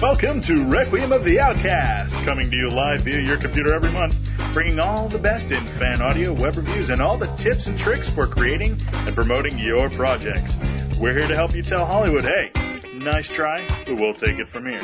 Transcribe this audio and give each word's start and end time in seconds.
Welcome 0.00 0.42
to 0.42 0.64
Requiem 0.70 1.10
of 1.10 1.24
the 1.24 1.40
Outcast, 1.40 2.14
coming 2.24 2.48
to 2.52 2.56
you 2.56 2.70
live 2.70 3.02
via 3.02 3.18
your 3.18 3.36
computer 3.36 3.74
every 3.74 3.90
month, 3.90 4.14
bringing 4.54 4.78
all 4.78 5.08
the 5.08 5.18
best 5.18 5.46
in 5.46 5.58
fan 5.76 6.00
audio, 6.00 6.32
web 6.32 6.56
reviews, 6.56 6.88
and 6.88 7.02
all 7.02 7.18
the 7.18 7.26
tips 7.42 7.66
and 7.66 7.76
tricks 7.76 8.08
for 8.08 8.28
creating 8.28 8.76
and 8.92 9.16
promoting 9.16 9.58
your 9.58 9.90
projects. 9.90 10.52
We're 11.00 11.18
here 11.18 11.26
to 11.26 11.34
help 11.34 11.52
you 11.52 11.64
tell 11.64 11.84
Hollywood, 11.84 12.22
hey, 12.22 12.52
nice 12.94 13.26
try, 13.26 13.66
but 13.86 13.96
we'll 13.96 14.14
take 14.14 14.38
it 14.38 14.48
from 14.48 14.66
here. 14.66 14.80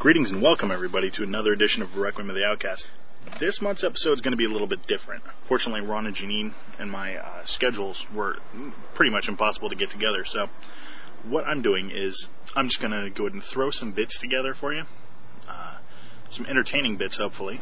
Greetings 0.00 0.32
and 0.32 0.42
welcome, 0.42 0.72
everybody, 0.72 1.12
to 1.12 1.22
another 1.22 1.52
edition 1.52 1.82
of 1.82 1.96
Requiem 1.96 2.30
of 2.30 2.34
the 2.34 2.44
Outcast. 2.44 2.88
This 3.40 3.62
month's 3.62 3.84
episode 3.84 4.14
is 4.14 4.20
going 4.20 4.32
to 4.32 4.36
be 4.36 4.46
a 4.46 4.48
little 4.48 4.66
bit 4.66 4.86
different. 4.86 5.22
Fortunately, 5.46 5.80
Ron 5.80 6.06
and 6.06 6.16
Janine 6.16 6.54
and 6.78 6.90
my 6.90 7.16
uh, 7.16 7.46
schedules 7.46 8.04
were 8.14 8.36
pretty 8.94 9.12
much 9.12 9.28
impossible 9.28 9.68
to 9.70 9.76
get 9.76 9.90
together, 9.90 10.24
so 10.24 10.48
what 11.24 11.46
I'm 11.46 11.62
doing 11.62 11.90
is 11.90 12.28
I'm 12.56 12.68
just 12.68 12.80
going 12.80 12.92
to 12.92 13.10
go 13.10 13.24
ahead 13.24 13.34
and 13.34 13.42
throw 13.42 13.70
some 13.70 13.92
bits 13.92 14.18
together 14.18 14.54
for 14.54 14.74
you. 14.74 14.82
Uh, 15.48 15.78
some 16.30 16.46
entertaining 16.46 16.96
bits, 16.96 17.16
hopefully. 17.16 17.60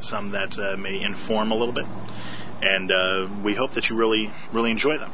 Some 0.00 0.32
that 0.32 0.56
uh, 0.58 0.76
may 0.76 1.02
inform 1.02 1.50
a 1.50 1.56
little 1.56 1.74
bit. 1.74 1.86
And 2.62 2.92
uh, 2.92 3.42
we 3.44 3.54
hope 3.54 3.74
that 3.74 3.90
you 3.90 3.96
really, 3.96 4.32
really 4.52 4.70
enjoy 4.70 4.98
them. 4.98 5.12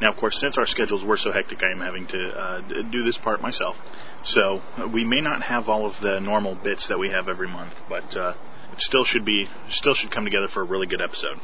Now, 0.00 0.10
of 0.10 0.16
course, 0.16 0.40
since 0.40 0.56
our 0.56 0.66
schedules 0.66 1.04
were 1.04 1.16
so 1.16 1.30
hectic, 1.30 1.62
I 1.62 1.72
am 1.72 1.80
having 1.80 2.06
to 2.08 2.30
uh, 2.30 2.82
do 2.90 3.02
this 3.02 3.18
part 3.18 3.42
myself. 3.42 3.76
So 4.24 4.62
we 4.92 5.04
may 5.04 5.20
not 5.20 5.42
have 5.42 5.68
all 5.68 5.86
of 5.86 6.00
the 6.00 6.20
normal 6.20 6.54
bits 6.54 6.88
that 6.88 6.98
we 6.98 7.10
have 7.10 7.28
every 7.28 7.48
month, 7.48 7.74
but 7.88 8.16
uh, 8.16 8.34
it 8.72 8.80
still 8.80 9.04
should 9.04 9.24
be 9.24 9.48
still 9.68 9.94
should 9.94 10.10
come 10.10 10.24
together 10.24 10.48
for 10.48 10.60
a 10.62 10.64
really 10.64 10.86
good 10.86 11.00
episode. 11.00 11.38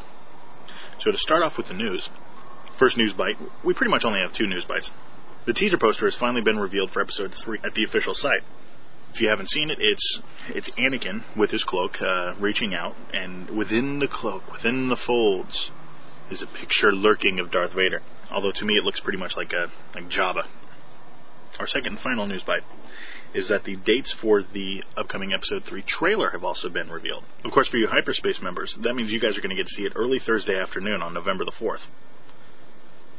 So 0.98 1.12
to 1.12 1.18
start 1.18 1.42
off 1.42 1.56
with 1.56 1.68
the 1.68 1.74
news, 1.74 2.08
first 2.78 2.96
news 2.96 3.12
bite. 3.12 3.36
We 3.64 3.74
pretty 3.74 3.90
much 3.90 4.04
only 4.04 4.20
have 4.20 4.32
two 4.32 4.46
news 4.46 4.64
bites. 4.64 4.90
The 5.46 5.52
teaser 5.52 5.78
poster 5.78 6.06
has 6.06 6.16
finally 6.16 6.42
been 6.42 6.58
revealed 6.58 6.90
for 6.90 7.00
episode 7.00 7.34
three 7.34 7.58
at 7.62 7.74
the 7.74 7.84
official 7.84 8.14
site. 8.14 8.42
If 9.14 9.20
you 9.20 9.28
haven't 9.28 9.50
seen 9.50 9.70
it, 9.70 9.78
it's 9.80 10.20
it's 10.48 10.70
Anakin 10.72 11.22
with 11.36 11.50
his 11.50 11.64
cloak 11.64 12.02
uh, 12.02 12.34
reaching 12.38 12.74
out, 12.74 12.96
and 13.12 13.48
within 13.50 13.98
the 13.98 14.08
cloak, 14.08 14.50
within 14.52 14.88
the 14.88 14.96
folds, 14.96 15.70
is 16.30 16.42
a 16.42 16.46
picture 16.46 16.92
lurking 16.92 17.38
of 17.38 17.50
Darth 17.50 17.72
Vader. 17.74 18.02
Although 18.30 18.52
to 18.52 18.64
me 18.64 18.74
it 18.74 18.84
looks 18.84 19.00
pretty 19.00 19.18
much 19.18 19.36
like 19.36 19.52
a 19.52 19.70
like 19.94 20.08
Jabba. 20.08 20.46
Our 21.58 21.66
second 21.66 21.94
and 21.94 22.00
final 22.00 22.26
news 22.26 22.42
bite 22.42 22.64
is 23.36 23.48
that 23.50 23.64
the 23.64 23.76
dates 23.76 24.14
for 24.14 24.42
the 24.42 24.82
upcoming 24.96 25.34
episode 25.34 25.62
3 25.62 25.82
trailer 25.82 26.30
have 26.30 26.42
also 26.42 26.70
been 26.70 26.90
revealed. 26.90 27.22
Of 27.44 27.52
course, 27.52 27.68
for 27.68 27.76
you 27.76 27.86
hyperspace 27.86 28.40
members, 28.40 28.76
that 28.80 28.94
means 28.94 29.12
you 29.12 29.20
guys 29.20 29.36
are 29.36 29.42
going 29.42 29.50
to 29.50 29.56
get 29.56 29.66
to 29.66 29.74
see 29.74 29.84
it 29.84 29.92
early 29.94 30.18
Thursday 30.18 30.58
afternoon 30.58 31.02
on 31.02 31.12
November 31.12 31.44
the 31.44 31.52
4th. 31.52 31.86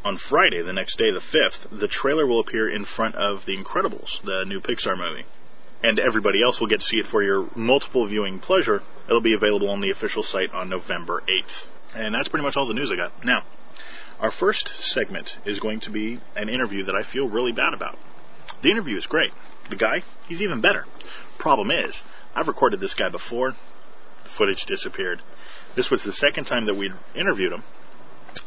On 0.04 0.18
Friday, 0.18 0.64
the 0.64 0.74
next 0.74 0.98
day, 0.98 1.12
the 1.12 1.20
5th, 1.20 1.80
the 1.80 1.88
trailer 1.88 2.26
will 2.26 2.40
appear 2.40 2.68
in 2.68 2.84
front 2.84 3.14
of 3.14 3.46
The 3.46 3.56
Incredibles, 3.56 4.24
the 4.24 4.44
new 4.46 4.60
Pixar 4.60 4.98
movie. 4.98 5.26
And 5.84 6.00
everybody 6.00 6.42
else 6.42 6.60
will 6.60 6.68
get 6.68 6.80
to 6.80 6.86
see 6.86 6.98
it 6.98 7.06
for 7.06 7.22
your 7.22 7.48
multiple 7.56 8.08
viewing 8.08 8.40
pleasure. 8.40 8.82
It'll 9.08 9.22
be 9.22 9.34
available 9.34 9.70
on 9.70 9.82
the 9.82 9.92
official 9.92 10.24
site 10.24 10.52
on 10.52 10.68
November 10.68 11.22
8th. 11.30 11.68
And 11.96 12.16
that's 12.16 12.28
pretty 12.28 12.44
much 12.44 12.58
all 12.58 12.68
the 12.68 12.74
news 12.74 12.92
I 12.92 12.96
got. 12.96 13.12
Now, 13.24 13.44
our 14.20 14.32
first 14.32 14.72
segment 14.80 15.30
is 15.46 15.60
going 15.60 15.82
to 15.82 15.92
be 15.92 16.20
an 16.36 16.50
interview 16.50 16.86
that 16.86 16.96
I 16.96 17.04
feel 17.04 17.30
really 17.30 17.52
bad 17.52 17.76
about. 17.76 18.00
The 18.64 18.72
interview 18.72 18.98
is 18.98 19.06
great. 19.06 19.32
The 19.70 19.76
guy, 19.76 20.04
he's 20.28 20.42
even 20.42 20.62
better. 20.62 20.86
Problem 21.40 21.72
is, 21.72 22.02
I've 22.36 22.48
recorded 22.48 22.80
this 22.80 22.94
guy 22.94 23.10
before. 23.10 23.52
The 24.24 24.30
footage 24.38 24.66
disappeared. 24.66 25.22
This 25.76 25.90
was 25.90 26.04
the 26.04 26.14
second 26.14 26.46
time 26.46 26.66
that 26.66 26.76
we'd 26.76 26.94
interviewed 27.16 27.54
him. 27.54 27.64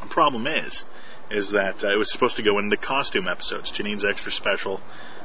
The 0.02 0.08
problem 0.08 0.46
is, 0.46 0.84
is 1.30 1.52
that 1.52 1.84
uh, 1.84 1.92
it 1.92 1.96
was 1.96 2.10
supposed 2.10 2.36
to 2.36 2.42
go 2.42 2.58
in 2.58 2.68
the 2.68 2.76
costume 2.76 3.28
episodes, 3.28 3.70
Janine's 3.70 4.04
extra 4.04 4.32
special 4.32 4.80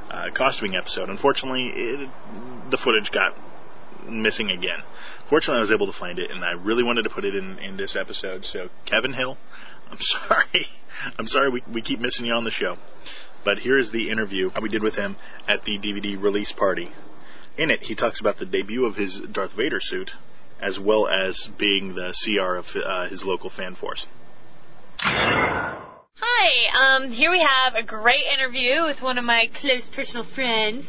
uh, 0.10 0.30
costuming 0.34 0.76
episode. 0.76 1.10
Unfortunately, 1.10 1.72
it, 1.74 2.10
the 2.70 2.78
footage 2.78 3.12
got 3.12 3.36
missing 4.08 4.52
again. 4.52 4.80
Fortunately, 5.30 5.58
I 5.58 5.62
was 5.62 5.72
able 5.72 5.88
to 5.88 5.98
find 5.98 6.20
it, 6.20 6.30
and 6.30 6.44
I 6.44 6.52
really 6.52 6.84
wanted 6.84 7.04
to 7.04 7.10
put 7.10 7.26
it 7.26 7.36
in, 7.36 7.58
in 7.60 7.78
this 7.78 7.96
episode. 7.96 8.46
So, 8.46 8.70
Kevin 8.86 9.14
Hill, 9.14 9.38
I'm 9.90 9.98
sorry. 10.00 10.68
I'm 11.18 11.28
sorry 11.28 11.50
we, 11.50 11.64
we 11.72 11.82
keep 11.82 12.00
missing 12.00 12.26
you 12.26 12.34
on 12.34 12.44
the 12.44 12.52
show. 12.52 12.78
But 13.46 13.60
here 13.60 13.78
is 13.78 13.92
the 13.92 14.10
interview 14.10 14.50
we 14.60 14.70
did 14.70 14.82
with 14.82 14.96
him 14.96 15.16
at 15.48 15.64
the 15.64 15.78
DVD 15.78 16.22
release 16.22 16.52
party. 16.52 16.92
In 17.58 17.70
it, 17.70 17.82
he 17.82 17.96
talks 17.96 18.20
about 18.20 18.40
the 18.40 18.46
debut 18.46 18.86
of 18.86 18.96
his 18.96 19.22
Darth 19.32 19.54
Vader 19.54 19.80
suit, 19.80 20.12
as 20.60 20.80
well 20.80 21.08
as 21.08 21.48
being 21.60 21.94
the 21.94 22.14
CR 22.24 22.56
of 22.56 22.66
uh, 22.76 23.08
his 23.08 23.24
local 23.24 23.52
fan 23.52 23.76
force. 23.76 24.08
Hi, 24.98 26.98
um, 26.98 27.12
here 27.12 27.30
we 27.30 27.42
have 27.42 27.76
a 27.76 27.84
great 27.84 28.26
interview 28.34 28.84
with 28.84 29.02
one 29.02 29.20
of 29.20 29.26
my 29.26 29.48
close 29.62 29.88
personal 29.90 30.26
friends, 30.26 30.86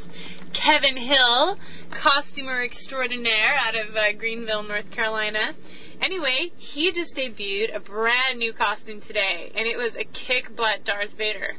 Kevin 0.55 0.97
Hill, 0.97 1.59
costumer 1.91 2.65
extraordinaire 2.65 3.55
out 3.59 3.77
of 3.77 3.95
uh, 3.95 4.13
Greenville, 4.19 4.63
North 4.63 4.91
Carolina. 4.91 5.55
Anyway, 6.01 6.53
he 6.57 6.91
just 6.93 7.15
debuted 7.15 7.75
a 7.75 7.81
brand 7.81 8.39
new 8.39 8.55
costume 8.55 9.01
today, 9.01 9.51
and 9.55 9.67
it 9.67 9.77
was 9.77 9.95
a 9.97 10.05
kick 10.05 10.55
butt 10.57 10.85
Darth 10.85 11.13
Vader. 11.19 11.57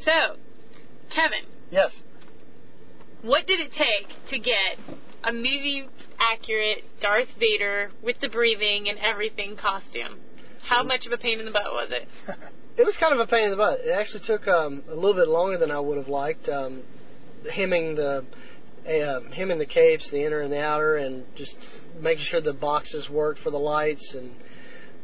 So, 0.00 0.36
Kevin. 1.10 1.44
Yes. 1.70 2.02
What 3.22 3.46
did 3.46 3.60
it 3.60 3.72
take 3.72 4.08
to 4.28 4.38
get 4.38 4.78
a 5.24 5.32
movie 5.32 5.88
accurate 6.18 6.84
Darth 7.00 7.28
Vader 7.38 7.90
with 8.02 8.20
the 8.20 8.28
breathing 8.28 8.88
and 8.88 8.98
everything 8.98 9.56
costume? 9.56 10.20
How 10.62 10.82
much 10.82 11.06
of 11.06 11.12
a 11.12 11.18
pain 11.18 11.38
in 11.38 11.44
the 11.44 11.50
butt 11.50 11.72
was 11.72 11.90
it? 11.90 12.08
it 12.76 12.84
was 12.84 12.96
kind 12.96 13.12
of 13.12 13.20
a 13.20 13.26
pain 13.26 13.44
in 13.44 13.50
the 13.50 13.56
butt. 13.56 13.80
It 13.80 13.90
actually 13.90 14.24
took 14.24 14.46
um, 14.46 14.84
a 14.88 14.94
little 14.94 15.14
bit 15.14 15.28
longer 15.28 15.58
than 15.58 15.70
I 15.70 15.80
would 15.80 15.96
have 15.96 16.08
liked. 16.08 16.48
Um, 16.48 16.82
hemming 17.50 17.94
the 17.94 18.24
uh, 18.86 19.20
hemming 19.32 19.58
the 19.58 19.66
capes, 19.66 20.10
the 20.10 20.24
inner 20.24 20.40
and 20.40 20.52
the 20.52 20.60
outer, 20.60 20.96
and 20.96 21.24
just 21.34 21.56
making 22.00 22.24
sure 22.24 22.40
the 22.40 22.52
boxes 22.52 23.10
worked 23.10 23.40
for 23.40 23.50
the 23.50 23.58
lights 23.58 24.14
and 24.14 24.34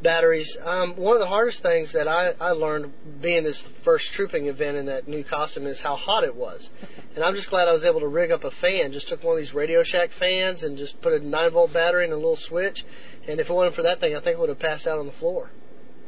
batteries. 0.02 0.56
Um, 0.60 0.96
one 0.96 1.14
of 1.14 1.20
the 1.20 1.28
hardest 1.28 1.62
things 1.62 1.92
that 1.92 2.08
I, 2.08 2.32
I 2.40 2.50
learned 2.50 2.92
being 3.20 3.44
this 3.44 3.68
first 3.84 4.12
trooping 4.12 4.46
event 4.46 4.76
in 4.76 4.86
that 4.86 5.08
new 5.08 5.24
costume 5.24 5.66
is 5.66 5.80
how 5.80 5.96
hot 5.96 6.24
it 6.24 6.34
was. 6.34 6.70
And 7.14 7.24
I'm 7.24 7.34
just 7.34 7.50
glad 7.50 7.68
I 7.68 7.72
was 7.72 7.84
able 7.84 8.00
to 8.00 8.08
rig 8.08 8.30
up 8.30 8.44
a 8.44 8.50
fan. 8.50 8.92
Just 8.92 9.08
took 9.08 9.22
one 9.22 9.36
of 9.36 9.40
these 9.40 9.54
Radio 9.54 9.82
Shack 9.84 10.10
fans 10.10 10.62
and 10.62 10.76
just 10.76 11.00
put 11.00 11.12
a 11.12 11.18
9 11.18 11.52
volt 11.52 11.72
battery 11.72 12.04
and 12.04 12.12
a 12.12 12.16
little 12.16 12.36
switch. 12.36 12.84
And 13.28 13.38
if 13.38 13.48
it 13.48 13.52
wasn't 13.52 13.76
for 13.76 13.82
that 13.82 14.00
thing, 14.00 14.16
I 14.16 14.20
think 14.20 14.36
I 14.36 14.40
would 14.40 14.48
have 14.48 14.58
passed 14.58 14.86
out 14.86 14.98
on 14.98 15.06
the 15.06 15.12
floor. 15.12 15.50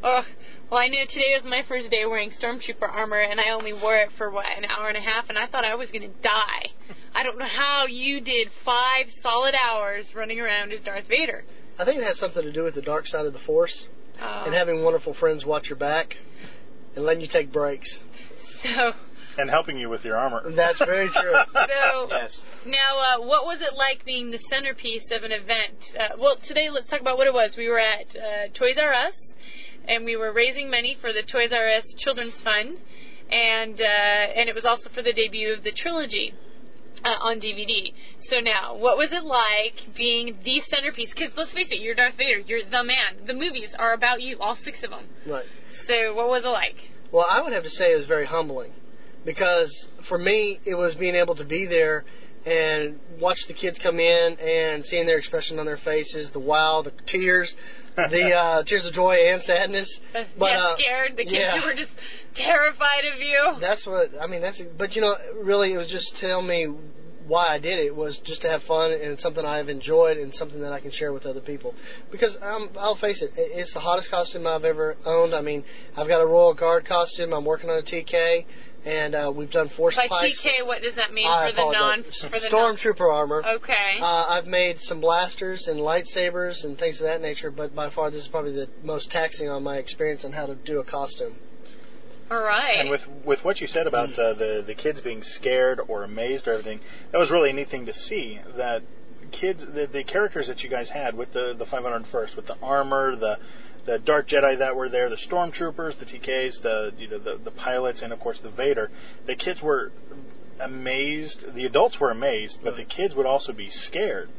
Ugh. 0.03 0.25
Well, 0.71 0.81
I 0.81 0.89
knew 0.89 1.07
today 1.07 1.33
was 1.35 1.45
my 1.45 1.63
first 1.67 1.91
day 1.91 2.05
wearing 2.05 2.31
Stormtrooper 2.31 2.87
armor, 2.87 3.21
and 3.21 3.41
I 3.41 3.51
only 3.51 3.73
wore 3.73 3.97
it 3.97 4.13
for, 4.13 4.31
what, 4.31 4.45
an 4.57 4.67
hour 4.67 4.89
and 4.89 4.99
a 4.99 5.01
half, 5.01 5.31
and 5.31 5.39
I 5.39 5.47
thought 5.47 5.65
I 5.65 5.77
was 5.77 5.91
going 5.91 6.03
to 6.03 6.21
die. 6.23 6.67
I 7.15 7.23
don't 7.23 7.39
know 7.39 7.47
how 7.47 7.87
you 7.87 8.21
did 8.21 8.49
five 8.65 9.07
solid 9.21 9.55
hours 9.55 10.15
running 10.15 10.41
around 10.41 10.73
as 10.73 10.81
Darth 10.81 11.07
Vader. 11.07 11.45
I 11.79 11.85
think 11.85 11.99
it 12.01 12.05
has 12.05 12.19
something 12.19 12.43
to 12.43 12.53
do 12.53 12.63
with 12.63 12.75
the 12.75 12.83
dark 12.83 13.07
side 13.07 13.27
of 13.27 13.33
the 13.33 13.39
Force 13.39 13.87
Oh. 14.21 14.43
and 14.47 14.55
having 14.55 14.85
wonderful 14.85 15.13
friends 15.13 15.45
watch 15.45 15.69
your 15.69 15.77
back 15.79 16.17
and 16.95 17.05
letting 17.05 17.21
you 17.21 17.27
take 17.29 17.53
breaks. 17.53 17.99
So, 18.63 18.93
And 19.37 19.51
helping 19.51 19.77
you 19.77 19.89
with 19.89 20.05
your 20.05 20.17
armor. 20.17 20.43
That's 20.55 20.79
very 20.79 21.09
true. 21.09 21.33
so 21.53 22.09
yes. 22.11 22.41
now, 22.65 22.99
uh, 22.99 23.27
what 23.27 23.45
was 23.45 23.61
it 23.61 23.75
like 23.77 24.05
being 24.05 24.31
the 24.31 24.39
centerpiece 24.49 25.11
of 25.11 25.25
an 25.25 25.33
event? 25.33 25.75
Uh, 25.99 26.11
well, 26.19 26.37
today 26.47 26.71
let's 26.71 26.87
talk 26.87 27.01
about 27.01 27.19
what 27.19 27.27
it 27.27 27.35
was. 27.35 27.57
We 27.57 27.69
were 27.69 27.81
at 27.81 28.15
uh, 28.15 28.49
Toys 28.55 28.79
R 28.79 28.93
Us, 28.93 29.17
and 29.89 30.05
we 30.05 30.15
were 30.17 30.33
raising 30.33 30.71
money 30.71 30.97
for 31.01 31.13
the 31.13 31.23
Toys 31.25 31.53
R 31.53 31.69
Us 31.71 31.93
Children's 31.99 32.41
Fund, 32.41 32.79
and 33.31 33.81
uh, 33.81 33.85
and 33.85 34.49
it 34.49 34.55
was 34.55 34.65
also 34.65 34.89
for 34.91 35.03
the 35.03 35.13
debut 35.13 35.53
of 35.53 35.65
the 35.65 35.73
trilogy. 35.73 36.35
Uh, 37.05 37.17
on 37.21 37.39
DVD. 37.39 37.93
So 38.21 38.41
now, 38.41 38.79
what 38.79 38.97
was 38.97 39.13
it 39.13 39.25
like 39.25 39.95
being 39.95 40.39
the 40.43 40.61
centerpiece? 40.61 41.13
Because 41.13 41.37
let's 41.37 41.53
face 41.53 41.71
it, 41.71 41.81
you're 41.81 41.95
Darth 41.95 42.17
Vader. 42.17 42.39
You're 42.39 42.65
the 42.65 42.83
man. 42.83 43.27
The 43.27 43.35
movies 43.35 43.75
are 43.79 43.93
about 43.93 44.23
you, 44.23 44.39
all 44.39 44.57
six 44.57 44.83
of 44.83 44.89
them. 44.89 45.05
Right. 45.27 45.45
So 45.87 46.15
what 46.15 46.29
was 46.29 46.45
it 46.45 46.49
like? 46.49 46.77
Well, 47.13 47.27
I 47.29 47.43
would 47.43 47.53
have 47.53 47.65
to 47.65 47.71
say 47.71 47.93
it 47.93 47.97
was 47.97 48.07
very 48.07 48.25
humbling 48.25 48.73
because 49.25 49.87
for 50.09 50.17
me, 50.17 50.61
it 50.65 50.75
was 50.75 50.95
being 50.95 51.15
able 51.15 51.35
to 51.37 51.45
be 51.45 51.67
there 51.67 52.05
and 52.47 53.01
watch 53.21 53.47
the 53.49 53.55
kids 53.55 53.79
come 53.79 53.99
in 53.99 54.39
and 54.39 54.85
seeing 54.85 55.07
their 55.07 55.19
expression 55.19 55.59
on 55.59 55.67
their 55.67 55.77
faces, 55.79 56.31
the 56.31 56.41
wow, 56.41 56.83
the 56.83 56.93
tears, 57.07 57.57
the 57.97 58.33
uh, 58.37 58.65
tears 58.65 58.85
of 58.87 58.93
joy 58.93 59.15
and 59.15 59.43
sadness. 59.43 60.01
Uh, 60.15 60.25
But, 60.39 60.47
yeah, 60.47 60.59
uh, 60.59 60.77
scared. 60.77 61.17
The 61.17 61.25
kids 61.25 61.37
yeah. 61.39 61.61
who 61.61 61.67
were 61.67 61.75
just 61.75 61.93
terrified 62.35 63.05
of 63.15 63.21
you. 63.21 63.57
That's 63.61 63.87
what 63.87 64.11
I 64.21 64.27
mean. 64.27 64.43
That's 64.43 64.61
but 64.77 64.95
you 64.95 65.01
know, 65.01 65.17
really, 65.43 65.73
it 65.73 65.79
was 65.79 65.91
just 65.91 66.17
tell 66.17 66.43
me 66.43 66.75
why 67.27 67.47
I 67.49 67.59
did 67.59 67.79
it 67.79 67.95
was 67.95 68.19
just 68.19 68.43
to 68.43 68.49
have 68.49 68.63
fun 68.65 68.93
and 68.93 69.03
it's 69.13 69.23
something 69.23 69.45
I've 69.45 69.69
enjoyed 69.69 70.19
and 70.19 70.35
something 70.35 70.61
that 70.61 70.73
I 70.73 70.81
can 70.81 70.91
share 70.91 71.13
with 71.13 71.27
other 71.27 71.41
people. 71.41 71.75
Because 72.11 72.37
um, 72.43 72.71
I'll 72.79 72.97
face 72.97 73.23
it, 73.23 73.31
it- 73.37 73.53
it's 73.61 73.73
the 73.75 73.81
hottest 73.81 74.11
costume 74.11 74.47
I've 74.47 74.65
ever 74.65 74.97
owned. 75.05 75.35
I 75.35 75.41
mean, 75.43 75.65
I've 75.97 76.09
got 76.09 76.21
a 76.21 76.27
Royal 76.27 76.55
Guard 76.55 76.85
costume. 76.87 77.33
I'm 77.33 77.45
working 77.45 77.71
on 77.71 77.79
a 77.79 77.83
TK, 77.83 78.45
and 78.85 79.15
uh, 79.15 79.33
we've 79.35 79.51
done 79.51 79.69
force 79.71 79.97
By 79.97 80.07
spikes. 80.07 80.43
TK, 80.45 80.67
what 80.67 80.83
does 80.83 80.97
that 80.97 81.13
mean 81.13 81.27
I 81.27 81.51
for 81.51 81.57
the 81.57 81.63
non? 81.63 81.75
apologize. 82.01 82.21
For 82.31 82.41
the 82.41 82.49
non- 82.53 82.77
Stormtrooper 82.77 83.13
armor. 83.13 83.43
Okay. 83.57 83.99
Uh, 84.01 84.05
I've 84.29 84.47
made 84.47 84.79
some 84.81 85.01
blasters 85.01 85.69
and 85.69 85.81
lightsabers 85.81 86.65
and 86.65 86.79
things 86.79 87.01
of 87.01 87.05
that 87.07 87.21
nature, 87.23 87.51
but 87.51 87.75
by 87.75 87.91
far 87.91 88.11
this 88.11 88.23
is 88.23 88.29
probably 88.29 88.53
the 88.53 88.69
most 88.83 89.11
taxing 89.11 89.49
on 89.49 89.63
my 89.63 89.77
experience 89.79 90.25
on 90.25 90.33
how 90.33 90.47
to 90.47 90.55
do 90.55 90.81
a 90.81 90.85
costume. 90.85 91.37
All 92.31 92.43
right. 92.43 92.79
And 92.79 92.91
with 92.91 93.07
with 93.25 93.45
what 93.45 93.61
you 93.61 93.67
said 93.67 93.87
about 93.87 94.19
uh, 94.19 94.35
the 94.35 94.65
the 94.67 94.75
kids 94.75 95.01
being 95.01 95.23
scared 95.23 95.81
or 95.89 96.05
amazed 96.05 96.49
or 96.49 96.53
everything, 96.53 96.81
that 97.13 97.19
was 97.19 97.31
really 97.31 97.51
a 97.51 97.53
neat 97.53 97.69
thing 97.69 97.87
to 97.87 97.93
see. 97.93 98.41
That 98.57 98.83
kids, 99.31 99.65
the, 99.67 99.87
the 99.87 100.05
characters 100.05 100.49
that 100.49 100.63
you 100.63 100.71
guys 100.71 100.91
had 100.91 101.15
with 101.15 101.33
the 101.33 101.55
the 101.57 101.67
501st, 101.67 102.37
with 102.37 102.47
the 102.47 102.57
armor, 102.63 103.15
the 103.17 103.39
the 103.85 103.99
Dark 103.99 104.29
Jedi 104.29 104.59
that 104.59 104.75
were 104.75 104.89
there, 104.89 105.11
the 105.11 105.17
stormtroopers, 105.17 105.99
the 105.99 106.07
TKs, 106.07 106.63
the 106.63 106.93
you 106.97 107.09
know 107.09 107.19
the 107.19 107.39
the 107.43 107.51
pilots, 107.51 108.01
and 108.03 108.13
of 108.13 108.21
course 108.21 108.41
the 108.41 108.51
Vader. 108.51 108.91
The 109.27 109.37
kids 109.37 109.63
were 109.63 109.93
amazed. 110.61 111.55
The 111.55 111.67
adults 111.67 112.01
were 112.01 112.11
amazed, 112.11 112.61
but 112.63 112.77
the 112.77 112.85
kids 112.85 113.15
would 113.15 113.27
also 113.27 113.53
be 113.53 113.69
scared. 113.69 114.31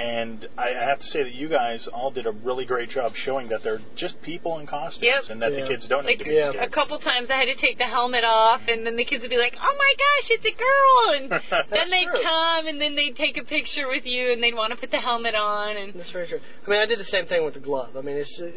And 0.00 0.48
I 0.56 0.68
I 0.70 0.84
have 0.84 0.98
to 1.00 1.06
say 1.06 1.22
that 1.24 1.34
you 1.34 1.48
guys 1.48 1.86
all 1.92 2.10
did 2.10 2.26
a 2.26 2.30
really 2.32 2.64
great 2.64 2.88
job 2.88 3.14
showing 3.14 3.48
that 3.48 3.62
they're 3.62 3.80
just 3.96 4.20
people 4.22 4.58
in 4.58 4.66
costumes, 4.66 5.04
Yep. 5.04 5.22
and 5.30 5.42
that 5.42 5.52
Yeah. 5.52 5.60
the 5.62 5.68
kids 5.68 5.86
don't 5.86 6.04
need 6.06 6.12
Like 6.12 6.18
to 6.20 6.24
be 6.24 6.34
Yeah. 6.36 6.48
a 6.50 6.52
scared. 6.52 6.72
couple 6.72 6.98
times 6.98 7.28
I 7.30 7.36
had 7.36 7.46
to 7.46 7.54
take 7.54 7.76
the 7.76 7.84
helmet 7.84 8.24
off, 8.24 8.62
and 8.68 8.86
then 8.86 8.96
the 8.96 9.04
kids 9.04 9.22
would 9.22 9.30
be 9.30 9.36
like, 9.36 9.56
"Oh 9.60 9.76
my 9.84 9.92
gosh, 10.04 10.30
it's 10.30 10.46
a 10.46 10.56
girl!" 10.66 11.00
And 11.16 11.24
then 11.70 11.90
they'd 11.90 12.08
true. 12.08 12.22
come, 12.22 12.66
and 12.66 12.80
then 12.80 12.94
they'd 12.94 13.14
take 13.16 13.36
a 13.36 13.44
picture 13.44 13.88
with 13.88 14.06
you, 14.06 14.32
and 14.32 14.42
they'd 14.42 14.54
want 14.54 14.70
to 14.72 14.78
put 14.78 14.90
the 14.90 15.00
helmet 15.00 15.34
on, 15.34 15.76
and 15.76 15.92
That's 15.92 16.10
very 16.12 16.26
true. 16.28 16.40
I 16.66 16.70
mean, 16.70 16.80
I 16.80 16.86
did 16.86 16.98
the 16.98 17.04
same 17.16 17.26
thing 17.26 17.44
with 17.44 17.54
the 17.54 17.60
glove. 17.60 17.96
I 17.96 18.00
mean, 18.00 18.16
it's 18.16 18.40
uh, 18.40 18.50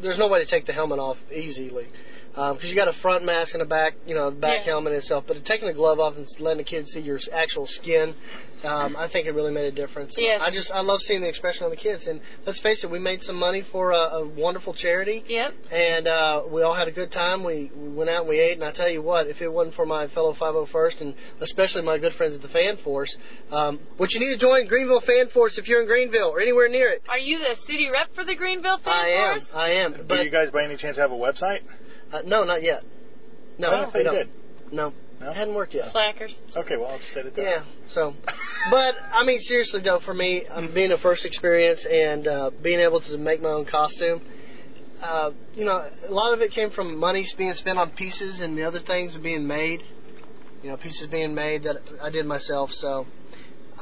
there's 0.00 0.18
no 0.18 0.28
way 0.28 0.38
to 0.44 0.46
take 0.46 0.64
the 0.66 0.72
helmet 0.72 1.00
off 1.00 1.18
easily 1.32 1.88
because 2.34 2.64
you 2.70 2.74
got 2.74 2.88
a 2.88 2.92
front 2.92 3.24
mask 3.24 3.54
and 3.54 3.62
a 3.62 3.66
back, 3.66 3.92
you 4.06 4.14
know, 4.14 4.30
back 4.30 4.60
Yeah. 4.66 4.72
helmet 4.72 4.92
itself. 4.94 5.24
But 5.26 5.44
taking 5.44 5.68
the 5.68 5.74
glove 5.74 6.00
off 6.00 6.16
and 6.16 6.26
letting 6.40 6.58
the 6.58 6.64
kids 6.64 6.90
see 6.92 7.00
your 7.00 7.18
actual 7.32 7.66
skin, 7.66 8.14
um, 8.64 8.96
I 8.96 9.08
think 9.08 9.26
it 9.26 9.34
really 9.34 9.52
made 9.52 9.66
a 9.66 9.70
difference. 9.72 10.14
Yes. 10.18 10.40
I 10.42 10.50
just 10.50 10.72
I 10.72 10.80
love 10.80 11.00
seeing 11.02 11.20
the 11.20 11.28
expression 11.28 11.64
on 11.64 11.70
the 11.70 11.76
kids. 11.76 12.06
And 12.06 12.20
let's 12.46 12.58
face 12.60 12.82
it, 12.82 12.90
we 12.90 12.98
made 12.98 13.22
some 13.22 13.36
money 13.36 13.60
for 13.62 13.90
a, 13.92 13.96
a 14.24 14.26
wonderful 14.28 14.72
charity. 14.74 15.22
yep. 15.28 15.52
and 15.70 16.08
uh, 16.08 16.42
we 16.50 16.62
all 16.62 16.74
had 16.74 16.88
a 16.88 16.92
good 16.92 17.12
time. 17.12 17.44
We, 17.44 17.70
we 17.76 17.90
went 17.92 18.10
out 18.10 18.20
and 18.22 18.28
we 18.28 18.40
ate, 18.40 18.54
and 18.54 18.64
I 18.64 18.72
tell 18.72 18.88
you 18.90 19.02
what, 19.02 19.26
if 19.28 19.40
it 19.42 19.52
wasn't 19.52 19.76
for 19.76 19.86
my 19.86 20.08
fellow 20.08 20.34
501st 20.34 21.00
and 21.02 21.14
especially 21.40 21.82
my 21.82 21.98
good 21.98 22.14
friends 22.14 22.34
at 22.34 22.42
the 22.42 22.48
Fan 22.48 22.78
Force, 22.78 23.16
um, 23.50 23.78
which 23.98 24.14
you 24.14 24.20
need 24.20 24.32
to 24.34 24.40
join 24.40 24.66
Greenville 24.66 25.02
Fan 25.02 25.28
Force 25.28 25.58
if 25.58 25.68
you're 25.68 25.82
in 25.82 25.86
Greenville 25.86 26.30
or 26.30 26.40
anywhere 26.40 26.68
near 26.68 26.88
it. 26.88 27.02
Are 27.08 27.18
you 27.18 27.38
the 27.38 27.54
city 27.66 27.88
rep 27.92 28.08
for 28.14 28.24
the 28.24 28.34
Greenville 28.34 28.78
Fan 28.78 28.92
I 28.92 29.08
am, 29.10 29.38
Force? 29.40 29.50
I 29.54 29.70
am, 29.72 29.92
Do 29.92 30.02
but 30.08 30.24
you 30.24 30.30
guys 30.30 30.50
by 30.50 30.64
any 30.64 30.76
chance 30.76 30.96
have 30.96 31.12
a 31.12 31.14
website? 31.14 31.60
Uh, 32.14 32.22
no, 32.24 32.44
not 32.44 32.62
yet. 32.62 32.82
No, 33.58 33.68
I 33.68 33.84
thought 33.84 33.94
we 33.94 34.00
you 34.00 34.04
don't. 34.04 34.14
did. 34.14 34.28
No, 34.72 34.92
No? 35.20 35.30
it 35.30 35.34
hadn't 35.34 35.54
worked 35.54 35.74
yet. 35.74 35.90
Slackers. 35.92 36.40
Okay, 36.56 36.76
well 36.76 36.88
I'll 36.88 36.98
just 36.98 37.16
edit 37.16 37.34
that. 37.36 37.42
Yeah. 37.42 37.64
So, 37.88 38.12
but 38.70 38.94
I 39.12 39.24
mean, 39.24 39.40
seriously 39.40 39.80
though, 39.82 40.00
for 40.00 40.14
me, 40.14 40.46
um, 40.48 40.72
being 40.74 40.92
a 40.92 40.98
first 40.98 41.24
experience 41.24 41.86
and 41.86 42.26
uh, 42.26 42.50
being 42.62 42.80
able 42.80 43.00
to 43.02 43.18
make 43.18 43.40
my 43.40 43.50
own 43.50 43.66
costume, 43.66 44.20
uh, 45.00 45.30
you 45.54 45.64
know, 45.64 45.82
a 46.06 46.10
lot 46.10 46.32
of 46.32 46.40
it 46.40 46.50
came 46.50 46.70
from 46.70 46.98
money 46.98 47.24
being 47.36 47.52
spent 47.52 47.78
on 47.78 47.90
pieces 47.90 48.40
and 48.40 48.56
the 48.56 48.62
other 48.64 48.80
things 48.80 49.16
being 49.18 49.46
made. 49.46 49.82
You 50.62 50.70
know, 50.70 50.76
pieces 50.78 51.08
being 51.08 51.34
made 51.34 51.64
that 51.64 51.76
I 52.00 52.10
did 52.10 52.24
myself. 52.24 52.70
So, 52.70 53.06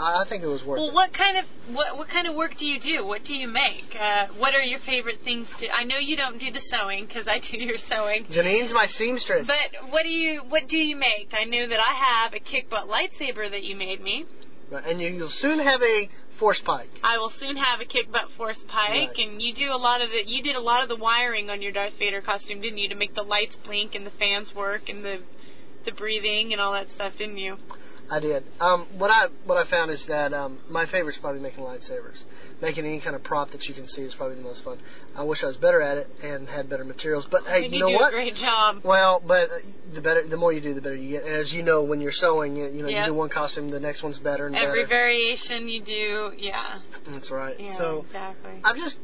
I, 0.02 0.24
think 0.28 0.42
it 0.42 0.46
was 0.48 0.64
worth 0.64 0.78
Well, 0.78 0.88
it. 0.90 0.94
what 0.94 1.12
kind 1.12 1.36
of 1.38 1.44
what 1.74 1.96
what 1.96 2.08
kind 2.08 2.26
of 2.26 2.34
work 2.34 2.56
do 2.58 2.66
you 2.66 2.80
do? 2.80 3.06
What 3.06 3.24
do 3.24 3.34
you 3.34 3.46
make? 3.48 3.94
Uh, 3.98 4.26
what 4.38 4.54
are 4.54 4.62
your 4.62 4.80
favorite 4.80 5.18
things 5.24 5.48
to? 5.58 5.68
I 5.70 5.84
know 5.84 5.96
you 5.98 6.16
don't 6.16 6.38
do 6.38 6.50
the 6.50 6.60
sewing 6.60 7.06
because 7.06 7.28
I 7.28 7.38
do 7.38 7.56
your 7.58 7.78
sewing. 7.78 8.26
Janine's 8.30 8.72
my 8.72 8.86
seamstress. 8.86 9.46
But 9.46 9.90
what 9.90 10.02
do 10.02 10.08
you 10.10 10.40
what 10.48 10.68
do 10.68 10.76
you 10.78 10.96
make? 10.96 11.28
I 11.32 11.44
know 11.44 11.66
that 11.68 11.78
I 11.78 11.92
have 11.94 12.34
a 12.34 12.40
kick 12.40 12.68
butt 12.68 12.88
lightsaber 12.88 13.48
that 13.50 13.62
you 13.62 13.76
made 13.76 14.00
me. 14.00 14.26
and 14.72 15.00
you, 15.00 15.08
you'll 15.08 15.28
soon 15.28 15.58
have 15.58 15.80
a 15.82 16.08
force 16.38 16.60
pike. 16.64 16.88
I 17.04 17.18
will 17.18 17.30
soon 17.30 17.56
have 17.56 17.80
a 17.80 17.84
kick 17.84 18.10
butt 18.10 18.28
force 18.36 18.58
pike, 18.66 18.90
Right. 18.90 19.18
and 19.18 19.40
you 19.40 19.54
do 19.54 19.70
a 19.70 19.76
lot 19.78 20.00
of 20.00 20.10
the 20.10 20.26
you 20.26 20.42
did 20.42 20.56
a 20.56 20.60
lot 20.60 20.82
of 20.82 20.88
the 20.88 20.96
wiring 20.96 21.50
on 21.50 21.62
your 21.62 21.72
Darth 21.72 21.96
Vader 21.98 22.20
costume, 22.20 22.60
didn't 22.60 22.78
you, 22.78 22.88
to 22.88 22.94
make 22.96 23.14
the 23.14 23.22
lights 23.22 23.56
blink 23.64 23.94
and 23.94 24.04
the 24.04 24.10
fans 24.10 24.52
work 24.54 24.88
and 24.88 25.04
the 25.04 25.20
the 25.84 25.92
breathing 25.92 26.52
and 26.52 26.60
all 26.60 26.72
that 26.72 26.88
stuff, 26.90 27.16
didn't 27.18 27.38
you? 27.38 27.56
I 28.10 28.20
did. 28.20 28.44
Um, 28.60 28.86
what 28.98 29.10
I 29.10 29.28
what 29.46 29.56
I 29.56 29.68
found 29.68 29.90
is 29.90 30.06
that 30.06 30.32
um, 30.34 30.60
my 30.68 30.84
is 30.84 31.18
probably 31.18 31.40
making 31.40 31.64
lightsabers. 31.64 32.24
Making 32.60 32.84
any 32.84 33.00
kind 33.00 33.16
of 33.16 33.24
prop 33.24 33.50
that 33.50 33.64
you 33.66 33.74
can 33.74 33.88
see 33.88 34.02
is 34.02 34.14
probably 34.14 34.36
the 34.36 34.42
most 34.42 34.64
fun. 34.64 34.78
I 35.16 35.24
wish 35.24 35.42
I 35.42 35.46
was 35.46 35.56
better 35.56 35.80
at 35.80 35.96
it 35.98 36.06
and 36.22 36.46
had 36.48 36.68
better 36.68 36.84
materials. 36.84 37.26
But 37.30 37.44
hey, 37.44 37.64
you 37.66 37.70
you 37.70 37.80
know 37.80 37.88
do 37.88 37.94
what? 37.94 38.12
a 38.12 38.16
great 38.16 38.34
job. 38.34 38.82
Well, 38.84 39.22
but 39.26 39.50
uh, 39.50 39.54
the 39.94 40.00
better, 40.00 40.26
the 40.28 40.36
more 40.36 40.52
you 40.52 40.60
do, 40.60 40.74
the 40.74 40.80
better 40.82 40.94
you 40.96 41.10
get. 41.18 41.24
And 41.24 41.34
as 41.34 41.52
you 41.52 41.62
know, 41.62 41.82
when 41.84 42.00
you're 42.00 42.12
sewing, 42.12 42.56
you, 42.56 42.68
you 42.68 42.82
know, 42.82 42.88
Yep. 42.88 43.06
you 43.06 43.12
do 43.12 43.18
one 43.18 43.30
costume, 43.30 43.70
the 43.70 43.80
next 43.80 44.02
one's 44.02 44.18
better 44.18 44.46
and 44.46 44.54
Every 44.54 44.82
better. 44.82 44.88
variation 44.88 45.68
you 45.68 45.82
do, 45.82 46.32
yeah, 46.38 46.78
That's 47.08 47.30
right. 47.30 47.58
yeah, 47.58 47.76
So 47.76 48.04
exactly. 48.06 48.52
I've 48.62 48.76
just, 48.76 48.98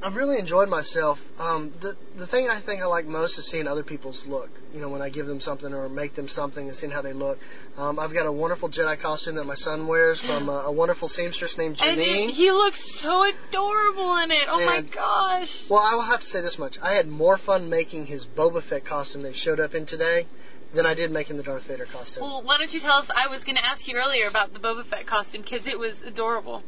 I've 0.00 0.14
really 0.14 0.38
enjoyed 0.38 0.68
myself. 0.68 1.18
Um, 1.38 1.72
the 1.82 1.94
the 2.16 2.26
thing 2.28 2.48
I 2.48 2.60
think 2.60 2.80
I 2.80 2.86
like 2.86 3.06
most 3.06 3.36
is 3.38 3.50
seeing 3.50 3.66
other 3.66 3.82
people's 3.82 4.24
look. 4.26 4.48
You 4.72 4.80
know, 4.80 4.88
when 4.88 5.02
I 5.02 5.10
give 5.10 5.26
them 5.26 5.40
something 5.40 5.72
or 5.74 5.88
make 5.88 6.14
them 6.14 6.28
something 6.28 6.68
and 6.68 6.76
seeing 6.76 6.92
how 6.92 7.02
they 7.02 7.12
look. 7.12 7.38
Um, 7.76 7.98
I've 7.98 8.12
got 8.12 8.26
a 8.26 8.32
wonderful 8.32 8.68
Jedi 8.68 9.00
costume 9.00 9.34
that 9.36 9.44
my 9.44 9.56
son 9.56 9.88
wears 9.88 10.20
from 10.20 10.48
a, 10.48 10.66
a 10.66 10.72
wonderful 10.72 11.08
seamstress 11.08 11.58
named 11.58 11.78
And 11.80 11.98
Janine. 11.98 12.28
it, 12.28 12.34
he 12.34 12.50
looks 12.52 12.80
so 13.00 13.24
adorable 13.24 14.16
in 14.22 14.30
it. 14.30 14.44
Oh 14.48 14.64
my 14.64 14.82
gosh. 14.82 15.64
Well, 15.68 15.80
I 15.80 15.94
will 15.94 16.06
have 16.06 16.20
to 16.20 16.26
say 16.26 16.42
this 16.42 16.58
much: 16.58 16.78
I 16.80 16.94
had 16.94 17.08
more 17.08 17.36
fun 17.36 17.68
making 17.68 18.06
his 18.06 18.24
Boba 18.24 18.62
Fett 18.62 18.84
costume 18.84 19.22
that 19.22 19.34
showed 19.34 19.58
up 19.58 19.74
in 19.74 19.84
today 19.84 20.26
than 20.74 20.86
I 20.86 20.94
did 20.94 21.10
making 21.10 21.38
the 21.38 21.42
Darth 21.42 21.66
Vader 21.66 21.86
costume. 21.86 22.22
Well, 22.22 22.42
why 22.44 22.58
don't 22.58 22.72
you 22.72 22.80
tell 22.80 22.98
us? 22.98 23.10
I 23.16 23.26
was 23.28 23.42
going 23.42 23.56
to 23.56 23.64
ask 23.64 23.88
you 23.88 23.96
earlier 23.96 24.28
about 24.28 24.52
the 24.52 24.60
Boba 24.60 24.84
Fett 24.86 25.06
costume 25.06 25.42
because 25.42 25.66
it 25.66 25.78
was 25.78 26.00
adorable. 26.02 26.62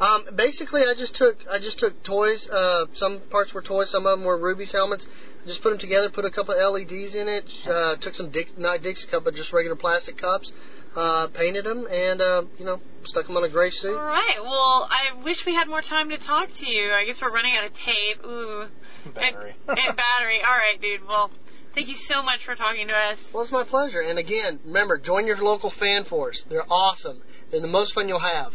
Um, 0.00 0.24
basically, 0.36 0.82
I 0.82 0.94
just 0.96 1.16
took 1.16 1.36
I 1.50 1.58
just 1.58 1.78
took 1.78 2.02
toys. 2.04 2.48
Uh, 2.48 2.86
some 2.94 3.20
parts 3.30 3.52
were 3.52 3.62
toys, 3.62 3.90
some 3.90 4.06
of 4.06 4.18
them 4.18 4.26
were 4.26 4.38
Rubie's 4.38 4.72
helmets. 4.72 5.06
I 5.42 5.46
just 5.46 5.62
put 5.62 5.70
them 5.70 5.78
together, 5.78 6.08
put 6.10 6.24
a 6.24 6.30
couple 6.30 6.54
of 6.54 6.74
LEDs 6.74 7.14
in 7.14 7.26
it. 7.26 7.50
Uh, 7.66 7.96
took 7.96 8.14
some 8.14 8.30
Dick, 8.30 8.56
not 8.56 8.82
Dixie 8.82 9.08
cup, 9.10 9.24
but 9.24 9.34
just 9.34 9.52
regular 9.52 9.76
plastic 9.76 10.16
cups. 10.16 10.52
Uh, 10.94 11.28
painted 11.34 11.64
them, 11.64 11.86
and 11.90 12.20
uh, 12.20 12.42
you 12.58 12.64
know, 12.64 12.80
stuck 13.04 13.26
them 13.26 13.36
on 13.36 13.44
a 13.44 13.48
gray 13.48 13.70
suit. 13.70 13.96
All 13.96 14.04
right. 14.04 14.38
Well, 14.40 14.88
I 14.90 15.22
wish 15.22 15.44
we 15.44 15.54
had 15.54 15.68
more 15.68 15.82
time 15.82 16.10
to 16.10 16.18
talk 16.18 16.48
to 16.58 16.66
you. 16.66 16.92
I 16.92 17.04
guess 17.04 17.20
we're 17.20 17.32
running 17.32 17.56
out 17.56 17.66
of 17.66 17.72
tape. 17.74 18.24
Ooh. 18.24 18.66
Battery. 19.14 19.54
And, 19.68 19.78
and 19.78 19.96
battery. 19.96 20.40
All 20.46 20.56
right, 20.56 20.80
dude. 20.80 21.06
Well, 21.06 21.30
thank 21.74 21.88
you 21.88 21.94
so 21.94 22.22
much 22.22 22.44
for 22.44 22.54
talking 22.54 22.88
to 22.88 22.94
us. 22.94 23.18
Well, 23.32 23.42
it's 23.42 23.52
my 23.52 23.64
pleasure. 23.64 24.00
And 24.00 24.18
again, 24.18 24.60
remember, 24.64 24.98
join 24.98 25.26
your 25.26 25.36
local 25.36 25.70
fan 25.70 26.04
force. 26.04 26.44
They're 26.48 26.66
awesome. 26.68 27.22
They're 27.50 27.60
the 27.60 27.68
most 27.68 27.94
fun 27.94 28.08
you'll 28.08 28.18
have. 28.18 28.52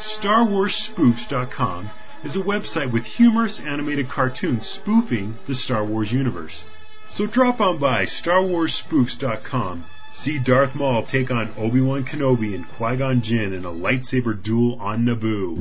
StarWarsSpoofs.com 0.00 1.90
is 2.24 2.34
a 2.34 2.40
website 2.40 2.90
with 2.90 3.04
humorous 3.04 3.60
animated 3.60 4.08
cartoons 4.08 4.66
spoofing 4.66 5.36
the 5.46 5.54
Star 5.54 5.84
Wars 5.84 6.10
universe. 6.10 6.64
So 7.10 7.26
drop 7.26 7.60
on 7.60 7.78
by 7.78 8.06
StarWarsSpoofs.com. 8.06 9.84
See 10.12 10.38
Darth 10.38 10.74
Maul 10.74 11.04
take 11.04 11.30
on 11.30 11.52
Obi-Wan 11.56 12.04
Kenobi 12.04 12.54
and 12.54 12.66
Qui-Gon 12.76 13.22
Jinn 13.22 13.52
in 13.52 13.64
a 13.64 13.70
lightsaber 13.70 14.40
duel 14.42 14.76
on 14.80 15.04
Naboo. 15.06 15.56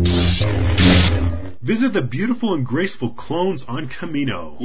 Visit 1.61 1.93
the 1.93 2.01
beautiful 2.01 2.55
and 2.55 2.65
graceful 2.65 3.11
clones 3.11 3.63
on 3.67 3.87
Kamino. 3.89 4.57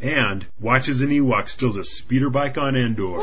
and 0.00 0.46
watch 0.60 0.88
as 0.88 1.00
an 1.00 1.08
Ewok 1.10 1.48
steals 1.48 1.76
a 1.76 1.84
speeder 1.84 2.30
bike 2.30 2.56
on 2.56 2.74
Endor. 2.74 3.18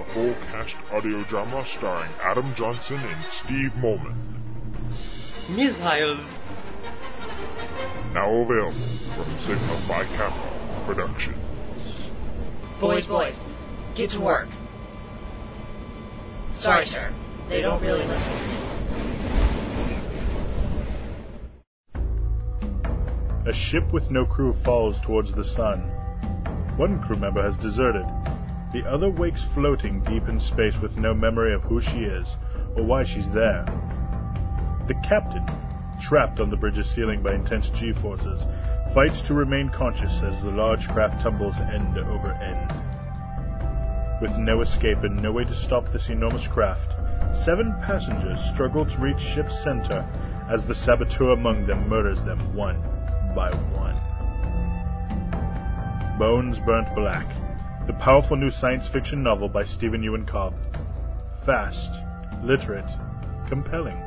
A 0.00 0.14
full 0.14 0.34
cast 0.50 0.74
audio 0.90 1.22
drama 1.28 1.64
starring 1.78 2.10
Adam 2.20 2.52
Johnson 2.56 2.96
and 2.96 3.24
Steve 3.44 3.70
Molman. 3.78 4.16
Missiles. 5.48 6.18
Now 8.14 8.34
available 8.34 8.98
from 9.14 9.38
Sigma 9.46 9.84
by 9.86 10.02
Kappa 10.16 10.84
Productions. 10.86 11.38
Boys, 12.80 13.06
boys, 13.06 13.36
get 13.94 14.10
to 14.10 14.20
work. 14.20 14.48
Sorry, 16.58 16.86
sir. 16.86 17.14
They 17.48 17.60
don't 17.60 17.82
really 17.82 18.04
listen. 18.04 18.32
A 23.46 23.52
ship 23.52 23.92
with 23.92 24.10
no 24.10 24.24
crew 24.24 24.54
falls 24.64 25.00
towards 25.02 25.32
the 25.32 25.44
sun. 25.44 25.82
One 26.76 27.00
crew 27.02 27.16
member 27.16 27.42
has 27.42 27.56
deserted. 27.58 28.06
The 28.72 28.84
other 28.88 29.10
wakes 29.10 29.44
floating 29.54 30.02
deep 30.02 30.28
in 30.28 30.40
space 30.40 30.74
with 30.82 30.96
no 30.96 31.14
memory 31.14 31.54
of 31.54 31.62
who 31.62 31.80
she 31.80 32.00
is 32.00 32.26
or 32.76 32.84
why 32.84 33.04
she's 33.04 33.28
there. 33.32 33.64
The 34.88 34.94
captain, 35.06 35.46
trapped 36.00 36.40
on 36.40 36.50
the 36.50 36.56
bridge's 36.56 36.92
ceiling 36.94 37.22
by 37.22 37.34
intense 37.34 37.70
G 37.70 37.92
forces, 37.92 38.42
fights 38.94 39.22
to 39.22 39.34
remain 39.34 39.68
conscious 39.68 40.20
as 40.22 40.42
the 40.42 40.50
large 40.50 40.88
craft 40.88 41.22
tumbles 41.22 41.58
end 41.58 41.96
over 41.98 42.32
end. 42.32 42.95
With 44.20 44.30
no 44.38 44.62
escape 44.62 45.02
and 45.02 45.20
no 45.20 45.30
way 45.30 45.44
to 45.44 45.54
stop 45.54 45.92
this 45.92 46.08
enormous 46.08 46.46
craft, 46.46 46.94
seven 47.44 47.74
passengers 47.84 48.38
struggle 48.54 48.86
to 48.86 48.98
reach 48.98 49.20
ship's 49.20 49.62
center 49.62 50.08
as 50.50 50.64
the 50.66 50.74
saboteur 50.74 51.32
among 51.32 51.66
them 51.66 51.88
murders 51.88 52.22
them 52.24 52.54
one 52.54 52.80
by 53.34 53.50
one. 53.74 53.94
Bones 56.18 56.58
Burnt 56.64 56.94
Black, 56.94 57.26
the 57.86 57.92
powerful 57.92 58.38
new 58.38 58.50
science 58.50 58.88
fiction 58.88 59.22
novel 59.22 59.50
by 59.50 59.64
Stephen 59.64 60.02
Euin 60.02 60.26
Cobb. 60.26 60.54
Fast, 61.44 61.90
literate, 62.42 62.90
compelling. 63.48 64.00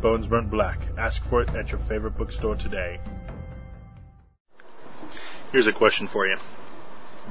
Bones 0.00 0.26
Burnt 0.26 0.50
Black. 0.50 0.78
Ask 0.96 1.22
for 1.28 1.42
it 1.42 1.50
at 1.50 1.68
your 1.68 1.80
favorite 1.80 2.16
bookstore 2.16 2.56
today. 2.56 2.98
Here's 5.52 5.66
a 5.66 5.72
question 5.72 6.08
for 6.08 6.26
you. 6.26 6.36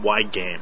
Why 0.01 0.23
game? 0.23 0.61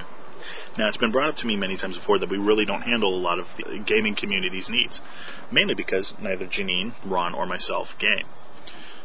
Now, 0.77 0.87
it's 0.87 0.97
been 0.97 1.11
brought 1.11 1.29
up 1.29 1.37
to 1.37 1.47
me 1.47 1.55
many 1.55 1.77
times 1.77 1.97
before 1.97 2.19
that 2.19 2.29
we 2.29 2.37
really 2.37 2.65
don't 2.65 2.81
handle 2.81 3.15
a 3.15 3.17
lot 3.17 3.39
of 3.39 3.47
the 3.57 3.79
gaming 3.79 4.15
community's 4.15 4.69
needs, 4.69 5.01
mainly 5.51 5.73
because 5.73 6.13
neither 6.21 6.45
Janine, 6.45 6.93
Ron, 7.03 7.33
or 7.33 7.45
myself 7.45 7.97
game. 7.97 8.25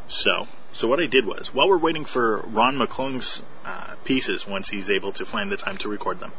So, 0.09 0.47
so 0.73 0.89
what 0.89 1.01
I 1.01 1.07
did 1.07 1.25
was, 1.25 1.51
while 1.53 1.69
we're 1.69 1.79
waiting 1.79 2.05
for 2.05 2.41
Ron 2.47 2.77
McClung's 2.77 3.43
uh, 3.65 3.95
pieces, 4.05 4.45
once 4.47 4.69
he's 4.69 4.91
able 4.91 5.13
to 5.13 5.25
find 5.25 5.51
the 5.51 5.57
time 5.57 5.79
to 5.79 5.89
record 5.89 6.21
them, 6.21 6.33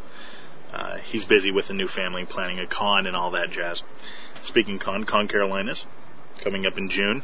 uh, 0.74 0.98
he's 0.98 1.26
busy 1.26 1.52
with 1.52 1.70
a 1.70 1.74
new 1.74 1.88
family, 1.88 2.26
planning 2.26 2.60
a 2.60 2.68
con 2.68 3.08
and 3.08 3.16
all 3.16 3.32
that 3.32 3.50
jazz. 3.50 3.82
Speaking 4.44 4.80
con, 4.80 5.06
Con 5.06 5.28
Carolinas, 5.28 5.86
coming 6.44 6.66
up 6.66 6.78
in 6.78 6.90
June. 6.90 7.24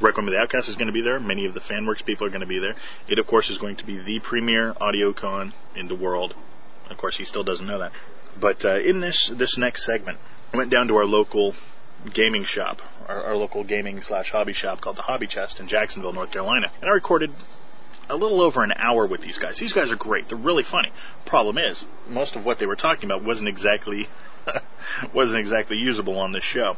Requiem 0.00 0.28
of 0.28 0.32
the 0.32 0.38
Outcast 0.38 0.68
is 0.68 0.76
going 0.76 0.86
to 0.86 0.92
be 0.92 1.02
there. 1.02 1.20
Many 1.20 1.46
of 1.46 1.54
the 1.54 1.60
FanWorks 1.60 2.04
people 2.04 2.26
are 2.26 2.30
going 2.30 2.40
to 2.40 2.46
be 2.46 2.58
there. 2.58 2.74
It, 3.08 3.18
of 3.18 3.26
course, 3.26 3.50
is 3.50 3.58
going 3.58 3.76
to 3.76 3.86
be 3.86 3.98
the 3.98 4.20
premier 4.20 4.74
audio 4.80 5.12
con 5.12 5.52
in 5.76 5.88
the 5.88 5.94
world. 5.94 6.34
Of 6.88 6.96
course, 6.96 7.16
he 7.16 7.24
still 7.24 7.44
doesn't 7.44 7.66
know 7.66 7.78
that. 7.78 7.92
But 8.40 8.64
uh, 8.64 8.80
in 8.80 9.00
this 9.00 9.30
this 9.36 9.58
next 9.58 9.84
segment, 9.84 10.18
I 10.52 10.56
went 10.56 10.70
down 10.70 10.88
to 10.88 10.96
our 10.96 11.04
local 11.04 11.54
gaming 12.14 12.44
shop, 12.44 12.78
our, 13.08 13.22
our 13.24 13.36
local 13.36 13.64
gaming 13.64 14.02
slash 14.02 14.30
hobby 14.30 14.52
shop 14.52 14.80
called 14.80 14.96
the 14.96 15.02
Hobby 15.02 15.26
Chest 15.26 15.60
in 15.60 15.68
Jacksonville, 15.68 16.12
North 16.12 16.32
Carolina, 16.32 16.70
and 16.80 16.90
I 16.90 16.94
recorded 16.94 17.30
a 18.08 18.16
little 18.16 18.40
over 18.40 18.64
an 18.64 18.72
hour 18.76 19.06
with 19.06 19.20
these 19.20 19.38
guys. 19.38 19.58
These 19.58 19.72
guys 19.72 19.92
are 19.92 19.96
great. 19.96 20.28
They're 20.28 20.38
really 20.38 20.64
funny. 20.64 20.90
Problem 21.26 21.58
is, 21.58 21.84
most 22.08 22.34
of 22.34 22.44
what 22.44 22.58
they 22.58 22.66
were 22.66 22.76
talking 22.76 23.04
about 23.04 23.22
wasn't 23.24 23.48
exactly 23.48 24.08
wasn't 25.14 25.38
exactly 25.38 25.76
usable 25.76 26.18
on 26.18 26.32
this 26.32 26.44
show. 26.44 26.76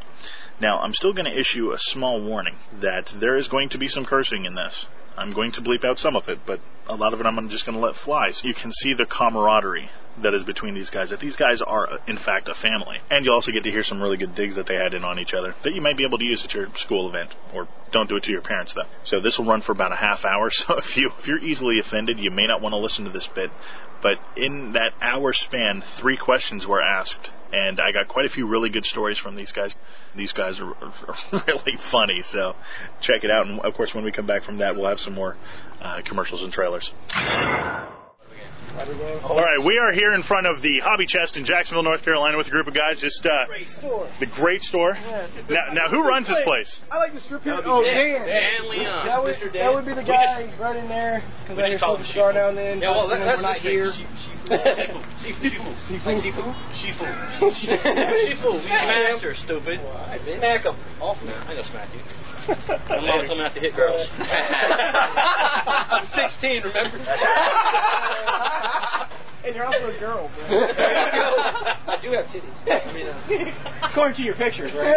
Now, 0.59 0.79
I'm 0.79 0.93
still 0.93 1.13
going 1.13 1.25
to 1.25 1.39
issue 1.39 1.71
a 1.71 1.77
small 1.77 2.23
warning 2.23 2.55
that 2.81 3.13
there 3.19 3.37
is 3.37 3.47
going 3.47 3.69
to 3.69 3.77
be 3.77 3.87
some 3.87 4.05
cursing 4.05 4.45
in 4.45 4.55
this. 4.55 4.85
I'm 5.17 5.33
going 5.33 5.51
to 5.53 5.61
bleep 5.61 5.83
out 5.83 5.99
some 5.99 6.15
of 6.15 6.27
it, 6.27 6.39
but 6.45 6.59
a 6.87 6.95
lot 6.95 7.13
of 7.13 7.19
it 7.19 7.25
I'm 7.25 7.49
just 7.49 7.65
going 7.65 7.77
to 7.77 7.83
let 7.83 7.95
fly. 7.95 8.31
So 8.31 8.47
you 8.47 8.53
can 8.53 8.71
see 8.71 8.93
the 8.93 9.05
camaraderie 9.05 9.89
that 10.21 10.33
is 10.33 10.43
between 10.43 10.73
these 10.73 10.89
guys. 10.89 11.09
That 11.09 11.19
these 11.19 11.35
guys 11.35 11.61
are, 11.61 11.89
uh, 11.89 11.97
in 12.07 12.17
fact, 12.17 12.47
a 12.47 12.55
family. 12.55 12.97
And 13.09 13.25
you 13.25 13.31
also 13.31 13.51
get 13.51 13.63
to 13.63 13.71
hear 13.71 13.83
some 13.83 14.01
really 14.01 14.17
good 14.17 14.35
digs 14.35 14.55
that 14.55 14.67
they 14.67 14.75
had 14.75 14.93
in 14.93 15.03
on 15.03 15.19
each 15.19 15.33
other 15.33 15.55
that 15.63 15.73
you 15.73 15.81
might 15.81 15.97
be 15.97 16.05
able 16.05 16.17
to 16.19 16.25
use 16.25 16.43
at 16.43 16.53
your 16.53 16.67
school 16.75 17.09
event. 17.09 17.33
Or 17.53 17.67
don't 17.91 18.09
do 18.09 18.15
it 18.15 18.23
to 18.23 18.31
your 18.31 18.41
parents, 18.41 18.73
though. 18.73 18.87
So 19.05 19.19
this 19.19 19.37
will 19.37 19.45
run 19.45 19.61
for 19.61 19.71
about 19.71 19.91
a 19.91 19.95
half 19.95 20.25
hour. 20.25 20.49
So 20.63 20.77
if 20.77 20.97
you 20.97 21.11
if 21.19 21.27
you're 21.27 21.39
easily 21.39 21.79
offended, 21.79 22.19
you 22.19 22.31
may 22.31 22.47
not 22.47 22.61
want 22.61 22.73
to 22.73 22.77
listen 22.77 23.05
to 23.05 23.11
this 23.11 23.27
bit. 23.27 23.49
But 24.01 24.19
in 24.35 24.73
that 24.73 24.93
hour 25.01 25.33
span, 25.33 25.83
three 25.99 26.17
questions 26.17 26.67
were 26.67 26.81
asked 26.81 27.31
and 27.53 27.79
I 27.79 27.91
got 27.93 28.07
quite 28.07 28.25
a 28.25 28.29
few 28.29 28.47
really 28.47 28.69
good 28.69 28.83
stories 28.85 29.17
from 29.19 29.35
these 29.35 29.51
guys. 29.51 29.75
These 30.15 30.33
guys 30.33 30.59
are, 30.59 30.73
are 30.73 31.43
really 31.47 31.77
funny, 31.91 32.21
so 32.25 32.55
check 33.01 33.23
it 33.23 33.31
out. 33.31 33.47
And 33.47 33.59
of 33.61 33.73
course, 33.75 33.93
when 33.93 34.03
we 34.03 34.11
come 34.11 34.27
back 34.27 34.43
from 34.43 34.57
that, 34.57 34.75
we'll 34.75 34.87
have 34.89 34.99
some 34.99 35.13
more 35.13 35.37
uh, 35.81 36.01
commercials 36.05 36.43
and 36.43 36.51
trailers. 36.51 36.91
All 39.23 39.35
right, 39.37 39.63
we 39.63 39.77
are 39.77 39.91
here 39.91 40.13
in 40.15 40.23
front 40.23 40.47
of 40.47 40.63
the 40.63 40.79
Hobby 40.79 41.05
Chest 41.05 41.37
in 41.37 41.45
Jacksonville, 41.45 41.83
North 41.83 42.03
Carolina, 42.03 42.37
with 42.37 42.47
a 42.47 42.49
group 42.49 42.65
of 42.65 42.73
guys. 42.73 42.99
Just 42.99 43.23
uh, 43.23 43.45
Great 43.45 43.67
store. 43.67 44.09
the 44.19 44.25
great 44.25 44.61
store. 44.63 44.93
Now, 45.47 45.73
now, 45.73 45.89
who 45.89 46.01
runs 46.01 46.27
this 46.27 46.41
place? 46.43 46.81
I 46.89 46.97
like 46.97 47.11
Mr. 47.13 47.37
Peter. 47.37 47.61
Oh, 47.65 47.83
Dan. 47.83 48.25
Dan 48.25 48.69
Leon. 48.69 49.05
That 49.05 49.23
would, 49.23 49.35
Mr. 49.35 49.43
that 49.43 49.53
Dan. 49.53 49.73
would 49.75 49.85
be 49.85 49.93
the 49.93 50.01
We 50.01 50.07
guy 50.07 50.47
just- 50.47 50.59
right 50.59 50.75
in 50.75 50.89
there. 50.89 51.21
Because 51.43 51.57
we 51.57 51.63
I 51.63 51.69
just 51.69 51.71
hear 51.71 51.79
call 51.85 51.95
Smoke 51.97 52.07
him 52.07 52.11
Star 52.13 52.31
Shifu. 52.31 52.33
down 52.33 52.55
there. 52.55 52.75
Yeah, 52.77 52.89
well, 52.91 53.07
that, 53.09 53.19
we're 53.19 53.25
that's 53.25 53.41
not 53.43 53.57
his 53.59 53.95
here. 53.97 54.32
Shifu. 54.43 54.99
Shifu. 55.23 55.71
Shifu. 56.13 56.45
Shifu. 56.73 57.05
Shifu. 57.53 58.51
We 58.53 58.69
master, 58.69 59.33
stupid. 59.33 59.79
Smack 60.25 60.63
him. 60.63 60.75
Off. 60.99 61.17
I'm 61.21 61.27
gonna 61.47 61.63
smack 61.63 61.89
you. 61.93 61.99
I'm 62.89 63.25
coming 63.27 63.45
out 63.45 63.53
to 63.53 63.59
hit 63.59 63.75
girls. 63.75 64.07
I'm 64.19 66.07
16, 66.07 66.63
remember? 66.63 66.97
And 69.45 69.53
you're 69.55 69.65
also 69.65 69.89
a 69.89 69.99
girl, 69.99 70.29
bro. 70.33 70.45
I 70.47 71.99
do 72.01 72.11
have 72.11 72.27
titties. 72.27 72.55
I 72.65 72.93
mean, 72.93 73.07
uh, 73.07 73.89
According 73.91 74.15
to 74.15 74.21
your 74.23 74.35
pictures, 74.35 74.71
right? 74.73 74.95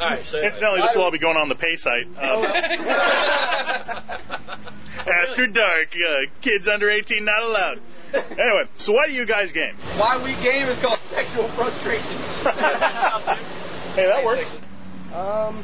all 0.00 0.10
right, 0.10 0.26
so 0.26 0.40
Incidentally, 0.42 0.80
this 0.80 0.96
will 0.96 1.04
all 1.04 1.12
be 1.12 1.20
going 1.20 1.36
on 1.36 1.48
the 1.48 1.54
pay 1.54 1.76
site. 1.76 2.06
Um, 2.18 2.42
after 5.06 5.46
dark, 5.46 5.94
uh, 5.94 6.26
kids 6.40 6.66
under 6.66 6.90
18 6.90 7.24
not 7.24 7.42
allowed. 7.44 7.78
Anyway, 8.14 8.64
so 8.76 8.92
why 8.92 9.06
do 9.06 9.12
you 9.12 9.26
guys 9.26 9.52
game? 9.52 9.74
Why 9.96 10.20
we 10.22 10.32
game 10.42 10.68
is 10.68 10.78
called 10.80 11.00
sexual 11.10 11.48
frustration. 11.56 12.16
Hey, 13.92 14.06
that 14.06 14.24
works. 14.24 14.48
Um, 15.12 15.60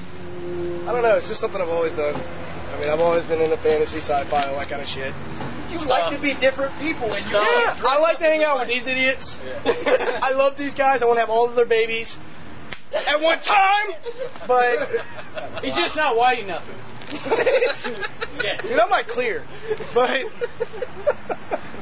I 0.86 0.92
don't 0.92 1.00
know. 1.00 1.16
It's 1.16 1.28
just 1.28 1.40
something 1.40 1.58
I've 1.58 1.70
always 1.72 1.94
done. 1.94 2.14
I 2.14 2.76
mean, 2.78 2.90
I've 2.90 3.00
always 3.00 3.24
been 3.24 3.40
into 3.40 3.56
fantasy, 3.56 4.00
sci-fi, 4.04 4.44
all 4.52 4.58
that 4.58 4.68
kind 4.68 4.82
of 4.82 4.86
shit. 4.86 5.14
You 5.72 5.80
like 5.88 6.14
to 6.14 6.20
be 6.20 6.34
different 6.38 6.76
people, 6.78 7.08
and 7.08 7.24
you 7.24 7.32
Yeah, 7.32 7.80
I 7.80 7.96
like 8.00 8.18
to 8.18 8.24
hang 8.24 8.44
out 8.44 8.60
with 8.60 8.68
these 8.68 8.86
idiots. 8.86 9.38
I 9.64 10.32
love 10.34 10.58
these 10.58 10.74
guys. 10.74 11.00
I 11.00 11.06
want 11.06 11.16
to 11.16 11.20
have 11.20 11.30
all 11.30 11.48
of 11.48 11.56
their 11.56 11.64
babies 11.64 12.18
at 12.92 13.18
one 13.20 13.40
time. 13.40 13.96
But 14.46 15.64
he's 15.64 15.74
just 15.74 15.96
not 15.96 16.14
white 16.16 16.40
enough. 16.40 16.64
Dude, 17.08 18.78
I'm 18.78 18.90
not 18.90 19.08
clear. 19.08 19.46
But 19.94 20.20
no, 20.20 21.58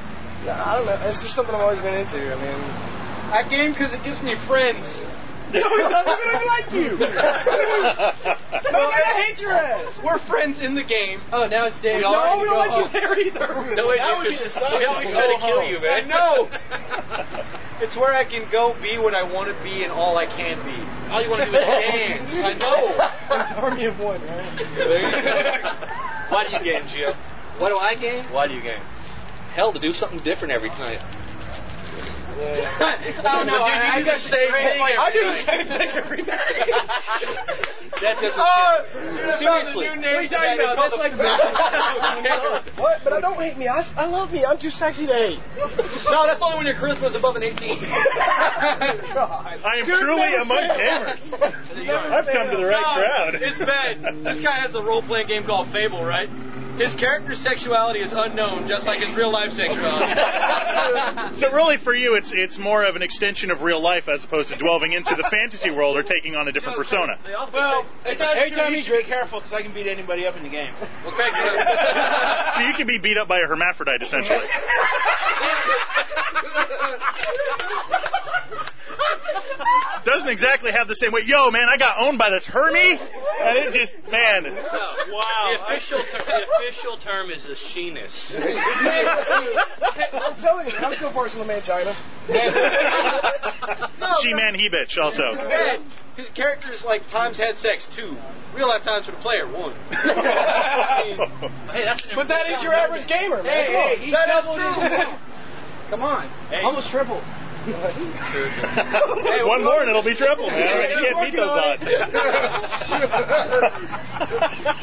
I 0.48 0.76
don't 0.76 0.86
know. 0.86 0.98
It's 1.08 1.22
just 1.22 1.34
something 1.34 1.54
I've 1.54 1.60
always 1.60 1.80
been 1.80 1.94
into. 1.94 2.18
I 2.18 2.36
mean, 2.38 2.60
I 3.32 3.42
game 3.48 3.72
because 3.72 3.92
it 3.92 4.02
gives 4.04 4.22
me 4.22 4.34
friends. 4.46 4.86
no, 5.54 5.62
it 5.62 5.86
doesn't. 5.86 6.18
We 6.18 6.24
don't 6.26 6.42
even 6.42 6.50
like 6.50 6.68
you. 6.74 6.90
no, 8.74 8.82
I 8.82 9.26
hate 9.26 9.38
your 9.38 9.52
ass. 9.52 10.00
We're 10.02 10.18
friends 10.26 10.62
in 10.62 10.74
the 10.74 10.82
game. 10.82 11.20
Oh, 11.32 11.46
now 11.46 11.66
it's 11.66 11.80
Dave. 11.80 12.02
No, 12.02 12.38
we 12.42 12.50
don't 12.50 12.58
like 12.58 12.74
you 12.82 13.00
there 13.00 13.14
either. 13.14 13.74
No, 13.74 13.86
wait, 13.86 13.98
that 13.98 14.18
would 14.18 14.26
be 14.26 14.34
because 14.34 14.54
the 14.54 14.78
we 14.78 14.84
always 14.84 15.10
try 15.10 15.30
to 15.30 15.38
kill 15.38 15.62
you, 15.70 15.78
man. 15.80 16.04
I 16.04 16.06
know. 16.06 16.50
It's 17.78 17.94
where 17.94 18.14
I 18.14 18.24
can 18.24 18.50
go 18.50 18.74
be 18.80 18.96
what 18.96 19.14
I 19.14 19.22
want 19.22 19.54
to 19.54 19.62
be 19.62 19.84
and 19.84 19.92
all 19.92 20.16
I 20.16 20.24
can 20.24 20.56
be. 20.64 21.12
All 21.12 21.20
you 21.20 21.28
want 21.28 21.44
to 21.44 21.50
do 21.50 21.56
is 21.56 21.62
dance. 21.62 22.32
I 22.32 22.56
know. 22.56 23.60
Army 23.60 23.84
of 23.84 23.98
one, 24.00 24.22
right? 24.22 24.56
There. 24.56 25.60
Why 26.30 26.44
do 26.48 26.56
you 26.56 26.64
game, 26.64 26.88
Gio? 26.88 27.14
Why 27.60 27.68
do 27.68 27.76
I 27.76 27.94
game? 27.94 28.24
Why 28.32 28.48
do 28.48 28.54
you 28.54 28.62
game? 28.62 28.80
Hell, 29.56 29.72
to 29.72 29.80
do 29.80 29.92
something 29.94 30.18
different 30.20 30.52
every 30.52 30.68
night. 30.68 31.00
Yeah. 32.36 33.24
Oh 33.24 33.40
no, 33.42 33.56
I, 33.56 33.96
I 33.96 34.02
got 34.04 34.20
the 34.20 34.28
same 34.28 34.52
thing 34.52 34.76
I 34.76 35.08
do 35.10 35.24
the 35.24 35.40
same 35.40 35.64
thing 35.66 35.88
every 35.96 36.20
day. 36.22 36.36
That 37.96 38.20
doesn't. 38.20 38.36
Oh, 38.36 38.84
Seriously. 39.40 39.88
What 39.88 40.04
are 40.04 40.20
you 40.22 40.28
talking 40.28 40.60
about? 40.60 40.76
That's 40.76 41.00
like 41.00 41.16
What? 42.76 43.00
But 43.02 43.14
I 43.14 43.22
don't 43.22 43.40
hate 43.40 43.56
me. 43.56 43.68
I, 43.68 43.80
I 43.96 44.04
love 44.04 44.30
me. 44.32 44.44
I'm 44.44 44.58
too 44.58 44.68
sexy 44.68 45.06
to 45.06 45.14
hate. 45.14 45.40
No, 46.04 46.26
that's 46.26 46.42
only 46.42 46.58
when 46.58 46.66
your 46.66 46.74
charisma 46.74 47.04
is 47.08 47.14
above 47.14 47.36
an 47.36 47.42
18. 47.42 47.56
I 47.64 47.64
am 49.80 49.86
truly 49.86 50.34
among 50.34 50.68
gamers. 50.76 51.22
I've 51.88 52.26
come 52.26 52.50
to 52.50 52.56
the 52.58 52.66
right 52.68 52.84
No, 52.84 52.96
crowd. 53.00 53.34
It's 53.40 53.56
bad. 53.58 54.02
This 54.24 54.40
guy 54.44 54.56
has 54.60 54.74
a 54.74 54.82
role 54.82 55.00
playing 55.00 55.28
game 55.28 55.44
called 55.44 55.70
Fable, 55.72 56.04
right? 56.04 56.28
His 56.78 56.94
character's 56.94 57.38
sexuality 57.40 58.00
is 58.00 58.12
unknown, 58.14 58.68
just 58.68 58.86
like 58.86 59.00
his 59.00 59.14
real 59.16 59.30
life 59.32 59.50
sexuality. 59.52 60.12
So 61.40 61.50
really, 61.52 61.76
for 61.78 61.94
you, 61.94 62.14
it's 62.14 62.30
it's 62.32 62.58
more 62.58 62.84
of 62.84 62.94
an 62.96 63.02
extension 63.02 63.50
of 63.50 63.62
real 63.62 63.80
life 63.80 64.08
as 64.08 64.22
opposed 64.24 64.48
to 64.50 64.56
delving 64.56 64.92
into 64.92 65.14
the 65.16 65.24
fantasy 65.30 65.70
world 65.70 65.96
or 65.96 66.02
taking 66.02 66.34
on 66.36 66.48
a 66.48 66.52
different 66.52 66.76
persona. 66.78 67.18
Well, 67.52 67.84
If 68.04 68.18
that's 68.18 68.38
every 68.38 68.50
true, 68.50 68.58
time 68.58 68.72
you 68.72 68.78
you 68.78 68.84
should 68.84 68.98
be 69.02 69.04
careful 69.04 69.40
because 69.40 69.52
I 69.52 69.62
can 69.62 69.72
beat 69.74 69.86
anybody 69.88 70.26
up 70.26 70.36
in 70.36 70.42
the 70.44 70.48
game. 70.48 70.72
Well, 71.04 71.12
Craig, 71.12 71.32
So 72.56 72.62
you 72.68 72.74
can 72.74 72.86
be 72.86 72.98
beat 72.98 73.18
up 73.18 73.26
by 73.28 73.40
a 73.40 73.46
hermaphrodite 73.46 74.02
essentially. 74.02 74.46
Doesn't 80.04 80.28
exactly 80.28 80.70
have 80.72 80.88
the 80.88 80.94
same 80.94 81.12
weight. 81.12 81.26
Yo, 81.26 81.50
man, 81.50 81.68
I 81.68 81.76
got 81.76 81.98
owned 81.98 82.18
by 82.18 82.30
this 82.30 82.46
Hermie, 82.46 82.98
and 82.98 83.58
it 83.58 83.72
just, 83.74 83.94
man. 84.10 84.44
wow. 84.44 85.56
The 85.56 85.64
official, 85.64 85.98
ter- 86.10 86.24
the 86.24 86.46
official 86.56 86.96
term 86.98 87.30
is 87.30 87.46
a 87.46 87.54
sheeness. 87.54 88.34
I'm 90.12 90.36
telling 90.40 90.68
you, 90.68 90.76
I'm 90.78 90.94
still 90.94 91.12
partial 91.12 91.44
to 91.44 91.48
mangina. 91.50 91.94
She 94.22 94.34
man, 94.34 94.54
he 94.58 94.70
bitch. 94.70 94.96
Also. 94.98 95.34
Bad. 95.34 95.80
His 96.16 96.30
character 96.30 96.72
is 96.72 96.82
like 96.84 97.06
times 97.08 97.36
had 97.36 97.56
sex 97.56 97.86
two. 97.94 98.16
Real 98.54 98.68
life 98.68 98.82
times 98.84 99.04
for 99.04 99.12
the 99.12 99.18
player 99.18 99.44
one. 99.46 99.74
Hey, 99.90 101.84
that's 101.84 102.02
an 102.04 102.12
But 102.14 102.28
that 102.28 102.48
is 102.48 102.62
your 102.62 102.72
average 102.72 103.06
gamer, 103.06 103.42
man. 103.42 103.52
Hey, 103.52 103.66
Come 103.66 103.76
on. 103.76 103.88
hey, 103.88 103.96
he 104.06 104.10
That 104.12 104.28
is 104.38 104.44
true. 104.56 105.18
Come 105.90 106.02
on. 106.02 106.64
Almost 106.64 106.90
triple. 106.90 107.22
Hey, 107.66 109.42
one 109.42 109.64
more 109.64 109.80
and 109.80 109.90
it'll 109.90 110.02
be 110.04 110.14
triple, 110.14 110.46
man. 110.46 110.90
You 110.90 110.96
can't 111.10 111.18
beat 111.26 111.36
those 111.36 111.50
odds. 111.50 111.82
Dude, 111.82 111.98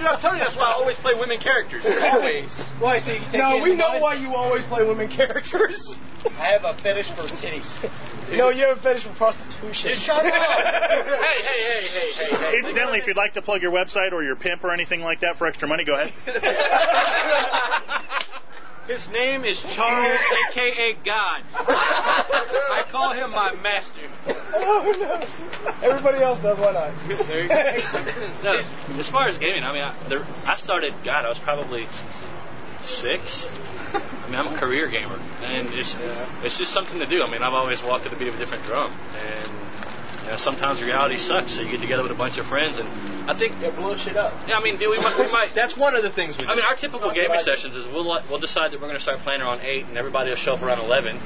I'm 0.06 0.20
telling 0.20 0.40
you, 0.40 0.44
that's 0.44 0.58
why 0.58 0.64
I 0.68 0.76
always 0.78 0.98
play 0.98 1.14
women 1.18 1.40
characters. 1.40 1.86
Always. 1.88 2.52
Why? 2.80 3.00
So 3.00 3.14
you 3.14 3.20
take 3.32 3.40
No, 3.40 3.62
we 3.64 3.76
know 3.76 3.88
mud? 3.94 4.02
why 4.02 4.16
you 4.16 4.36
always 4.36 4.66
play 4.66 4.86
women 4.86 5.08
characters. 5.10 5.98
I 6.26 6.52
have 6.52 6.64
a 6.64 6.74
fetish 6.82 7.12
for 7.12 7.24
titties. 7.24 7.68
No, 8.32 8.50
you 8.50 8.66
have 8.66 8.78
a 8.78 8.82
fetish 8.82 9.04
for 9.04 9.14
prostitution. 9.16 9.92
Shut 9.96 10.26
up! 10.26 10.34
hey, 10.34 10.42
hey, 11.04 11.62
hey, 11.64 11.88
hey, 11.88 12.12
hey, 12.12 12.36
hey. 12.36 12.60
Incidentally, 12.60 13.00
if 13.00 13.08
you'd 13.08 13.18
like 13.18 13.34
to 13.34 13.42
plug 13.42 13.62
your 13.62 13.72
website 13.72 14.12
or 14.12 14.24
your 14.24 14.36
pimp 14.36 14.64
or 14.64 14.72
anything 14.72 15.02
like 15.02 15.22
that 15.22 15.38
for 15.38 15.48
extra 15.48 15.68
money, 15.68 15.86
go 15.86 15.96
ahead. 15.96 16.14
His 18.88 19.08
name 19.10 19.46
is 19.46 19.62
Charles, 19.76 20.20
aka 20.52 20.94
God. 21.06 21.42
I 21.56 22.84
call 22.92 23.14
him 23.14 23.32
my 23.32 23.56
master. 23.56 24.12
Oh, 24.28 24.94
no. 25.00 25.72
Everybody 25.82 26.22
else 26.22 26.40
does. 26.40 26.60
Why 26.60 26.74
not? 26.74 26.92
There 27.28 27.44
you 27.44 27.48
go. 27.48 27.56
No, 28.44 28.60
as 29.00 29.10
far 29.10 29.28
as 29.28 29.38
gaming, 29.38 29.64
I 29.64 29.72
mean, 29.72 29.84
I, 29.84 30.10
there, 30.10 30.24
I 30.46 30.58
started. 30.58 30.94
God, 31.06 31.24
I 31.24 31.30
was 31.30 31.40
probably 31.40 31.88
six. 32.84 33.48
I 33.94 34.28
mean, 34.28 34.36
I'm 34.36 34.54
a 34.54 34.60
career 34.60 34.90
gamer, 34.90 35.18
and 35.42 35.70
it's 35.74 35.96
it's 36.44 36.58
just 36.60 36.74
something 36.74 37.00
to 37.00 37.08
do. 37.08 37.24
I 37.24 37.32
mean, 37.32 37.42
I've 37.42 37.54
always 37.54 37.82
walked 37.82 38.04
to 38.04 38.10
the 38.10 38.18
beat 38.18 38.28
of 38.28 38.36
a 38.36 38.38
different 38.38 38.66
drum, 38.66 38.92
and 38.92 39.48
you 40.24 40.32
know, 40.32 40.38
sometimes 40.38 40.82
reality 40.84 41.18
sucks. 41.18 41.56
So 41.56 41.62
you 41.62 41.72
get 41.72 41.80
together 41.80 42.04
with 42.04 42.12
a 42.12 42.20
bunch 42.20 42.38
of 42.38 42.48
friends, 42.48 42.80
and 42.80 42.88
I 43.24 43.38
think 43.38 43.56
it 43.64 43.76
blow 43.76 43.96
shit 43.96 44.18
up. 44.18 44.36
yeah, 44.48 44.60
I 44.60 44.64
mean, 44.64 44.78
we 44.80 45.00
might, 45.00 45.16
we 45.18 45.32
might 45.32 45.56
That's 45.56 45.78
one 45.78 45.96
of 45.96 46.04
the 46.04 46.12
things 46.12 46.36
we 46.38 46.44
do. 46.44 46.52
I 46.52 46.56
mean, 46.56 46.66
our 46.66 46.76
typical 46.76 47.14
gaming 47.14 47.40
sessions 47.40 47.76
is 47.76 47.88
we'll 47.88 48.06
we'll 48.30 48.40
decide 48.40 48.72
that 48.72 48.82
we're 48.82 48.92
going 48.92 49.00
to 49.00 49.04
start 49.04 49.20
playing 49.24 49.42
around 49.42 49.62
eight, 49.62 49.86
and 49.86 49.98
everybody 49.98 50.30
will 50.30 50.38
show 50.38 50.56
up 50.56 50.62
around 50.62 50.80
eleven. 50.84 51.20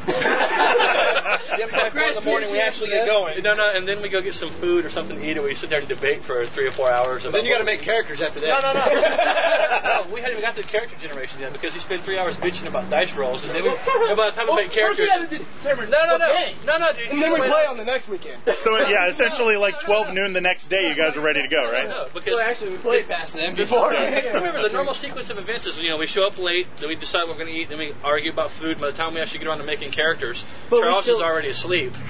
Then 1.57 1.73
by 1.73 1.89
four 1.89 2.05
in 2.05 2.15
the 2.15 2.21
morning, 2.21 2.51
we 2.51 2.59
actually 2.59 2.93
get 2.93 3.09
going. 3.09 3.41
No, 3.41 3.53
no, 3.57 3.65
and 3.73 3.87
then 3.87 4.01
we 4.01 4.09
go 4.09 4.21
get 4.21 4.37
some 4.37 4.53
food 4.61 4.85
or 4.85 4.89
something 4.89 5.17
to 5.17 5.23
eat, 5.25 5.37
and 5.37 5.45
we 5.45 5.55
sit 5.55 5.69
there 5.69 5.79
and 5.79 5.89
debate 5.89 6.21
for 6.23 6.45
three 6.53 6.67
or 6.67 6.71
four 6.71 6.91
hours. 6.91 7.25
About 7.25 7.33
Then 7.33 7.45
you 7.45 7.51
got 7.51 7.65
to 7.65 7.69
make 7.69 7.81
characters 7.81 8.21
after 8.21 8.39
that. 8.41 8.47
No, 8.47 8.59
no, 8.61 8.71
no. 8.77 8.85
no. 10.05 10.13
We 10.13 10.21
hadn't 10.21 10.37
even 10.37 10.45
got 10.45 10.55
to 10.55 10.61
the 10.61 10.69
character 10.69 10.95
generation 11.01 11.41
yet 11.41 11.53
because 11.53 11.73
you 11.73 11.81
spend 11.81 12.03
three 12.05 12.17
hours 12.17 12.37
bitching 12.37 12.67
about 12.69 12.89
dice 12.93 13.15
rolls, 13.17 13.43
and 13.43 13.55
then 13.57 13.63
we, 13.63 13.73
and 13.73 14.17
by 14.17 14.29
the 14.29 14.35
time 14.37 14.45
we 14.45 14.69
make 14.69 14.71
characters, 14.71 15.09
no, 15.09 16.05
no, 16.05 16.21
no, 16.21 16.29
no, 16.61 16.77
no, 16.77 16.87
dude. 16.93 17.09
And 17.09 17.21
then 17.21 17.33
we 17.33 17.41
play 17.41 17.65
on 17.65 17.77
the 17.77 17.85
next 17.85 18.07
weekend. 18.07 18.41
So 18.61 18.77
yeah, 18.85 19.09
essentially 19.13 19.57
like 19.57 19.81
12 19.81 20.13
noon 20.13 20.33
the 20.33 20.41
next 20.41 20.69
day, 20.69 20.89
you 20.89 20.95
guys 20.95 21.17
are 21.17 21.25
ready 21.25 21.41
to 21.41 21.49
go, 21.49 21.65
right? 21.71 21.86
No, 21.87 22.07
because 22.13 22.35
Well, 22.35 22.43
actually, 22.43 22.71
we 22.75 22.77
played 22.83 23.07
past 23.07 23.33
them 23.33 23.55
before. 23.55 23.89
Remember, 23.91 24.61
the 24.61 24.69
normal 24.73 24.93
sequence 24.93 25.29
of 25.29 25.37
events 25.37 25.65
is, 25.65 25.77
you 25.79 25.89
know, 25.89 25.97
we 25.97 26.07
show 26.07 26.27
up 26.27 26.37
late, 26.37 26.67
then 26.79 26.89
we 26.89 26.95
decide 26.95 27.23
what 27.27 27.37
we're 27.37 27.43
going 27.45 27.53
to 27.53 27.59
eat, 27.59 27.69
then 27.69 27.79
we 27.79 27.93
argue 28.03 28.31
about 28.31 28.51
food. 28.59 28.79
By 28.79 28.91
the 28.91 28.97
time 28.97 29.13
we 29.13 29.21
actually 29.21 29.39
get 29.39 29.47
around 29.47 29.59
to 29.59 29.65
making 29.65 29.91
characters, 29.91 30.43
But 30.69 30.81
Charles 30.81 31.03
still- 31.03 31.17
is 31.17 31.21
already 31.23 31.49
asleep. 31.49 31.93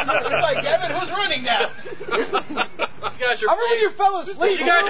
It's 0.00 0.42
like, 0.42 0.64
Kevin, 0.64 0.96
who's 0.98 1.10
running 1.10 1.44
now? 1.44 1.70
You 2.00 3.26
guys 3.26 3.42
are 3.42 3.48
I 3.48 3.52
remember 3.52 3.66
playing, 3.68 3.80
you 3.82 3.90
fell 3.96 4.16
asleep. 4.20 4.60
you, 4.60 4.66
guys, 4.66 4.84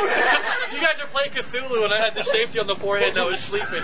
you 0.73 0.81
guys 0.81 1.01
are 1.03 1.09
playing 1.11 1.31
Cthulhu, 1.33 1.85
and 1.85 1.93
I 1.93 1.99
had 2.05 2.15
the 2.15 2.23
safety 2.23 2.59
on 2.61 2.67
the 2.67 2.77
forehead, 2.77 3.11
and 3.11 3.19
I 3.19 3.25
was 3.25 3.41
sleeping. 3.43 3.83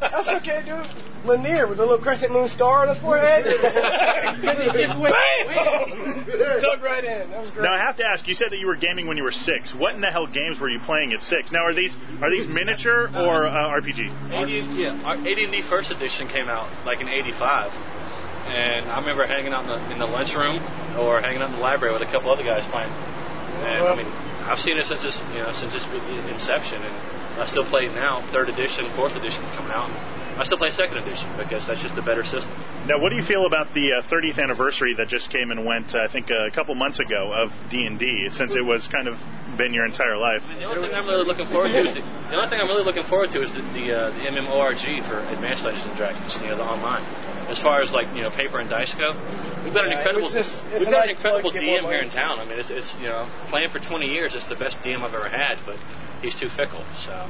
That's 0.00 0.28
okay, 0.42 0.62
dude. 0.64 0.86
Lanier 1.26 1.66
with 1.66 1.78
the 1.78 1.82
little 1.84 1.98
crescent 2.02 2.32
moon 2.32 2.48
star 2.48 2.82
on 2.82 2.88
his 2.88 2.98
forehead. 2.98 3.44
Because 4.36 4.58
he 4.58 4.82
just 4.86 4.98
went- 5.00 5.14
Bam! 5.14 6.26
Dug 6.60 6.82
right 6.82 7.02
in. 7.04 7.30
That 7.30 7.40
was 7.40 7.50
great. 7.50 7.62
Now 7.64 7.72
I 7.72 7.78
have 7.78 7.96
to 7.96 8.04
ask. 8.06 8.26
You 8.28 8.34
said 8.34 8.50
that 8.52 8.58
you 8.58 8.66
were 8.66 8.76
gaming 8.76 9.05
when 9.06 9.16
you 9.16 9.22
were 9.22 9.32
six. 9.32 9.74
What 9.74 9.94
in 9.94 10.00
the 10.00 10.10
hell 10.10 10.26
games 10.26 10.60
were 10.60 10.68
you 10.68 10.80
playing 10.80 11.12
at 11.12 11.22
six? 11.22 11.52
Now 11.52 11.64
are 11.64 11.74
these 11.74 11.96
are 12.20 12.30
these 12.30 12.46
miniature 12.46 13.08
or 13.08 13.46
uh, 13.46 13.80
RPG? 13.80 14.32
AD, 14.32 14.48
yeah, 14.76 15.12
AD&D 15.12 15.62
First 15.68 15.90
Edition 15.90 16.28
came 16.28 16.48
out 16.48 16.68
like 16.84 17.00
in 17.00 17.08
'85, 17.08 17.72
and 17.72 18.86
I 18.90 18.98
remember 18.98 19.26
hanging 19.26 19.52
out 19.52 19.64
in 19.64 19.68
the, 19.68 19.92
in 19.92 19.98
the 19.98 20.06
lunchroom 20.06 20.62
or 20.98 21.20
hanging 21.20 21.42
out 21.42 21.50
in 21.50 21.56
the 21.56 21.62
library 21.62 21.92
with 21.92 22.02
a 22.02 22.10
couple 22.10 22.30
other 22.30 22.44
guys 22.44 22.66
playing. 22.70 22.90
And 22.90 23.86
I 23.86 23.96
mean, 23.96 24.06
I've 24.46 24.60
seen 24.60 24.76
it 24.76 24.86
since 24.86 25.04
its 25.04 25.18
you 25.32 25.42
know 25.42 25.52
since 25.52 25.74
its 25.74 25.86
inception, 26.30 26.82
and 26.82 26.94
I 27.40 27.46
still 27.46 27.64
play 27.64 27.86
it 27.86 27.94
now. 27.94 28.22
Third 28.32 28.48
edition, 28.48 28.90
fourth 28.94 29.16
edition's 29.16 29.50
coming 29.50 29.72
out. 29.72 29.90
I 30.36 30.44
still 30.44 30.58
play 30.58 30.70
second 30.70 30.98
edition 30.98 31.32
because 31.38 31.66
that's 31.66 31.80
just 31.80 31.96
a 31.96 32.02
better 32.02 32.22
system. 32.22 32.52
Now, 32.86 33.02
what 33.02 33.10
do 33.10 33.16
you 33.16 33.22
feel 33.26 33.46
about 33.46 33.74
the 33.74 33.98
uh, 33.98 34.02
30th 34.06 34.38
anniversary 34.38 34.94
that 34.94 35.08
just 35.08 35.28
came 35.30 35.50
and 35.50 35.66
went? 35.66 35.92
Uh, 35.92 36.06
I 36.06 36.08
think 36.08 36.30
a 36.30 36.50
couple 36.54 36.72
months 36.76 37.00
ago 37.00 37.32
of 37.34 37.50
D&D, 37.68 38.30
since 38.30 38.54
it 38.54 38.64
was 38.64 38.86
kind 38.86 39.08
of 39.08 39.18
been 39.58 39.74
your 39.74 39.84
entire 39.84 40.16
life. 40.16 40.42
The 40.46 40.62
only 40.70 40.86
thing 40.86 40.94
I'm 40.94 41.08
really 41.08 41.24
looking 41.26 41.46
forward 41.46 41.72
to 41.72 41.82
is 41.82 41.94
the, 41.94 42.00
the 42.02 42.36
only 42.38 42.46
thing 42.48 42.60
I'm 42.60 42.68
really 42.68 42.84
looking 42.84 43.02
forward 43.02 43.30
to 43.32 43.42
is 43.42 43.50
the 43.54 43.62
the, 43.74 43.90
uh, 43.90 44.10
the 44.14 44.30
MMORG 44.30 45.02
for 45.08 45.18
Advanced 45.34 45.64
Dungeons 45.64 45.86
and 45.86 45.96
Dragons, 45.96 46.38
you 46.40 46.46
know, 46.46 46.56
the 46.56 46.62
online. 46.62 47.02
As 47.50 47.58
far 47.58 47.80
as 47.80 47.90
like 47.90 48.06
you 48.14 48.22
know, 48.22 48.30
paper 48.30 48.60
and 48.60 48.70
dice 48.70 48.94
go, 48.94 49.18
we've 49.64 49.74
got 49.74 49.86
an 49.86 49.90
Yeah, 49.90 49.98
it 49.98 50.06
incredible 50.06 50.30
just- 50.30 50.62
we've 50.70 50.84
got 50.86 51.10
nice 51.10 51.10
an 51.10 51.16
incredible 51.16 51.50
plug 51.50 51.54
to 51.54 51.66
get 51.66 51.82
DM 51.82 51.90
here 51.90 52.02
in 52.06 52.10
town. 52.10 52.38
I 52.38 52.44
mean, 52.44 52.58
it's, 52.60 52.70
it's 52.70 52.94
you 53.02 53.08
know, 53.10 53.26
playing 53.50 53.70
for 53.70 53.80
20 53.80 54.06
years, 54.06 54.34
it's 54.36 54.46
the 54.46 54.54
best 54.56 54.78
DM 54.86 55.02
I've 55.02 55.14
ever 55.14 55.28
had, 55.28 55.58
but 55.66 55.78
he's 56.22 56.38
too 56.38 56.48
fickle. 56.48 56.84
So 57.02 57.26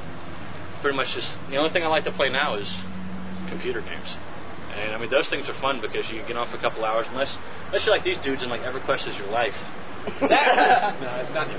pretty 0.83 0.97
much 0.97 1.15
just 1.15 1.33
the 1.49 1.57
only 1.57 1.71
thing 1.71 1.81
I 1.81 1.87
like 1.87 2.03
to 2.05 2.11
play 2.13 2.29
now 2.29 2.55
is 2.55 2.69
computer 3.49 3.81
games. 3.81 4.13
And 4.77 4.93
I 4.93 4.97
mean, 5.01 5.09
those 5.09 5.29
things 5.29 5.49
are 5.49 5.57
fun 5.59 5.81
because 5.81 6.09
you 6.11 6.21
get 6.27 6.37
off 6.37 6.53
a 6.53 6.61
couple 6.61 6.85
hours, 6.85 7.07
unless 7.09 7.35
unless 7.67 7.85
you're 7.85 7.95
like 7.95 8.05
these 8.05 8.19
dudes 8.19 8.41
and 8.43 8.51
like 8.51 8.61
EverQuest 8.61 9.07
is 9.09 9.17
your 9.17 9.27
life. 9.33 9.57
no, 10.21 11.09
it's 11.19 11.33
not. 11.33 11.49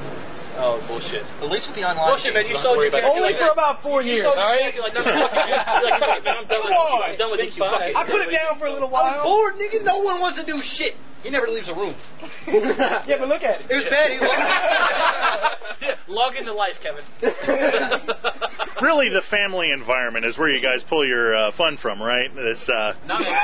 Oh 0.58 0.82
bullshit. 0.86 1.22
At 1.38 1.50
least 1.50 1.68
with 1.70 1.76
the 1.78 1.84
online. 1.86 2.14
Bullshit, 2.14 2.34
man. 2.34 2.46
You 2.46 2.54
don't 2.54 2.62
sold 2.62 2.78
your 2.78 2.88
about 2.90 3.02
character 3.06 3.20
Only 3.22 3.30
like 3.34 3.38
for 3.38 3.50
that. 3.50 3.58
about 3.58 3.82
four 3.82 4.02
You 4.02 4.18
years, 4.18 4.26
sold 4.26 4.38
all 4.38 4.54
your 4.54 4.70
right? 4.70 4.74
like, 4.90 4.94
no, 4.94 5.02
no, 5.06 5.14
fuck 5.30 5.46
you. 5.46 5.54
You're 5.54 5.90
like, 5.90 6.00
fuck 6.02 6.18
it, 6.18 6.24
man. 6.24 6.36
I'm 6.38 6.46
done 6.50 6.62
with 6.62 6.72
Come 6.74 6.82
on. 6.82 7.02
I'm 7.02 7.18
done 7.18 7.30
with 7.30 7.42
you. 7.46 7.52
Fuck 7.62 7.80
it. 7.86 7.94
I 7.94 8.02
put 8.06 8.20
it 8.26 8.30
down 8.34 8.58
for 8.58 8.66
a 8.66 8.72
little 8.74 8.90
while. 8.90 9.06
I 9.06 9.18
was 9.18 9.22
while. 9.22 9.38
bored, 9.38 9.54
nigga. 9.58 9.82
No 9.86 10.02
one 10.02 10.18
wants 10.18 10.38
to 10.42 10.46
do 10.46 10.58
shit. 10.62 10.94
He 11.28 11.32
never 11.32 11.48
leaves 11.48 11.68
a 11.68 11.74
room. 11.74 11.92
yeah, 12.48 13.20
but 13.20 13.28
look 13.28 13.42
at 13.42 13.60
it. 13.60 13.66
It 13.68 13.74
was 13.76 13.84
bad. 13.84 14.08
He 14.08 14.16
loved 14.24 15.76
Yeah, 15.84 15.96
log 16.08 16.36
into 16.36 16.54
life, 16.54 16.80
Kevin. 16.80 17.04
Really, 18.80 19.08
the 19.10 19.22
family 19.22 19.72
environment 19.72 20.24
is 20.24 20.38
where 20.38 20.48
you 20.48 20.62
guys 20.62 20.84
pull 20.84 21.04
your 21.04 21.34
uh, 21.34 21.50
fun 21.50 21.76
from, 21.78 22.00
right? 22.00 22.30
This, 22.32 22.68
uh, 22.68 22.94
No, 23.10 23.18
man. 23.18 23.34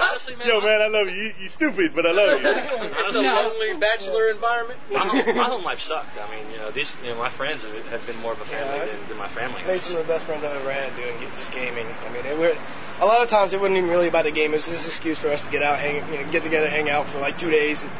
Honestly, 0.00 0.36
man. 0.36 0.46
yo, 0.46 0.60
man, 0.62 0.80
I 0.80 0.86
love 0.86 1.08
you. 1.08 1.14
you. 1.18 1.32
You 1.42 1.48
stupid, 1.48 1.96
but 1.98 2.06
I 2.06 2.12
love 2.14 2.38
you. 2.40 2.46
It's 2.46 3.16
a 3.16 3.20
lonely 3.20 3.74
bachelor 3.80 4.30
environment. 4.30 4.78
My 4.92 5.02
home, 5.02 5.36
my 5.36 5.46
home 5.50 5.64
life 5.64 5.80
sucked. 5.80 6.14
I 6.16 6.30
mean, 6.30 6.46
you 6.52 6.58
know, 6.58 6.70
these, 6.70 6.94
you 7.02 7.10
know, 7.10 7.18
my 7.18 7.34
friends 7.36 7.64
have, 7.66 7.74
have 7.90 8.06
been 8.06 8.18
more 8.22 8.32
of 8.34 8.38
a 8.38 8.46
family 8.46 8.86
Yeah, 8.86 8.94
than, 8.94 9.08
than 9.08 9.18
my 9.18 9.28
family. 9.34 9.58
Made 9.66 9.82
some 9.82 9.98
of 9.98 10.06
the 10.06 10.12
best 10.12 10.26
friends 10.26 10.44
I've 10.46 10.62
ever 10.62 10.70
had 10.70 10.94
doing 10.94 11.18
just 11.34 11.50
gaming. 11.50 11.86
I 12.06 12.08
mean, 12.14 12.22
it 12.24 12.38
were, 12.38 12.54
a 13.00 13.06
lot 13.06 13.22
of 13.22 13.28
times 13.28 13.52
it 13.52 13.60
wasn't 13.60 13.78
even 13.78 13.90
really 13.90 14.08
about 14.08 14.24
the 14.24 14.32
game. 14.32 14.52
It 14.52 14.56
was 14.62 14.66
just 14.66 14.84
an 14.84 14.90
excuse 14.90 15.18
for 15.18 15.28
us 15.28 15.44
to 15.44 15.50
get 15.50 15.62
out, 15.62 15.78
hang, 15.80 15.96
you 16.12 16.24
know, 16.24 16.30
get 16.32 16.42
together, 16.42 16.68
hang 16.68 16.88
out 16.88 17.10
for 17.12 17.18
like 17.18 17.38
two 17.38 17.50
days, 17.50 17.82
and 17.82 17.90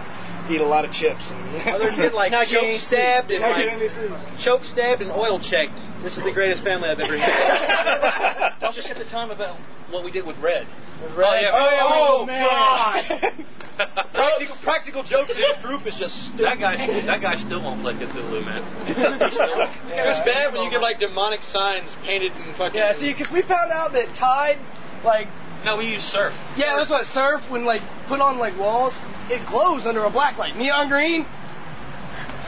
eat 0.52 0.60
a 0.60 0.64
lot 0.66 0.84
of 0.84 0.92
chips. 0.92 1.32
And, 1.32 1.40
Other 1.74 1.90
than 1.90 2.12
like 2.12 2.30
Not 2.32 2.46
choke 2.48 2.62
getting 2.62 2.78
stabbed 2.78 3.30
and 3.30 3.40
like 3.42 3.64
getting 3.64 3.80
any 3.80 3.88
sleep. 3.88 4.12
choke 4.38 4.64
stabbed 4.64 5.02
and 5.02 5.10
oil 5.10 5.40
checked. 5.40 5.74
This 6.02 6.16
is 6.16 6.22
the 6.24 6.32
greatest 6.32 6.62
family 6.62 6.88
I've 6.88 7.00
ever 7.00 7.16
had. 7.18 8.58
Don't 8.60 8.74
just 8.74 8.88
at 8.90 8.98
the 8.98 9.04
time 9.08 9.30
about 9.30 9.58
what 9.90 10.04
we 10.04 10.10
did 10.10 10.26
with 10.26 10.38
Red. 10.38 10.66
With 11.02 11.12
Oh, 11.16 11.34
yeah. 11.40 11.50
Oh, 11.52 11.68
Oh, 11.80 12.18
oh 12.22 12.26
man. 12.26 13.44
practical, 14.14 14.56
practical 14.62 15.02
jokes 15.02 15.32
in 15.34 15.40
this 15.40 15.56
group 15.62 15.86
is 15.86 15.96
just 15.98 16.14
stupid. 16.30 16.44
That 16.46 16.58
guy, 16.60 16.76
that 17.06 17.20
guy 17.20 17.34
still 17.36 17.60
won't 17.62 17.80
play 17.82 17.94
Cthulhu, 17.94 18.44
man. 18.44 18.62
It's 18.86 20.20
bad 20.24 20.52
when 20.54 20.62
you 20.62 20.70
get 20.70 20.80
like 20.80 21.00
demonic 21.00 21.40
signs 21.42 21.90
painted 22.04 22.32
in 22.32 22.54
fucking. 22.54 22.78
Yeah, 22.78 22.92
see, 22.92 23.10
because 23.12 23.32
we 23.32 23.42
found 23.42 23.72
out 23.72 23.92
that 23.94 24.14
Tide, 24.14 24.58
like, 25.04 25.28
No, 25.64 25.76
we 25.78 25.86
use 25.86 26.02
surf. 26.02 26.32
yeah, 26.56 26.76
that's 26.76 26.90
what 26.90 27.06
surf 27.06 27.42
when 27.50 27.64
like 27.64 27.82
put 28.08 28.20
on 28.20 28.38
like 28.38 28.58
walls, 28.58 28.94
it 29.30 29.46
glows 29.48 29.86
under 29.86 30.04
a 30.04 30.10
black 30.10 30.38
light, 30.38 30.56
neon 30.56 30.88
green. 30.88 31.26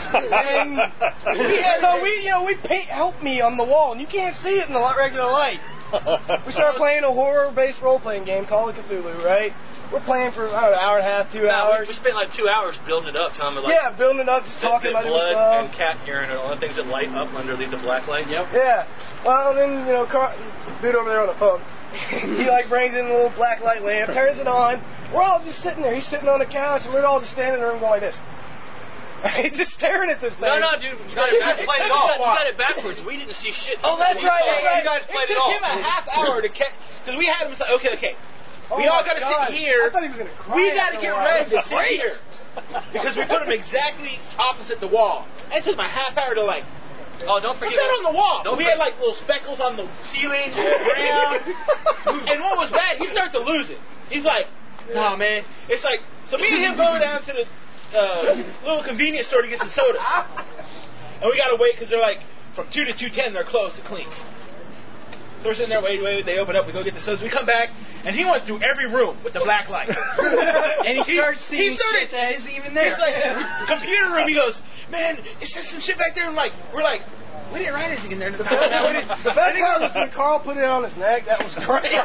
and 0.07 0.77
we 1.39 1.65
so 1.81 2.03
we, 2.03 2.21
you 2.23 2.31
know, 2.31 2.45
we 2.45 2.55
paint 2.55 2.87
help 2.89 3.23
me 3.23 3.41
on 3.41 3.57
the 3.57 3.65
wall, 3.65 3.93
and 3.93 4.01
you 4.01 4.07
can't 4.07 4.35
see 4.35 4.59
it 4.61 4.69
in 4.69 4.75
the 4.75 4.95
regular 4.97 5.25
light. 5.31 5.59
We 6.47 6.53
started 6.53 6.77
playing 6.79 7.05
a 7.05 7.13
horror-based 7.13 7.81
role-playing 7.81 8.25
game 8.25 8.45
called 8.47 8.75
Cthulhu, 8.75 9.25
right? 9.25 9.53
We're 9.93 10.01
playing 10.03 10.33
for 10.33 10.49
I 10.49 10.51
don't 10.51 10.63
know, 10.63 10.73
an 10.75 10.79
hour 10.83 10.99
and 10.99 11.07
a 11.07 11.11
half, 11.11 11.31
two 11.33 11.39
No, 11.39 11.45
we, 11.45 11.51
hours. 11.51 11.89
we 11.89 11.95
spent 11.95 12.17
like 12.17 12.33
two 12.33 12.49
hours 12.49 12.77
building 12.87 13.15
it 13.15 13.17
up, 13.17 13.33
telling 13.35 13.55
me 13.55 13.63
like 13.63 13.73
yeah, 13.73 13.97
building 13.97 14.19
it 14.21 14.29
up, 14.29 14.43
just 14.43 14.59
talking 14.61 14.91
about 14.91 15.07
different 15.07 15.15
blood 15.15 15.33
stuff. 15.33 15.71
and 15.71 15.79
cat 15.79 15.97
urine 16.07 16.31
and 16.31 16.39
all 16.39 16.51
the 16.55 16.61
things 16.61 16.75
that 16.77 16.87
light 16.89 17.09
up 17.15 17.33
underneath 17.35 17.71
the 17.71 17.79
black 17.79 18.09
light. 18.09 18.27
Yep. 18.29 18.49
Yeah. 18.53 18.87
Well, 19.25 19.55
then 19.55 19.87
you 19.87 19.93
know, 19.95 20.05
Carl, 20.07 20.35
dude 20.83 20.97
over 20.97 21.09
there 21.09 21.21
on 21.23 21.29
the 21.29 21.39
phone, 21.39 21.63
he 21.97 22.49
like 22.49 22.69
brings 22.69 22.95
in 22.95 23.07
a 23.07 23.13
little 23.13 23.31
black 23.35 23.63
light 23.63 23.83
lamp, 23.83 24.13
turns 24.13 24.39
it 24.39 24.47
on. 24.47 24.83
We're 25.15 25.23
all 25.23 25.43
just 25.43 25.63
sitting 25.63 25.83
there. 25.83 25.95
He's 25.95 26.07
sitting 26.07 26.29
on 26.29 26.39
the 26.41 26.47
couch, 26.47 26.85
and 26.85 26.95
we're 26.95 27.05
all 27.05 27.21
just 27.21 27.33
standing 27.33 27.61
there 27.61 27.71
and 27.71 27.81
going 27.81 28.01
like 28.01 28.03
this. 28.03 28.19
Right, 29.25 29.49
just 29.53 29.73
staring 29.73 30.11
at 30.11 30.21
this 30.21 30.37
thing. 30.37 30.45
No, 30.45 30.61
no, 30.61 30.77
dude, 30.77 30.93
you 31.09 31.17
got 31.17 31.33
it, 31.33 31.41
back- 31.41 31.59
you 31.59 31.67
got, 31.67 32.21
you 32.21 32.25
got 32.37 32.47
it 32.47 32.59
backwards. 32.61 33.01
We 33.03 33.17
didn't 33.17 33.35
see 33.35 33.51
shit. 33.51 33.79
Oh, 33.83 33.97
that's 33.97 34.23
right, 34.23 34.45
that's 34.45 34.63
right. 34.63 34.85
You 34.85 34.87
guys 34.87 35.03
played 35.09 35.33
It 35.33 35.35
it, 35.35 35.41
took 35.41 35.43
off. 35.43 35.57
him 35.57 35.65
a 35.65 35.77
half 35.83 36.05
hour 36.15 36.43
to 36.45 36.49
catch. 36.53 36.71
Because 37.01 37.17
we 37.19 37.25
had 37.27 37.49
him 37.49 37.55
say, 37.57 37.65
okay, 37.81 37.97
okay. 37.97 38.15
Oh 38.71 38.77
we 38.77 38.87
all 38.87 39.03
got 39.03 39.17
to 39.17 39.25
sit 39.25 39.57
here. 39.57 39.89
I 39.89 39.91
thought 39.91 40.03
he 40.05 40.11
was 40.13 40.19
gonna 40.21 40.37
cry 40.37 40.55
We 40.55 40.69
got 40.77 40.91
to 40.93 41.01
get 41.01 41.17
ready 41.17 41.49
to 41.49 41.63
sit 41.65 41.87
here. 41.97 42.13
Because 42.93 43.17
we 43.17 43.25
put 43.25 43.41
him 43.41 43.51
exactly 43.57 44.21
opposite 44.39 44.81
the 44.85 44.89
wall. 44.93 45.27
It 45.51 45.65
took 45.65 45.75
him 45.75 45.81
a 45.81 45.89
half 45.89 46.13
hour 46.21 46.35
to 46.37 46.45
like. 46.45 46.65
Oh, 47.25 47.41
don't 47.41 47.57
What's 47.57 47.73
forget. 47.73 47.81
that 47.81 48.05
on 48.05 48.13
the 48.13 48.17
wall? 48.17 48.43
Don't 48.45 48.59
we 48.59 48.65
had 48.65 48.79
like 48.79 48.99
little 48.99 49.15
speckles 49.15 49.61
on 49.61 49.77
the 49.77 49.89
ceiling, 50.05 50.53
the 50.53 50.69
ground. 50.85 51.41
and 52.29 52.41
what 52.45 52.59
was 52.59 52.71
bad, 52.71 52.99
he 52.99 53.07
started 53.07 53.33
to 53.33 53.41
lose 53.41 53.71
it. 53.71 53.79
He's 54.11 54.25
like, 54.25 54.47
nah, 54.93 55.17
man. 55.17 55.45
It's 55.69 55.85
like, 55.85 56.01
so 56.29 56.37
me 56.37 56.49
and 56.51 56.63
him 56.63 56.77
go 56.77 56.99
down 56.99 57.23
to 57.25 57.33
the 57.33 57.45
uh, 57.97 58.45
little 58.65 58.85
convenience 58.85 59.27
store 59.27 59.43
to 59.43 59.49
get 59.49 59.59
some 59.59 59.71
soda. 59.71 59.99
And 61.23 61.31
we 61.31 61.39
gotta 61.39 61.57
wait 61.57 61.75
because 61.75 61.89
they're 61.91 62.01
like, 62.01 62.19
from 62.55 62.67
2 62.73 62.85
to 62.85 62.93
210, 62.93 63.33
they're 63.33 63.45
closed 63.45 63.77
to 63.77 63.83
clink. 63.83 64.09
So 65.47 65.51
we're 65.51 65.63
sitting 65.63 65.71
there, 65.71 65.79
wait, 65.81 66.03
wait, 66.03 66.27
they 66.27 66.43
open 66.43 66.57
up, 66.57 66.67
we 66.67 66.73
go 66.73 66.83
get 66.83 66.95
the 66.95 67.01
sodas. 67.01 67.23
We 67.23 67.31
come 67.31 67.47
back, 67.47 67.69
and 68.03 68.17
he 68.17 68.25
went 68.25 68.47
through 68.51 68.63
every 68.67 68.91
room 68.91 69.17
with 69.23 69.33
the 69.33 69.39
black 69.39 69.71
light. 69.71 69.95
And 70.83 70.99
he 70.99 71.05
starts 71.15 71.41
seeing 71.47 71.71
he 71.71 71.77
started, 71.77 72.01
shit 72.01 72.11
that 72.11 72.35
isn't 72.35 72.51
even 72.51 72.75
there. 72.75 72.91
He's 72.91 72.99
like, 72.99 73.15
computer 73.71 74.11
room, 74.11 74.27
he 74.27 74.35
goes, 74.35 74.61
man, 74.91 75.23
it 75.39 75.47
just 75.47 75.71
some 75.71 75.79
shit 75.79 75.99
back 75.99 76.17
there. 76.17 76.27
And 76.27 76.35
like, 76.35 76.51
we're 76.75 76.83
like, 76.83 77.03
we 77.53 77.61
didn't 77.61 77.75
write 77.75 77.93
anything 77.95 78.11
in 78.11 78.19
there. 78.19 78.33
The 78.35 78.43
best 78.43 78.59
The 79.23 79.31
best 79.39 79.55
part 79.55 79.83
was 79.87 79.95
when 79.95 80.11
Carl 80.11 80.41
put 80.43 80.57
it 80.57 80.65
on 80.67 80.83
his 80.83 80.97
neck. 80.97 81.27
That 81.27 81.39
was 81.39 81.55
great. 81.63 81.95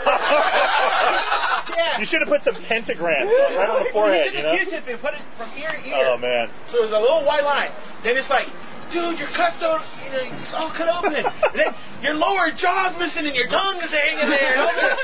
yeah. 1.73 1.97
You 1.97 2.05
should 2.05 2.21
have 2.21 2.29
put 2.29 2.43
some 2.45 2.61
pentagrams 2.69 3.25
right 3.57 3.69
on 3.69 3.85
the 3.85 3.89
forehead, 3.89 4.29
He 4.29 4.37
you 4.37 4.37
did 4.37 4.45
the 4.45 4.53
know? 4.53 4.69
Q-tip 4.69 4.85
and 4.85 5.01
put 5.01 5.17
it 5.17 5.21
from 5.33 5.49
ear 5.57 5.73
to 5.73 5.81
ear. 5.89 6.13
Oh, 6.13 6.17
man. 6.17 6.45
So 6.69 6.77
there's 6.77 6.93
a 6.93 6.99
little 7.01 7.25
white 7.25 7.41
line. 7.43 7.73
Then 8.05 8.17
it's 8.17 8.29
like, 8.29 8.45
dude, 8.91 9.17
your 9.17 9.31
cuts 9.31 9.55
don't, 9.63 9.81
you 10.03 10.11
know, 10.11 10.23
it's 10.27 10.53
all 10.53 10.69
cut 10.75 10.91
open. 10.91 11.15
And 11.15 11.55
then 11.55 11.71
your 12.03 12.13
lower 12.13 12.51
jaw's 12.51 12.99
missing 12.99 13.25
and 13.25 13.35
your 13.35 13.47
tongue 13.47 13.79
is 13.79 13.91
hanging 13.91 14.29
there. 14.29 14.51
And 14.51 14.61
all 14.61 14.75
this. 14.75 14.99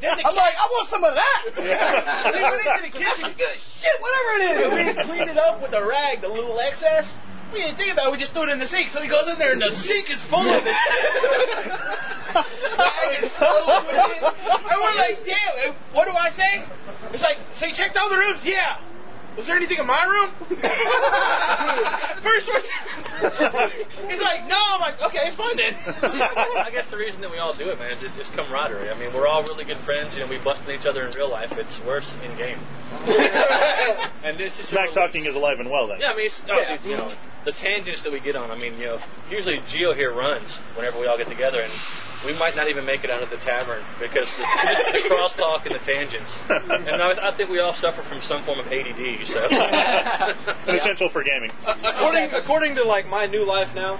Then 0.00 0.16
the 0.20 0.24
I'm 0.28 0.36
like, 0.36 0.54
I 0.54 0.66
want 0.68 0.88
some 0.88 1.04
of 1.04 1.14
that. 1.16 1.40
Yeah. 1.56 2.30
we 2.30 2.40
went 2.40 2.68
into 2.68 2.84
the 2.92 2.94
kitchen. 2.94 3.32
Good 3.36 3.58
shit, 3.58 3.96
whatever 4.00 4.30
it 4.36 4.42
is. 4.44 4.56
And 4.60 4.72
we 4.76 4.82
cleaned 5.08 5.30
it 5.32 5.40
up 5.40 5.60
with 5.64 5.72
a 5.72 5.80
rag, 5.84 6.20
the 6.20 6.28
little 6.28 6.60
excess. 6.60 7.12
We 7.52 7.64
didn't 7.64 7.76
think 7.76 7.92
about 7.92 8.08
it. 8.08 8.12
We 8.12 8.18
just 8.18 8.32
threw 8.32 8.44
it 8.44 8.50
in 8.50 8.60
the 8.60 8.68
sink. 8.68 8.90
So 8.90 9.02
he 9.02 9.08
goes 9.08 9.26
in 9.26 9.38
there 9.38 9.52
and 9.52 9.60
the 9.60 9.72
sink 9.72 10.10
is 10.12 10.22
full 10.30 10.46
of 10.46 10.62
this 10.62 10.76
shit. 10.76 11.08
Is 13.20 13.32
so 13.32 13.50
wicked. 13.66 14.22
And 14.22 14.78
we're 14.78 14.94
like, 14.94 15.18
damn. 15.26 15.74
What 15.92 16.06
do 16.06 16.14
I 16.14 16.30
say? 16.30 16.62
It's 17.12 17.22
like, 17.22 17.38
so 17.54 17.66
you 17.66 17.74
checked 17.74 17.96
all 17.96 18.08
the 18.08 18.16
rooms? 18.16 18.42
Yeah. 18.44 18.78
Was 19.36 19.46
there 19.46 19.56
anything 19.56 19.78
in 19.78 19.86
my 19.86 20.02
room? 20.04 20.30
First 22.22 22.48
one. 22.50 22.62
He's 24.10 24.20
like, 24.20 24.44
no. 24.48 24.58
I'm 24.58 24.80
like, 24.80 25.00
okay, 25.00 25.24
it's 25.28 25.36
fine 25.36 25.56
then. 25.56 25.74
I 26.02 26.68
guess 26.72 26.90
the 26.90 26.96
reason 26.98 27.20
that 27.22 27.30
we 27.30 27.38
all 27.38 27.56
do 27.56 27.68
it, 27.70 27.78
man, 27.78 27.92
is 27.92 28.00
just, 28.00 28.18
it's 28.18 28.30
camaraderie. 28.30 28.90
I 28.90 28.98
mean, 28.98 29.14
we're 29.14 29.26
all 29.26 29.42
really 29.42 29.64
good 29.64 29.78
friends. 29.86 30.14
You 30.14 30.20
know, 30.24 30.28
we 30.30 30.38
bust 30.42 30.62
at 30.62 30.70
each 30.70 30.84
other 30.86 31.06
in 31.06 31.14
real 31.14 31.30
life. 31.30 31.52
It's 31.52 31.80
worse 31.86 32.12
in 32.24 32.36
game. 32.36 32.58
and 34.24 34.36
this 34.38 34.58
is 34.58 34.68
Smack 34.68 34.92
talking 34.92 35.24
is 35.26 35.34
alive 35.34 35.60
and 35.60 35.70
well 35.70 35.86
then. 35.88 36.00
Yeah, 36.00 36.10
I 36.12 36.16
mean, 36.16 36.26
it's, 36.26 36.42
no, 36.46 36.58
Yeah. 36.58 36.76
dude, 36.76 36.90
you 36.90 36.96
know, 36.96 37.14
the 37.44 37.52
tangents 37.52 38.02
that 38.02 38.12
we 38.12 38.20
get 38.20 38.36
on. 38.36 38.50
I 38.50 38.58
mean, 38.58 38.78
you 38.78 38.86
know, 38.86 38.98
usually 39.30 39.60
Geo 39.68 39.94
here 39.94 40.12
runs 40.12 40.58
whenever 40.76 41.00
we 41.00 41.06
all 41.06 41.16
get 41.16 41.28
together, 41.28 41.60
and 41.60 41.72
we 42.24 42.36
might 42.38 42.54
not 42.54 42.68
even 42.68 42.84
make 42.84 43.02
it 43.04 43.10
out 43.10 43.22
of 43.22 43.30
the 43.30 43.38
tavern 43.38 43.82
because 43.98 44.30
the, 44.36 44.44
just 44.44 44.92
the 44.92 45.08
crosstalk 45.08 45.64
and 45.64 45.74
the 45.74 45.84
tangents. 45.84 46.38
And 46.48 47.02
I, 47.02 47.30
I 47.30 47.36
think 47.36 47.48
we 47.48 47.60
all 47.60 47.72
suffer 47.72 48.02
from 48.02 48.20
some 48.20 48.44
form 48.44 48.60
of 48.60 48.66
ADD. 48.66 49.26
So. 49.26 49.38
An 50.68 50.76
essential 50.76 51.08
for 51.08 51.22
gaming. 51.24 51.50
according, 51.66 52.30
according 52.32 52.74
to 52.76 52.84
like 52.84 53.06
my 53.06 53.26
new 53.26 53.44
life 53.44 53.74
now, 53.74 53.98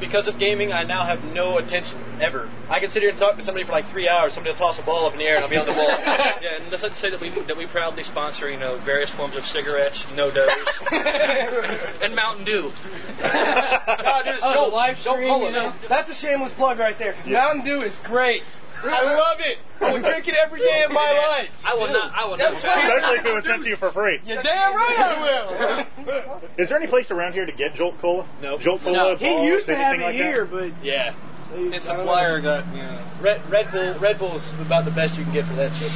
because 0.00 0.28
of 0.28 0.38
gaming, 0.38 0.72
I 0.72 0.84
now 0.84 1.04
have 1.04 1.24
no 1.24 1.58
attention 1.58 1.98
ever. 2.20 2.50
I 2.68 2.80
can 2.80 2.90
sit 2.90 3.02
here 3.02 3.10
and 3.10 3.18
talk 3.18 3.36
to 3.36 3.42
somebody 3.42 3.64
for 3.64 3.72
like 3.72 3.86
three 3.90 4.08
hours. 4.08 4.34
Somebody 4.34 4.52
will 4.52 4.58
toss 4.58 4.78
a 4.78 4.82
ball 4.82 5.06
up 5.06 5.12
in 5.12 5.18
the 5.18 5.24
air 5.24 5.36
and 5.36 5.44
I'll 5.44 5.50
be 5.50 5.56
on 5.56 5.66
the 5.66 5.72
ball. 5.72 5.88
yeah, 5.88 6.60
and 6.60 6.72
that's 6.72 6.82
not 6.82 6.92
to 6.92 6.96
say 6.98 7.10
that 7.10 7.20
we 7.20 7.30
that 7.30 7.56
we 7.56 7.66
proudly 7.66 8.02
sponsor, 8.02 8.50
you 8.50 8.58
know, 8.58 8.78
various 8.84 9.10
forms 9.10 9.36
of 9.36 9.44
cigarettes, 9.44 10.06
NoDoz, 10.12 10.48
and 12.02 12.14
Mountain 12.14 12.44
Dew. 12.44 12.70
God, 13.20 14.24
dude, 14.24 14.34
Oh, 14.42 14.54
don't, 14.54 14.70
the 14.70 14.76
live 14.76 14.96
don't 15.04 15.14
stream, 15.14 15.28
pull 15.28 15.46
you 15.46 15.52
know? 15.52 15.74
That's 15.88 16.10
a 16.10 16.14
shameless 16.14 16.52
plug 16.52 16.78
right 16.78 16.98
there, 16.98 17.12
because 17.12 17.26
Mountain 17.26 17.64
Dew 17.64 17.82
is 17.82 17.96
great. 18.04 18.44
I 18.82 19.02
love 19.02 19.38
it. 19.40 19.58
I 19.80 19.92
would 19.92 20.02
drink 20.02 20.28
it 20.28 20.34
every 20.34 20.60
day 20.60 20.82
of 20.84 20.90
my 20.90 21.12
life. 21.12 21.50
I 21.64 21.74
will 21.74 21.88
not. 21.88 22.12
I 22.14 22.24
will 22.26 22.36
That's 22.36 22.62
not. 22.62 22.78
Especially 22.78 23.18
if 23.18 23.26
it 23.26 23.34
was 23.34 23.44
sent 23.44 23.62
to 23.64 23.68
you 23.68 23.76
for 23.76 23.90
free. 23.92 24.20
You're 24.24 24.42
damn 24.42 24.74
right 24.74 24.98
I 24.98 25.20
will. 25.22 26.40
Is 26.58 26.68
there 26.68 26.78
any 26.78 26.86
place 26.86 27.10
around 27.10 27.32
here 27.32 27.46
to 27.46 27.52
get 27.52 27.74
Jolt 27.74 27.98
Cola? 27.98 28.28
No. 28.40 28.58
Jolt 28.58 28.82
Cola? 28.82 29.16
He 29.16 29.26
balls, 29.26 29.46
used 29.46 29.66
to 29.66 29.76
have 29.76 29.94
anything 29.94 30.00
it 30.00 30.04
like 30.04 30.14
here, 30.14 30.44
that? 30.44 30.50
but 30.74 30.84
Yeah. 30.84 31.14
His 31.54 31.74
His 31.74 31.82
supplier 31.84 32.40
got 32.40 32.66
you 32.74 32.82
know, 32.82 33.00
Red 33.22 33.40
Red 33.50 33.70
Bull. 33.70 33.98
Red 34.00 34.18
Bull's 34.18 34.42
about 34.60 34.84
the 34.84 34.90
best 34.90 35.16
you 35.16 35.24
can 35.24 35.32
get 35.32 35.46
for 35.46 35.54
that 35.54 35.72
shit. 35.74 35.92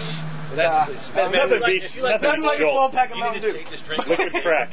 Man. 0.51 0.57
That's 0.57 0.89
Yeah. 0.89 0.95
it's, 0.95 1.35
Nothing 1.35 1.61
like- 1.61 1.67
beats, 1.67 1.97
like- 1.97 2.21
nothing 2.21 2.23
nothing 2.29 2.43
like 2.43 2.59
beats 2.59 2.71
a 2.71 2.73
12 2.73 2.91
Jolt. 2.91 2.93
pack 2.93 3.11
of 3.11 3.17
You 3.17 3.23
Mountain 3.25 3.43
need 3.43 3.47
to 3.49 3.53
Dew. 3.53 3.59
take 3.65 3.71
this 3.71 3.81
drink. 3.87 4.07
Liquid 4.07 4.33
crack. 4.43 4.69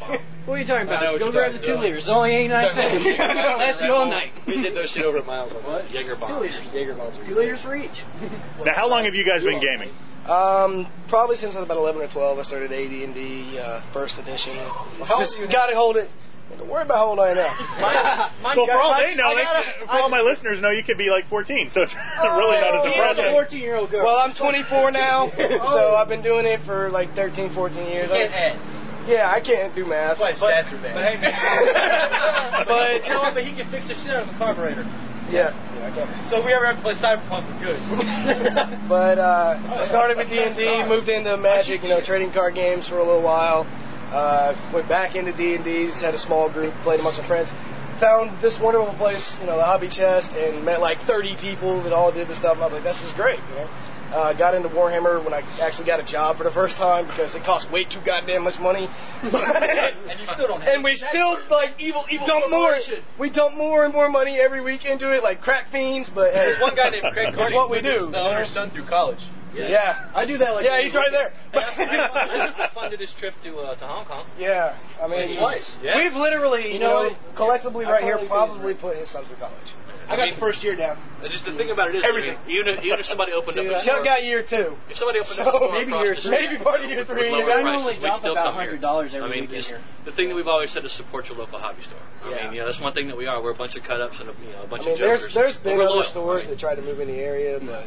What 0.46 0.56
are 0.56 0.60
you 0.60 0.66
talking 0.66 0.88
I 0.88 0.92
know 0.92 0.98
about? 0.98 1.12
what 1.14 1.20
Go 1.20 1.26
you're 1.26 1.34
grab 1.34 1.52
the 1.52 1.58
talking 1.60 1.68
two 1.68 1.74
about. 1.74 1.84
liters. 1.84 2.04
It's 2.08 2.10
only 2.10 2.36
89 2.36 2.74
cents. 2.74 3.20
Lasts 3.20 3.82
you 3.84 3.92
all 3.94 4.06
night. 4.08 4.32
We 4.48 4.62
did 4.62 4.76
those 4.76 4.90
shit 4.92 5.04
over 5.06 5.18
at 5.20 5.26
Miles. 5.26 5.54
What? 5.54 5.90
Jaeger 5.92 6.16
Two 6.16 6.22
bombs. 6.22 6.40
liters. 6.42 6.74
Jaeger 6.74 6.96
bombs. 6.96 7.16
Two 7.28 7.36
liters 7.36 7.62
for 7.62 7.76
each. 7.76 8.04
Now, 8.66 8.74
how 8.74 8.88
long 8.88 9.06
have 9.06 9.14
you 9.16 9.26
guys 9.26 9.44
been 9.44 9.60
gaming? 9.62 9.92
Um, 10.28 10.88
probably 11.08 11.38
since 11.38 11.56
I 11.56 11.60
was 11.60 11.66
about 11.66 11.78
11 11.78 12.02
or 12.02 12.08
12, 12.10 12.40
I 12.40 12.44
started 12.44 12.72
AD&D 12.72 13.60
uh, 13.60 13.82
first 13.94 14.20
edition. 14.20 14.56
How 14.58 15.20
Just 15.20 15.36
old 15.36 15.44
are 15.44 15.46
you 15.46 15.52
gotta 15.52 15.76
hold 15.76 15.96
it. 15.96 16.10
Don't 16.58 16.70
worry 16.70 16.84
about 16.84 16.98
how 16.98 17.06
old 17.08 17.20
I 17.20 17.30
am 17.32 17.36
now. 17.38 17.52
Mine, 17.82 18.32
mine, 18.42 18.58
Well, 18.58 18.68
for 18.68 18.74
all 18.74 18.92
I- 18.92 19.04
they 19.06 19.16
know, 19.16 19.36
they- 19.36 19.44
gotta- 19.44 19.86
for 19.86 20.00
all 20.00 20.10
my 20.10 20.22
listeners 20.22 20.62
know, 20.62 20.70
you 20.70 20.84
could 20.84 20.98
be 20.98 21.10
like 21.10 21.28
14, 21.28 21.70
so 21.70 21.82
it's 21.82 21.94
really 22.24 22.62
not 22.62 22.76
as 22.76 22.86
He 22.86 22.94
has 22.94 23.18
a 23.18 23.28
impressive. 23.28 23.32
14 23.32 23.60
year 23.60 23.76
old 23.76 23.92
girl. 23.92 24.06
Well, 24.06 24.18
I'm 24.18 24.34
24 24.34 24.92
now, 24.92 25.30
so 25.38 25.96
I've 25.96 26.08
been 26.08 26.22
doing 26.22 26.46
it 26.46 26.62
for 26.66 26.90
like 26.90 27.14
13, 27.16 27.54
14 27.54 27.86
years. 27.88 28.10
Can't 28.10 28.32
I- 28.34 28.38
add. 28.38 29.08
yeah, 29.08 29.30
I 29.30 29.40
can't 29.42 29.76
do 29.76 29.86
math. 29.86 30.18
That's 30.20 30.40
why 30.40 30.52
stats 30.64 30.72
are 30.74 30.82
but 30.82 31.04
hey, 31.04 31.18
man. 31.20 31.34
But- 32.68 33.04
you 33.06 33.10
know 33.14 33.20
what? 33.20 33.34
But 33.34 33.44
he 33.44 33.54
can 33.56 33.70
fix 33.70 33.88
the 33.90 33.96
shit 33.96 34.12
out 34.12 34.24
of 34.28 34.34
a 34.34 34.38
carburetor. 34.38 34.86
Yeah, 35.30 35.52
yeah, 35.76 35.88
I 35.88 35.92
can't. 35.92 36.30
So 36.30 36.40
if 36.40 36.46
we 36.46 36.54
ever 36.54 36.66
have 36.68 36.78
to 36.78 36.82
play 36.82 36.94
Cyberpunk, 36.96 37.44
we're 37.60 37.76
good. 37.76 38.88
But 38.88 39.20
uh, 39.20 39.60
I 39.60 39.86
started 39.86 40.16
with 40.16 40.30
D&D, 40.30 40.88
moved 40.88 41.10
into 41.10 41.36
Magic, 41.36 41.84
you 41.84 41.90
know, 41.90 42.00
trading 42.02 42.32
card 42.32 42.56
games 42.56 42.88
for 42.88 42.96
a 42.98 43.04
little 43.04 43.22
while. 43.22 43.68
Uh, 44.12 44.56
went 44.74 44.88
back 44.88 45.16
into 45.16 45.36
D&D, 45.36 45.88
just 45.88 46.02
had 46.02 46.14
a 46.14 46.18
small 46.18 46.52
group, 46.52 46.74
played 46.84 47.00
amongst 47.00 47.20
my 47.20 47.28
friends. 47.28 47.52
Found 48.00 48.42
this 48.42 48.60
wonderful 48.60 48.94
place, 48.96 49.36
you 49.42 49.48
know, 49.48 49.58
the 49.58 49.66
Hobby 49.66 49.90
Chest, 49.90 50.34
and 50.34 50.64
met 50.64 50.80
like 50.80 51.00
30 51.02 51.36
people 51.42 51.84
that 51.84 51.94
all 51.94 52.12
did 52.12 52.28
this 52.28 52.38
stuff. 52.38 52.54
And 52.54 52.64
I 52.64 52.66
was 52.66 52.74
like, 52.74 52.84
this 52.84 53.02
is 53.02 53.12
great, 53.14 53.40
you 53.50 53.56
know. 53.56 53.70
Uh, 54.08 54.32
got 54.38 54.56
into 54.56 54.70
Warhammer 54.70 55.22
when 55.22 55.34
I 55.34 55.42
actually 55.60 55.86
got 55.86 56.00
a 56.00 56.06
job 56.06 56.38
for 56.38 56.46
the 56.46 56.52
first 56.52 56.78
time 56.78 57.08
because 57.08 57.36
it 57.36 57.44
cost 57.44 57.70
way 57.70 57.84
too 57.84 58.00
goddamn 58.06 58.44
much 58.44 58.58
money. 58.58 58.88
and 59.22 60.20
you 60.20 60.26
still 60.26 60.48
don't 60.48 60.62
have 60.62 60.76
and 60.76 60.84
we 60.84 60.96
still 60.96 61.38
like 61.52 61.76
evil, 61.78 62.06
evil 62.10 62.26
dump 62.26 62.50
more. 62.50 62.78
We 63.20 63.30
dump 63.30 63.58
more 63.58 63.84
and 63.84 63.94
more 63.94 64.08
money 64.10 64.40
every 64.40 64.62
week 64.62 64.86
into 64.86 65.14
it, 65.14 65.24
like 65.24 65.42
crack 65.42 65.72
fiends. 65.74 66.10
But 66.10 66.34
hey, 66.34 66.56
There's 66.56 66.62
one 66.62 66.76
guy 66.76 66.92
named 66.92 67.08
Craig 67.12 67.36
Carney 67.36 67.54
what 67.54 67.70
we 67.70 67.82
do. 67.82 68.10
The 68.10 68.22
owner's 68.22 68.50
son 68.50 68.72
through 68.72 68.86
college. 68.86 69.20
Yeah. 69.58 70.12
I 70.14 70.26
do 70.26 70.38
that 70.38 70.54
like 70.56 70.66
Yeah, 70.66 70.82
he's 70.82 70.94
right 70.94 71.12
there. 71.12 71.34
I 71.54 72.70
funded 72.74 73.00
his 73.00 73.14
trip 73.14 73.34
to 73.44 73.58
uh, 73.58 73.76
to 73.76 73.86
Hong 73.86 74.06
Kong. 74.06 74.26
Yeah, 74.38 74.78
I 75.02 75.08
mean, 75.08 75.38
Twice. 75.38 75.76
Yeah. 75.82 75.98
we've 75.98 76.14
literally, 76.14 76.68
you, 76.68 76.74
You 76.76 76.80
know, 76.80 77.10
know 77.10 77.16
collectively 77.36 77.86
I 77.86 77.92
right 77.92 78.04
here, 78.04 78.18
probably 78.18 78.28
probably 78.30 78.74
put 78.76 78.98
his 78.98 79.10
son 79.12 79.26
through 79.26 79.38
college. 79.38 79.74
I 80.08 80.16
got 80.16 80.32
the 80.34 80.40
first 80.40 80.64
year 80.64 80.74
down. 80.74 80.96
Just 81.24 81.44
the 81.44 81.52
thing 81.54 81.70
about 81.70 81.90
it 81.90 81.96
is, 82.00 82.04
Everything. 82.08 82.38
I 82.40 82.48
mean, 82.48 82.56
even 82.56 82.68
if, 82.80 82.84
even 82.86 83.00
if 83.00 83.06
somebody 83.06 83.34
opened 83.34 83.58
Dude, 83.58 83.68
up 83.68 83.74
a 83.74 83.78
I 83.78 83.82
store, 83.82 84.04
got 84.06 84.24
year 84.24 84.40
two. 84.42 84.78
if 84.88 84.96
somebody 84.96 85.20
opened 85.20 85.36
So, 85.36 85.44
up 85.44 85.52
a 85.52 85.58
store 85.60 85.72
maybe 85.76 85.92
year 85.92 86.16
the 86.16 86.22
three. 86.22 86.32
Maybe 86.32 86.64
part 86.64 86.80
of 86.80 86.88
year 86.90 87.00
with 87.04 87.08
three. 87.12 87.28
lower 87.30 87.44
I 87.44 87.60
prices, 87.60 87.64
normally 87.68 87.94
we'd 88.00 88.08
drop 88.08 88.20
still 88.24 88.32
about 88.32 88.54
come 88.56 88.62
here. 88.64 88.78
$100 88.80 89.04
every 89.04 89.20
I 89.20 89.28
mean, 89.28 89.42
week 89.42 89.50
in 89.52 89.56
just 89.60 89.68
here. 89.68 89.82
the 90.08 90.14
thing 90.16 90.30
that 90.32 90.36
we've 90.40 90.48
always 90.48 90.72
said 90.72 90.86
is 90.86 90.96
support 90.96 91.28
your 91.28 91.36
local 91.38 91.60
hobby 91.60 91.84
store. 91.84 92.00
I 92.24 92.30
Yeah. 92.32 92.44
mean, 92.48 92.54
you 92.56 92.60
know, 92.64 92.68
that's 92.72 92.80
one 92.80 92.94
thing 92.94 93.08
that 93.12 93.18
we 93.18 93.28
are. 93.28 93.44
We're 93.44 93.52
a 93.52 93.60
bunch 93.60 93.76
of 93.76 93.84
cut 93.84 94.00
ups 94.00 94.16
and 94.24 94.30
a, 94.32 94.34
you 94.40 94.56
know, 94.56 94.64
a 94.64 94.64
I 94.64 94.68
bunch 94.72 94.86
mean, 94.88 94.94
of 94.96 95.00
there's 95.04 95.28
jokers. 95.28 95.34
there's 95.36 95.54
But 95.60 95.64
been 95.64 95.78
we're 95.78 95.84
other 95.92 96.08
loyal. 96.08 96.08
stores 96.08 96.48
that 96.48 96.56
try 96.58 96.72
to 96.76 96.82
move 96.82 97.02
in 97.04 97.10
the 97.12 97.20
area, 97.20 97.60
but 97.60 97.84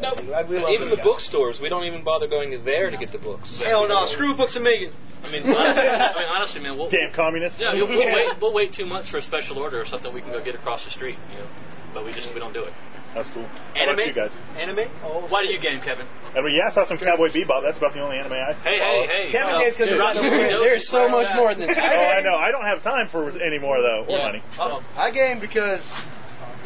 No, 0.00 0.10
I- 0.34 0.42
we 0.44 0.58
love 0.58 0.70
even 0.70 0.88
the 0.88 0.96
guy. 0.96 1.02
bookstores, 1.04 1.60
we 1.60 1.68
don't 1.68 1.84
even 1.84 2.04
bother 2.04 2.28
going 2.28 2.50
there 2.64 2.90
to 2.90 2.96
get 2.96 3.12
the 3.12 3.18
books. 3.18 3.60
Hell 3.62 3.88
no, 3.88 4.06
screw 4.06 4.34
Books 4.36 4.56
a 4.56 4.60
Million. 4.60 4.92
I 5.24 5.32
mean, 5.32 5.42
honestly, 5.52 5.82
I 5.82 6.14
mean, 6.14 6.28
honestly, 6.28 6.60
man, 6.60 6.76
we'll, 6.78 6.90
Damn 6.90 7.12
communists. 7.12 7.58
Yeah, 7.58 7.72
we'll, 7.74 7.88
we'll 7.88 7.98
wait. 8.14 8.28
We'll 8.40 8.52
wait 8.54 8.72
two 8.72 8.86
months 8.86 9.08
for 9.08 9.16
a 9.18 9.22
special 9.22 9.58
order 9.58 9.80
or 9.80 9.84
something 9.86 10.12
we 10.14 10.20
can 10.20 10.30
go 10.30 10.44
get 10.44 10.54
across 10.54 10.84
the 10.84 10.90
street. 10.90 11.16
You 11.32 11.38
know, 11.40 11.48
but 11.94 12.04
we 12.04 12.12
just 12.12 12.32
we 12.34 12.38
don't 12.40 12.52
do 12.52 12.62
it. 12.62 12.72
That's 13.14 13.30
cool. 13.30 13.46
How 13.74 13.80
Anime? 13.88 14.00
you 14.06 14.12
guys? 14.12 14.30
Anime? 14.60 14.86
Why 15.32 15.42
do 15.42 15.48
you 15.48 15.58
game, 15.58 15.80
Kevin? 15.80 16.06
I 16.36 16.42
mean, 16.42 16.54
yeah, 16.54 16.68
I 16.68 16.70
saw 16.70 16.84
some 16.86 16.98
Cowboy 16.98 17.30
Bebop. 17.32 17.62
That's 17.64 17.78
about 17.78 17.94
the 17.94 18.00
only 18.04 18.18
anime 18.18 18.34
I. 18.34 18.52
Hey, 18.60 18.78
follow. 18.78 19.06
hey, 19.06 19.06
hey. 19.08 19.32
Kevin 19.32 19.54
uh, 19.54 19.58
games 19.60 19.74
'cause 19.74 19.88
dude, 19.88 19.96
it's 19.96 20.04
not 20.04 20.20
dude, 20.20 20.60
There's 20.60 20.86
so 20.86 21.08
much 21.08 21.34
more 21.34 21.54
than 21.54 21.70
Oh, 21.70 21.72
I 21.72 22.20
know. 22.20 22.36
I 22.36 22.50
don't 22.52 22.66
have 22.66 22.82
time 22.82 23.08
for 23.08 23.30
any 23.40 23.58
more 23.58 23.80
though. 23.80 24.04
More 24.06 24.18
money. 24.18 24.42
Uh-oh. 24.60 24.84
I 24.94 25.10
game 25.10 25.40
because 25.40 25.80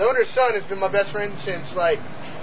the 0.01 0.09
owner's 0.09 0.31
son 0.31 0.55
has 0.55 0.65
been 0.65 0.81
my 0.81 0.91
best 0.91 1.13
friend 1.13 1.39
since 1.45 1.77
like 1.77 1.99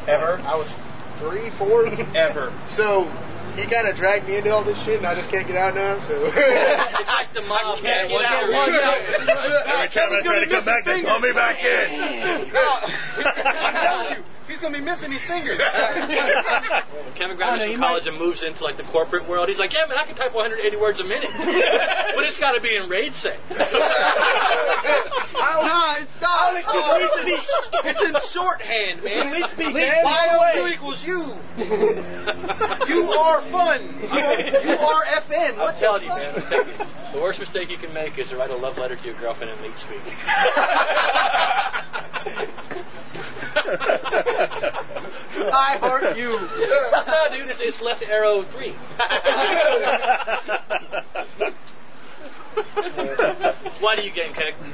ever. 0.06 0.38
I 0.46 0.54
was 0.54 0.70
three, 1.18 1.50
four. 1.58 1.88
Ever. 2.14 2.54
So 2.78 3.10
he 3.58 3.66
kind 3.66 3.90
of 3.90 3.98
dragged 3.98 4.30
me 4.30 4.38
into 4.38 4.54
all 4.54 4.64
this 4.64 4.78
shit, 4.86 5.02
and 5.02 5.08
I 5.08 5.16
just 5.16 5.32
can't 5.32 5.48
get 5.48 5.58
out 5.58 5.74
now. 5.74 5.98
So 6.06 6.14
it's 6.30 7.10
like 7.10 7.34
the 7.34 7.42
mob, 7.42 7.82
man. 7.82 8.12
Once 8.14 8.30
you're 8.30 8.54
in, 8.54 8.54
Every 8.54 9.90
time 9.90 10.14
I 10.14 10.22
try 10.22 10.46
to 10.46 10.48
come 10.54 10.66
back, 10.66 10.86
they 10.86 11.02
pull 11.02 11.18
me 11.20 11.34
back 11.34 11.58
in. 11.66 14.22
I'm 14.58 14.74
telling 14.74 14.82
you, 14.82 14.82
he's 14.82 14.82
gonna 14.82 14.82
be 14.82 14.82
missing 14.84 15.12
his 15.14 15.22
fingers. 15.30 15.60
When 15.62 17.14
Kevin 17.18 17.38
I 17.38 17.38
know, 17.38 17.38
graduates 17.38 17.72
from 17.74 17.82
college 17.82 18.08
and 18.08 18.18
moves 18.18 18.42
into 18.44 18.64
like 18.64 18.78
the 18.78 18.84
corporate 18.90 19.30
world, 19.30 19.50
he's 19.50 19.60
like, 19.60 19.74
yeah, 19.74 19.86
man, 19.88 19.98
I 19.98 20.06
can 20.06 20.16
type 20.16 20.34
180 20.34 20.78
words 20.78 21.00
a 21.00 21.04
minute, 21.06 21.30
but 21.38 22.24
it's 22.26 22.38
got 22.42 22.54
to 22.54 22.62
be 22.62 22.76
in 22.76 22.90
RAID 22.90 23.14
say. 23.14 23.38
no, 23.50 23.58
it's 26.02 26.18
not. 26.22 26.58
Oh, 26.66 26.98
it's, 26.98 27.18
in, 27.22 27.30
it's 27.86 28.02
in 28.02 28.16
shorthand, 28.34 29.04
man. 29.04 29.28
At 29.28 29.34
least 29.34 29.58
be 29.58 29.66
man. 29.66 29.74
man. 29.74 30.04
By 30.04 30.28
the 30.32 30.38
Y 30.38 30.64
way- 30.64 30.74
equals 30.74 31.04
you. 31.06 31.22
you 32.90 33.02
are 33.14 33.42
fun. 33.52 33.82
You, 34.02 34.26
you 34.74 34.76
are 34.78 35.04
FN. 35.26 35.54
I'm 35.54 35.58
What 35.58 35.78
telling 35.80 36.02
the 36.08 36.14
you, 36.14 36.18
man. 36.18 36.36
I'm 36.36 36.50
telling 36.50 36.70
you. 36.70 36.78
The 37.14 37.22
worst 37.22 37.40
mistake 37.40 37.70
you 37.70 37.78
can 37.78 37.94
make 37.94 38.18
is 38.20 38.30
to 38.30 38.36
write 38.38 38.50
a 38.52 38.56
love 38.56 38.78
letter 38.78 38.96
to 38.96 39.06
your 39.06 39.16
girlfriend 39.20 39.52
in 39.52 39.62
late 39.62 39.78
speak. 39.80 40.02
I 45.54 45.78
heart 45.80 46.18
you. 46.18 46.30
no, 46.30 47.28
dude, 47.32 47.50
it's, 47.50 47.62
it's 47.62 47.82
left 47.82 48.04
arrow 48.04 48.44
three. 48.44 48.72
Why 53.80 53.96
do 53.96 54.02
you 54.04 54.12
game, 54.12 54.34
Kevin? 54.34 54.74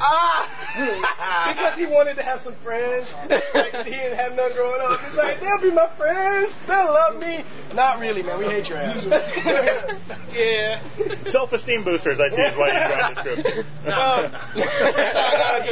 Ah! 0.00 1.52
because 1.54 1.76
he 1.78 1.86
wanted 1.86 2.14
to 2.16 2.22
have 2.22 2.40
some 2.40 2.54
friends. 2.64 3.08
Like, 3.58 3.72
'cause 3.72 3.84
he 3.86 3.92
didn't 3.92 4.16
have 4.16 4.34
none 4.36 4.52
growing 4.52 4.80
up. 4.80 5.00
He's 5.00 5.16
like, 5.16 5.40
they'll 5.40 5.60
be 5.60 5.70
my 5.70 5.88
friends. 5.96 6.54
They'll 6.68 6.92
love 6.92 7.16
me. 7.20 7.44
Not 7.74 7.98
really, 7.98 8.22
man. 8.22 8.38
We 8.38 8.44
hate 8.46 8.68
your 8.68 8.78
ass. 8.78 9.04
yeah. 10.32 10.80
Self-esteem 11.26 11.82
boosters. 11.84 12.20
I 12.20 12.28
see 12.28 12.42
is 12.42 12.56
why 12.56 12.68
you 12.70 12.78
joined 12.88 13.16
this 13.16 13.24
group. 13.54 13.66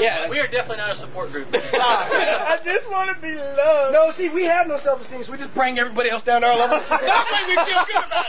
yeah, 0.01 0.29
we 0.31 0.39
are 0.41 0.49
definitely 0.49 0.79
not 0.79 0.91
a 0.91 0.95
support 0.97 1.31
group. 1.33 1.49
I 1.53 2.59
just 2.65 2.89
want 2.91 3.15
to 3.15 3.21
be 3.23 3.35
loved. 3.35 3.93
No, 3.93 4.11
see, 4.13 4.29
we 4.31 4.45
have 4.45 4.67
no 4.67 4.79
self-esteem, 4.79 5.25
so 5.25 5.33
we 5.33 5.39
just 5.39 5.55
bring 5.55 5.79
everybody 5.79 6.11
else 6.11 6.23
down 6.23 6.41
to 6.43 6.49
our 6.49 6.57
level. 6.57 6.79
that 6.81 7.25
way 7.31 7.43
we 7.47 7.57
feel 7.65 7.85
good 7.87 8.05
about 8.05 8.27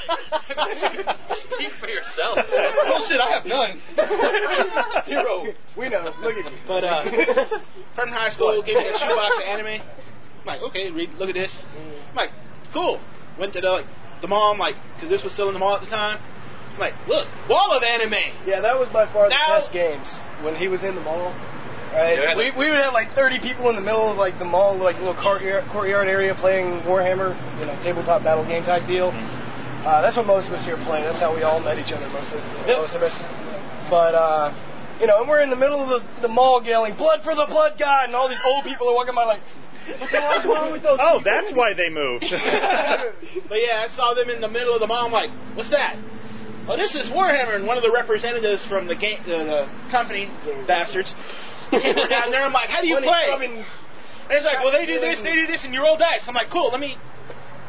it. 1.10 1.38
Speak 1.40 1.72
for 1.80 1.88
yourself. 1.88 2.36
Bullshit, 2.88 3.20
I 3.20 3.32
have 3.32 3.46
none. 3.46 3.82
Zero. 5.06 5.54
We 5.78 5.87
know. 5.89 6.13
Look 6.21 6.36
at 6.36 6.52
you. 6.52 6.58
But 6.67 6.84
uh, 6.84 7.04
friend 7.95 8.10
in 8.10 8.15
high 8.15 8.30
school 8.30 8.62
gave 8.63 8.78
me 8.78 8.88
a 8.88 8.97
shoebox 8.97 9.38
of 9.38 9.43
anime. 9.43 9.82
I'm 10.41 10.45
like, 10.45 10.62
okay, 10.62 10.91
read, 10.91 11.12
look 11.15 11.30
at 11.30 11.36
this. 11.36 11.63
I'm 12.10 12.15
like, 12.15 12.32
cool. 12.73 13.00
Went 13.39 13.54
to 13.54 13.62
the 13.62 13.69
like, 13.69 13.86
the 14.21 14.28
mall, 14.28 14.54
I'm 14.54 14.60
like, 14.60 14.76
because 14.95 15.10
this 15.10 15.23
was 15.23 15.34
still 15.34 15.47
in 15.47 15.54
the 15.54 15.60
mall 15.60 15.76
at 15.76 15.82
the 15.82 15.89
time. 15.89 16.19
I'm 16.73 16.80
like, 16.80 16.93
look, 17.08 17.28
wall 17.50 17.71
of 17.76 17.84
anime. 17.84 18.13
Yeah, 18.45 18.62
that 18.62 18.80
was 18.80 18.89
by 18.89 19.12
far 19.12 19.30
the 19.30 19.36
best 19.47 19.71
games 19.73 20.19
when 20.41 20.56
he 20.56 20.67
was 20.67 20.84
in 20.84 20.95
the 20.95 21.02
mall. 21.02 21.34
Right, 21.91 22.19
Yeah, 22.19 22.36
we, 22.38 22.52
we 22.52 22.69
would 22.69 22.78
have 22.78 22.93
like 22.93 23.12
30 23.13 23.39
people 23.39 23.69
in 23.69 23.76
the 23.76 23.82
middle 23.82 24.12
of 24.12 24.17
like 24.17 24.38
the 24.38 24.45
mall, 24.45 24.76
like 24.78 24.97
little 24.97 25.15
courtyard, 25.15 25.65
courtyard 25.71 26.08
area 26.08 26.36
playing 26.36 26.82
Warhammer, 26.86 27.34
you 27.60 27.65
know, 27.65 27.73
tabletop 27.82 28.23
battle 28.23 28.45
game 28.45 28.63
type 28.63 28.86
deal. 28.88 29.10
Uh, 29.88 30.02
that's 30.02 30.17
what 30.17 30.28
most 30.28 30.47
of 30.47 30.54
us 30.54 30.65
here 30.65 30.76
play. 30.86 31.02
That's 31.02 31.19
how 31.19 31.34
we 31.34 31.43
all 31.43 31.60
met 31.60 31.80
each 31.80 31.93
other, 31.93 32.10
most 32.10 32.32
of 32.34 32.43
most 32.67 32.93
of 32.93 33.02
us. 33.02 33.17
But 33.89 34.13
uh, 34.13 34.52
you 35.00 35.08
know, 35.08 35.22
and 35.22 35.30
we're 35.30 35.42
in 35.42 35.50
the 35.50 35.56
middle 35.56 35.80
of 35.80 35.90
the, 35.90 36.22
the 36.22 36.28
mall 36.28 36.64
yelling 36.64 36.96
"Blood 36.96 37.24
for 37.24 37.36
the 37.36 37.46
Blood 37.48 37.78
God," 37.80 38.06
and 38.06 38.16
all 38.16 38.30
these 38.30 38.42
old 38.46 38.64
people 38.64 38.90
are 38.90 38.96
walking 38.96 39.16
by 39.16 39.26
like, 39.26 39.42
"What 40.00 40.12
the 40.12 40.22
hell's 40.22 40.46
wrong 40.46 40.72
with 40.72 40.84
those?" 40.84 41.00
Oh, 41.02 41.20
people?" 41.20 41.32
that's 41.32 41.52
why 41.54 41.74
they 41.74 41.90
moved. 41.90 42.26
But 43.48 43.60
yeah, 43.62 43.86
I 43.86 43.96
saw 43.96 44.14
them 44.14 44.30
in 44.30 44.42
the 44.42 44.50
middle 44.50 44.74
of 44.74 44.82
the 44.82 44.88
mall. 44.88 45.06
I'm 45.06 45.12
like, 45.12 45.32
what's 45.56 45.70
that? 45.70 45.98
Oh, 46.68 46.76
this 46.76 46.96
is 46.96 47.10
Warhammer, 47.10 47.56
and 47.56 47.66
one 47.66 47.78
of 47.78 47.84
the 47.84 47.92
representatives 47.92 48.66
from 48.66 48.88
the 48.88 48.96
game, 48.96 49.20
the, 49.24 49.40
the 49.48 49.70
company, 49.90 50.28
bastards, 50.68 51.16
came 51.72 51.96
down 51.96 52.32
there. 52.32 52.44
I'm 52.44 52.52
like, 52.52 52.70
how 52.70 52.82
do 52.82 52.88
you 52.88 52.96
Money 52.96 53.08
play? 53.08 53.26
grubbing 53.28 53.64
And 54.28 54.36
it's 54.36 54.44
like, 54.44 54.60
well, 54.60 54.74
they 54.74 54.86
do 54.86 55.00
this, 55.00 55.22
they 55.22 55.36
do 55.36 55.48
this, 55.48 55.64
and 55.64 55.74
you 55.74 55.82
roll 55.82 55.98
dice. 55.98 56.28
I'm 56.28 56.36
like, 56.36 56.50
cool, 56.52 56.70
let 56.70 56.82
me 56.82 56.98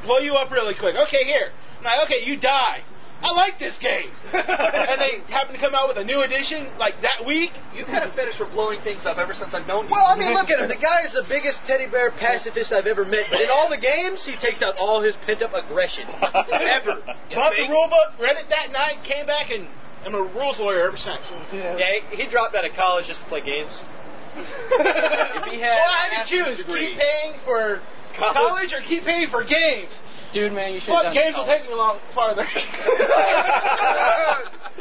blow 0.02 0.18
you 0.18 0.34
up 0.34 0.50
really 0.50 0.74
quick. 0.74 0.96
Okay, 0.96 1.22
here. 1.22 1.52
I'm 1.78 1.84
like, 1.84 2.06
okay, 2.06 2.26
you 2.26 2.40
die. 2.40 2.82
I 3.20 3.32
like 3.32 3.58
this 3.58 3.78
game. 3.78 4.10
and 4.32 5.00
they 5.00 5.18
happen 5.26 5.54
to 5.54 5.60
come 5.60 5.74
out 5.74 5.88
with 5.88 5.98
a 5.98 6.04
new 6.04 6.22
edition 6.22 6.70
like 6.78 7.02
that 7.02 7.26
week. 7.26 7.50
You've 7.74 7.88
had 7.88 8.04
a 8.06 8.12
fetish 8.12 8.36
for 8.38 8.46
blowing 8.46 8.80
things 8.80 9.06
up 9.06 9.18
ever 9.18 9.34
since 9.34 9.54
I've 9.54 9.66
known 9.66 9.86
you. 9.86 9.90
Well, 9.90 10.06
I 10.06 10.16
mean, 10.16 10.32
look 10.32 10.50
at 10.50 10.60
him. 10.60 10.68
The 10.68 10.78
guy 10.78 11.02
is 11.02 11.12
the 11.12 11.26
biggest 11.28 11.64
teddy 11.66 11.90
bear 11.90 12.10
pacifist 12.10 12.72
I've 12.72 12.86
ever 12.86 13.04
met. 13.04 13.26
But 13.30 13.40
in 13.40 13.50
all 13.50 13.68
the 13.68 13.78
games, 13.78 14.24
he 14.24 14.36
takes 14.36 14.62
out 14.62 14.76
all 14.78 15.02
his 15.02 15.16
pent 15.26 15.42
up 15.42 15.52
aggression. 15.52 16.06
Ever. 16.22 17.02
Bought 17.34 17.56
the 17.56 17.66
rule 17.68 17.88
book, 17.90 18.18
read 18.20 18.36
it 18.36 18.46
that 18.50 18.70
night, 18.70 19.02
came 19.02 19.26
back, 19.26 19.50
and 19.50 19.68
I'm 20.04 20.14
a 20.14 20.22
rules 20.22 20.60
lawyer 20.60 20.86
ever 20.86 20.96
since. 20.96 21.26
Yeah, 21.52 21.76
he, 22.10 22.22
he 22.22 22.30
dropped 22.30 22.54
out 22.54 22.64
of 22.64 22.72
college 22.74 23.06
just 23.06 23.20
to 23.20 23.26
play 23.26 23.40
games. 23.40 23.72
if 24.38 25.44
he 25.50 25.60
had, 25.60 25.74
well, 25.74 25.90
I 25.90 26.06
an 26.06 26.14
had 26.14 26.24
to 26.24 26.30
choose: 26.30 26.58
degree, 26.58 26.88
keep 26.88 26.98
paying 26.98 27.34
for 27.44 27.82
college 28.14 28.72
or 28.72 28.80
keep 28.80 29.02
paying 29.02 29.28
for 29.28 29.42
games. 29.42 29.92
Dude, 30.32 30.52
man, 30.52 30.74
you 30.74 30.80
should 30.80 30.92
Fuck, 30.92 31.04
have 31.04 31.14
games 31.14 31.34
will 31.36 31.46
take 31.46 31.62
me 31.62 31.72
a 31.72 31.76
lot 31.76 32.00
farther. 32.14 32.44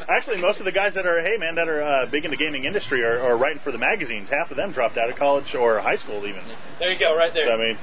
Actually, 0.09 0.37
most 0.41 0.59
of 0.59 0.65
the 0.65 0.71
guys 0.71 0.93
that 0.95 1.05
are, 1.05 1.21
hey 1.21 1.37
man, 1.37 1.55
that 1.55 1.67
are 1.69 1.81
uh, 1.81 2.05
big 2.05 2.25
in 2.25 2.31
the 2.31 2.37
gaming 2.37 2.65
industry 2.65 3.03
are, 3.03 3.19
are 3.21 3.37
writing 3.37 3.59
for 3.59 3.71
the 3.71 3.77
magazines. 3.77 4.29
Half 4.29 4.51
of 4.51 4.57
them 4.57 4.71
dropped 4.71 4.97
out 4.97 5.09
of 5.09 5.15
college 5.15 5.55
or 5.55 5.79
high 5.79 5.95
school 5.95 6.27
even. 6.27 6.43
There 6.79 6.91
you 6.91 6.99
go, 6.99 7.15
right 7.15 7.33
there. 7.33 7.47
So, 7.47 7.53
I 7.53 7.57
mean, 7.57 7.77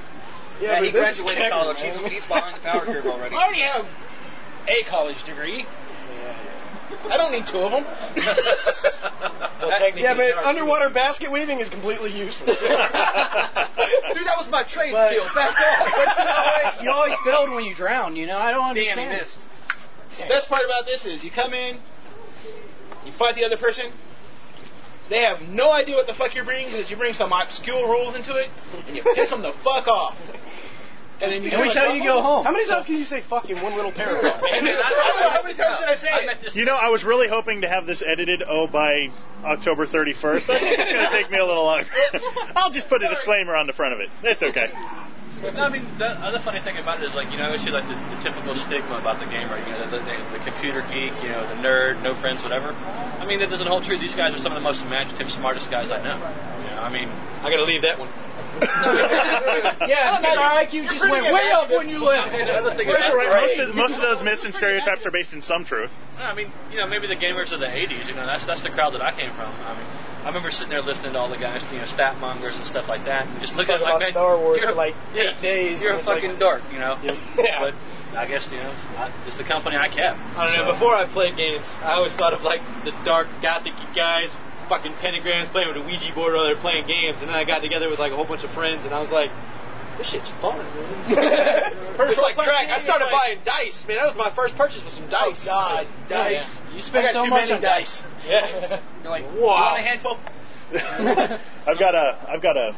yeah, 0.61 0.79
but 0.79 0.85
he 0.85 0.91
graduated 0.91 1.51
college. 1.51 1.81
He's, 1.81 1.97
he's 2.11 2.25
behind 2.25 2.57
the 2.57 2.61
power 2.61 2.85
curve 2.85 3.05
already. 3.05 3.35
I 3.39 3.43
already 3.43 3.61
have 3.61 3.85
a 4.67 4.83
college 4.89 5.23
degree. 5.25 5.65
I 7.09 7.17
don't 7.17 7.31
need 7.31 7.45
two 7.47 7.59
of 7.59 7.71
them. 7.71 7.85
Yeah, 9.95 10.13
but 10.15 10.35
underwater 10.45 10.89
basket 10.89 11.31
weaving 11.31 11.59
is 11.59 11.69
completely 11.69 12.11
useless. 12.11 12.59
Dude, 12.59 12.69
that 12.69 14.37
was 14.37 14.47
my 14.51 14.63
trade 14.67 14.91
But- 14.91 15.11
skill. 15.11 15.25
Back 15.33 15.55
off. 15.57 16.75
You 16.83 16.91
always 16.91 17.15
failed 17.23 17.49
when 17.51 17.63
you 17.65 17.73
drowned, 17.73 18.17
you 18.17 18.27
know? 18.27 18.37
I 18.37 18.51
don't 18.51 18.75
Damn, 18.75 18.99
understand. 18.99 19.11
he 19.11 19.17
missed. 19.17 19.39
Best 20.29 20.49
part 20.49 20.63
about 20.65 20.85
this 20.85 21.05
is 21.05 21.23
you 21.23 21.31
come 21.31 21.53
in, 21.53 21.77
you 23.05 23.11
fight 23.17 23.35
the 23.35 23.43
other 23.45 23.57
person. 23.57 23.91
They 25.09 25.21
have 25.21 25.41
no 25.41 25.71
idea 25.71 25.95
what 25.95 26.07
the 26.07 26.13
fuck 26.13 26.35
you're 26.35 26.45
bringing 26.45 26.71
because 26.71 26.89
you 26.91 26.97
bring 26.97 27.13
some 27.13 27.31
obscure 27.31 27.87
rules 27.87 28.15
into 28.15 28.35
it, 28.35 28.49
and 28.87 28.95
you 28.97 29.03
piss 29.15 29.29
them 29.29 29.41
the 29.41 29.53
fuck 29.63 29.87
off. 29.87 30.17
And 31.21 31.31
then 31.31 31.43
you 31.43 31.49
And 31.51 31.61
we 31.61 31.71
tell 31.71 31.95
you 31.95 32.03
to 32.03 32.07
go 32.07 32.19
oh, 32.19 32.21
home. 32.21 32.45
How 32.45 32.51
many 32.51 32.67
times 32.67 32.85
can 32.85 32.97
you 32.97 33.05
say 33.05 33.23
"fuck" 33.29 33.49
in 33.49 33.61
one 33.61 33.75
little 33.75 33.91
paragraph? 33.91 34.41
And 34.51 34.67
then 34.67 34.75
I, 34.75 34.83
I 34.83 34.91
don't 34.91 35.21
know 35.23 35.29
how 35.29 35.43
many 35.43 35.55
times 35.55 35.79
did 35.79 35.89
I 35.89 35.95
say 35.95 36.11
I 36.11 36.35
it? 36.35 36.55
you 36.55 36.65
know, 36.65 36.75
I 36.75 36.89
was 36.89 37.03
really 37.03 37.27
hoping 37.27 37.61
to 37.61 37.69
have 37.69 37.85
this 37.85 38.03
edited, 38.05 38.43
oh, 38.45 38.67
by 38.67 39.09
October 39.43 39.85
31st. 39.87 40.49
I 40.49 40.59
think 40.59 40.79
it's 40.79 40.91
going 40.91 41.05
to 41.05 41.11
take 41.11 41.31
me 41.31 41.39
a 41.39 41.45
little 41.45 41.63
longer. 41.63 41.87
I'll 42.55 42.71
just 42.71 42.89
put 42.89 43.03
a 43.03 43.07
disclaimer 43.07 43.55
on 43.55 43.67
the 43.67 43.73
front 43.73 43.93
of 43.93 43.99
it. 43.99 44.09
It's 44.23 44.43
okay. 44.43 44.67
No, 45.43 45.67
I 45.67 45.69
mean, 45.69 45.85
the 45.99 46.09
other 46.23 46.39
funny 46.39 46.63
thing 46.63 46.77
about 46.77 47.03
it 47.03 47.05
is, 47.05 47.13
like, 47.13 47.29
you 47.29 47.37
know, 47.37 47.51
I 47.51 47.57
see, 47.59 47.69
like, 47.69 47.85
the, 47.85 47.93
the 47.93 48.19
typical 48.23 48.55
stigma 48.55 48.97
about 48.97 49.19
the 49.19 49.27
gamer, 49.27 49.59
you 49.61 49.77
know, 49.77 49.85
the, 49.91 49.99
the, 50.01 50.15
the 50.31 50.41
computer 50.41 50.81
geek, 50.89 51.13
you 51.21 51.29
know, 51.29 51.43
the 51.45 51.59
nerd, 51.61 52.01
no 52.01 52.15
friends, 52.17 52.41
whatever. 52.41 52.71
I 52.71 53.27
mean, 53.27 53.39
that 53.39 53.51
doesn't 53.51 53.67
hold 53.67 53.83
true. 53.83 53.99
These 53.99 54.15
guys 54.15 54.33
are 54.33 54.41
some 54.41 54.55
of 54.55 54.57
the 54.57 54.65
most 54.65 54.81
imaginative, 54.81 55.29
smartest 55.29 55.69
guys 55.69 55.91
I 55.91 56.01
know. 56.01 56.17
You 56.17 56.71
know, 56.71 56.81
I 56.81 56.89
mean, 56.89 57.09
I 57.43 57.51
gotta 57.51 57.67
leave 57.67 57.83
that 57.83 57.99
one. 57.99 58.09
yeah, 59.87 60.19
because 60.19 60.37
our 60.37 60.63
IQ 60.63 60.87
just 60.87 61.03
went 61.09 61.27
way 61.33 61.51
up 61.51 61.69
when 61.69 61.89
you 61.89 61.99
left. 61.99 62.31
That's. 62.31 62.77
Most 62.77 63.59
of, 63.59 63.75
most 63.75 63.93
of 63.95 64.01
those 64.01 64.23
myths 64.23 64.45
and 64.45 64.53
stereotypes 64.53 65.05
are 65.05 65.11
based 65.11 65.33
in 65.33 65.41
some 65.41 65.65
truth. 65.65 65.91
I 66.17 66.33
mean, 66.33 66.51
you 66.71 66.79
know, 66.79 66.87
maybe 66.87 67.07
the 67.07 67.19
gamers 67.19 67.51
of 67.51 67.59
the 67.59 67.67
'80s. 67.67 68.07
You 68.07 68.15
know, 68.15 68.25
that's 68.25 68.45
that's 68.45 68.63
the 68.63 68.69
crowd 68.69 68.93
that 68.93 69.01
I 69.01 69.11
came 69.11 69.31
from. 69.35 69.51
I 69.51 69.75
mean, 69.75 69.87
I 70.25 70.29
remember 70.29 70.49
sitting 70.49 70.69
there 70.69 70.81
listening 70.81 71.13
to 71.13 71.19
all 71.19 71.29
the 71.29 71.37
guys, 71.37 71.61
you 71.71 71.77
know, 71.77 71.85
stat 71.85 72.17
mongers 72.17 72.57
and 72.57 72.65
stuff 72.65 72.89
like 72.89 73.05
that, 73.05 73.27
and 73.27 73.41
just 73.41 73.53
looking 73.55 73.75
at 73.75 73.81
like, 73.81 73.93
about 73.93 73.99
man, 74.01 74.11
Star 74.11 74.37
Wars 74.39 74.57
you're, 74.57 74.71
for 74.71 74.75
like 74.75 74.95
yeah, 75.13 75.37
eight 75.37 75.41
days. 75.41 75.81
You're 75.81 75.93
a 75.93 75.99
it's 75.99 76.07
like- 76.07 76.23
fucking 76.23 76.39
dork, 76.39 76.63
you 76.71 76.79
know. 76.79 76.97
Yeah. 77.03 77.59
But 77.59 77.73
I 78.17 78.25
guess 78.25 78.47
you 78.49 78.57
know, 78.57 78.71
I, 78.97 79.11
it's 79.27 79.37
the 79.37 79.43
company 79.43 79.75
I 79.75 79.87
kept. 79.91 80.17
I 80.17 80.47
don't 80.47 80.65
know. 80.65 80.73
Before 80.73 80.95
I 80.95 81.05
played 81.05 81.35
games, 81.37 81.67
I 81.83 81.99
always 81.99 82.15
thought 82.15 82.33
of 82.33 82.41
like 82.41 82.61
the 82.85 82.91
dark 83.03 83.27
gothic 83.43 83.75
guys, 83.93 84.31
fucking 84.67 84.93
pentagrams, 84.93 85.51
playing 85.51 85.69
with 85.69 85.77
a 85.77 85.85
Ouija 85.85 86.13
board 86.13 86.33
or 86.33 86.43
they're 86.43 86.55
playing 86.59 86.87
games. 86.87 87.21
And 87.21 87.29
then 87.29 87.35
I 87.35 87.45
got 87.45 87.61
together 87.61 87.89
with 87.89 87.99
like 87.99 88.11
a 88.11 88.15
whole 88.15 88.25
bunch 88.25 88.43
of 88.43 88.51
friends, 88.51 88.85
and 88.85 88.93
I 88.93 89.01
was 89.01 89.11
like, 89.11 89.31
this 89.97 90.11
shit's 90.11 90.29
fun. 90.41 90.59
it's 91.07 92.19
like 92.19 92.35
crack. 92.35 92.69
I 92.69 92.79
started 92.83 93.07
buying 93.11 93.39
dice. 93.45 93.83
Man, 93.87 93.97
that 93.97 94.07
was 94.07 94.17
my 94.17 94.33
first 94.35 94.57
purchase 94.57 94.83
with 94.83 94.93
some 94.93 95.09
dice. 95.09 95.39
Oh, 95.43 95.45
God, 95.45 95.87
dice. 96.09 96.57
You 96.73 96.81
spent 96.81 97.13
so 97.13 97.23
too 97.23 97.29
much 97.29 97.49
many 97.49 97.53
on 97.53 97.61
dice. 97.61 98.03
Yeah. 98.27 98.81
You're 99.03 99.11
like, 99.11 99.25
Wow. 99.25 99.75
want 99.75 99.79
a 99.79 99.83
handful? 99.83 100.19
I've 101.67 101.79
got 101.79 101.95
a, 101.95 102.25
I've 102.27 102.41
got 102.41 102.57
a, 102.57 102.75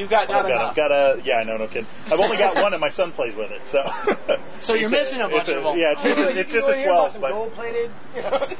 You've 0.00 0.08
got 0.08 0.30
I've 0.30 0.48
got, 0.48 0.50
enough. 0.50 0.70
I've 0.70 0.76
got 0.76 0.90
a, 0.90 1.20
yeah, 1.24 1.44
no, 1.44 1.58
no 1.58 1.68
kidding. 1.68 1.84
I've 2.06 2.18
only 2.18 2.38
got 2.38 2.56
one, 2.56 2.72
and 2.72 2.80
my 2.80 2.88
son 2.88 3.12
plays 3.12 3.36
with 3.36 3.50
it, 3.50 3.60
so. 3.68 3.84
So 4.60 4.76
you're 4.76 4.92
It's 4.92 5.08
missing 5.16 5.24
a 5.24 5.28
bunch 5.28 5.48
it's 5.48 5.56
of 5.56 5.64
them. 5.64 5.80
Yeah, 5.80 5.96
it's 5.96 6.04
just, 6.04 6.20
a, 6.20 6.28
it's 6.36 6.52
just 6.52 6.68
a 6.68 6.76
twelve, 6.84 7.16
but 7.16 7.32
gold 7.32 7.52
plated. 7.56 7.88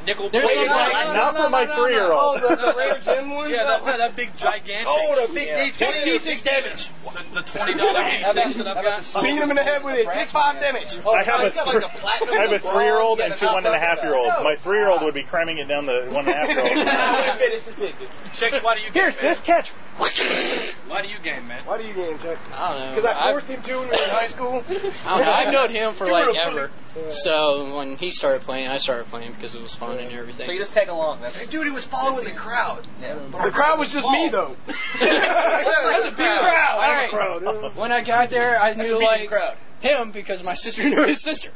nickel 0.09 0.33
plated. 0.33 0.49
some 0.49 0.73
like- 0.73 1.13
not 1.13 1.37
for 1.37 1.53
my 1.53 1.69
three 1.69 1.93
year 1.93 2.09
old. 2.09 2.41
Oh, 2.41 2.49
the, 2.49 2.57
the 2.57 2.73
Rare 2.73 2.97
Gem 3.05 3.29
ones. 3.29 3.53
Yeah, 3.53 3.69
that, 3.69 3.85
that 3.85 4.17
big 4.17 4.33
gigantic. 4.33 4.89
Oh, 4.89 5.13
the 5.13 5.29
big 5.37 5.53
yeah. 5.53 5.69
D6 5.69 6.41
damage. 6.41 6.89
The, 7.05 7.21
the 7.37 7.45
twenty 7.45 7.77
dollar 7.77 8.01
D6 8.01 8.65
that 8.65 8.81
I've 8.81 8.81
got. 8.81 9.05
Beat 9.21 9.37
him 9.37 9.53
in 9.53 9.57
the 9.61 9.67
head 9.67 9.85
with 9.85 10.01
it. 10.01 10.09
Take 10.09 10.33
five 10.33 10.57
damage. 10.57 10.89
Oh, 11.05 11.13
I 11.13 11.21
have 11.21 11.45
oh, 11.45 11.45
a, 11.45 11.53
he's 11.53 11.55
got 11.55 11.69
like 11.69 11.85
a 11.85 11.93
platinum 12.01 12.33
I 12.33 12.49
have 12.49 12.57
a 12.57 12.63
three-year-old 12.65 13.21
and 13.21 13.37
two 13.37 13.45
what 13.45 13.61
one 13.61 13.69
and 13.69 13.77
a 13.77 13.77
I'm 13.77 14.01
talking 14.01 14.09
half-year-olds. 14.09 14.41
My 14.41 14.57
three-year-old 14.57 15.05
would 15.05 15.15
be 15.15 15.25
cramming 15.29 15.61
it 15.61 15.69
down 15.69 15.85
the 15.85 16.09
one 16.09 16.25
and 16.25 16.33
a 16.33 16.41
half-year-old. 16.41 16.73
Finish 17.45 17.65
this 17.69 17.77
big, 17.77 17.93
dude. 18.01 18.09
Chicks, 18.33 18.57
why 18.65 18.73
do 18.73 18.81
you 18.81 18.89
game? 18.89 19.13
Here's 19.13 19.21
this 19.21 19.41
catch. 19.45 19.69
Why 20.01 21.05
do 21.05 21.09
you 21.13 21.21
game, 21.35 21.49
man? 21.49 21.65
Why 21.67 21.79
do 21.79 21.85
you 21.87 21.95
game, 21.95 22.19
Chuck? 22.19 22.39
I 22.53 22.71
don't 22.73 22.81
know. 22.81 22.91
Because 22.95 23.05
I 23.05 23.13
I've- 23.13 23.33
forced 23.33 23.47
him 23.47 23.63
to 23.63 23.73
when 23.79 23.89
we 23.89 23.97
were 23.97 24.03
in 24.05 24.11
high 24.11 24.27
school. 24.35 24.63
I 24.67 24.73
don't 24.73 25.25
know. 25.27 25.31
I've 25.33 25.53
known 25.53 25.71
him 25.71 25.95
for 25.95 26.07
You 26.07 26.13
like 26.13 26.27
were 26.27 26.33
a 26.33 26.47
ever. 26.51 26.71
So 27.11 27.77
when 27.77 27.97
he 27.97 28.11
started 28.11 28.43
playing, 28.43 28.67
I 28.67 28.79
started 28.79 29.07
playing 29.07 29.33
because 29.35 29.55
it 29.55 29.63
was 29.63 29.75
fun 29.75 29.99
and 29.99 30.13
everything. 30.13 30.47
So 30.47 30.53
you 30.53 30.59
just 30.59 30.73
tag 30.75 30.89
along. 30.89 31.21
That's 31.21 31.39
Dude, 31.49 31.67
he 31.67 31.73
was 31.73 31.87
following 31.87 32.25
the 32.25 32.33
crowd. 32.35 32.87
yeah. 33.01 33.15
The 33.45 33.51
crowd 33.53 33.79
was 33.79 33.91
just 33.93 34.09
me, 34.09 34.29
though. 34.31 34.57
That's 34.67 36.09
a 36.09 36.11
big 36.11 36.17
crowd. 36.19 36.77
All 36.77 36.91
I'm 36.91 37.07
a 37.07 37.11
crowd. 37.11 37.77
When 37.77 37.93
I 37.93 38.05
got 38.05 38.31
there, 38.31 38.59
I 38.61 38.75
knew 38.75 38.99
like 39.03 39.29
crowd. 39.29 39.57
him 39.81 40.11
because 40.13 40.43
my 40.43 40.55
sister 40.55 40.89
knew 40.89 41.05
his 41.07 41.23
sister. 41.23 41.51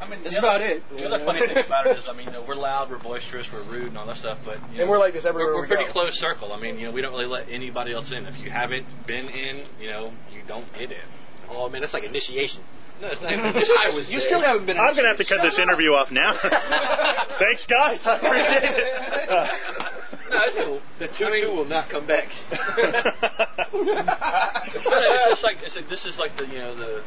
I 0.00 0.08
mean, 0.08 0.22
That's 0.22 0.34
the 0.34 0.38
about 0.38 0.60
it. 0.60 0.82
The 0.90 1.06
other 1.06 1.24
funny 1.24 1.40
thing 1.46 1.58
about 1.58 1.86
it 1.88 1.98
is, 1.98 2.04
I 2.08 2.12
mean, 2.12 2.26
you 2.26 2.32
know, 2.32 2.44
we're 2.46 2.54
loud, 2.54 2.88
we're 2.90 3.02
boisterous, 3.02 3.48
we're 3.52 3.64
rude, 3.64 3.88
and 3.88 3.98
all 3.98 4.06
that 4.06 4.16
stuff, 4.18 4.38
but 4.44 4.58
you 4.70 4.76
know, 4.78 4.82
And 4.82 4.90
we're 4.90 4.98
like 4.98 5.12
this 5.14 5.24
everywhere 5.24 5.52
we're, 5.54 5.56
we're 5.56 5.62
we 5.62 5.68
pretty 5.68 5.86
go. 5.86 5.92
close 5.92 6.14
circle. 6.14 6.52
I 6.52 6.60
mean, 6.60 6.78
you 6.78 6.86
know, 6.86 6.92
we 6.92 7.02
don't 7.02 7.12
really 7.12 7.26
let 7.26 7.48
anybody 7.48 7.92
else 7.92 8.12
in. 8.12 8.24
If 8.26 8.38
you 8.38 8.50
haven't 8.50 8.86
been 9.06 9.26
in, 9.28 9.64
you 9.80 9.88
know, 9.88 10.12
you 10.32 10.42
don't 10.46 10.66
get 10.78 10.92
in. 10.92 11.06
Oh 11.50 11.68
man, 11.68 11.80
that's 11.80 11.94
like 11.94 12.04
initiation. 12.04 12.62
No, 13.00 13.08
it's 13.08 13.20
not 13.22 13.32
even. 13.34 13.44
I 13.46 13.90
was. 13.94 14.10
You 14.10 14.20
still 14.20 14.40
haven't 14.40 14.66
been. 14.66 14.76
I'm 14.78 14.94
gonna 14.94 15.08
have 15.08 15.18
to 15.18 15.24
cut 15.24 15.42
this 15.42 15.58
interview 15.58 15.90
off 15.94 16.10
now. 16.10 16.34
Thanks, 17.38 17.66
guys. 17.66 17.98
I 18.04 18.16
appreciate 18.22 18.62
it. 18.64 19.30
Uh, 19.30 19.48
No, 20.30 20.40
it's 20.44 20.56
cool. 20.58 20.80
The 20.98 21.08
two-two 21.08 21.48
will 21.56 21.64
not 21.64 21.88
come 21.88 22.06
back. 22.06 22.28
No, 22.52 23.82
no, 23.82 25.08
it's 25.14 25.28
just 25.28 25.42
like 25.44 25.56
it's 25.62 25.76
like, 25.76 25.88
this 25.88 26.04
is 26.04 26.18
like 26.18 26.36
the 26.36 26.46
you 26.46 26.58
know 26.58 26.74
the 26.76 27.02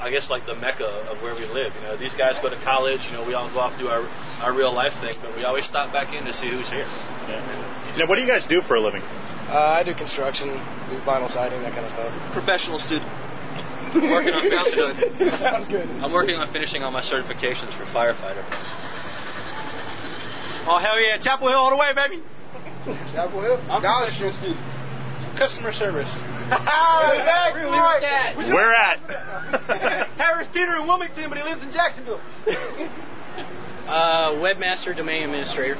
I 0.00 0.10
guess 0.10 0.30
like 0.30 0.46
the 0.46 0.54
mecca 0.54 0.88
of 1.12 1.20
where 1.22 1.34
we 1.34 1.44
live. 1.44 1.74
You 1.76 1.82
know, 1.82 1.96
these 1.96 2.14
guys 2.14 2.38
go 2.40 2.48
to 2.48 2.56
college. 2.64 3.06
You 3.06 3.12
know, 3.12 3.26
we 3.26 3.34
all 3.34 3.52
go 3.52 3.60
off 3.60 3.72
and 3.72 3.80
do 3.80 3.88
our 3.88 4.08
our 4.40 4.56
real 4.56 4.72
life 4.72 4.94
thing, 5.00 5.14
but 5.20 5.36
we 5.36 5.44
always 5.44 5.64
stop 5.64 5.92
back 5.92 6.14
in 6.14 6.24
to 6.24 6.32
see 6.32 6.48
who's 6.48 6.68
here. 6.68 6.88
now, 8.00 8.08
what 8.08 8.16
do 8.16 8.22
you 8.22 8.26
guys 8.26 8.46
do 8.46 8.62
for 8.62 8.76
a 8.76 8.80
living? 8.80 9.02
Uh, 9.50 9.78
I 9.78 9.82
do 9.82 9.94
construction, 9.94 10.48
do 10.88 10.96
vinyl 11.04 11.28
siding, 11.28 11.60
that 11.62 11.72
kind 11.72 11.84
of 11.84 11.90
stuff. 11.90 12.08
Professional 12.32 12.78
student. 12.78 13.10
Working 13.94 14.32
on 14.32 14.42
finishing. 14.42 15.28
Sounds 15.36 15.66
good. 15.66 15.90
I'm 15.98 16.12
working 16.12 16.36
on 16.36 16.46
finishing 16.52 16.84
all 16.84 16.92
my 16.92 17.00
certifications 17.00 17.74
for 17.74 17.82
firefighter. 17.90 18.46
Oh 20.70 20.78
hell 20.78 21.00
yeah, 21.00 21.18
Chapel 21.18 21.48
Hill 21.48 21.58
all 21.58 21.70
the 21.70 21.76
way, 21.76 21.92
baby. 21.92 22.22
Chapel 23.10 23.42
Hill? 23.42 23.58
I'm 23.68 23.82
College 23.82 24.14
professional 24.14 24.32
student. 24.32 24.79
Customer 25.40 25.72
service. 25.72 26.12
Where 28.52 28.74
at? 28.74 28.98
Harris 30.18 30.48
Teeter 30.52 30.76
in 30.76 30.86
Wilmington, 30.86 31.30
but 31.30 31.38
he 31.38 31.44
lives 31.44 31.62
in 31.62 31.70
Jacksonville. 31.70 32.20
Uh, 33.86 34.32
webmaster, 34.32 34.94
domain 34.94 35.22
administrator. 35.22 35.76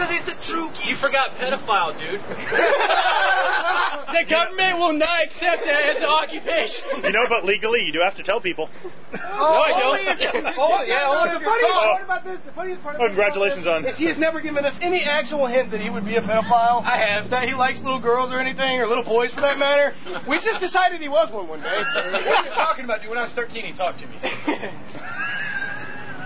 Because 0.00 0.16
he's 0.16 0.24
the 0.32 0.40
true 0.48 0.72
You 0.88 0.96
forgot 0.96 1.36
pedophile, 1.36 1.92
dude. 1.92 2.24
the 4.16 4.24
government 4.24 4.78
will 4.80 4.94
not 4.96 5.28
accept 5.28 5.60
that 5.68 5.92
as 5.92 5.98
an 6.00 6.08
occupation. 6.08 7.04
You 7.04 7.12
know, 7.12 7.26
but 7.28 7.44
legally, 7.44 7.84
you 7.84 7.92
do 7.92 8.00
have 8.00 8.16
to 8.16 8.22
tell 8.22 8.40
people. 8.40 8.70
no, 9.12 9.20
I 9.20 9.76
oh, 9.76 10.00
don't. 10.00 10.56
Oh, 10.56 10.80
yeah, 10.88 11.04
only 11.04 11.36
oh, 11.36 11.36
the 11.36 11.44
funniest 11.44 11.68
caught. 11.68 11.92
part 11.92 12.04
about 12.04 12.24
this, 12.24 12.40
the 12.48 12.52
funniest 12.52 12.82
part 12.82 12.96
Oh, 12.98 13.08
congratulations 13.08 13.66
on. 13.66 13.84
is 13.84 13.98
he 13.98 14.06
has 14.06 14.16
never 14.16 14.40
given 14.40 14.64
us 14.64 14.72
any 14.80 15.04
actual 15.04 15.46
hint 15.46 15.70
that 15.72 15.82
he 15.82 15.90
would 15.90 16.06
be 16.06 16.16
a 16.16 16.22
pedophile. 16.22 16.80
I 16.80 16.96
have. 16.96 17.28
That 17.28 17.46
he 17.46 17.52
likes 17.54 17.82
little 17.84 18.00
girls 18.00 18.32
or 18.32 18.40
anything, 18.40 18.80
or 18.80 18.86
little 18.86 19.04
boys 19.04 19.34
for 19.34 19.42
that 19.42 19.58
matter. 19.58 19.92
We 20.26 20.40
just 20.40 20.60
decided 20.60 21.02
he 21.02 21.08
was 21.12 21.30
one 21.30 21.46
one 21.46 21.60
day. 21.60 21.66
What 21.76 22.14
are 22.24 22.44
you 22.48 22.50
talking 22.56 22.86
about, 22.86 23.02
dude? 23.02 23.10
When 23.10 23.18
I 23.18 23.24
was 23.28 23.32
13, 23.32 23.66
he 23.66 23.74
talked 23.76 24.00
to 24.00 24.06
me. 24.08 24.16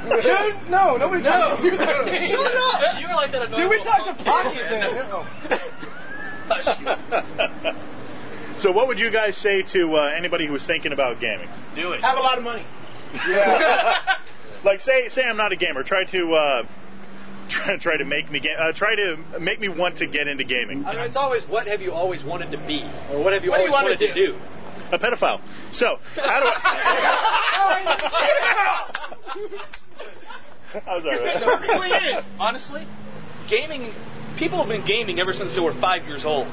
Dude, 0.05 0.69
no, 0.69 0.97
nobody 1.01 1.23
No. 1.23 1.57
talked 1.57 1.63
to 1.63 1.67
you. 2.13 2.29
Shut 2.29 2.53
up! 2.55 3.01
You 3.01 3.09
were 3.09 3.14
like 3.33 3.33
that. 3.33 3.43
at 3.43 3.51
Dude, 3.51 3.71
we 3.71 3.77
normal 3.77 3.85
talked 3.85 4.07
to 4.19 4.25
phone 4.25 4.45
Pocket 4.45 5.11
call, 5.11 5.25
then. 7.59 8.59
so, 8.61 8.71
what 8.73 8.89
would 8.89 8.99
you 8.99 9.11
guys 9.11 9.37
say 9.37 9.63
to 9.63 9.97
uh, 9.97 10.13
anybody 10.17 10.47
who 10.47 10.53
was 10.53 10.65
thinking 10.67 10.93
about 10.93 11.21
gaming? 11.21 11.49
Do 11.75 11.93
it. 11.93 12.01
Have 12.03 12.19
a 12.19 12.21
lot 12.21 12.39
of 12.39 12.45
money. 12.45 12.65
Yeah. 13.29 13.99
Like, 14.65 14.81
say, 14.81 15.11
say 15.11 15.23
I'm 15.23 15.37
not 15.37 15.53
a 15.53 15.57
gamer. 15.57 15.83
Try 15.83 16.05
to. 16.05 16.33
Uh, 16.33 16.65
Try, 17.47 17.77
try 17.77 17.97
to 17.99 18.07
make 18.07 18.31
me 18.31 18.41
ga- 18.41 18.57
uh, 18.59 18.73
try 18.73 18.95
to 18.97 19.19
make 19.39 19.61
me 19.61 19.69
want 19.69 19.99
to 19.99 20.07
get 20.07 20.27
into 20.29 20.45
gaming. 20.45 20.87
I 20.87 20.95
mean, 20.95 21.05
it's 21.05 21.17
always 21.17 21.45
what 21.47 21.67
have 21.67 21.83
you 21.83 21.93
always 21.93 22.25
wanted 22.25 22.51
to 22.53 22.57
be, 22.67 22.83
or 23.13 23.23
what 23.23 23.35
have 23.35 23.45
you 23.45 23.51
What 23.51 23.59
do 23.59 23.65
you 23.65 23.69
always 23.69 23.73
wanna 23.73 23.89
wanted 23.91 23.99
to 23.99 24.15
do. 24.15 24.39
A 24.93 24.99
pedophile. 24.99 25.43
So 25.73 25.99
how 26.17 26.41
do 26.41 26.47
I? 26.47 26.55
I'm 30.89 31.03
sorry. 31.03 31.19
Really 31.69 31.91
is. 31.99 32.25
Honestly, 32.41 32.87
gaming. 33.49 33.93
People 34.39 34.59
have 34.59 34.69
been 34.69 34.85
gaming 34.87 35.21
ever 35.21 35.33
since 35.33 35.55
they 35.55 35.61
were 35.61 35.75
five 35.81 36.07
years 36.07 36.25
old. 36.25 36.49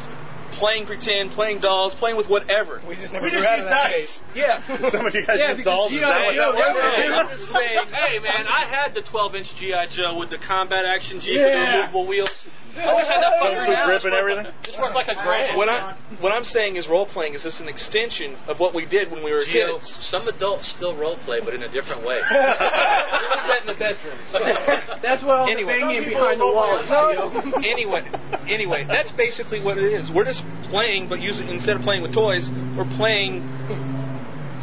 Playing 0.60 0.86
pretend, 0.86 1.32
playing 1.32 1.62
dolls, 1.62 1.96
playing 1.96 2.18
with 2.18 2.28
whatever. 2.28 2.82
We 2.88 2.96
just 2.96 3.14
never 3.14 3.24
We 3.26 3.32
grew 3.32 3.40
just 3.40 3.48
out 3.50 3.60
of 3.60 3.66
that 3.66 3.88
dice. 3.90 4.20
phase. 4.20 4.36
Yeah. 4.36 4.90
Some 4.92 5.06
of 5.06 5.16
you 5.16 5.26
guys 5.26 5.40
Yeah, 5.40 5.48
use 5.56 5.58
because 5.64 5.72
dolls. 5.72 5.92
Is 5.94 6.00
G.I. 6.00 6.10
that 6.12 6.26
what 6.26 6.36
Joe, 6.36 6.52
that 6.52 6.76
yeah, 6.76 7.24
was? 7.24 7.32
I'm 7.32 7.38
just 7.40 7.52
saying. 7.54 7.80
Hey 7.96 8.20
man, 8.20 8.46
I 8.48 8.68
had 8.68 8.94
the 8.94 9.02
12-inch 9.02 9.56
GI 9.56 9.96
Joe 9.96 10.20
with 10.20 10.30
the 10.30 10.38
combat 10.38 10.84
action 10.86 11.22
Jeep 11.22 11.40
with 11.40 11.48
Yeah. 11.48 11.72
the 11.72 11.82
movable 11.88 12.06
wheels. 12.08 12.30
I 12.78 12.96
wish 12.96 13.08
I 13.08 13.14
had 13.14 13.24
that 13.24 13.34
fucker 13.42 13.68
now. 13.68 13.86
grip 13.86 14.04
and 14.04 14.12
worth 14.12 14.20
everything? 14.20 14.46
Like, 14.46 14.68
it's 14.68 14.78
worth 14.80 14.96
like 14.96 15.08
a 15.08 15.16
grand. 15.16 15.58
What 15.58 15.70
I 15.70 15.98
what 16.20 16.32
I'm 16.32 16.44
saying 16.44 16.76
is 16.76 16.88
role 16.88 17.06
playing 17.06 17.34
is 17.34 17.44
just 17.44 17.60
an 17.60 17.68
extension 17.68 18.36
of 18.48 18.60
what 18.60 18.74
we 18.74 18.86
did 18.86 19.12
when 19.12 19.24
we 19.24 19.32
were 19.32 19.44
Gio, 19.44 19.76
kids. 19.80 19.98
some 20.02 20.28
adults 20.28 20.68
still 20.70 20.96
role 20.96 21.18
play, 21.26 21.40
but 21.44 21.54
in 21.54 21.64
a 21.64 21.72
different 21.72 22.06
way. 22.06 22.22
we 22.32 22.38
do 22.38 22.38
that 22.38 23.60
in 23.62 23.68
the 23.68 23.74
bedroom. 23.80 24.18
That's 25.02 25.24
what 25.24 25.38
all 25.38 25.50
Anyway. 25.50 25.80
banging 25.80 26.10
behind 26.10 26.40
the 26.40 26.46
walls. 26.46 26.86
anyway, 27.66 28.08
anyway, 28.48 28.86
that's 28.88 29.12
basically 29.12 29.62
what 29.62 29.78
it 29.78 29.86
is. 29.92 30.12
We're 30.12 30.26
just 30.26 30.44
playing, 30.70 31.10
but 31.10 31.20
using 31.20 31.48
instead 31.50 31.76
of 31.76 31.82
playing 31.82 32.02
with 32.04 32.14
toys, 32.14 32.50
we're 32.78 32.90
playing 32.98 33.42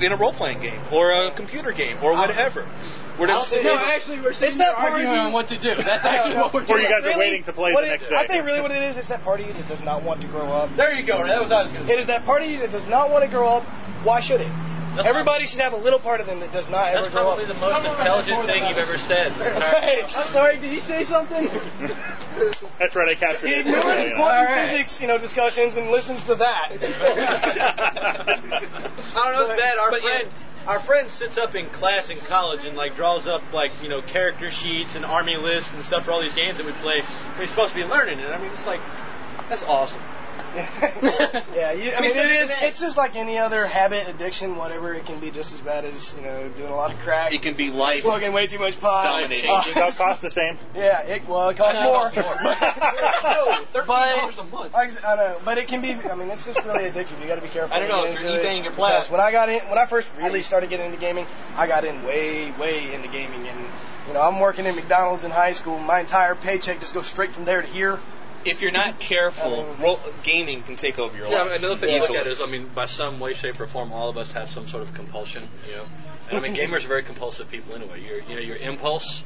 in 0.00 0.12
a 0.12 0.16
role 0.16 0.32
playing 0.32 0.60
game 0.60 0.80
or 0.92 1.10
a 1.12 1.34
computer 1.34 1.72
game 1.72 1.98
or 2.02 2.12
whatever. 2.12 2.62
We're 3.18 3.26
just 3.26 3.52
No, 3.52 3.74
actually, 3.74 4.20
we're 4.20 4.32
sitting 4.32 4.58
there 4.58 4.68
that 4.70 4.78
arguing 4.78 5.10
on 5.18 5.32
what 5.32 5.48
to 5.48 5.58
do. 5.58 5.74
That's 5.82 6.04
actually 6.06 6.36
what 6.36 6.54
we're 6.54 6.62
Or 6.62 6.66
doing. 6.78 6.82
you 6.82 6.88
guys 6.88 7.04
are 7.04 7.18
waiting 7.18 7.42
to 7.44 7.52
play 7.52 7.72
the 7.72 7.78
it- 7.82 7.88
next 7.88 8.08
day. 8.08 8.16
I 8.16 8.26
think 8.26 8.44
really 8.46 8.60
what 8.62 8.70
it 8.70 8.82
is 8.82 8.96
is 8.96 9.06
that 9.08 9.22
part 9.24 9.40
of 9.40 9.46
you 9.46 9.52
that 9.54 9.66
does 9.68 9.80
not 9.82 10.02
want 10.04 10.22
to 10.22 10.28
grow 10.28 10.46
up. 10.52 10.70
there 10.76 10.94
you 10.94 11.02
go. 11.04 11.26
That 11.26 11.40
was 11.40 11.50
what 11.50 11.58
I 11.58 11.62
was 11.64 11.72
going 11.72 11.86
to 11.86 11.92
It 11.92 11.98
is 11.98 12.06
that 12.06 12.24
part 12.24 12.42
of 12.42 12.48
you 12.48 12.58
that 12.60 12.70
does 12.70 12.86
not 12.86 13.10
want 13.10 13.24
to 13.24 13.30
grow 13.30 13.48
up. 13.48 13.64
Why 14.04 14.20
should 14.20 14.40
it? 14.40 14.52
Everybody 14.98 15.44
should 15.46 15.60
have 15.60 15.74
a 15.74 15.76
little 15.76 16.00
part 16.00 16.18
of 16.20 16.26
them 16.26 16.40
that 16.40 16.50
does 16.50 16.68
not 16.70 16.90
That's 16.90 17.06
ever 17.06 17.14
grow 17.14 17.28
up. 17.30 17.38
That's 17.38 17.46
probably 17.54 17.54
the 17.54 17.60
most 17.62 17.86
intelligent 17.86 18.46
thing 18.50 18.66
you've 18.66 18.78
ever 18.82 18.98
said. 18.98 19.30
Right. 19.38 20.02
I'm 20.10 20.32
sorry, 20.32 20.58
did 20.58 20.72
you 20.72 20.80
say 20.80 21.04
something? 21.04 21.46
That's 22.78 22.94
right. 22.96 23.08
I 23.10 23.14
captured 23.14 23.46
He 23.46 23.54
it. 23.54 23.66
ignores 23.66 23.84
Yeah. 23.84 24.18
important 24.18 24.18
All 24.18 24.44
right. 24.44 24.70
physics, 24.70 25.00
you 25.00 25.06
know, 25.06 25.18
discussions 25.18 25.76
and 25.76 25.90
listens 25.90 26.22
to 26.24 26.34
that. 26.36 26.72
I 26.72 28.34
don't 28.42 29.34
know. 29.34 29.46
It's 29.50 29.60
bad. 29.60 29.78
Our 29.78 29.90
friend, 30.00 30.28
our 30.68 30.84
friend 30.84 31.10
sits 31.10 31.38
up 31.38 31.54
in 31.54 31.70
class 31.70 32.10
in 32.10 32.18
college 32.28 32.66
and 32.66 32.76
like 32.76 32.94
draws 32.94 33.26
up 33.26 33.42
like 33.54 33.72
you 33.82 33.88
know 33.88 34.02
character 34.02 34.50
sheets 34.50 34.94
and 34.94 35.04
army 35.04 35.34
lists 35.34 35.72
and 35.72 35.82
stuff 35.82 36.04
for 36.04 36.12
all 36.12 36.20
these 36.20 36.34
games 36.34 36.58
that 36.58 36.66
we 36.66 36.72
play. 36.84 37.00
We're 37.38 37.46
supposed 37.46 37.72
to 37.72 37.74
be 37.74 37.84
learning 37.84 38.18
it. 38.18 38.28
I 38.28 38.36
mean, 38.36 38.52
it's 38.52 38.66
like 38.66 38.80
that's 39.48 39.62
awesome. 39.62 40.02
yeah, 41.54 41.72
you, 41.72 41.90
I 41.92 41.98
I 41.98 42.00
mean, 42.00 42.16
mean, 42.16 42.16
it 42.16 42.30
it 42.30 42.44
is. 42.44 42.50
is- 42.50 42.56
It's 42.62 42.80
just 42.80 42.96
like 42.96 43.14
any 43.16 43.38
other 43.38 43.66
habit, 43.66 44.08
addiction, 44.08 44.56
whatever. 44.56 44.94
It 44.94 45.04
can 45.06 45.20
be 45.20 45.30
just 45.30 45.52
as 45.52 45.60
bad 45.60 45.84
as 45.84 46.14
you 46.16 46.22
know 46.22 46.48
doing 46.56 46.70
a 46.72 46.74
lot 46.74 46.92
of 46.92 46.98
crack. 47.00 47.32
It 47.32 47.42
can 47.42 47.56
be 47.56 47.68
life 47.68 48.00
smoking 48.00 48.32
way 48.32 48.46
too 48.46 48.58
much 48.58 48.78
pot. 48.80 49.04
dominating. 49.04 49.50
Uh, 49.50 49.64
Does 49.64 49.74
that 49.74 49.94
cost 49.96 50.22
the 50.22 50.30
same? 50.30 50.58
yeah, 50.74 51.02
it 51.02 51.22
well, 51.28 51.50
it 51.50 51.56
costs 51.56 51.78
No, 51.80 51.92
more. 51.92 52.08
it 52.08 52.14
costs 52.14 52.42
more. 52.42 52.54
no, 53.32 53.64
thirteen 53.72 53.86
but 53.86 54.16
dollars 54.16 54.38
a 54.38 54.44
month. 54.44 54.74
I, 54.74 54.84
I 55.04 55.16
know, 55.16 55.40
but 55.44 55.58
it 55.58 55.68
can 55.68 55.82
be. 55.82 55.92
I 55.92 56.14
mean, 56.14 56.30
it's 56.30 56.46
just 56.46 56.64
really 56.64 56.90
addictive. 56.90 57.20
You 57.20 57.26
got 57.28 57.36
to 57.36 57.42
be 57.42 57.50
careful. 57.52 57.76
I 57.76 57.80
don't 57.80 57.88
know, 57.88 58.02
when 58.02 58.12
you 58.12 58.16
if 58.18 58.22
you're 58.22 58.34
into 58.36 58.48
eBaying 58.48 58.64
your 58.64 58.72
plat- 58.72 59.10
when 59.10 59.20
I 59.20 59.30
got 59.30 59.48
in, 59.48 59.60
when 59.68 59.78
I 59.78 59.86
first 59.88 60.08
really 60.18 60.42
started 60.42 60.70
getting 60.70 60.86
into 60.86 60.98
gaming, 60.98 61.26
I 61.54 61.66
got 61.66 61.84
in 61.84 62.02
way, 62.04 62.52
way 62.58 62.92
into 62.94 63.08
gaming, 63.08 63.46
and 63.48 63.60
you 64.08 64.14
know, 64.14 64.20
I'm 64.20 64.40
working 64.40 64.64
in 64.64 64.74
McDonald's 64.74 65.24
in 65.24 65.30
high 65.30 65.52
school. 65.52 65.78
My 65.78 66.00
entire 66.00 66.34
paycheck 66.34 66.80
just 66.80 66.94
goes 66.94 67.06
straight 67.06 67.32
from 67.32 67.44
there 67.44 67.60
to 67.62 67.68
here. 67.68 67.98
If 68.44 68.60
you're 68.62 68.70
not 68.70 69.00
careful, 69.00 69.76
ro- 69.82 70.00
gaming 70.24 70.62
can 70.62 70.76
take 70.76 70.98
over 70.98 71.16
your 71.16 71.26
Yeah, 71.28 71.42
life. 71.42 71.58
another 71.58 71.76
thing 71.78 71.94
you 71.94 72.00
look 72.00 72.10
at 72.10 72.26
is, 72.26 72.40
I 72.40 72.46
mean, 72.50 72.70
by 72.74 72.86
some 72.86 73.18
way, 73.20 73.34
shape, 73.34 73.60
or 73.60 73.66
form, 73.66 73.92
all 73.92 74.08
of 74.08 74.16
us 74.16 74.32
have 74.32 74.48
some 74.48 74.66
sort 74.68 74.86
of 74.86 74.94
compulsion, 74.94 75.48
you 75.68 75.74
know. 75.76 75.86
And 76.30 76.38
I 76.38 76.40
mean, 76.40 76.54
gamers 76.60 76.84
are 76.84 76.88
very 76.88 77.04
compulsive 77.04 77.48
people 77.50 77.74
anyway. 77.74 78.00
You're, 78.00 78.20
you 78.20 78.36
know, 78.36 78.40
your 78.40 78.56
impulse, 78.56 79.24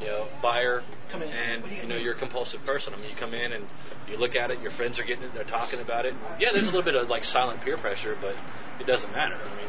you 0.00 0.06
know, 0.06 0.28
buyer, 0.42 0.82
and 1.12 1.64
you 1.82 1.88
know, 1.88 1.96
you're 1.96 2.14
a 2.14 2.18
compulsive 2.18 2.64
person. 2.64 2.94
I 2.94 2.98
mean, 2.98 3.10
you 3.10 3.16
come 3.16 3.34
in 3.34 3.52
and 3.52 3.66
you 4.08 4.16
look 4.16 4.36
at 4.36 4.50
it. 4.50 4.60
Your 4.60 4.70
friends 4.70 4.98
are 4.98 5.04
getting 5.04 5.24
it. 5.24 5.34
They're 5.34 5.44
talking 5.44 5.80
about 5.80 6.06
it. 6.06 6.14
Yeah, 6.38 6.48
there's 6.52 6.64
a 6.64 6.70
little 6.70 6.84
bit 6.84 6.94
of 6.94 7.08
like 7.08 7.24
silent 7.24 7.60
peer 7.62 7.76
pressure, 7.76 8.16
but 8.20 8.36
it 8.80 8.86
doesn't 8.86 9.12
matter. 9.12 9.36
I 9.36 9.56
mean, 9.56 9.68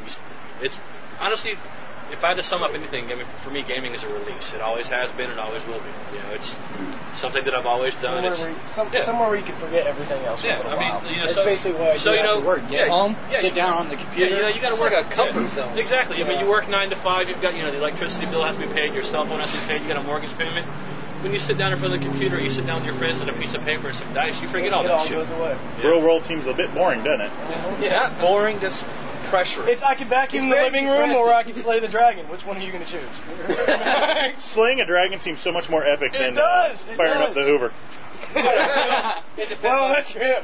it's 0.61 0.79
honestly, 1.19 1.55
if 2.11 2.23
I 2.23 2.33
had 2.33 2.39
to 2.41 2.45
sum 2.45 2.61
up 2.63 2.73
anything, 2.73 3.09
I 3.11 3.15
mean, 3.15 3.27
for 3.43 3.49
me, 3.49 3.63
gaming 3.65 3.93
is 3.93 4.03
a 4.03 4.09
release. 4.11 4.51
It 4.53 4.61
always 4.61 4.89
has 4.89 5.11
been 5.13 5.29
and 5.31 5.39
always 5.39 5.63
will 5.65 5.79
be. 5.81 5.91
You 6.13 6.21
know, 6.23 6.31
it's 6.35 6.53
something 7.17 7.43
that 7.45 7.53
I've 7.53 7.65
always 7.69 7.93
done. 7.97 8.21
Somewhere, 8.21 8.31
It's 8.33 8.41
where 8.41 8.51
you, 8.53 8.59
some, 8.69 8.87
yeah. 8.93 9.05
somewhere 9.05 9.29
where 9.29 9.39
you 9.39 9.45
can 9.47 9.57
forget 9.61 9.87
everything 9.87 10.21
else 10.25 10.43
Yeah, 10.43 10.61
for 10.61 10.69
a 10.69 10.77
I 10.77 10.77
little 10.77 10.83
mean, 10.83 10.93
while. 10.93 11.11
you 11.11 11.17
know, 11.21 11.25
That's 11.29 11.39
so, 11.39 11.45
basically 11.45 11.77
what 11.79 11.93
I 11.93 11.97
so 11.97 12.11
do 12.11 12.17
you 12.17 12.23
know, 12.25 12.37
after 12.41 12.47
work. 12.47 12.61
Get 12.69 12.85
yeah, 12.85 12.93
home, 12.93 13.13
yeah, 13.29 13.41
sit 13.41 13.53
down 13.57 13.73
on 13.81 13.85
the 13.89 13.97
Yeah, 13.97 14.03
computer. 14.05 14.29
you 14.35 14.41
know, 14.45 14.51
you 14.53 14.61
got 14.61 14.73
to 14.75 14.81
work 14.81 14.93
like 14.93 15.09
a 15.09 15.13
comfort 15.13 15.47
yeah, 15.53 15.57
zone. 15.57 15.73
Exactly. 15.77 16.21
I 16.21 16.27
mean, 16.27 16.39
you 16.43 16.49
work 16.49 16.69
nine 16.69 16.89
to 16.93 16.99
five. 16.99 17.29
You've 17.29 17.41
got 17.41 17.53
you 17.57 17.63
know 17.65 17.71
the 17.71 17.81
electricity 17.81 18.25
bill 18.29 18.43
has 18.45 18.57
to 18.57 18.63
be 18.65 18.71
paid, 18.73 18.93
your 18.93 19.05
cell 19.05 19.25
phone 19.25 19.39
has 19.41 19.49
to 19.53 19.57
be 19.61 19.65
paid, 19.69 19.81
you 19.81 19.87
got 19.89 20.01
a 20.01 20.05
mortgage 20.05 20.33
payment. 20.37 20.65
When 21.23 21.31
you 21.31 21.39
sit 21.39 21.55
down 21.55 21.71
in 21.71 21.79
front 21.79 21.95
of 21.95 22.03
the 22.03 22.05
computer, 22.05 22.35
you 22.35 22.51
sit 22.51 22.67
down 22.67 22.83
with 22.83 22.91
your 22.91 22.99
friends 22.99 23.23
and 23.23 23.31
a 23.31 23.37
piece 23.39 23.55
of 23.55 23.63
paper 23.63 23.87
and 23.87 23.95
some 23.95 24.11
dice, 24.11 24.43
you 24.43 24.51
forget 24.51 24.75
all 24.75 24.83
it 24.83 24.91
that 24.91 25.07
all 25.07 25.07
shit. 25.07 25.15
goes 25.23 25.31
away. 25.31 25.55
Real 25.79 26.03
world 26.03 26.27
seems 26.27 26.51
a 26.51 26.53
bit 26.53 26.67
boring, 26.75 26.99
doesn't 26.99 27.23
it? 27.23 27.31
Yeah, 27.79 28.11
not 28.11 28.19
boring, 28.19 28.59
just 28.59 28.83
pressure. 29.33 29.65
It's 29.67 29.81
I 29.81 29.95
can 29.95 30.09
vacuum 30.09 30.45
It's 30.45 30.53
the 30.53 30.61
living 30.61 30.85
room 30.85 31.11
or. 31.17 31.33
I 31.33 31.41
can 31.41 31.55
slay 31.55 31.79
the 31.79 31.89
dragon. 31.89 32.29
Which 32.29 32.45
one 32.45 32.57
are 32.57 32.61
you 32.61 32.71
going 32.71 32.85
to 32.85 32.91
choose? 32.91 33.15
Slaying 34.53 34.79
a 34.79 34.85
dragon 34.85 35.19
seems 35.19 35.41
so 35.41 35.51
much 35.51 35.69
more 35.69 35.83
epic 35.83 36.13
It 36.13 36.19
than 36.19 36.35
does, 36.35 36.77
uh, 36.85 36.93
firing 36.95 37.17
does. 37.17 37.29
up 37.29 37.33
the 37.33 37.43
Hoover. 37.43 37.73
well, 39.63 39.89
that's 39.89 40.13
him. 40.13 40.43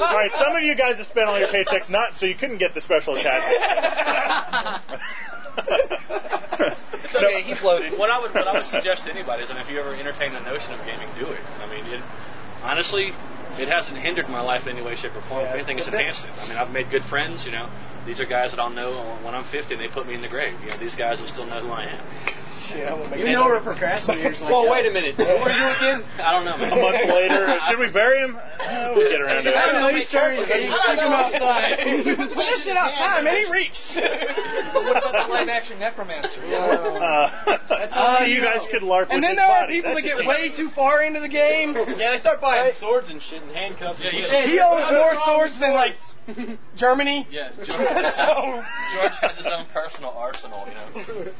All 0.00 0.16
right, 0.16 0.32
some 0.38 0.56
of 0.56 0.62
you 0.62 0.74
guys 0.74 0.96
have 0.96 1.06
spent 1.06 1.28
all 1.28 1.38
your 1.38 1.48
paychecks 1.48 1.90
not 1.90 2.14
so 2.16 2.24
you 2.26 2.34
couldn't 2.34 2.58
get 2.58 2.72
the 2.74 2.80
special 2.80 3.16
attachment. 3.16 5.00
It's 7.06 7.14
okay. 7.14 7.42
He's 7.42 7.62
loaded. 7.62 7.96
What 7.98 8.10
I 8.10 8.18
would 8.18 8.34
what 8.34 8.48
I 8.48 8.52
would 8.58 8.66
suggest 8.66 9.04
to 9.04 9.10
anybody 9.12 9.44
is, 9.44 9.50
and 9.50 9.58
if 9.60 9.70
you 9.70 9.78
ever 9.78 9.94
entertain 9.94 10.32
the 10.32 10.40
notion 10.40 10.72
of 10.74 10.84
gaming, 10.84 11.06
do 11.18 11.26
it. 11.30 11.38
I 11.62 11.66
mean, 11.70 11.86
it 11.86 12.02
honestly, 12.64 13.12
it 13.58 13.68
hasn't 13.68 13.98
hindered 13.98 14.28
my 14.28 14.40
life 14.40 14.66
in 14.66 14.76
any 14.76 14.84
way, 14.84 14.94
shape, 14.96 15.14
or 15.16 15.22
form. 15.28 15.42
Yeah, 15.42 15.50
if 15.50 15.54
anything, 15.56 15.78
it's 15.78 15.86
but 15.86 15.92
that- 15.96 16.00
enhanced 16.00 16.24
it. 16.24 16.32
I 16.38 16.48
mean, 16.48 16.56
I've 16.56 16.70
made 16.70 16.90
good 16.90 17.04
friends. 17.04 17.44
You 17.46 17.52
know, 17.52 17.68
these 18.06 18.20
are 18.20 18.26
guys 18.26 18.50
that 18.52 18.60
I'll 18.60 18.70
know 18.70 19.16
when 19.24 19.34
I'm 19.34 19.44
50 19.44 19.74
and 19.74 19.80
they 19.82 19.88
put 19.88 20.06
me 20.06 20.14
in 20.14 20.22
the 20.22 20.28
grave. 20.28 20.54
You 20.62 20.68
know, 20.68 20.78
these 20.78 20.94
guys 20.94 21.20
will 21.20 21.28
still 21.28 21.46
know 21.46 21.60
who 21.62 21.70
I 21.70 21.84
am. 21.86 22.04
Shit, 22.66 22.88
I'm 22.88 22.98
gonna 22.98 23.10
make 23.10 23.20
You 23.20 23.30
know 23.30 23.44
we're 23.46 23.60
procrastinators 23.60 24.40
like 24.40 24.50
Well, 24.50 24.64
that. 24.64 24.72
wait 24.72 24.86
a 24.86 24.92
minute. 24.92 25.14
What 25.18 25.28
are 25.28 25.54
you 25.54 25.68
again? 25.76 26.02
I 26.18 26.32
don't 26.34 26.44
know, 26.44 26.56
man. 26.56 26.72
A 26.72 26.80
month 26.82 26.98
later, 27.14 27.46
uh, 27.46 27.60
should 27.68 27.78
we 27.78 27.90
bury 27.92 28.18
him? 28.18 28.34
Uh, 28.34 28.92
we'll 28.96 29.06
get 29.10 29.20
around 29.20 29.44
to 29.44 29.50
it. 29.50 29.56
I 29.56 29.70
it. 29.70 29.72
know 29.78 29.88
he's 29.96 30.08
starting 30.08 30.40
to 30.40 30.46
Hey, 30.46 30.66
stick 30.66 30.98
him 30.98 31.12
outside. 31.14 31.78
Put 32.16 32.34
that 32.34 32.58
shit 32.58 32.76
outside, 32.76 33.22
man. 33.22 33.36
He 33.44 33.52
reeks. 33.52 33.94
But 33.94 34.82
what 34.82 34.96
about 34.98 35.12
the 35.28 35.32
live 35.32 35.48
action 35.48 35.78
necromancer? 35.78 36.40
Uh, 36.42 37.58
all 37.94 38.26
you 38.26 38.36
you 38.36 38.42
guys 38.42 38.64
know. 38.64 38.70
could 38.72 38.82
LARP 38.82 39.08
And 39.10 39.20
with 39.20 39.22
then 39.22 39.30
his 39.30 39.36
there 39.36 39.46
are 39.46 39.60
body. 39.60 39.72
people 39.74 39.94
that 39.94 40.02
get 40.02 40.26
way 40.26 40.50
too 40.50 40.70
far 40.70 41.04
into 41.04 41.20
the 41.20 41.28
game. 41.28 41.74
Yeah, 41.76 42.12
they 42.12 42.18
start 42.18 42.40
buying 42.40 42.72
swords 42.74 43.10
and 43.10 43.20
shit 43.22 43.42
and 43.46 43.56
handcuffs. 43.56 44.02
Yeah, 44.02 44.10
and. 44.10 44.50
He 44.50 44.60
owns 44.60 44.90
more 44.90 45.14
swords 45.24 45.58
than 45.60 45.72
like 45.72 45.94
Germany. 46.76 47.26
Yeah, 47.30 47.50
George, 47.56 47.68
so 47.68 48.62
George 48.94 49.16
has 49.20 49.36
his 49.36 49.46
own 49.46 49.66
personal 49.72 50.10
arsenal. 50.10 50.66
You 50.66 50.74
know. 50.74 51.32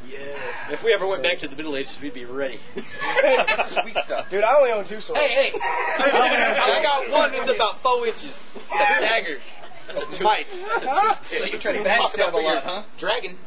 If 0.70 0.82
we 0.84 0.92
ever 0.92 1.07
went 1.07 1.22
back 1.22 1.38
to 1.40 1.48
the 1.48 1.57
Middle 1.57 1.76
Ages, 1.76 1.96
we'd 2.00 2.14
be 2.14 2.24
ready. 2.24 2.59
Sweet 2.74 3.96
stuff. 4.04 4.30
Dude, 4.30 4.44
I 4.44 4.57
only 4.57 4.70
own 4.72 4.86
two 4.86 5.00
swords. 5.00 5.20
Hey, 5.20 5.50
hey. 5.50 5.59
I 5.59 6.80
got 6.82 7.12
one 7.12 7.32
that's 7.32 7.50
about 7.54 7.82
four 7.82 8.07
inches. 8.07 8.32
A 8.72 9.00
Dagger. 9.00 9.38
That's 9.86 9.98
a 9.98 10.18
two. 10.18 10.24
Bite. 10.24 10.46
So 10.50 11.44
you 11.44 11.59
try 11.61 11.72
to 11.72 11.84
backstab 11.84 12.32
a 12.32 12.36
lot, 12.36 12.64
huh? 12.64 12.82
Dragon. 12.98 13.38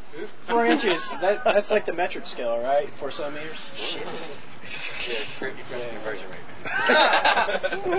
Four 0.47 0.65
inches. 0.65 1.09
That, 1.21 1.43
that's 1.43 1.69
like 1.69 1.85
the 1.85 1.93
metric 1.93 2.25
scale, 2.25 2.59
right? 2.59 2.87
Four 2.99 3.11
centimeters. 3.11 3.57
Yeah, 5.07 5.15
you're 5.39 5.51
correct 5.51 5.57
your 5.71 6.01
version 6.03 6.27
right. 6.29 6.39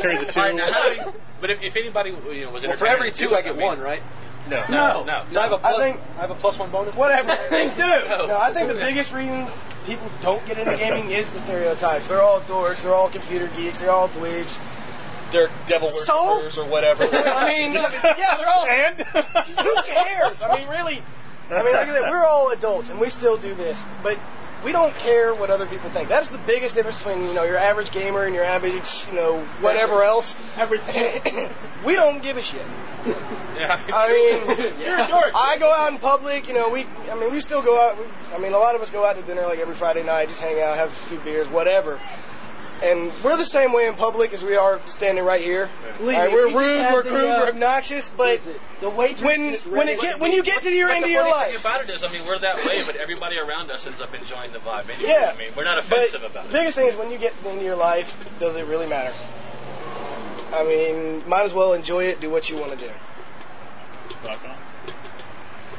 Carry 0.02 0.24
the 0.24 0.32
two. 0.32 0.40
All 0.40 0.46
right, 0.46 0.54
now, 0.54 0.72
how 0.72 0.88
do 0.88 0.94
you- 0.96 1.20
but 1.40 1.50
if, 1.50 1.62
if 1.62 1.76
anybody 1.76 2.10
you 2.10 2.44
know 2.44 2.52
was 2.52 2.62
Well, 2.64 2.76
for 2.76 2.86
entertained 2.86 2.88
every 2.96 3.10
to 3.12 3.16
two, 3.16 3.28
do 3.28 3.34
it, 3.34 3.38
I 3.38 3.42
get 3.42 3.56
mean- 3.56 3.66
one, 3.66 3.80
right? 3.80 4.02
No, 4.48 4.64
No. 4.68 5.04
no. 5.04 5.24
So 5.32 5.40
I 5.40 5.42
have 5.44 5.52
a 5.52 5.58
plus. 5.58 5.74
I 5.74 5.78
think- 5.78 6.00
I 6.16 6.20
have 6.20 6.30
a 6.30 6.34
plus 6.34 6.58
one 6.58 6.70
bonus. 6.70 6.96
Whatever. 6.96 7.36
They 7.50 7.68
do. 7.68 8.28
No, 8.28 8.36
I 8.38 8.52
think 8.52 8.68
the 8.68 8.74
biggest 8.74 9.12
reason 9.12 9.48
people 9.86 10.10
don't 10.22 10.44
get 10.46 10.58
into 10.58 10.76
gaming 10.76 11.10
is 11.10 11.30
the 11.32 11.40
stereotypes. 11.40 12.08
They're 12.08 12.22
all 12.22 12.40
dorks. 12.42 12.82
They're 12.82 12.94
all 12.94 13.10
computer 13.10 13.48
geeks. 13.56 13.78
They're 13.80 13.90
all 13.90 14.08
dweebs. 14.08 14.58
They're 15.32 15.48
devil 15.68 15.90
So? 15.90 16.36
worshippers 16.42 16.58
or 16.58 16.68
whatever. 16.68 17.04
I 17.12 17.48
mean, 17.54 17.72
yeah, 18.18 18.36
they're 18.36 18.48
all. 18.48 18.66
And? 18.66 18.96
Who 18.98 19.74
cares? 19.86 20.42
I 20.42 20.56
mean, 20.58 20.68
really. 20.68 21.02
I 21.50 21.62
mean, 21.64 21.72
like 21.74 21.88
I 21.88 21.92
said, 22.00 22.10
we're 22.10 22.24
all 22.24 22.50
adults 22.50 22.90
and 22.90 23.00
we 23.00 23.10
still 23.10 23.36
do 23.40 23.54
this, 23.54 23.82
but 24.02 24.16
we 24.64 24.72
don't 24.72 24.94
care 24.96 25.34
what 25.34 25.50
other 25.50 25.66
people 25.66 25.90
think. 25.92 26.08
That's 26.08 26.28
the 26.28 26.42
biggest 26.46 26.74
difference 26.74 26.98
between 26.98 27.24
you 27.24 27.34
know 27.34 27.44
your 27.44 27.58
average 27.58 27.92
gamer 27.92 28.24
and 28.24 28.34
your 28.34 28.44
average 28.44 29.06
you 29.08 29.14
know 29.14 29.44
whatever 29.61 30.02
else. 30.02 30.34
we 31.86 31.94
don't 31.94 32.22
give 32.22 32.36
a 32.36 32.42
shit. 32.42 32.66
Yeah, 33.56 33.76
I 33.92 34.12
mean, 34.12 34.80
You're 34.80 35.00
a 35.00 35.08
dork. 35.08 35.32
I 35.34 35.56
go 35.58 35.72
out 35.72 35.92
in 35.92 35.98
public. 35.98 36.48
You 36.48 36.54
know, 36.54 36.68
we. 36.68 36.84
I 37.11 37.18
mean, 37.18 37.32
we 37.32 37.40
still 37.40 37.62
go 37.62 37.78
out. 37.78 37.98
We, 37.98 38.04
I 38.34 38.38
mean, 38.38 38.52
a 38.52 38.58
lot 38.58 38.74
of 38.74 38.80
us 38.80 38.90
go 38.90 39.04
out 39.04 39.16
to 39.16 39.22
dinner 39.22 39.42
like 39.42 39.58
every 39.58 39.76
Friday 39.76 40.04
night, 40.04 40.28
just 40.28 40.40
hang 40.40 40.61
out, 40.61 40.76
have 40.76 40.90
a 40.90 41.08
few 41.08 41.18
beers, 41.20 41.48
whatever. 41.48 42.00
And 42.82 43.12
we're 43.22 43.36
the 43.36 43.44
same 43.44 43.72
way 43.74 43.86
in 43.88 43.94
public 43.94 44.32
as 44.32 44.42
we 44.42 44.56
are 44.56 44.80
standing 44.86 45.22
right 45.22 45.40
here. 45.42 45.68
Believe 45.98 46.16
All 46.16 46.24
right, 46.24 46.30
me, 46.30 46.34
we're 46.34 46.48
if 46.48 46.52
you 46.54 46.56
just 46.56 46.64
rude, 46.64 46.92
we're 46.94 47.02
the, 47.02 47.10
crude, 47.10 47.28
uh, 47.28 47.40
we're 47.44 47.50
obnoxious, 47.52 48.08
but 48.16 48.18
What 48.18 48.40
is 48.40 48.46
it? 48.46 48.60
The 48.80 48.88
waitress 48.90 49.20
when 49.22 49.40
ready 49.76 49.92
it 49.92 50.00
get 50.00 50.18
when 50.18 50.32
you 50.32 50.42
get 50.42 50.62
to 50.62 50.70
your 50.72 50.88
But 50.88 50.96
end 50.96 51.04
of 51.04 51.08
the 51.08 51.12
your 51.12 51.22
funny 51.28 51.34
life, 51.36 51.52
thing 51.52 51.60
about 51.60 51.84
it 51.84 51.90
is, 51.92 52.02
I 52.02 52.08
mean, 52.10 52.24
we're 52.26 52.38
that 52.40 52.56
way, 52.64 52.80
but 52.86 52.96
everybody 52.96 53.36
around 53.36 53.70
us 53.70 53.84
ends 53.86 54.00
up 54.00 54.14
enjoying 54.14 54.52
the 54.56 54.60
vibe 54.64 54.88
anyway. 54.88 55.12
Yeah, 55.12 55.32
I 55.34 55.36
mean, 55.36 55.52
we're 55.54 55.64
not 55.68 55.84
but 55.90 56.08
offensive 56.08 56.24
about 56.24 56.48
the 56.48 56.56
it. 56.56 56.64
biggest 56.64 56.76
thing 56.80 56.88
is 56.88 56.96
when 56.96 57.10
you 57.12 57.18
get 57.18 57.36
to 57.36 57.42
the 57.44 57.50
end 57.50 57.58
of 57.60 57.64
your 57.68 57.76
life, 57.76 58.08
does 58.40 58.56
it 58.56 58.64
really 58.64 58.88
matter? 58.88 59.12
I 60.56 60.64
mean, 60.64 61.28
might 61.28 61.44
as 61.44 61.52
well 61.52 61.74
enjoy 61.74 62.04
it, 62.04 62.20
do 62.20 62.30
what 62.30 62.48
you 62.48 62.56
want 62.56 62.72
to 62.72 62.80
do. 62.80 62.90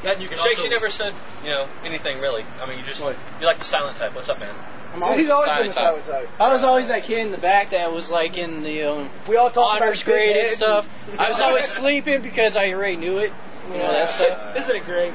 That 0.04 0.20
you 0.22 0.28
can 0.30 0.38
Shakes, 0.38 0.58
also- 0.58 0.64
you 0.64 0.70
never 0.70 0.90
said, 0.90 1.14
you 1.44 1.50
know, 1.50 1.68
anything 1.84 2.20
really. 2.22 2.44
I 2.62 2.66
mean, 2.70 2.80
you 2.80 2.86
just 2.86 3.04
What? 3.04 3.16
you're 3.40 3.50
like 3.50 3.60
the 3.60 3.66
silent 3.66 3.98
type. 3.98 4.14
What's 4.16 4.30
up, 4.30 4.40
man? 4.40 4.54
I'm 4.94 5.04
always 5.04 5.20
He's 5.20 5.30
always 5.30 5.48
silent 5.48 5.64
been 5.64 5.76
the 5.76 5.92
type. 5.96 6.06
silent. 6.06 6.30
I 6.42 6.52
was 6.54 6.64
always 6.64 6.88
that 6.90 7.04
kid 7.04 7.20
in 7.20 7.32
the 7.32 7.38
back 7.38 7.72
that 7.72 7.92
was 7.92 8.10
like 8.12 8.38
in 8.38 8.62
the 8.64 8.92
um, 8.92 9.12
We 9.30 9.38
all 9.38 9.50
talk 9.50 9.78
about 9.78 9.88
honors 9.88 10.00
his 10.00 10.04
big 10.06 10.14
grade 10.14 10.36
and 10.36 10.50
stuff. 10.58 10.86
I 11.18 11.30
was 11.30 11.40
always 11.40 11.66
sleeping 11.80 12.22
because 12.22 12.58
I 12.58 12.74
already 12.74 12.98
knew 12.98 13.18
it. 13.18 13.32
You 13.72 13.78
know 13.78 13.92
that 13.92 14.10
stuff. 14.10 14.58
Isn't 14.64 14.76
it 14.76 14.86
great? 14.86 15.14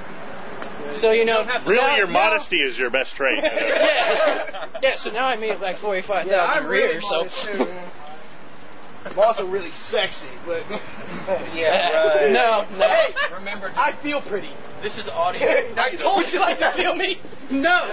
So 0.96 1.10
you 1.10 1.24
know, 1.24 1.44
Really, 1.66 1.76
now- 1.82 1.96
your 1.96 2.06
now- 2.06 2.12
modesty 2.12 2.56
is 2.56 2.78
your 2.78 2.90
best 2.90 3.14
trait. 3.16 3.38
Yeah, 3.44 4.70
yeah. 4.82 4.96
So 4.96 5.10
now 5.10 5.26
I 5.26 5.36
made 5.36 5.58
like 5.60 5.78
forty-five 5.78 6.26
thousand 6.26 6.30
Yeah, 6.30 6.44
I'm 6.44 6.66
a 6.66 6.68
really 6.68 6.92
year. 6.94 7.00
So 7.02 7.16
modest 7.24 7.44
too. 7.44 7.58
man. 7.58 7.92
I'm 9.04 9.18
also 9.20 9.46
really 9.48 9.70
sexy, 9.72 10.26
but 10.46 10.62
yeah, 11.54 12.16
right. 12.16 12.32
No, 12.32 12.66
no. 12.76 12.88
Hey, 12.88 13.14
remember, 13.34 13.72
I 13.76 13.92
feel 14.02 14.20
pretty. 14.20 14.50
This 14.82 14.98
is 14.98 15.08
audio. 15.08 15.46
I 15.76 15.94
told 15.96 16.26
you 16.32 16.40
like 16.40 16.58
to 16.58 16.72
feel 16.76 16.94
me. 16.96 17.18
No. 17.50 17.78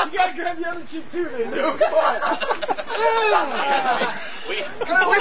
you 0.00 0.08
gotta 0.16 0.32
grab 0.34 0.56
the 0.58 0.66
other 0.68 0.84
cheek 0.86 1.04
too, 1.12 1.24
then. 1.28 1.50
Dude, 1.50 1.78
come 1.78 1.94
on. 1.94 2.20
we, 4.48 4.56
we 4.56 4.62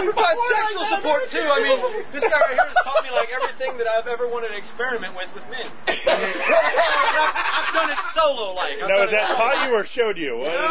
provide 0.08 0.38
sexual 0.56 0.86
support 0.96 1.24
too. 1.30 1.44
I 1.44 1.60
mean, 1.62 1.78
this 2.14 2.24
guy 2.24 2.40
right 2.40 2.56
here 2.56 2.66
has 2.66 2.74
taught 2.84 3.04
me 3.04 3.12
like 3.12 3.30
everything 3.36 3.78
that 3.78 3.88
I've 3.88 4.08
ever 4.08 4.28
wanted 4.28 4.50
to 4.50 4.58
experiment 4.58 5.16
with 5.16 5.30
with 5.36 5.44
men. 5.52 5.68
I've, 5.68 6.00
I've 7.60 7.74
done 7.76 7.90
it 7.92 7.98
solo, 8.16 8.54
like. 8.56 8.80
I've 8.82 8.88
now, 8.90 9.04
is 9.04 9.12
that 9.12 9.30
it- 9.32 9.36
taught 9.36 9.68
you 9.68 9.76
or 9.76 9.84
showed 9.86 10.18
you? 10.18 10.38
What 10.40 10.48
is 10.48 10.54
Well, 10.60 10.68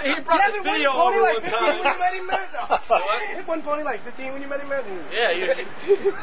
he 0.00 0.12
uh, 0.12 0.20
brought 0.24 0.40
his 0.44 0.54
Hasn't 0.56 0.64
video 0.64 0.92
over 0.92 1.20
like 1.20 1.42
one 1.42 1.50
15 1.50 1.60
when 1.60 1.76
you 1.76 1.82
time. 1.84 1.98
met 1.98 2.14
him, 2.14 2.26
man? 2.26 2.48
No. 2.54 2.78
Hit 3.36 3.46
one 3.48 3.60
pony 3.62 3.82
like 3.82 4.02
15 4.04 4.32
when 4.32 4.40
you 4.42 4.48
met 4.48 4.60
him, 4.60 4.68
man? 4.68 4.84
yeah, 5.12 5.30
you, 5.32 5.46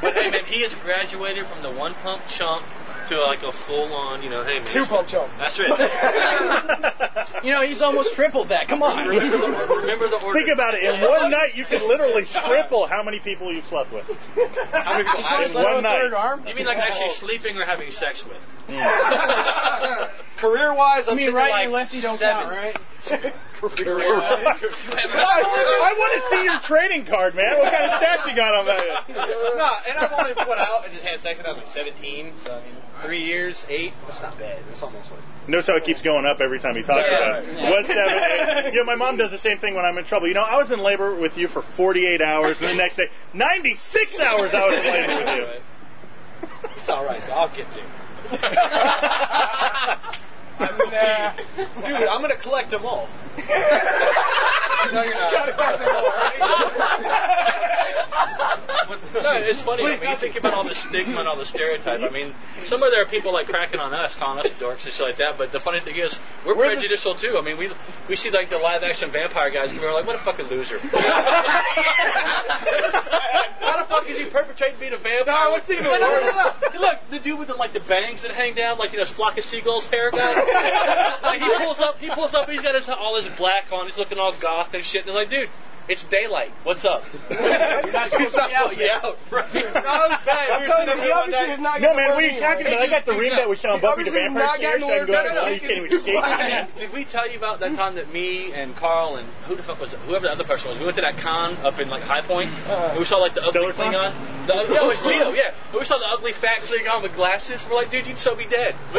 but 0.01 0.13
hey, 0.15 0.30
man, 0.32 0.45
he 0.45 0.61
has 0.63 0.74
graduated 1.07 1.45
from 1.47 1.61
the 1.63 1.71
one 1.71 1.93
pump 1.95 2.21
chump 2.29 2.65
to 3.09 3.17
like 3.21 3.39
a 3.43 3.51
full 3.65 3.93
on, 3.93 4.21
you 4.21 4.29
know, 4.29 4.43
hey 4.43 4.59
man. 4.59 4.73
Two 4.73 4.83
pump 4.83 5.07
chump. 5.07 5.31
That's 5.37 5.57
right. 5.59 7.13
You 7.43 7.51
know, 7.51 7.61
he's 7.61 7.81
almost 7.81 8.15
tripled 8.15 8.49
that. 8.49 8.67
Come 8.67 8.81
on. 8.81 9.07
remember, 9.07 9.37
the, 9.37 9.75
remember 9.81 10.09
the 10.09 10.17
order. 10.23 10.39
Think 10.39 10.49
about 10.51 10.73
it. 10.73 10.83
In 10.83 11.01
one 11.01 11.29
night, 11.29 11.55
you 11.55 11.65
can 11.65 11.85
literally 11.87 12.23
triple 12.25 12.87
how 12.87 13.03
many 13.03 13.19
people 13.19 13.53
you've 13.53 13.65
slept 13.65 13.91
with. 13.93 14.05
How 14.71 14.97
many 14.97 15.03
people- 15.03 15.43
In 15.43 15.53
one 15.53 15.83
night. 15.83 16.47
You 16.47 16.55
mean 16.55 16.65
like 16.65 16.77
actually 16.77 17.11
sleeping 17.11 17.57
or 17.57 17.65
having 17.65 17.91
sex 17.91 18.23
with? 18.25 18.41
Career 20.39 20.73
wise, 20.73 21.07
I'm 21.07 21.15
mean, 21.17 21.27
thinking 21.27 21.35
right 21.35 21.49
like 21.51 21.63
and 21.65 21.73
lefty 21.73 22.01
don't 22.01 22.17
seven. 22.17 22.43
count, 22.43 22.51
right? 22.55 22.77
I 23.05 23.33
want 25.97 26.13
to 26.13 26.21
see 26.29 26.43
your 26.43 26.59
trading 26.61 27.05
card, 27.05 27.33
man. 27.35 27.57
What 27.57 27.71
kind 27.71 27.85
of 27.85 27.91
stats 28.01 28.27
you 28.29 28.35
got 28.35 28.53
on 28.53 28.65
that? 28.65 28.79
no, 29.09 29.69
and 29.87 29.97
I've 29.97 30.11
only 30.11 30.33
put 30.33 30.57
out 30.57 30.83
and 30.85 30.91
just 30.93 31.05
had 31.05 31.19
sex 31.21 31.39
when 31.39 31.45
I 31.45 31.49
was 31.49 31.57
like 31.59 31.67
17. 31.67 32.33
So 32.43 32.51
I 32.53 32.61
mean, 32.65 32.75
three 33.03 33.23
years, 33.23 33.65
eight. 33.69 33.93
That's 34.07 34.21
not 34.21 34.37
bad. 34.37 34.61
That's 34.67 34.81
almost 34.83 35.09
what. 35.11 35.19
Notice 35.47 35.67
how 35.67 35.75
it 35.77 35.85
keeps 35.85 36.01
going 36.01 36.25
up 36.25 36.41
every 36.41 36.59
time 36.59 36.75
he 36.75 36.83
talks 36.83 37.07
Yeah. 37.09 37.17
about 37.39 37.45
it. 37.45 37.55
Was 37.55 37.85
seven. 37.87 38.03
eight. 38.03 38.73
Yeah, 38.73 38.83
my 38.83 38.95
mom 38.95 39.15
does 39.17 39.31
the 39.31 39.37
same 39.39 39.59
thing 39.59 39.75
when 39.75 39.85
I'm 39.85 39.97
in 39.97 40.03
trouble. 40.05 40.27
You 40.27 40.33
know, 40.33 40.43
I 40.43 40.57
was 40.57 40.71
in 40.71 40.79
labor 40.79 41.15
with 41.15 41.37
you 41.37 41.47
for 41.47 41.61
48 41.77 42.21
hours, 42.21 42.59
and 42.59 42.67
the 42.69 42.75
next 42.75 42.97
day, 42.97 43.07
96 43.33 44.19
hours 44.19 44.53
I 44.53 44.65
was 44.65 44.73
in 44.75 44.83
labor 44.85 45.15
with 45.15 45.29
you. 45.37 45.47
It's 46.77 46.89
all 46.89 47.05
right. 47.05 47.21
I'll 47.29 47.47
get 47.55 47.67
there. 47.73 47.85
Dude, 50.59 52.07
I'm 52.07 52.21
gonna 52.21 52.35
collect 52.35 52.71
them 52.71 52.85
all. 52.85 53.07
no, 54.93 55.03
you're 55.03 55.13
not. 55.13 55.47
No, 58.88 59.34
it's 59.36 59.61
funny. 59.63 59.84
I 59.84 59.99
mean, 59.99 60.09
you 60.09 60.15
think 60.19 60.36
about 60.38 60.53
all 60.53 60.63
the 60.63 60.75
stigma 60.75 61.19
and 61.19 61.28
all 61.28 61.36
the 61.38 61.45
stereotype. 61.45 61.99
I 61.99 62.09
mean, 62.09 62.34
somewhere 62.65 62.89
there 62.91 63.01
are 63.01 63.09
people 63.09 63.34
like 63.34 63.47
cracking 63.47 63.80
on 63.82 63.93
us, 63.93 64.15
calling 64.15 64.39
us 64.39 64.47
dorks 64.61 64.86
and 64.86 64.93
shit 64.93 65.01
like 65.03 65.17
that. 65.17 65.38
But 65.38 65.51
the 65.51 65.59
funny 65.59 65.80
thing 65.82 65.95
is, 65.97 66.17
we're, 66.45 66.55
We're 66.55 66.69
the- 66.69 66.75
prejudicial 66.80 67.15
too. 67.17 67.36
I 67.38 67.41
mean, 67.43 67.57
we 67.57 67.67
we 68.07 68.15
see 68.15 68.30
like 68.32 68.49
the 68.49 68.57
live 68.61 68.84
action 68.84 69.11
vampire 69.11 69.49
guys, 69.51 69.71
and 69.71 69.82
we're 69.82 69.91
like, 69.91 70.05
what 70.07 70.15
a 70.15 70.23
fucking 70.23 70.45
loser. 70.47 70.80
How 73.67 73.75
the 73.84 73.88
fuck 73.89 74.07
is 74.07 74.15
he 74.17 74.30
perpetrating 74.32 74.80
being 74.80 74.93
a 74.93 74.97
vampire? 75.01 75.25
No, 75.28 75.51
what's 75.51 75.69
even 75.69 75.84
No, 75.84 75.97
no, 75.97 75.99
no, 75.99 76.07
worse- 76.07 76.36
no, 76.36 76.69
no. 76.71 76.80
Look, 76.80 76.97
the 77.11 77.19
dude 77.19 77.39
with 77.39 77.49
the 77.49 77.55
like 77.59 77.73
the 77.73 77.82
bangs 77.84 78.21
that 78.23 78.32
hang 78.32 78.55
down, 78.55 78.78
like 78.78 78.91
you 78.93 78.99
know, 78.99 79.03
his 79.05 79.13
flock 79.15 79.38
of 79.38 79.43
seagulls 79.43 79.88
hair 79.88 80.11
guy. 80.11 80.32
like 81.23 81.41
he 81.41 81.49
pulls 81.57 81.80
up, 81.80 81.97
he 81.97 82.09
pulls 82.13 82.34
up, 82.34 82.47
he's 82.47 82.61
got 82.61 82.75
his 82.75 82.88
all 82.88 83.15
his 83.19 83.28
black 83.36 83.71
on, 83.73 83.88
he's 83.88 83.97
looking 83.97 84.17
all 84.17 84.32
goth 84.39 84.66
and 84.74 84.84
shit. 84.84 85.05
They're 85.05 85.15
like, 85.15 85.30
dude. 85.30 85.49
It's 85.88 86.03
daylight. 86.11 86.51
What's 86.63 86.83
up? 86.83 87.03
You're 87.31 87.95
not 87.95 88.09
supposed 88.09 88.35
to 88.35 88.43
be 88.49 88.53
out 88.53 88.75
yet. 88.75 89.03
Right. 89.31 89.47
No, 89.88 90.03
it's 90.11 90.25
bad. 90.25 90.49
I'm 90.51 90.67
telling 90.67 90.99
you, 90.99 91.05
he 91.05 91.11
obviously 91.11 91.53
is 91.53 91.59
not 91.61 91.79
No, 91.79 91.95
man, 91.95 92.09
what 92.11 92.23
are 92.23 92.27
you 92.27 92.41
talking 92.41 92.65
in 92.67 92.73
about? 92.73 92.83
I 92.83 92.89
got 92.89 93.05
the 93.05 93.13
Dude, 93.13 93.21
ream 93.21 93.31
no. 93.31 93.38
that 93.38 93.49
we 93.49 93.55
saw 93.55 93.73
on 93.73 93.79
He 93.79 93.85
Buffy 93.88 94.03
the 94.03 94.11
Vampire 94.11 94.43
not 94.43 94.59
Slayer, 94.59 94.79
gotten 94.79 94.81
so 94.81 94.88
I 94.91 94.97
can 94.97 95.05
the 95.05 95.11
go 95.11 95.23
word 95.23 95.38
out 95.38 95.53
you 95.53 95.59
can't 95.61 95.79
even 95.85 95.91
escape. 95.95 96.75
Did 96.75 96.91
we 96.91 97.05
tell 97.05 97.29
you 97.29 97.38
about 97.38 97.59
that 97.61 97.75
time 97.77 97.95
that 97.95 98.11
me 98.11 98.51
and 98.51 98.75
Carl 98.75 99.15
and 99.15 99.27
who 99.47 99.55
the 99.55 99.63
fuck 99.63 99.79
was 99.79 99.93
it? 99.93 99.99
Whoever 100.11 100.27
the 100.27 100.31
other 100.35 100.43
person 100.43 100.69
was, 100.69 100.79
we 100.79 100.83
went 100.85 100.97
to 100.99 101.05
that 101.07 101.15
con 101.23 101.55
up 101.63 101.79
in 101.79 101.88
like 101.88 102.03
High 102.03 102.25
Point. 102.25 102.49
Uh-huh. 102.51 102.91
and 102.91 102.99
we 102.99 103.05
saw 103.05 103.17
like 103.23 103.33
the 103.33 103.41
ugly 103.47 103.71
Stellar 103.71 103.73
Con? 103.73 103.93
Klingon. 103.93 104.11
The, 104.47 104.53
yeah, 104.67 104.83
it 104.83 104.88
was 104.91 104.99
Gino, 105.07 105.31
yeah. 105.31 105.55
And 105.71 105.79
we 105.79 105.85
saw 105.85 105.97
the 105.99 106.09
ugly 106.11 106.33
fat 106.33 106.67
Klingon 106.67 107.03
with 107.03 107.15
glasses. 107.15 107.63
We're 107.69 107.75
like, 107.79 107.91
dude, 107.91 108.07
you'd 108.07 108.17
so 108.19 108.35
be 108.35 108.47
dead. 108.47 108.75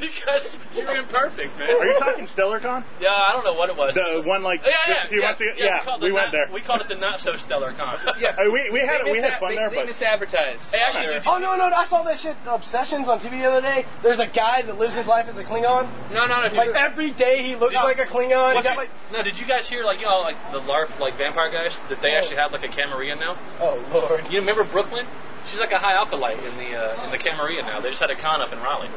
because 0.00 0.56
you're 0.72 0.96
imperfect, 0.96 1.52
man. 1.58 1.68
Are 1.76 1.84
you 1.84 1.98
talking 1.98 2.24
StellarCon? 2.26 2.84
Yeah, 3.00 3.12
I 3.12 3.32
don't 3.32 3.44
know 3.44 3.54
what 3.54 3.68
it 3.68 3.76
was. 3.76 3.94
The 3.94 4.22
one 4.24 4.42
like 4.42 4.60
yeah, 4.64 4.76
yeah, 4.88 5.01
a 5.06 5.08
few 5.08 5.20
yeah, 5.20 5.26
months 5.26 5.40
ago? 5.40 5.50
yeah, 5.56 5.64
Yeah, 5.64 5.84
called 5.84 6.02
we 6.02 6.12
went 6.12 6.26
not- 6.26 6.32
there. 6.32 6.46
We 6.52 6.60
called 6.60 6.80
it 6.82 6.88
the 6.88 6.96
not 6.96 7.20
so 7.20 7.36
stellar 7.36 7.72
con. 7.72 7.98
Yeah. 8.20 8.36
Uh, 8.38 8.50
we 8.50 8.70
we 8.70 8.80
had 8.80 9.04
They 9.04 9.12
we 9.12 9.18
had 9.18 9.38
fun 9.40 9.50
they, 9.50 9.56
there, 9.56 9.70
they 9.70 9.76
but 9.84 9.86
misadvertised. 9.88 10.70
Hey, 10.70 10.78
actually, 10.84 11.06
There. 11.06 11.18
did 11.20 11.24
you- 11.26 11.32
Oh 11.32 11.38
no 11.38 11.56
no! 11.56 11.64
I 11.72 11.86
saw 11.86 12.02
that 12.04 12.18
shit 12.18 12.36
Obsessions 12.46 13.08
on 13.08 13.18
TV 13.20 13.40
the 13.42 13.48
other 13.50 13.60
day. 13.62 13.84
There's 14.02 14.18
a 14.20 14.26
guy 14.28 14.62
that 14.62 14.78
lives 14.78 14.94
his 14.96 15.06
life 15.06 15.26
as 15.28 15.36
a 15.38 15.44
Klingon. 15.44 15.88
no, 16.12 16.26
no, 16.26 16.42
no. 16.42 16.48
did 16.48 16.56
Like 16.56 16.74
every 16.76 17.10
day 17.12 17.42
he 17.42 17.56
looks 17.56 17.74
Did- 17.74 17.82
like 17.84 17.98
a 17.98 18.06
Klingon. 18.06 18.56
He 18.56 18.62
got 18.62 18.76
like 18.76 18.90
no, 19.12 19.22
did 19.22 19.38
you 19.38 19.46
guys 19.46 19.68
hear 19.68 19.84
like 19.84 19.98
you 20.00 20.06
know 20.06 20.20
like 20.20 20.36
the 20.52 20.60
LARP 20.60 20.98
like 21.00 21.16
vampire 21.18 21.50
guys 21.50 21.78
that 21.88 22.00
they 22.02 22.14
actually 22.14 22.36
have 22.36 22.52
like 22.52 22.64
a 22.64 22.68
Camarilla 22.72 23.16
now? 23.16 23.36
oh 23.60 23.76
lord. 23.92 24.26
You 24.30 24.40
remember 24.40 24.64
Brooklyn? 24.64 25.06
She's 25.50 25.58
like 25.58 25.72
a 25.72 25.78
high 25.78 25.98
alkalite 25.98 26.38
in 26.38 26.54
the 26.56 26.76
uh, 26.78 27.04
in 27.04 27.10
the 27.10 27.18
Camarilla 27.18 27.62
now. 27.62 27.80
They 27.80 27.88
just 27.90 28.00
had 28.00 28.10
a 28.10 28.16
con 28.20 28.40
up 28.40 28.52
in 28.52 28.58
Raleigh. 28.60 28.90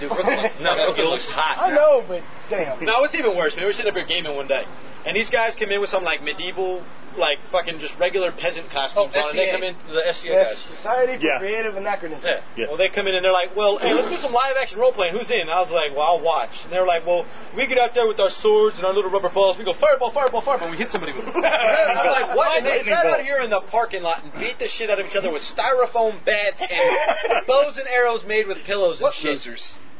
Dude, 0.00 0.08
Brooklyn, 0.08 0.50
no, 0.62 0.74
Brooklyn 0.76 1.06
looks 1.08 1.26
hot. 1.26 1.58
I 1.70 1.74
know, 1.74 2.02
but 2.08 2.22
damn. 2.48 2.82
No, 2.84 3.04
it's 3.04 3.14
even 3.14 3.36
worse. 3.36 3.54
Man, 3.54 3.64
we 3.64 3.66
were 3.68 3.72
sitting 3.72 3.90
up 3.90 3.96
here 3.96 4.06
gaming 4.06 4.34
one 4.34 4.48
day, 4.48 4.64
and 5.06 5.14
these 5.14 5.30
guys 5.30 5.54
come 5.54 5.70
in 5.70 5.80
with 5.80 5.90
some 5.90 6.02
like 6.04 6.22
medieval, 6.22 6.82
like 7.18 7.38
fucking 7.52 7.78
just 7.80 7.98
regular 7.98 8.32
peasant 8.32 8.70
costumes 8.70 9.12
oh, 9.14 9.20
on. 9.20 9.30
And 9.30 9.38
they 9.38 9.50
come 9.50 9.62
in. 9.62 9.74
The 9.88 10.00
SCA 10.12 10.28
Yes, 10.28 10.54
guys. 10.54 10.62
Society 10.76 11.18
for 11.18 11.24
Yeah. 11.26 11.38
Creative 11.38 11.76
Anachronism. 11.76 12.30
Yeah. 12.30 12.40
Yes. 12.56 12.68
Well, 12.68 12.78
they 12.78 12.88
come 12.88 13.06
in 13.08 13.14
and 13.14 13.24
they're 13.24 13.32
like, 13.32 13.54
"Well, 13.56 13.76
hey, 13.78 13.92
let's 13.92 14.08
do 14.08 14.16
some 14.16 14.32
live 14.32 14.56
action 14.56 14.78
role 14.80 14.92
playing. 14.92 15.12
Who's 15.14 15.30
in?" 15.30 15.48
I 15.50 15.60
was 15.60 15.70
like, 15.70 15.92
"Well, 15.92 16.02
I'll 16.06 16.22
watch." 16.24 16.64
And 16.64 16.72
they 16.72 16.80
were 16.80 16.86
like, 16.86 17.04
"Well, 17.04 17.26
we 17.56 17.66
get 17.66 17.76
out 17.78 17.92
there 17.94 18.06
with 18.08 18.20
our 18.20 18.30
swords 18.30 18.78
and 18.78 18.86
our 18.86 18.94
little 18.94 19.10
rubber 19.10 19.28
balls. 19.30 19.58
We 19.58 19.64
go 19.64 19.74
fireball, 19.74 20.12
fireball, 20.12 20.40
fireball. 20.40 20.70
We 20.70 20.76
hit 20.78 20.90
somebody 20.90 21.12
with 21.12 21.26
them." 21.26 21.36
I'm 21.44 22.06
like, 22.08 22.36
"What?" 22.36 22.56
And 22.58 22.64
they 22.66 22.78
Lightning 22.80 22.94
sat 22.94 23.04
bolt. 23.04 23.18
out 23.18 23.24
here 23.24 23.38
in 23.40 23.50
the 23.50 23.60
parking 23.68 24.02
lot 24.02 24.24
and 24.24 24.32
beat 24.40 24.58
the 24.58 24.68
shit 24.68 24.88
out 24.88 24.98
of 24.98 25.06
each 25.06 25.16
other 25.16 25.30
with 25.32 25.42
styrofoam 25.42 26.24
bats 26.24 26.62
and 26.62 27.44
bows 27.46 27.76
and 27.76 27.88
arrows 27.88 28.24
made 28.24 28.46
with 28.46 28.58
pillows 28.64 28.96
and 28.98 29.02
What 29.04 29.14
shit. 29.14 29.40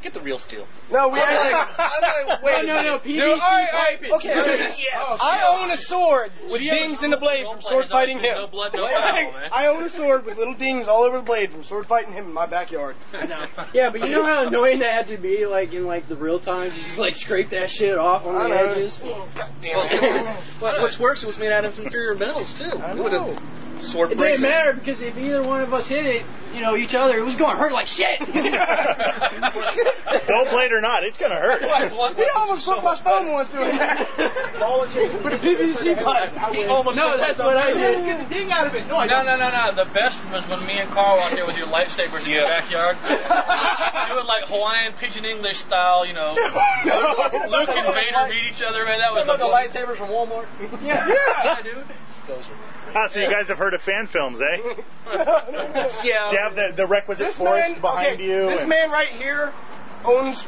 Get 0.03 0.15
the 0.15 0.21
real 0.23 0.39
steel. 0.39 0.67
No, 0.91 1.09
we 1.11 1.21
I'm 1.21 1.29
actually. 1.29 1.53
like, 1.53 1.69
I'm 1.79 2.27
like, 2.29 2.43
wait 2.43 2.65
No, 2.67 2.77
no, 2.77 2.83
no. 2.83 2.99
PVC 3.01 3.05
Dude, 3.05 3.23
all 3.23 3.37
right, 3.39 3.69
all 3.71 3.79
right, 3.85 4.01
piping. 4.01 4.13
okay. 4.13 4.31
I 4.95 5.41
oh, 5.45 5.63
own 5.63 5.71
a 5.71 5.77
sword 5.77 6.33
with 6.51 6.61
See, 6.61 6.71
dings 6.71 7.03
in 7.03 7.11
the 7.11 7.19
blade 7.19 7.45
from 7.45 7.61
sword 7.61 7.87
fighting 7.89 8.19
him. 8.19 8.35
no 8.39 8.47
blood, 8.47 8.73
no 8.75 8.83
Like, 8.85 8.95
foul, 8.95 9.33
man. 9.33 9.51
I 9.53 9.67
own 9.67 9.83
a 9.83 9.91
sword 9.91 10.25
with 10.25 10.39
little 10.39 10.55
dings 10.55 10.89
all 10.89 11.05
over 11.05 11.19
the 11.19 11.23
blade 11.23 11.51
from 11.53 11.65
sword 11.65 11.85
fighting 11.87 12.15
him 12.15 12.25
in 12.27 12.33
my 12.33 12.47
backyard. 12.47 12.97
Yeah, 13.75 13.91
but 13.91 14.01
you 14.01 14.09
know 14.11 14.25
how 14.25 14.47
annoying 14.47 14.79
that 14.81 15.07
had 15.07 15.15
to 15.15 15.21
be, 15.21 15.45
like 15.47 15.73
in 15.75 15.85
like 15.87 16.09
the 16.09 16.17
real 16.17 16.41
times, 16.41 16.77
you 16.77 16.83
just 16.83 16.99
like 16.99 17.15
scrape 17.15 17.51
that 17.51 17.69
shit 17.71 17.97
off 17.99 18.25
on 18.25 18.35
I 18.37 18.43
the 18.45 18.49
know. 18.49 18.73
edges. 18.73 19.01
Well, 20.61 20.81
what's 20.81 20.99
worse, 20.99 21.23
it 21.23 21.27
was 21.27 21.39
made 21.39 21.53
out 21.53 21.65
of 21.65 21.79
inferior 21.79 22.15
metals 22.15 22.55
too. 22.59 22.65
I 22.65 22.95
know. 22.95 23.37
Sword 23.83 24.13
It 24.13 24.19
breaks 24.19 24.41
didn't 24.41 24.51
matter 24.51 24.73
because 24.75 25.03
if 25.03 25.17
either 25.17 25.43
one 25.43 25.63
of 25.63 25.73
us 25.73 25.89
hit 25.89 26.07
it, 26.07 26.25
you 26.55 26.61
know, 26.61 26.77
each 26.77 26.95
other, 26.95 27.19
it 27.19 27.25
was 27.25 27.37
going 27.37 27.57
to 27.57 27.63
hurt 27.63 27.73
like 27.73 27.87
shit. 27.87 28.19
Dull 30.27 30.47
blade 30.51 30.73
or 30.73 30.81
not, 30.81 31.03
it's 31.03 31.17
gonna 31.17 31.39
hurt. 31.39 31.63
He 31.63 32.27
almost 32.35 32.67
broke 32.67 32.83
my 32.83 32.99
thumb 33.03 33.31
once 33.33 33.51
doing 33.51 33.77
that. 33.79 34.07
With 34.19 35.35
a 35.35 35.41
PVC 35.43 36.03
pipe. 36.03 36.35
He 36.55 36.65
almost 36.67 36.97
no, 36.97 37.17
that's 37.17 37.39
what 37.39 37.57
I 37.57 37.73
did. 37.73 38.05
Get 38.05 38.29
the 38.29 38.35
ding 38.35 38.51
out 38.51 38.67
of 38.67 38.75
it. 38.75 38.87
No, 38.87 39.03
No, 39.05 39.23
no, 39.23 39.37
no, 39.37 39.51
no. 39.51 39.75
The 39.75 39.91
best 39.95 40.19
was 40.31 40.47
when 40.51 40.67
me 40.67 40.79
and 40.79 40.91
Carl 40.91 41.17
were 41.17 41.23
out 41.23 41.35
there 41.35 41.47
with 41.47 41.57
your 41.57 41.67
lightsabers 41.67 42.27
in 42.27 42.35
the 42.35 42.47
backyard, 42.47 42.99
doing 44.11 44.27
like 44.27 44.47
Hawaiian 44.47 44.95
pigeon 44.99 45.25
English 45.25 45.59
style, 45.63 46.07
you 46.07 46.15
know. 46.15 46.35
Luke 46.35 47.71
and 47.71 47.95
Vader 47.95 48.27
meet 48.31 48.51
each 48.51 48.63
other, 48.63 48.85
man. 48.85 48.99
That 48.99 49.13
was 49.15 49.27
Remember 49.27 49.39
the 49.39 49.51
the 49.51 49.55
lightsabers 49.55 49.99
from 49.99 50.11
Walmart? 50.11 50.47
Yeah, 50.83 51.07
yeah, 51.07 51.63
dude. 51.63 51.87
Ah, 52.95 53.09
so 53.09 53.21
you 53.21 53.31
guys 53.31 53.49
have 53.49 53.59
heard 53.59 53.75
of 53.75 53.83
fan 53.83 54.07
films, 54.07 54.41
eh? 54.41 54.83
Yeah. 56.05 56.31
Do 56.31 56.37
you 56.37 56.43
have 56.43 56.55
the, 56.55 56.73
the 56.77 56.87
requisite 56.87 57.27
This 57.27 57.37
forest 57.37 57.73
man, 57.73 57.81
behind 57.81 58.15
okay, 58.15 58.25
you? 58.25 58.47
This 58.47 58.67
man 58.67 58.91
right 58.91 59.09
here 59.09 59.53
owns 60.05 60.43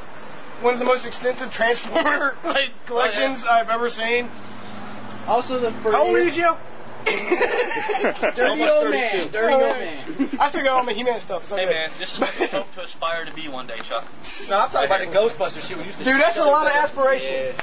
one 0.61 0.75
of 0.75 0.79
the 0.79 0.87
most 0.87 1.05
extensive 1.07 1.51
Transformer 1.51 2.37
like 2.45 2.71
collections 2.87 3.45
I've 3.49 3.69
ever 3.69 3.91
seen. 3.91 4.31
Also, 5.27 5.61
the 5.61 5.71
first. 5.83 5.95
How 5.95 6.07
old 6.07 6.17
are 6.17 6.23
you, 6.23 6.31
Gio? 6.31 6.59
Dirty 7.05 8.43
Almost 8.43 8.73
old 8.73 8.93
32. 8.93 8.93
man. 8.93 9.33
Dirty 9.33 9.55
old 9.55 9.79
man. 9.79 10.31
I 10.41 10.49
still 10.51 10.63
got 10.65 10.73
all 10.79 10.85
my 10.85 10.93
He-Man 10.93 11.21
stuff. 11.21 11.43
It's 11.43 11.51
Hey 11.53 11.65
okay. 11.67 11.73
man, 11.75 11.91
this 11.99 12.15
is 12.15 12.21
what 12.21 12.31
we 12.39 12.47
hope 12.47 12.67
to 12.75 12.83
aspire 12.83 13.25
to 13.25 13.35
be 13.35 13.49
one 13.49 13.67
day, 13.67 13.79
Chuck. 13.89 14.05
No, 14.49 14.59
I'm 14.59 14.71
talking 14.71 14.87
about 14.87 15.01
the 15.03 15.13
Ghostbusters 15.15 15.63
shit 15.69 15.77
we 15.79 15.85
used 15.85 15.99
to 15.99 16.05
Dude, 16.05 16.21
that's 16.21 16.37
a 16.37 16.45
lot 16.45 16.67
of 16.67 16.73
with. 16.75 16.83
aspiration. 16.83 17.55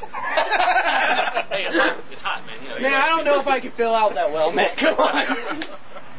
Hey, 1.50 1.66
it's 1.66 1.76
hot. 1.76 1.98
It's 2.12 2.22
hot, 2.22 2.46
man. 2.46 2.62
You 2.62 2.70
know, 2.70 2.80
Man, 2.80 2.92
you 2.92 2.98
I 2.98 3.08
don't 3.10 3.26
know 3.26 3.40
if 3.40 3.48
I 3.48 3.60
can 3.60 3.72
fill 3.72 3.96
out 3.96 4.14
that 4.16 4.32
well, 4.32 4.52
man. 4.52 4.76
Come 4.78 4.96
on. 5.00 5.62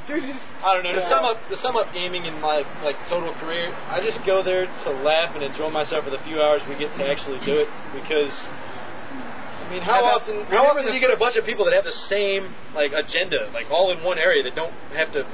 Dude, 0.07 0.23
just 0.25 0.43
I 0.65 0.75
don't 0.75 0.83
know. 0.85 0.95
To 0.95 1.03
sum 1.03 1.25
up, 1.25 1.39
to 1.49 1.57
sum 1.57 1.77
up 1.77 1.93
gaming 1.93 2.25
in 2.25 2.35
my 2.41 2.65
like 2.83 2.97
total 3.09 3.33
career, 3.35 3.71
I 3.87 4.01
just 4.03 4.25
go 4.27 4.43
there 4.43 4.67
to 4.85 4.91
laugh 4.91 5.35
and 5.35 5.45
enjoy 5.45 5.71
myself 5.71 6.05
for 6.05 6.11
the 6.11 6.19
few 6.27 6.41
hours 6.43 6.63
we 6.69 6.77
get 6.79 6.95
to 6.97 7.07
actually 7.07 7.39
do 7.47 7.59
it. 7.61 7.69
Because, 7.95 8.33
I 8.49 8.70
mean, 9.71 9.83
how 9.83 10.05
How 10.05 10.05
often? 10.05 10.45
How 10.45 10.65
how 10.65 10.65
often 10.67 10.87
do 10.87 10.93
you 10.93 11.01
get 11.01 11.11
a 11.13 11.17
bunch 11.19 11.37
of 11.37 11.45
people 11.45 11.65
that 11.67 11.75
have 11.75 11.85
the 11.85 11.93
same 11.93 12.53
like 12.75 12.93
agenda, 12.93 13.51
like 13.55 13.71
all 13.71 13.91
in 13.93 14.03
one 14.05 14.19
area 14.19 14.43
that 14.43 14.55
don't 14.55 14.73
have 14.93 15.13
to? 15.13 15.27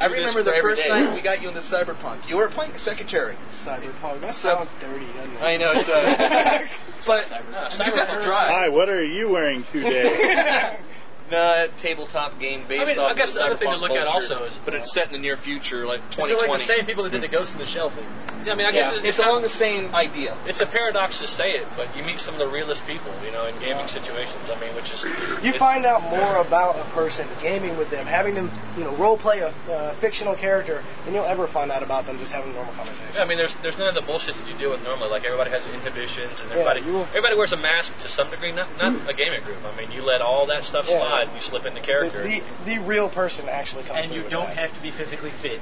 I 0.00 0.06
remember 0.06 0.42
the 0.42 0.56
first 0.62 0.82
day? 0.82 0.88
night 0.88 1.14
we 1.14 1.20
got 1.20 1.42
you 1.42 1.48
into 1.48 1.60
Cyberpunk. 1.60 2.26
You 2.26 2.36
were 2.36 2.48
playing 2.48 2.76
secretary. 2.78 3.36
Cyberpunk. 3.50 4.22
That 4.22 4.34
sounds 4.34 4.70
dirty, 4.80 5.04
doesn't 5.12 5.36
it? 5.36 5.42
I 5.42 5.56
know 5.58 5.72
it 5.72 5.86
does. 5.86 6.68
But 7.06 7.30
No, 7.30 7.38
you 7.38 7.52
got 7.52 7.70
to 7.70 7.76
Cyberpunk. 7.76 8.24
drive. 8.24 8.48
Hi, 8.50 8.68
what 8.68 8.88
are 8.88 9.04
you 9.04 9.28
wearing 9.30 9.64
today? 9.72 10.78
No, 11.30 11.38
a 11.38 11.68
tabletop 11.80 12.38
game 12.40 12.66
based 12.68 12.82
on 12.82 12.88
I 12.88 12.90
mean, 12.90 12.98
off 12.98 13.10
I 13.12 13.14
guess 13.14 13.32
the 13.34 13.42
other 13.44 13.56
thing 13.56 13.70
to 13.70 13.76
cyberpunk 13.76 13.80
look 13.80 13.90
at 13.92 14.06
also 14.06 14.44
is- 14.44 14.58
but 14.64 14.74
it's 14.74 14.92
set 14.92 15.06
in 15.06 15.12
the 15.12 15.18
near 15.18 15.36
future, 15.36 15.86
like 15.86 16.00
Is 16.10 16.16
2020. 16.16 16.32
it 16.34 16.48
like 16.50 16.60
the 16.60 16.66
same 16.66 16.86
people 16.86 17.04
that 17.04 17.10
did 17.10 17.22
the 17.22 17.28
Ghost 17.28 17.52
in 17.52 17.58
the 17.58 17.66
Shell 17.66 17.90
thing? 17.90 18.06
Yeah, 18.44 18.52
I 18.52 18.56
mean, 18.56 18.66
I 18.66 18.72
guess 18.72 18.88
Yeah, 18.90 18.98
it's, 19.04 19.08
it's 19.14 19.18
along 19.20 19.42
the 19.42 19.52
same 19.52 19.94
idea. 19.94 20.32
It's 20.48 20.60
a 20.60 20.66
paradox 20.66 21.20
to 21.20 21.26
say 21.28 21.60
it, 21.60 21.68
but 21.76 21.92
you 21.94 22.02
meet 22.02 22.20
some 22.20 22.32
of 22.34 22.40
the 22.40 22.48
realest 22.48 22.80
people, 22.88 23.12
you 23.22 23.30
know, 23.30 23.44
in 23.44 23.52
gaming 23.60 23.84
situations. 23.86 24.48
I 24.48 24.56
mean, 24.58 24.74
which 24.74 24.88
is 24.90 25.04
You 25.44 25.52
find 25.60 25.84
out 25.84 26.00
more 26.08 26.40
about 26.40 26.80
a 26.80 26.88
person 26.96 27.28
gaming 27.42 27.76
with 27.76 27.90
them, 27.90 28.06
having 28.06 28.34
them, 28.34 28.48
you 28.80 28.84
know, 28.84 28.96
role 28.96 29.18
play 29.18 29.40
a 29.44 29.52
uh, 29.70 29.92
fictional 30.00 30.34
character 30.34 30.82
than 31.04 31.12
you'll 31.14 31.28
ever 31.28 31.46
find 31.46 31.70
out 31.70 31.82
about 31.84 32.06
them 32.06 32.16
just 32.18 32.32
having 32.32 32.50
a 32.52 32.54
normal 32.54 32.72
conversation. 32.74 33.12
Yeah, 33.14 33.20
I 33.22 33.26
mean, 33.28 33.36
there's 33.36 33.54
there's 33.62 33.76
none 33.76 33.88
of 33.92 33.94
the 33.94 34.02
bullshit 34.08 34.34
that 34.40 34.48
you 34.48 34.56
deal 34.56 34.70
with 34.72 34.80
normally. 34.82 35.10
Like 35.10 35.24
everybody 35.28 35.50
has 35.50 35.66
inhibitions, 35.68 36.40
and 36.40 36.50
everybody 36.50 36.80
you 36.80 36.92
will- 36.96 37.08
everybody 37.12 37.36
wears 37.36 37.52
a 37.52 37.60
mask 37.60 37.92
to 38.00 38.08
some 38.08 38.30
degree. 38.30 38.52
Not 38.56 38.72
not 38.80 39.04
a 39.08 39.12
gaming 39.12 39.42
group. 39.44 39.60
I 39.68 39.76
mean, 39.76 39.92
you 39.92 40.00
let 40.00 40.22
all 40.24 40.46
that 40.46 40.64
stuff 40.64 40.86
Yeah. 40.88 40.96
slide, 40.96 41.19
and 41.28 41.36
you 41.36 41.42
slip 41.42 41.64
into 41.66 41.80
character. 41.82 42.22
the, 42.22 42.40
the 42.64 42.78
real 42.78 43.08
person 43.10 43.48
actually 43.48 43.84
comes 43.84 44.00
And 44.04 44.12
you 44.14 44.22
don't 44.28 44.46
that. 44.48 44.70
have 44.70 44.74
to 44.74 44.80
be 44.82 44.90
physically 44.90 45.32
fit. 45.42 45.60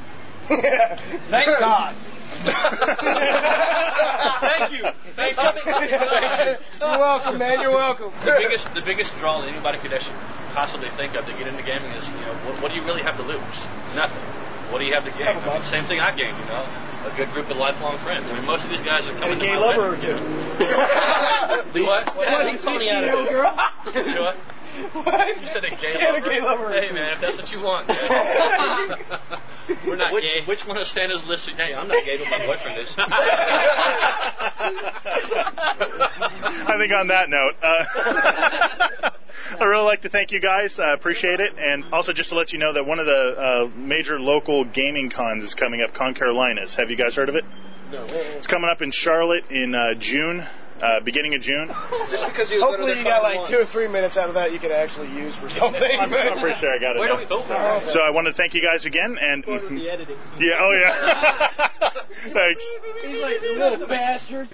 Thank 0.49 1.47
God. 1.61 1.95
Thank 4.41 4.73
you. 4.73 4.85
Thank 5.17 5.37
you. 5.37 5.49
You're 6.81 6.99
welcome, 6.99 7.39
man. 7.39 7.61
You're 7.61 7.73
welcome. 7.73 8.13
the 8.25 8.37
biggest 8.39 8.69
the 8.75 8.83
biggest 8.83 9.13
draw 9.19 9.41
that 9.43 9.49
anybody 9.49 9.79
could 9.81 9.93
actually 9.93 10.17
possibly 10.55 10.89
think 10.97 11.15
of 11.15 11.25
to 11.27 11.33
get 11.37 11.47
into 11.49 11.63
gaming 11.63 11.91
is 11.93 12.07
you 12.09 12.21
know 12.25 12.35
what, 12.49 12.63
what 12.63 12.69
do 12.71 12.77
you 12.77 12.85
really 12.85 13.03
have 13.03 13.17
to 13.17 13.25
lose? 13.25 13.59
Nothing. 13.95 14.23
What 14.73 14.79
do 14.81 14.85
you 14.85 14.95
have 14.95 15.05
to 15.05 15.13
gain? 15.17 15.29
I 15.29 15.41
mean, 15.41 15.63
same 15.65 15.85
thing 15.89 16.01
I 16.01 16.13
gained. 16.17 16.37
You 16.37 16.45
know, 16.53 16.65
a 17.09 17.13
good 17.17 17.33
group 17.33 17.49
of 17.49 17.57
lifelong 17.57 17.97
friends. 18.05 18.29
I 18.31 18.37
mean, 18.37 18.45
most 18.45 18.65
of 18.65 18.71
these 18.71 18.85
guys 18.85 19.09
are 19.09 19.17
And 19.17 19.21
coming 19.21 19.39
a 19.39 19.41
gay 19.41 19.53
to 19.57 19.61
my 19.61 19.73
lover 19.73 19.97
or 19.97 20.01
two. 20.01 20.13
you 20.61 20.69
know. 20.69 21.65
Do 21.73 21.83
what? 21.89 22.05
What? 22.13 22.29
What? 22.29 22.45
Take 22.53 22.61
Tony 22.61 22.91
out. 22.93 23.05
You 23.05 24.05
know 24.15 24.29
what? 24.33 24.37
What? 24.93 25.41
You 25.41 25.47
said 25.47 25.65
a 25.65 25.71
gay 25.71 25.95
Yeah, 25.99 26.11
a 26.11 26.15
lover. 26.15 26.29
gay 26.29 26.41
lover 26.41 26.69
Hey 26.71 26.93
man, 26.93 27.15
if 27.15 27.21
that's 27.21 27.37
what 27.37 27.51
you 27.51 27.61
want. 27.63 27.89
We're 29.87 29.97
not 29.97 30.13
which, 30.15 30.25
gay. 30.25 30.45
Which 30.47 30.67
one 30.67 30.79
of 30.79 30.87
Santa's 30.87 31.25
list? 31.27 31.49
Hey, 31.51 31.75
I'm 31.75 31.89
not 31.89 32.05
gay, 32.05 32.19
but 32.19 32.29
my 32.31 32.47
boyfriend 32.47 32.79
is. 32.81 32.95
I 36.69 36.77
think 36.79 36.93
on 36.93 37.09
that 37.09 37.29
note, 37.29 37.55
uh, 37.63 37.85
I 39.61 39.65
really 39.65 39.85
like 39.85 40.03
to 40.03 40.09
thank 40.09 40.31
you 40.33 40.41
guys. 40.41 40.79
I 40.79 40.93
appreciate 40.95 41.41
it. 41.41 41.53
And 41.59 41.85
also 41.93 42.13
just 42.13 42.31
to 42.31 42.35
let 42.35 42.53
you 42.53 42.59
know 42.59 42.73
that 42.75 42.85
one 42.87 42.99
of 42.99 43.07
the 43.07 43.35
uh, 43.37 43.69
major 43.77 44.19
local 44.21 44.65
gaming 44.65 45.11
cons 45.11 45.45
is 45.45 45.55
coming 45.55 45.81
up, 45.83 45.95
Con 45.95 46.15
Carolinas. 46.15 46.77
Have 46.77 46.91
you 46.91 46.97
guys 46.97 47.15
heard 47.17 47.29
of 47.29 47.35
it? 47.35 47.45
No. 47.91 48.07
It's 48.09 48.47
coming 48.47 48.69
up 48.71 48.83
in 48.83 48.91
Charlotte 48.93 49.51
in 49.51 49.75
uh, 49.75 49.95
June, 49.99 50.47
uh, 50.83 51.01
beginning 51.01 51.35
of 51.35 51.41
June. 51.41 51.69
Because 51.69 52.51
you 52.51 52.61
Hopefully 52.61 52.99
you 52.99 53.05
got 53.05 53.23
like 53.23 53.49
two 53.49 53.59
or 53.59 53.65
three 53.65 53.89
minutes 53.89 54.17
out 54.17 54.29
of 54.29 54.35
that 54.35 54.53
you 54.53 54.59
could 54.59 54.73
actually 54.73 55.09
use 55.09 55.35
for 55.37 55.51
something. 55.51 55.83
I'm, 55.83 56.13
I'm 56.13 56.41
pretty 56.41 56.59
sure 56.59 56.71
I 56.71 56.79
got 56.79 56.97
it. 56.97 57.01
Where 57.01 57.09
do 57.09 57.17
we 57.17 57.27
filter? 57.27 57.55
So 57.89 58.01
I 58.01 58.11
want 58.11 58.27
to 58.27 58.33
thank 58.33 58.55
you 58.55 58.63
guys 58.63 58.85
again. 58.87 59.17
And 59.21 59.45
the 59.45 60.17
yeah, 60.39 60.57
oh 60.61 60.73
yeah. 60.73 61.91
Thanks. 62.33 62.65
He's 63.03 63.21
like, 63.21 63.41
little 63.43 63.87
bastard. 63.87 64.49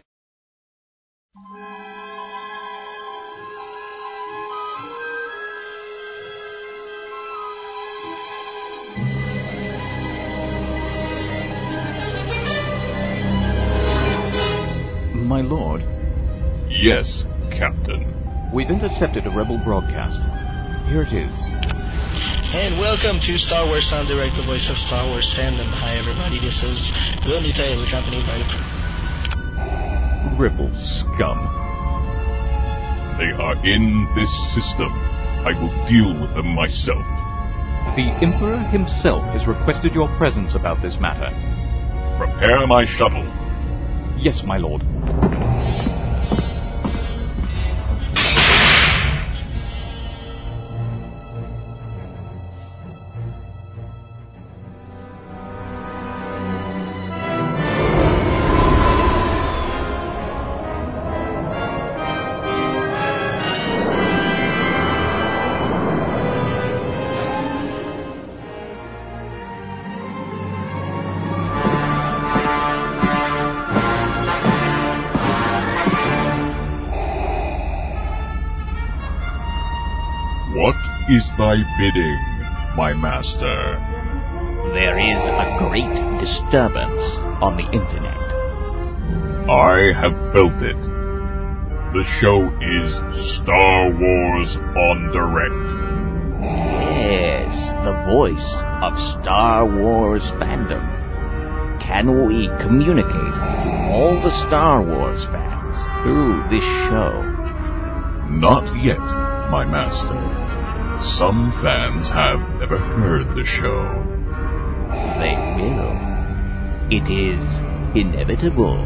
My 15.15 15.41
lord, 15.41 15.83
Yes, 16.75 17.25
Captain. 17.55 18.03
we've 18.53 18.69
intercepted 18.69 19.27
a 19.27 19.31
rebel 19.31 19.63
broadcast. 19.63 20.19
Here 20.91 21.07
it 21.07 21.15
is. 21.15 21.31
And 22.51 22.81
welcome 22.83 23.23
to 23.23 23.39
Star 23.39 23.65
Wars 23.67 23.87
Sound 23.89 24.09
Direct, 24.09 24.35
the 24.35 24.43
voice 24.43 24.67
of 24.69 24.77
Star 24.79 25.07
Wars 25.07 25.23
fandom. 25.39 25.71
Hi, 25.71 25.95
everybody. 26.03 26.43
This 26.43 26.59
is 26.67 26.77
Will 27.31 27.41
Details, 27.41 27.87
accompanied 27.87 28.27
by 28.27 28.43
the. 28.43 28.47
Rebel 30.35 30.67
scum. 30.75 31.47
They 33.23 33.31
are 33.39 33.55
in 33.63 34.11
this 34.19 34.35
system. 34.53 34.91
I 35.47 35.55
will 35.55 35.71
deal 35.87 36.11
with 36.21 36.35
them 36.35 36.59
myself. 36.59 37.07
The 37.95 38.11
Emperor 38.19 38.59
himself 38.75 39.23
has 39.31 39.47
requested 39.47 39.95
your 39.95 40.09
presence 40.19 40.57
about 40.57 40.83
this 40.83 40.99
matter. 40.99 41.31
Prepare 42.19 42.67
my 42.67 42.85
shuttle. 42.85 43.25
Yes, 44.19 44.43
my 44.45 44.59
lord. 44.59 44.83
Thy 81.55 81.79
bidding, 81.79 82.77
my 82.77 82.93
master? 82.95 83.79
There 84.73 84.99
is 84.99 85.23
a 85.23 85.57
great 85.69 86.21
disturbance 86.21 87.17
on 87.41 87.57
the 87.57 87.65
internet. 87.65 88.25
I 89.49 89.93
have 89.95 90.33
built 90.33 90.61
it. 90.63 90.81
The 91.95 92.03
show 92.03 92.51
is 92.61 93.37
Star 93.39 93.91
Wars 93.91 94.57
on 94.57 95.13
Direct. 95.13 96.43
Yes, 96.43 97.55
the 97.85 98.03
voice 98.11 98.63
of 98.83 98.99
Star 99.23 99.65
Wars 99.65 100.23
fandom. 100.43 100.83
Can 101.81 102.27
we 102.27 102.49
communicate 102.63 103.13
to 103.13 103.91
all 103.93 104.15
the 104.15 104.33
Star 104.49 104.83
Wars 104.83 105.25
fans 105.27 105.77
through 106.03 106.49
this 106.51 106.65
show? 106.89 107.23
Not 108.29 108.83
yet, 108.83 108.99
my 108.99 109.65
master. 109.65 110.44
Some 111.05 111.53
fans 111.63 112.09
have 112.09 112.41
never 112.59 112.79
heard 112.79 113.37
the 113.37 113.45
show. 113.45 113.85
They 115.21 115.37
will. 115.61 116.15
It 116.91 117.11
is 117.13 117.61
inevitable. 117.95 118.79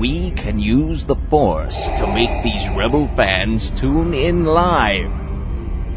We 0.00 0.32
can 0.32 0.58
use 0.58 1.04
the 1.04 1.16
Force 1.28 1.76
to 1.76 2.06
make 2.06 2.42
these 2.42 2.66
rebel 2.74 3.06
fans 3.16 3.70
tune 3.78 4.14
in 4.14 4.44
live 4.44 5.12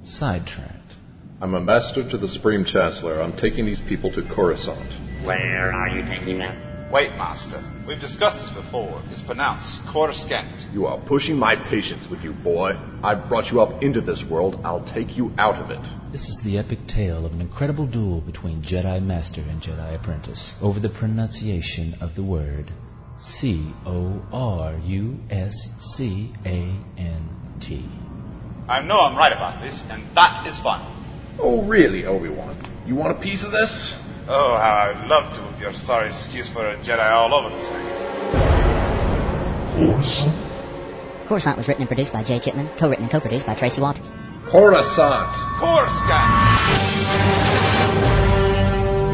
sidetracked. 0.05 0.93
I'm 1.41 1.55
a 1.55 1.59
master 1.59 2.07
to 2.07 2.17
the 2.19 2.27
Supreme 2.27 2.63
Chancellor. 2.63 3.19
I'm 3.19 3.35
taking 3.35 3.65
these 3.65 3.81
people 3.81 4.11
to 4.11 4.21
Coruscant. 4.21 5.25
Where 5.25 5.73
are 5.73 5.89
you 5.89 6.05
taking 6.05 6.37
them? 6.37 6.72
Wait, 6.93 7.09
Master. 7.17 7.59
We've 7.87 7.99
discussed 7.99 8.37
this 8.37 8.51
before. 8.51 9.01
It's 9.07 9.23
pronounced 9.23 9.81
Coruscant. 9.91 10.71
You 10.75 10.85
are 10.85 11.01
pushing 11.07 11.35
my 11.35 11.55
patience 11.55 12.07
with 12.07 12.19
you, 12.19 12.33
boy. 12.33 12.73
I 13.01 13.15
brought 13.15 13.51
you 13.51 13.61
up 13.61 13.81
into 13.81 13.99
this 13.99 14.23
world. 14.29 14.61
I'll 14.63 14.85
take 14.85 15.17
you 15.17 15.31
out 15.39 15.55
of 15.55 15.71
it. 15.71 15.79
This 16.11 16.29
is 16.29 16.39
the 16.45 16.59
epic 16.59 16.77
tale 16.87 17.25
of 17.25 17.33
an 17.33 17.41
incredible 17.41 17.87
duel 17.87 18.21
between 18.21 18.61
Jedi 18.61 19.03
Master 19.03 19.41
and 19.41 19.59
Jedi 19.59 19.95
Apprentice 19.95 20.53
over 20.61 20.79
the 20.79 20.89
pronunciation 20.89 21.95
of 21.99 22.13
the 22.13 22.23
word 22.23 22.71
C 23.17 23.73
O 23.87 24.23
R 24.31 24.77
U 24.77 25.17
S 25.31 25.69
C 25.79 26.31
A 26.45 26.79
N 26.95 27.57
T. 27.59 27.89
I 28.67 28.83
know 28.83 28.99
I'm 28.99 29.17
right 29.17 29.33
about 29.33 29.63
this, 29.63 29.81
and 29.89 30.15
that 30.15 30.45
is 30.45 30.59
fun. 30.59 30.85
Oh, 31.39 31.65
really, 31.65 32.05
Obi-Wan? 32.05 32.83
You 32.85 32.93
want 32.93 33.17
a 33.17 33.19
piece 33.19 33.43
of 33.43 33.51
this? 33.51 33.95
Oh, 34.25 34.55
how 34.55 34.87
I'd 34.87 35.05
love 35.07 35.35
to 35.35 35.41
with 35.51 35.59
your 35.59 35.73
sorry 35.73 36.07
excuse 36.07 36.47
for 36.47 36.65
a 36.65 36.77
Jedi 36.77 37.11
all 37.11 37.33
over 37.33 37.49
the 37.49 37.61
Coruscant? 39.75 41.27
Coruscant 41.27 41.57
was 41.57 41.67
written 41.67 41.81
and 41.81 41.89
produced 41.89 42.13
by 42.13 42.23
Jay 42.23 42.39
Chipman, 42.39 42.69
co-written 42.77 43.03
and 43.03 43.11
co-produced 43.11 43.45
by 43.45 43.55
Tracy 43.55 43.81
Walters. 43.81 44.07
Coruscant! 44.49 45.35
Coruscant! 45.59 46.29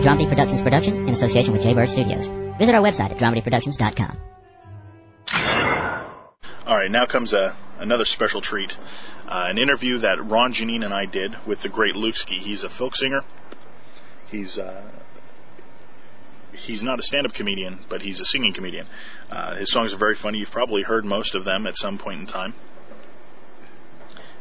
Dramedy 0.04 0.30
Productions 0.30 0.62
production 0.62 1.08
in 1.08 1.14
association 1.14 1.54
with 1.54 1.64
Jaybird 1.64 1.90
Studios. 1.90 2.28
Visit 2.60 2.76
our 2.76 2.82
website 2.82 3.10
at 3.12 3.18
dramedyproductions.com. 3.18 4.18
All 6.68 6.76
right, 6.76 6.92
now 6.92 7.08
comes 7.08 7.34
a, 7.34 7.56
another 7.80 8.06
special 8.06 8.42
treat. 8.42 8.74
Uh, 9.28 9.46
an 9.50 9.58
interview 9.58 9.98
that 10.00 10.24
Ron 10.24 10.54
Janine 10.54 10.86
and 10.86 10.94
I 10.94 11.06
did 11.08 11.36
with 11.48 11.64
the 11.64 11.70
great 11.70 11.96
Luke 11.96 12.16
Ski. 12.16 12.36
He's 12.36 12.64
a 12.64 12.70
folk 12.70 12.96
singer. 12.96 13.24
He's 14.32 14.58
uh, 14.58 14.92
he's 16.54 16.84
not 16.84 17.00
a 17.00 17.04
stand-up 17.04 17.34
comedian, 17.34 17.80
but 17.90 18.02
he's 18.02 18.20
a 18.20 18.26
singing 18.26 18.54
comedian. 18.54 18.88
Uh, 19.30 19.56
his 19.56 19.72
songs 19.72 19.94
are 19.94 19.98
very 19.98 20.16
funny. 20.16 20.40
You've 20.40 20.52
probably 20.52 20.84
heard 20.84 21.06
most 21.06 21.36
of 21.36 21.46
them 21.46 21.66
at 21.68 21.76
some 21.76 21.98
point 21.98 22.22
in 22.22 22.28
time. 22.28 22.54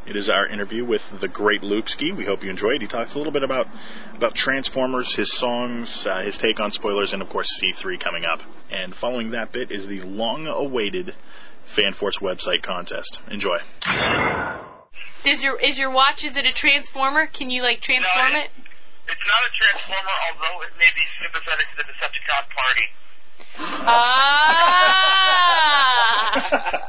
It 0.07 0.17
is 0.17 0.31
our 0.31 0.47
interview 0.47 0.87
with 0.87 1.03
the 1.21 1.29
great 1.29 1.63
Luke 1.63 1.87
Ski. 1.89 2.13
We 2.13 2.25
hope 2.25 2.43
you 2.43 2.49
enjoy 2.49 2.71
it. 2.71 2.81
He 2.81 2.89
talks 2.89 3.15
a 3.15 3.19
little 3.19 3.33
bit 3.33 3.43
about 3.43 3.67
about 4.15 4.35
Transformers, 4.35 5.15
his 5.15 5.31
songs, 5.39 6.07
uh, 6.07 6.23
his 6.23 6.39
take 6.39 6.61
on 6.61 6.73
spoilers, 6.73 7.13
and 7.13 7.21
of 7.21 7.29
course 7.29 7.61
C3 7.63 8.01
coming 8.01 8.25
up. 8.25 8.41
And 8.71 8.95
following 8.95 9.33
that 9.33 9.53
bit 9.53 9.71
is 9.71 9.87
the 9.87 10.01
long-awaited 10.01 11.15
FanForce 11.77 12.23
website 12.23 12.63
contest. 12.63 13.19
Enjoy. 13.31 13.59
Does 15.25 15.43
your 15.43 15.61
is 15.61 15.79
your 15.79 15.91
watch 15.91 16.25
is 16.25 16.39
it 16.39 16.47
a 16.47 16.55
transformer? 16.55 17.27
Can 17.27 17.51
you 17.51 17.61
like 17.61 17.81
transform 17.81 18.33
No, 18.33 18.39
it? 18.39 18.51
It's 19.09 19.27
not 19.27 19.41
a 19.43 19.51
transformer, 19.57 20.17
although 20.29 20.63
it 20.63 20.73
may 20.79 20.91
be 20.95 21.05
sympathetic 21.21 21.67
to 21.73 21.77
the 21.81 21.85
Decepticon 21.89 22.45
party. 22.55 22.87
Ah, 23.89 24.15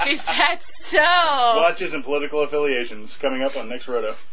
is 0.10 0.22
that 0.26 0.60
so? 0.92 1.12
Watches 1.58 1.94
and 1.94 2.04
political 2.04 2.44
affiliations 2.44 3.16
coming 3.22 3.42
up 3.42 3.56
on 3.56 3.70
next 3.70 3.88
roto. 3.88 4.16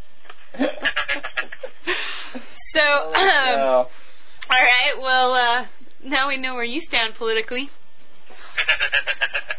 So, 2.77 2.83
um, 2.83 3.15
all 3.15 3.87
right. 4.51 4.93
Well, 5.01 5.33
uh, 5.33 5.67
now 6.05 6.29
we 6.29 6.37
know 6.37 6.55
where 6.55 6.65
you 6.65 6.81
stand 6.81 7.15
politically. 7.15 7.71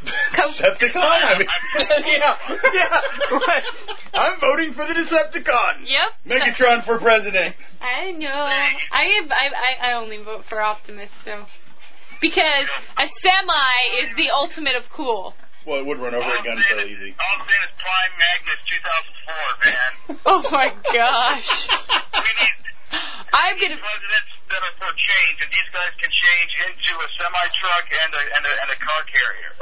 Decepticon? 0.32 0.96
I 0.96 1.38
mean, 1.38 1.48
yeah, 1.78 2.36
yeah. 2.72 3.38
Right. 3.38 3.62
I'm 4.14 4.40
voting 4.40 4.72
for 4.72 4.86
the 4.86 4.94
Decepticon. 4.94 5.86
Yep. 5.86 6.08
Megatron 6.26 6.84
for 6.84 6.98
president. 6.98 7.54
I 7.80 8.12
know. 8.12 8.28
I, 8.28 8.72
I 8.90 9.28
I 9.30 9.90
I 9.90 9.92
only 9.94 10.22
vote 10.22 10.44
for 10.48 10.60
Optimus, 10.60 11.10
so 11.24 11.44
because 12.20 12.68
a 12.98 13.06
semi 13.06 14.02
is 14.02 14.16
the 14.16 14.30
ultimate 14.32 14.76
of 14.76 14.84
cool. 14.90 15.34
Well, 15.66 15.80
it 15.80 15.86
would 15.86 15.98
run 15.98 16.14
over 16.14 16.26
a 16.26 16.42
gun 16.42 16.56
fairly 16.68 16.92
easy. 16.92 17.14
All 17.20 17.40
I'm 17.40 17.46
saying 17.46 17.64
is 17.68 17.76
Prime 17.76 18.14
Magnus 18.16 18.60
2004, 19.28 19.68
man. 19.68 20.20
Oh 20.24 20.42
my 20.50 20.72
gosh. 20.92 21.68
we 22.14 22.30
need 22.40 22.56
I'm 22.92 23.54
gonna. 23.56 23.78
presidents 23.78 24.32
that 24.50 24.60
are 24.62 24.74
for 24.82 24.90
change, 24.90 25.38
and 25.42 25.50
these 25.50 25.70
guys 25.70 25.94
can 26.02 26.10
change 26.10 26.50
into 26.66 26.92
a 26.98 27.08
semi 27.14 27.46
truck 27.62 27.86
and 27.86 28.10
a 28.14 28.22
and 28.34 28.42
a 28.46 28.52
and 28.66 28.68
a 28.74 28.78
car 28.82 29.02
carrier. 29.06 29.52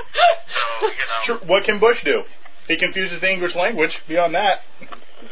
So 0.49 0.89
you 0.89 1.07
know. 1.07 1.21
Sure, 1.23 1.39
what 1.45 1.65
can 1.65 1.79
Bush 1.79 2.05
do? 2.05 2.25
He 2.67 2.77
confuses 2.77 3.21
the 3.21 3.31
English 3.31 3.57
language. 3.57 4.01
Beyond 4.09 4.35
that, 4.35 4.61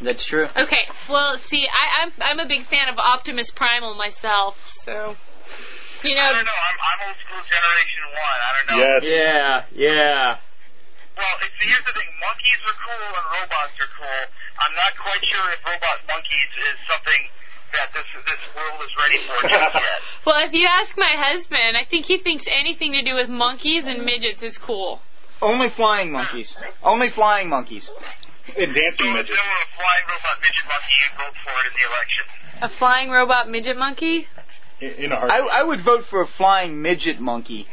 That's 0.02 0.24
true. 0.24 0.48
Okay. 0.56 0.84
Well, 1.08 1.36
see, 1.38 1.64
I, 1.68 2.04
I'm 2.04 2.12
I'm 2.20 2.40
a 2.40 2.48
big 2.48 2.64
fan 2.66 2.88
of 2.88 2.98
Optimus 2.98 3.50
Primal 3.50 3.94
myself, 3.94 4.56
so 4.84 5.16
you 6.04 6.14
know. 6.14 6.28
I 6.28 6.32
don't 6.36 6.44
know. 6.44 6.52
I'm 6.52 6.78
I'm 6.80 7.00
old 7.08 7.18
school 7.24 7.42
generation 7.48 8.02
one. 8.12 8.38
I 8.40 8.50
don't 8.52 8.66
know. 8.68 8.78
Yes. 8.84 9.00
Yeah, 9.04 9.64
yeah. 9.72 10.38
Well, 11.16 11.36
it's, 11.40 11.56
here's 11.64 11.80
the 11.88 11.96
thing. 11.96 12.12
Monkeys 12.20 12.60
are 12.68 12.76
cool 12.76 13.08
and 13.08 13.26
robots 13.40 13.76
are 13.80 13.92
cool. 13.96 14.22
I'm 14.60 14.74
not 14.76 14.92
quite 15.00 15.24
sure 15.24 15.48
if 15.56 15.64
robot 15.64 16.04
monkeys 16.04 16.52
is 16.60 16.76
something 16.84 17.22
that 17.76 17.92
this 17.92 18.08
this 18.24 18.42
world 18.56 18.80
is 18.80 18.92
ready 18.96 19.18
for 19.28 19.36
just 19.48 19.74
yet. 19.86 20.00
Well, 20.24 20.40
if 20.46 20.52
you 20.52 20.66
ask 20.66 20.96
my 20.96 21.14
husband, 21.16 21.76
I 21.76 21.84
think 21.84 22.06
he 22.06 22.18
thinks 22.18 22.44
anything 22.48 22.92
to 22.92 23.02
do 23.02 23.14
with 23.14 23.28
monkeys 23.28 23.86
and 23.86 24.04
midgets 24.04 24.42
is 24.42 24.58
cool. 24.58 25.00
Only 25.40 25.68
flying 25.68 26.12
monkeys. 26.12 26.56
Only 26.82 27.10
flying 27.10 27.48
monkeys. 27.48 27.90
And 28.56 28.74
dancing 28.74 29.12
midgets. 29.12 29.30
If 29.30 29.36
there 29.36 29.52
were 29.52 29.66
a 29.66 29.72
flying 29.76 30.06
robot 30.08 30.36
midget 30.40 30.66
monkey, 30.66 30.94
you'd 31.02 31.16
vote 31.20 31.36
for 31.44 31.54
it 31.60 31.66
in 31.68 31.74
the 31.76 31.86
election. 31.92 32.24
A 32.62 32.68
flying 32.68 33.10
robot 33.10 33.50
midget 33.50 33.76
monkey? 33.76 34.28
In 34.80 35.12
a 35.12 35.16
I, 35.16 35.60
I 35.60 35.62
would 35.64 35.84
vote 35.84 36.04
for 36.04 36.20
a 36.20 36.26
flying 36.26 36.80
midget 36.80 37.20
monkey. 37.20 37.66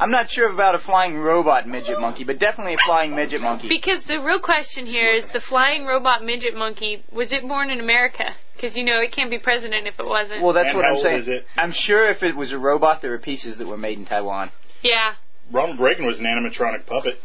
I'm 0.00 0.10
not 0.12 0.30
sure 0.30 0.48
about 0.48 0.74
a 0.76 0.78
flying 0.78 1.18
robot 1.18 1.66
midget 1.68 1.98
monkey, 2.00 2.22
but 2.24 2.38
definitely 2.38 2.74
a 2.74 2.78
flying 2.86 3.16
midget 3.16 3.40
monkey. 3.40 3.68
Because 3.68 4.04
the 4.04 4.20
real 4.20 4.40
question 4.40 4.86
here 4.86 5.10
is 5.10 5.26
the 5.32 5.40
flying 5.40 5.86
robot 5.86 6.22
midget 6.24 6.54
monkey, 6.54 7.02
was 7.12 7.32
it 7.32 7.42
born 7.48 7.70
in 7.70 7.80
America? 7.80 8.34
Because, 8.54 8.76
you 8.76 8.84
know, 8.84 9.00
it 9.00 9.10
can't 9.12 9.30
be 9.30 9.38
president 9.38 9.86
if 9.88 9.98
it 9.98 10.06
wasn't. 10.06 10.42
Well, 10.42 10.52
that's 10.52 10.68
And 10.68 10.76
what 10.76 10.84
how 10.84 10.90
I'm 10.90 10.94
old 10.96 11.02
saying. 11.02 11.20
is 11.22 11.28
it? 11.28 11.46
I'm 11.56 11.72
sure 11.72 12.08
if 12.08 12.22
it 12.22 12.36
was 12.36 12.52
a 12.52 12.58
robot, 12.58 13.02
there 13.02 13.10
were 13.10 13.18
pieces 13.18 13.58
that 13.58 13.66
were 13.66 13.76
made 13.76 13.98
in 13.98 14.04
Taiwan. 14.04 14.50
yeah. 14.82 15.14
Ronald 15.50 15.80
Reagan 15.80 16.04
was 16.06 16.18
an 16.18 16.26
animatronic 16.26 16.84
puppet. 16.86 17.16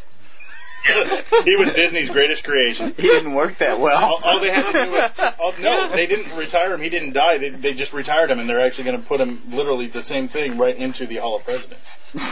he 1.45 1.57
was 1.57 1.72
Disney's 1.74 2.11
greatest 2.11 2.45
creation. 2.45 2.95
He 2.97 3.03
didn't 3.03 3.35
work 3.35 3.59
that 3.59 3.78
well. 3.78 3.97
All, 3.97 4.20
all 4.22 4.41
they 4.41 4.51
had 4.51 4.72
to 4.72 4.85
do 4.85 4.91
was 4.91 5.11
all, 5.39 5.55
no, 5.61 5.95
they 5.95 6.07
didn't 6.07 6.37
retire 6.37 6.72
him. 6.72 6.81
He 6.81 6.89
didn't 6.89 7.12
die. 7.12 7.39
They 7.39 7.51
they 7.51 7.74
just 7.74 7.93
retired 7.93 8.31
him, 8.31 8.39
and 8.39 8.49
they're 8.49 8.61
actually 8.61 8.85
going 8.85 9.01
to 9.01 9.07
put 9.07 9.20
him 9.20 9.43
literally 9.49 9.89
the 9.89 10.03
same 10.03 10.28
thing 10.28 10.59
right 10.59 10.76
into 10.76 11.07
the 11.07 11.16
Hall 11.16 11.37
of 11.37 11.45
Presidents. 11.45 11.87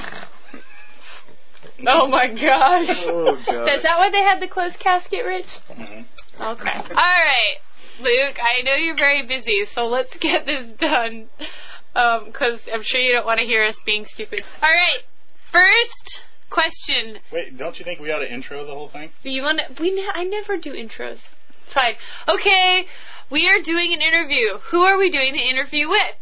Oh 1.87 2.09
my 2.09 2.27
gosh. 2.27 3.05
Oh, 3.07 3.41
God. 3.47 3.69
Is 3.69 3.83
that 3.85 3.99
why 3.99 4.11
they 4.11 4.23
had 4.23 4.41
the 4.41 4.49
closed 4.49 4.81
casket, 4.81 5.25
Rich? 5.25 5.47
Mhm. 5.71 6.07
Okay. 6.41 6.73
All 6.73 6.95
right, 6.95 7.57
Luke. 8.01 8.37
I 8.43 8.63
know 8.65 8.75
you're 8.75 8.97
very 8.97 9.25
busy, 9.27 9.65
so 9.73 9.87
let's 9.87 10.17
get 10.17 10.45
this 10.45 10.73
done. 10.73 11.29
Because 11.95 12.61
I'm 12.73 12.83
sure 12.83 13.01
you 13.01 13.13
don't 13.13 13.27
want 13.27 13.39
to 13.39 13.47
hear 13.47 13.63
us 13.65 13.79
being 13.87 14.05
stupid. 14.07 14.43
All 14.61 14.69
right. 14.69 15.03
First 15.53 16.23
question. 16.51 17.19
Wait, 17.33 17.57
don't 17.57 17.79
you 17.79 17.85
think 17.85 18.01
we 18.01 18.11
ought 18.11 18.21
to 18.21 18.33
intro 18.33 18.65
the 18.65 18.75
whole 18.75 18.89
thing? 18.89 19.11
Do 19.23 19.31
you 19.31 19.43
want 19.43 19.61
to? 19.61 19.83
We 19.83 19.91
ne- 19.91 20.11
I 20.13 20.25
never 20.25 20.57
do 20.57 20.73
intros. 20.73 21.21
Fine. 21.73 21.95
Okay. 22.29 22.87
We 23.31 23.47
are 23.49 23.61
doing 23.61 23.93
an 23.93 24.01
interview. 24.01 24.59
Who 24.71 24.83
are 24.83 24.97
we 24.99 25.11
doing 25.11 25.33
the 25.33 25.49
interview 25.49 25.89
with? 25.89 26.17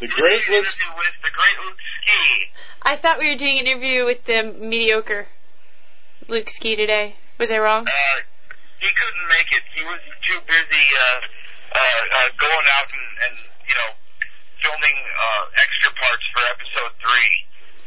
The 0.00 0.08
great 0.08 0.42
Luke. 0.48 0.66
Interview 0.66 0.90
with 0.96 1.14
the 1.22 1.30
great 1.30 1.58
Luke 1.64 1.78
Ski. 2.02 2.50
I 2.82 2.96
thought 2.96 3.18
we 3.18 3.30
were 3.30 3.38
doing 3.38 3.58
an 3.58 3.66
interview 3.66 4.04
with 4.04 4.24
the 4.26 4.54
mediocre 4.58 5.26
Luke 6.28 6.50
Ski 6.50 6.76
today. 6.76 7.16
Was 7.38 7.50
I 7.50 7.58
wrong? 7.58 7.86
Uh, 7.86 8.18
he 8.78 8.86
couldn't 8.86 9.28
make 9.28 9.50
it. 9.50 9.64
He 9.74 9.82
was 9.82 10.00
too 10.28 10.38
busy 10.46 10.86
uh, 10.94 11.20
uh, 11.74 11.78
uh, 11.78 12.28
going 12.38 12.66
out 12.70 12.88
and, 12.92 13.08
and 13.26 13.34
you 13.66 13.74
know 13.74 13.90
filming 14.62 14.98
uh, 14.98 15.42
extra 15.58 15.90
parts 15.98 16.26
for 16.30 16.42
episode 16.54 16.92
three. 17.02 17.32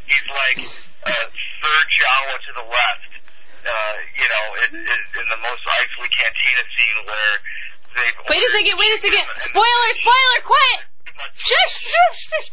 He's 0.06 0.28
like 0.28 0.60
uh, 1.04 1.10
third 1.10 1.86
Jawa 1.98 2.34
to 2.38 2.50
the 2.58 2.66
left. 2.66 3.12
Uh, 3.58 3.96
you 4.16 4.28
know, 4.28 4.44
in, 4.64 4.70
in, 4.80 5.00
in 5.18 5.26
the 5.28 5.38
Mos 5.44 5.62
Eisley 5.66 6.08
Cantina 6.14 6.64
scene 6.72 6.98
where 7.04 7.34
they've 7.98 8.16
Wait 8.30 8.40
a 8.40 8.50
second, 8.54 8.74
wait 8.78 8.92
a 8.94 9.00
second. 9.02 9.24
Spoiler, 9.50 9.90
spoiler, 9.98 10.38
quiet! 10.46 10.80
Shush, 11.36 11.74
shush, 11.84 12.20
shush. 12.30 12.48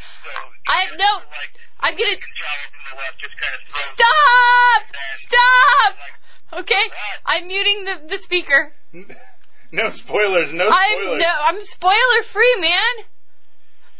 I, 0.67 0.89
have 0.89 0.97
no, 0.97 1.11
I'm 1.79 1.93
gonna. 1.95 2.17
Stop! 3.93 4.81
Stop! 5.29 5.93
Okay, 6.61 6.85
I'm 7.25 7.47
muting 7.47 7.85
the, 7.85 7.95
the 8.09 8.17
speaker. 8.17 8.73
No 9.71 9.91
spoilers. 9.91 10.53
No 10.53 10.69
I'm 10.69 11.17
no, 11.17 11.25
I'm 11.27 11.59
spoiler 11.59 12.21
free, 12.31 12.55
man. 12.61 13.05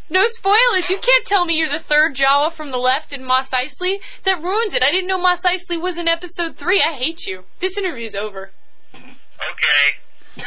No 0.10 0.22
spoilers. 0.26 0.89
You 0.89 0.97
can't 1.01 1.26
tell 1.26 1.45
me 1.45 1.56
you're 1.56 1.70
the 1.70 1.80
third 1.80 2.16
Jawa 2.16 2.51
from 2.53 2.70
the 2.72 2.78
left 2.78 3.12
in 3.12 3.26
Mos 3.26 3.49
Eisley. 3.49 3.97
That 4.24 4.41
ruins 4.43 4.74
it. 4.74 4.84
I 4.84 4.91
didn't 4.91 5.08
know 5.08 5.18
Mos 5.18 5.41
Eisley 5.41 5.82
was 5.82 5.97
in 5.97 6.08
episode 6.08 6.58
three. 6.58 6.82
I 6.88 6.93
hate 6.93 7.26
you. 7.26 7.43
This 7.60 7.76
interview's 7.78 8.14
over. 8.16 8.51
Okay. 8.93 9.97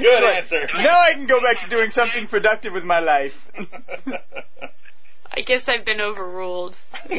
Good 0.00 0.22
answer. 0.24 0.68
Now 0.76 1.00
I 1.00 1.12
can 1.14 1.26
go 1.26 1.40
back 1.40 1.58
to 1.64 1.68
doing 1.70 1.90
something 1.90 2.28
productive 2.28 2.72
with 2.72 2.84
my 2.84 3.00
life. 3.00 3.32
I 5.32 5.40
guess 5.42 5.64
I've 5.66 5.84
been 5.84 6.00
overruled. 6.00 6.76
All 7.10 7.18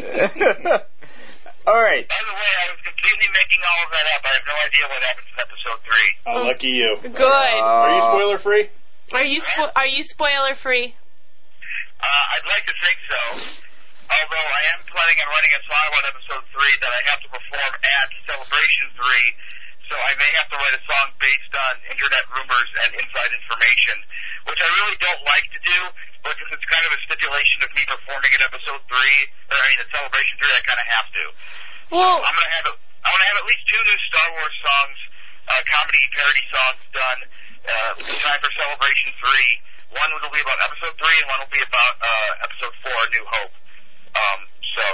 right. 1.75 2.07
By 2.07 2.21
the 2.25 2.33
way, 2.33 2.51
I 2.55 2.71
was 2.71 2.79
completely 2.81 3.27
making 3.35 3.59
all 3.61 3.83
of 3.85 3.91
that 3.91 4.07
up. 4.15 4.23
I 4.25 4.31
have 4.33 4.45
no 4.47 4.55
idea 4.65 4.87
what 4.89 5.03
happens 5.03 5.27
in 5.29 5.37
episode 5.39 5.79
three. 5.85 6.09
Oh, 6.25 6.41
lucky 6.47 6.69
you. 6.69 6.97
Good. 7.03 7.21
Uh, 7.21 7.61
Are 7.61 7.93
you 7.95 8.01
spoiler 8.01 8.39
free? 8.39 8.69
Are 9.11 9.25
you 9.25 9.41
spo- 9.41 9.73
are 9.75 9.89
you 9.89 10.03
spoiler 10.05 10.53
free? 10.53 10.93
Uh, 10.93 12.33
I'd 12.37 12.47
like 12.47 12.65
to 12.69 12.75
think 12.77 12.97
so. 13.09 13.21
Although 14.09 14.49
I 14.49 14.61
am 14.73 14.81
planning 14.89 15.17
on 15.21 15.27
writing 15.33 15.53
a 15.53 15.61
song 15.65 15.85
about 15.93 16.05
episode 16.09 16.43
three 16.53 16.75
that 16.81 16.89
I 16.93 17.01
have 17.13 17.21
to 17.25 17.29
perform 17.29 17.71
at 17.77 18.07
Celebration 18.25 18.85
three, 18.97 19.27
so 19.89 19.93
I 19.97 20.13
may 20.17 20.29
have 20.37 20.49
to 20.53 20.57
write 20.57 20.73
a 20.77 20.83
song 20.85 21.13
based 21.21 21.53
on 21.53 21.73
internet 21.89 22.25
rumors 22.33 22.69
and 22.85 22.89
inside 23.01 23.29
information, 23.33 23.97
which 24.49 24.61
I 24.61 24.69
really 24.81 24.97
don't 25.01 25.23
like 25.25 25.45
to 25.53 25.59
do, 25.61 25.79
but 26.25 26.37
since 26.41 26.57
it's 26.57 26.69
kind 26.69 26.85
of 26.89 26.93
a 26.93 26.99
stipulation 27.05 27.65
of 27.65 27.69
me 27.73 27.85
performing 27.85 28.33
at 28.33 28.41
episode 28.45 28.81
three, 28.89 29.17
or 29.49 29.57
I 29.57 29.65
mean 29.73 29.81
at 29.81 29.89
Celebration 29.93 30.35
three, 30.41 30.53
I 30.53 30.61
kind 30.65 30.81
of 30.81 30.87
have 30.89 31.07
to. 31.09 31.23
Well, 31.97 32.17
I'm 32.21 32.33
gonna 32.33 32.55
have 32.61 32.67
a, 32.69 32.75
I'm 32.77 33.11
gonna 33.13 33.29
have 33.33 33.39
at 33.41 33.47
least 33.49 33.65
two 33.69 33.81
new 33.81 33.99
Star 34.09 34.27
Wars 34.37 34.57
songs, 34.61 34.97
uh, 35.49 35.61
comedy 35.69 36.01
parody 36.13 36.45
songs 36.53 36.81
done 36.93 37.19
uh, 37.65 37.91
for 37.99 38.51
Celebration 38.55 39.09
three. 39.19 39.49
One 39.95 40.09
will 40.21 40.29
be 40.29 40.41
about 40.41 40.59
episode 40.69 40.93
three, 41.01 41.17
and 41.23 41.27
one 41.27 41.39
will 41.41 41.53
be 41.53 41.63
about 41.65 41.93
uh, 41.97 42.45
episode 42.45 42.75
four, 42.85 42.99
New 43.09 43.25
Hope. 43.25 43.53
Um, 44.13 44.39
so 44.75 44.85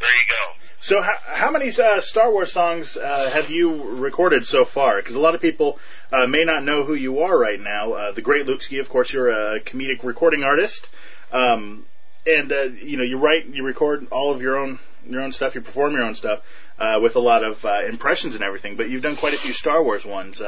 there 0.00 0.16
you 0.16 0.26
go. 0.28 0.44
So, 0.82 1.02
how, 1.02 1.14
how 1.26 1.50
many 1.50 1.68
uh, 1.68 2.00
Star 2.00 2.32
Wars 2.32 2.52
songs 2.52 2.96
uh, 2.96 3.30
have 3.30 3.50
you 3.50 3.98
recorded 4.00 4.46
so 4.46 4.64
far? 4.64 4.96
Because 4.96 5.14
a 5.14 5.18
lot 5.18 5.34
of 5.34 5.42
people 5.42 5.78
uh, 6.10 6.26
may 6.26 6.44
not 6.44 6.64
know 6.64 6.84
who 6.84 6.94
you 6.94 7.20
are 7.20 7.38
right 7.38 7.60
now. 7.60 7.92
Uh, 7.92 8.12
the 8.12 8.22
great 8.22 8.46
Luke 8.46 8.62
Ski, 8.62 8.78
of 8.78 8.88
course, 8.88 9.12
you're 9.12 9.28
a 9.28 9.60
comedic 9.60 10.02
recording 10.02 10.42
artist, 10.42 10.88
um, 11.32 11.84
and 12.26 12.50
uh, 12.50 12.62
you 12.82 12.96
know 12.96 13.04
you 13.04 13.18
write, 13.18 13.46
you 13.46 13.62
record 13.62 14.06
all 14.10 14.32
of 14.32 14.40
your 14.40 14.56
own 14.56 14.78
your 15.04 15.20
own 15.20 15.32
stuff, 15.32 15.54
you 15.54 15.60
perform 15.60 15.92
your 15.92 16.02
own 16.02 16.14
stuff 16.14 16.40
uh, 16.78 16.98
with 17.02 17.14
a 17.14 17.20
lot 17.20 17.44
of 17.44 17.62
impressions 17.86 18.34
and 18.34 18.42
everything. 18.42 18.78
But 18.78 18.88
you've 18.88 19.02
done 19.02 19.16
quite 19.16 19.34
a 19.34 19.38
few 19.38 19.52
Star 19.52 19.84
Wars 19.84 20.06
ones. 20.06 20.40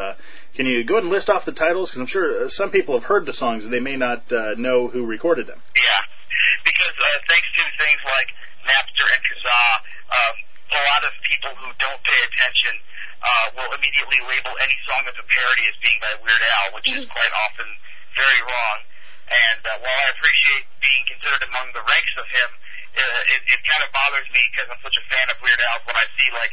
Can 0.53 0.69
you 0.69 0.85
go 0.85 1.01
ahead 1.01 1.09
and 1.09 1.13
list 1.13 1.33
off 1.33 1.49
the 1.49 1.57
titles? 1.57 1.89
Because 1.89 2.01
I'm 2.05 2.13
sure 2.13 2.45
uh, 2.45 2.49
some 2.53 2.69
people 2.69 2.93
have 3.01 3.09
heard 3.09 3.25
the 3.25 3.33
songs 3.33 3.65
and 3.65 3.73
they 3.73 3.81
may 3.81 3.97
not 3.97 4.29
uh, 4.29 4.53
know 4.61 4.89
who 4.89 5.09
recorded 5.09 5.49
them. 5.49 5.57
Yeah, 5.73 6.03
because 6.65 6.93
uh, 6.93 7.19
thanks 7.25 7.49
to 7.57 7.63
things 7.81 8.01
like 8.05 8.29
Napster 8.69 9.09
and 9.09 9.23
Kazaa, 9.25 9.73
um, 10.13 10.35
a 10.77 10.83
lot 10.93 11.03
of 11.09 11.13
people 11.25 11.53
who 11.57 11.73
don't 11.81 12.01
pay 12.05 12.21
attention 12.29 12.75
uh, 13.25 13.47
will 13.57 13.73
immediately 13.81 14.21
label 14.29 14.53
any 14.61 14.77
song 14.85 15.09
that's 15.09 15.17
a 15.17 15.25
parody 15.25 15.65
as 15.73 15.77
being 15.81 15.97
by 16.05 16.13
Weird 16.21 16.45
Al, 16.61 16.77
which 16.77 16.89
is 16.91 17.09
quite 17.09 17.33
often 17.49 17.69
very 18.13 18.41
wrong. 18.45 18.79
And 19.33 19.63
uh, 19.65 19.81
while 19.81 19.99
I 20.05 20.13
appreciate 20.13 20.69
being 20.85 21.05
considered 21.09 21.49
among 21.49 21.73
the 21.73 21.81
ranks 21.81 22.13
of 22.21 22.29
him, 22.29 22.51
uh, 22.93 23.33
it, 23.33 23.41
it 23.57 23.61
kind 23.65 23.81
of 23.81 23.89
bothers 23.97 24.29
me 24.37 24.43
because 24.53 24.69
I'm 24.69 24.83
such 24.85 25.01
a 25.01 25.05
fan 25.09 25.33
of 25.33 25.41
Weird 25.41 25.61
Al 25.65 25.81
when 25.89 25.97
I 25.97 26.05
see 26.21 26.29
like 26.37 26.53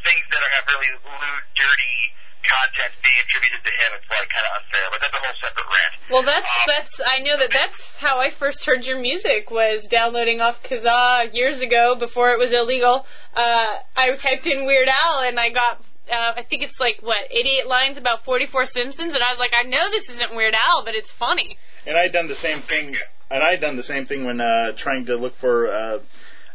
things 0.00 0.24
that 0.32 0.40
are, 0.40 0.52
have 0.56 0.64
really 0.64 0.92
lewd, 0.96 1.44
dirty 1.60 1.98
content 2.44 2.92
being 3.02 3.18
attributed 3.24 3.60
to 3.64 3.72
him. 3.72 3.88
It's 3.98 4.10
like 4.12 4.28
kind 4.30 4.46
of 4.46 4.52
unfair, 4.62 4.86
but 4.92 4.98
that's 5.00 5.16
a 5.16 5.22
whole 5.24 5.38
separate 5.40 5.68
rant. 5.68 5.92
Well, 6.12 6.24
that's 6.24 6.52
that's 6.68 6.94
I 7.04 7.24
know 7.24 7.36
that 7.40 7.50
that's 7.52 7.78
how 7.98 8.20
I 8.20 8.30
first 8.30 8.64
heard 8.64 8.84
your 8.84 9.00
music 9.00 9.50
was 9.50 9.88
downloading 9.90 10.40
off 10.40 10.62
Kazaa 10.62 11.32
years 11.32 11.60
ago 11.60 11.96
before 11.98 12.32
it 12.32 12.38
was 12.38 12.52
illegal. 12.52 13.06
Uh, 13.34 13.80
I 13.96 14.14
typed 14.20 14.46
in 14.46 14.66
Weird 14.66 14.88
Al 14.88 15.24
and 15.24 15.40
I 15.40 15.50
got 15.50 15.80
uh, 16.10 16.32
I 16.36 16.44
think 16.44 16.62
it's 16.62 16.78
like 16.78 17.00
what 17.00 17.16
88 17.30 17.66
lines 17.66 17.98
about 17.98 18.24
44 18.24 18.66
Simpsons, 18.66 19.14
and 19.14 19.22
I 19.22 19.30
was 19.30 19.38
like, 19.38 19.52
I 19.56 19.66
know 19.66 19.90
this 19.90 20.08
isn't 20.10 20.36
Weird 20.36 20.54
Al, 20.54 20.84
but 20.84 20.94
it's 20.94 21.10
funny. 21.10 21.56
And 21.86 21.96
I'd 21.96 22.12
done 22.12 22.28
the 22.28 22.36
same 22.36 22.60
thing. 22.60 22.96
And 23.30 23.42
I'd 23.42 23.60
done 23.60 23.76
the 23.76 23.82
same 23.82 24.04
thing 24.04 24.24
when 24.24 24.40
uh, 24.40 24.76
trying 24.76 25.06
to 25.06 25.16
look 25.16 25.34
for 25.36 25.66
uh, 25.66 25.98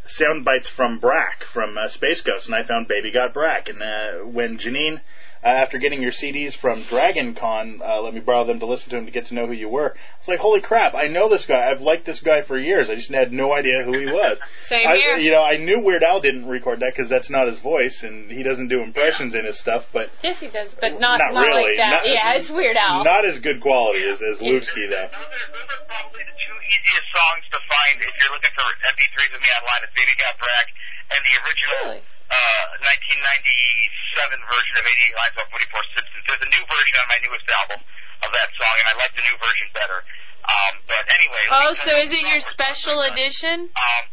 sound 0.05 0.45
bites 0.45 0.69
from 0.69 0.99
Brak 0.99 1.43
from 1.51 1.77
uh, 1.77 1.87
Space 1.89 2.21
Ghost, 2.21 2.45
and 2.45 2.55
I 2.55 2.63
found 2.63 2.87
Baby 2.87 3.11
Got 3.11 3.33
Brak. 3.33 3.69
And 3.69 3.81
uh, 3.81 4.25
when 4.25 4.57
Janine, 4.57 5.01
uh, 5.43 5.47
after 5.47 5.77
getting 5.77 6.01
your 6.01 6.11
CDs 6.11 6.55
from 6.55 6.83
Dragon 6.89 7.33
Con, 7.33 7.81
uh, 7.83 8.01
let 8.01 8.13
me 8.13 8.19
borrow 8.19 8.43
them 8.45 8.59
to 8.59 8.65
listen 8.65 8.89
to 8.91 8.97
him 8.97 9.05
to 9.05 9.11
get 9.11 9.27
to 9.27 9.33
know 9.33 9.47
who 9.47 9.53
you 9.53 9.69
were, 9.69 9.95
I 9.95 10.17
was 10.19 10.27
like, 10.27 10.39
holy 10.39 10.59
crap, 10.61 10.93
I 10.95 11.07
know 11.07 11.29
this 11.29 11.45
guy. 11.45 11.69
I've 11.71 11.79
liked 11.81 12.05
this 12.05 12.19
guy 12.19 12.41
for 12.41 12.57
years. 12.57 12.89
I 12.89 12.95
just 12.95 13.09
had 13.09 13.31
no 13.31 13.53
idea 13.53 13.83
who 13.83 13.93
he 13.97 14.05
was. 14.05 14.37
Same 14.67 14.87
I, 14.87 14.97
here. 14.97 15.15
You 15.15 15.31
know, 15.31 15.41
I 15.43 15.55
knew 15.57 15.79
Weird 15.79 16.03
Al 16.03 16.19
didn't 16.19 16.47
record 16.47 16.81
that 16.81 16.93
because 16.93 17.09
that's 17.09 17.29
not 17.29 17.47
his 17.47 17.59
voice, 17.59 18.03
and 18.03 18.29
he 18.29 18.43
doesn't 18.43 18.67
do 18.67 18.81
impressions 18.83 19.33
in 19.33 19.45
his 19.45 19.57
stuff, 19.59 19.85
but 19.93 20.09
Yes, 20.23 20.39
he 20.39 20.49
does, 20.49 20.75
but 20.79 20.99
not 20.99 21.19
Not 21.23 21.33
not, 21.33 21.47
really. 21.47 21.71
like 21.71 21.77
that. 21.77 22.03
Not- 22.03 22.07
yeah, 22.11 22.35
it's 22.35 22.49
Weird 22.51 22.75
Al. 22.75 23.03
not 23.03 23.23
as 23.25 23.39
good 23.39 23.61
quality 23.61 24.03
as, 24.03 24.21
as 24.21 24.41
Luke 24.41 24.63
Ski, 24.63 24.87
though. 24.91 25.07
those 25.07 25.69
are 25.71 25.85
probably 25.87 26.23
the 26.27 26.35
two 26.35 26.55
easiest 26.67 27.07
songs 27.15 27.43
to 27.55 27.59
find 27.71 27.95
if 28.03 28.11
you're 28.19 28.33
looking 28.35 28.51
for 28.59 28.67
MP3s 28.91 29.31
of 29.35 29.41
me 29.41 29.49
online 29.55 29.81
is 29.87 29.91
Baby 29.95 30.15
Got 30.19 30.35
Brak 30.35 30.67
and 31.15 31.19
the 31.23 31.33
original 31.47 32.03
uh, 32.29 32.63
1997 32.85 34.49
version 34.49 34.73
of 34.77 34.85
88 34.85 35.19
Lines 35.19 35.33
About 35.33 35.49
44 35.49 35.93
Simpsons. 35.97 36.23
There's 36.29 36.45
a 36.45 36.51
new 36.53 36.63
version 36.69 36.95
on 37.01 37.07
my 37.09 37.19
newest 37.25 37.47
album 37.49 37.79
of 38.25 38.29
that 38.33 38.49
song, 38.57 38.75
and 38.79 38.87
I 38.89 38.95
like 39.01 39.13
the 39.17 39.25
new 39.25 39.37
version 39.41 39.67
better. 39.73 39.99
Um, 40.45 40.73
but 40.85 41.03
anyway. 41.09 41.43
Oh, 41.51 41.71
so 41.77 41.91
is 41.99 42.09
it 42.09 42.25
your 42.25 42.41
special 42.41 43.01
edition? 43.05 43.69
Um, 43.73 44.03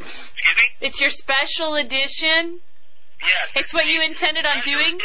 excuse 0.00 0.56
me? 0.58 0.66
It's 0.86 0.98
your 0.98 1.10
special 1.10 1.74
edition. 1.78 2.62
Yes. 3.22 3.46
It's 3.54 3.72
what 3.72 3.86
you 3.86 4.02
intended 4.02 4.44
on 4.44 4.60
doing. 4.62 4.98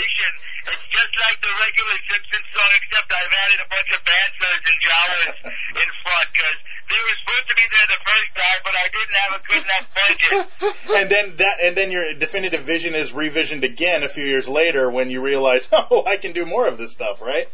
It's 0.67 0.87
just 0.91 1.13
like 1.15 1.37
the 1.39 1.53
regular 1.55 1.97
Simpsons 2.09 2.47
song, 2.51 2.71
except 2.83 3.07
I've 3.07 3.35
added 3.47 3.59
a 3.63 3.69
bunch 3.71 3.89
of 3.95 4.01
Banthas 4.03 4.61
and 4.67 4.77
Jawas 4.83 5.35
in 5.79 5.89
front 6.03 6.27
because 6.35 6.59
they 6.89 6.99
were 6.99 7.17
supposed 7.21 7.47
to 7.47 7.55
be 7.55 7.65
there 7.69 7.87
the 7.93 8.01
first 8.01 8.31
time, 8.33 8.59
but 8.65 8.75
I 8.75 8.85
didn't 8.89 9.17
have 9.23 9.33
a 9.37 9.41
good 9.45 9.63
enough 9.63 9.87
budget. 9.93 10.41
and 10.99 11.07
then 11.07 11.25
that, 11.37 11.55
and 11.63 11.73
then 11.77 11.89
your 11.91 12.13
definitive 12.17 12.65
vision 12.65 12.95
is 12.95 13.11
revisioned 13.11 13.63
again 13.63 14.03
a 14.03 14.09
few 14.09 14.25
years 14.25 14.47
later 14.47 14.89
when 14.89 15.09
you 15.09 15.21
realize, 15.21 15.67
oh, 15.71 16.03
I 16.05 16.17
can 16.17 16.33
do 16.33 16.45
more 16.45 16.67
of 16.67 16.77
this 16.77 16.91
stuff, 16.91 17.21
right? 17.21 17.47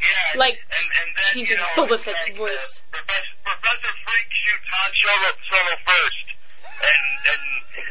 Yeah. 0.00 0.40
Like 0.40 0.56
and, 0.56 0.88
and 0.88 1.08
then, 1.12 1.28
changing 1.34 1.56
you 1.56 1.64
know, 1.76 1.84
Boba 1.84 2.00
it's 2.00 2.04
Fett's 2.04 2.24
like, 2.24 2.36
voice. 2.36 2.56
Uh, 2.56 2.96
Professor, 3.00 3.34
Professor 3.44 3.92
Freak 4.00 4.28
shoots 4.32 4.68
Han 4.72 4.90
Solo, 4.96 5.30
Solo 5.44 5.74
first. 5.84 6.29
And, 6.80 7.04
and 7.28 7.42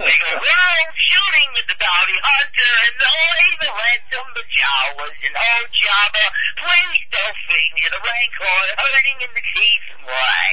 they 0.02 0.16
go, 0.18 0.30
we're 0.34 0.90
shooting 0.98 1.50
with 1.54 1.68
the 1.70 1.78
bounty 1.78 2.18
hunter 2.18 2.74
and 2.90 2.96
oh, 2.98 3.50
the 3.62 3.70
ransom, 3.70 4.26
the 4.34 4.46
Jawas, 4.50 5.16
and 5.30 5.36
oh, 5.38 5.62
Jabba, 5.70 6.26
please 6.58 7.04
don't 7.14 7.38
feed 7.46 7.72
me 7.78 7.86
the 7.86 8.02
rancor, 8.02 8.60
hurting 8.82 9.18
in 9.22 9.32
the 9.38 9.46
teeth. 9.54 9.88
Why? 10.10 10.46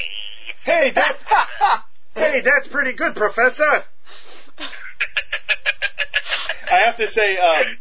Hey, 0.67 0.91
that's 0.93 1.23
hey, 2.15 2.41
that's 2.45 2.69
pretty 2.69 2.93
good, 2.93 3.15
Professor. 3.15 3.85
I 6.71 6.79
have 6.85 6.97
to 6.97 7.07
say 7.09 7.39
um, 7.39 7.79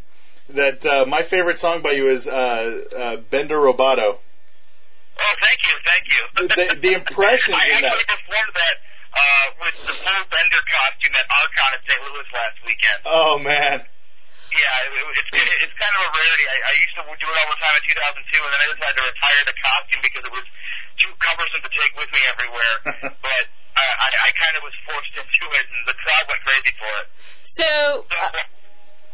that 0.54 0.86
uh, 0.86 1.04
my 1.06 1.22
favorite 1.24 1.58
song 1.58 1.82
by 1.82 1.92
you 1.92 2.08
is 2.08 2.26
uh, 2.26 2.30
uh, 2.96 3.16
Bender 3.30 3.56
Roboto. 3.56 4.18
Oh, 5.18 5.34
thank 5.40 5.60
you, 5.64 5.74
thank 5.84 6.04
you. 6.06 6.22
The, 6.48 6.80
the 6.80 6.94
impressions 6.94 7.56
I 7.60 7.76
in 7.76 7.82
that. 7.82 7.92
actually 7.92 8.04
performed 8.06 8.54
that 8.54 8.76
uh, 9.16 9.46
with 9.64 9.76
the 9.88 9.94
full 9.96 10.22
Bender 10.28 10.62
costume 10.68 11.16
at 11.16 11.26
Archon 11.32 11.72
in 11.76 11.82
St. 11.88 12.00
Louis 12.04 12.28
last 12.36 12.58
weekend. 12.68 13.00
Oh 13.08 13.40
man. 13.40 13.80
Yeah, 14.52 14.84
it, 14.86 14.92
it, 14.94 15.04
it's 15.20 15.30
it's 15.68 15.76
kind 15.76 15.94
of 15.96 16.00
a 16.06 16.10
rarity. 16.12 16.44
I, 16.48 16.56
I 16.70 16.74
used 16.80 16.94
to 16.96 17.02
do 17.02 17.26
it 17.28 17.36
all 17.36 17.50
the 17.50 17.60
time 17.60 17.74
in 17.76 17.84
2002, 17.92 18.40
and 18.40 18.50
then 18.52 18.60
I 18.62 18.66
decided 18.72 18.96
to 18.96 19.04
retire 19.04 19.42
the 19.44 19.56
costume 19.58 20.00
because 20.04 20.24
it 20.24 20.32
was 20.32 20.46
too 20.96 21.12
cumbersome 21.20 21.60
to 21.60 21.72
take 21.72 21.92
with 21.98 22.08
me 22.14 22.22
everywhere. 22.30 22.76
but 23.26 23.44
I, 23.76 23.84
I, 23.84 24.08
I 24.16 24.30
kind 24.38 24.54
of 24.56 24.62
was 24.64 24.76
forced 24.88 25.12
into 25.12 25.44
it, 25.60 25.66
and 25.66 25.82
the 25.84 25.96
crowd 26.00 26.24
went 26.30 26.40
crazy 26.46 26.72
for 26.80 26.92
it. 27.04 27.06
So, 27.44 27.68
So 28.06 28.16
uh, 28.16 28.44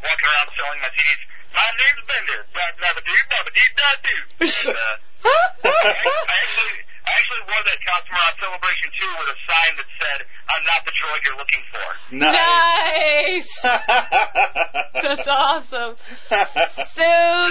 walking 0.05 0.29
around 0.31 0.49
selling 0.55 0.81
my 0.85 0.91
CDs. 0.95 1.23
My 1.53 1.69
name's 1.75 2.05
Bender. 2.07 2.41
Blah 2.55 2.71
blah 2.79 2.93
blah 2.97 3.05
doo 3.05 3.23
blah 3.29 3.43
blah 3.43 3.55
doo 3.57 3.69
blah 3.75 3.97
doo. 4.05 4.23
And, 5.23 5.31
uh, 5.63 5.71
I, 5.71 5.95
I 5.95 6.37
actually 6.43 6.75
I 7.03 7.11
actually 7.19 7.43
wore 7.51 7.63
that 7.67 7.81
costume 7.83 8.15
on 8.15 8.33
Celebration 8.39 8.89
2 8.95 9.19
with 9.19 9.29
a 9.35 9.39
sign 9.43 9.73
that 9.79 9.89
said, 9.99 10.19
"I'm 10.47 10.65
not 10.65 10.81
the 10.87 10.95
droid 10.95 11.21
you're 11.27 11.41
looking 11.41 11.65
for." 11.71 11.87
nice. 12.15 13.51
That's 15.03 15.29
awesome. 15.29 15.97
So, 16.93 17.09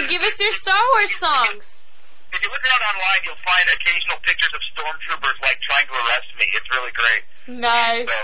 give 0.08 0.22
us 0.22 0.36
your 0.38 0.54
Star 0.62 0.82
Wars 0.94 1.12
songs. 1.18 1.64
If 2.32 2.40
you 2.40 2.48
look 2.48 2.64
around 2.64 2.84
online, 2.96 3.20
you'll 3.28 3.44
find 3.44 3.66
occasional 3.68 4.18
pictures 4.24 4.52
of 4.56 4.62
stormtroopers 4.72 5.36
like 5.44 5.60
trying 5.68 5.84
to 5.84 5.94
arrest 6.00 6.30
me. 6.38 6.46
It's 6.56 6.70
really 6.72 6.94
great. 6.96 7.22
Nice. 7.60 8.08
So, 8.08 8.18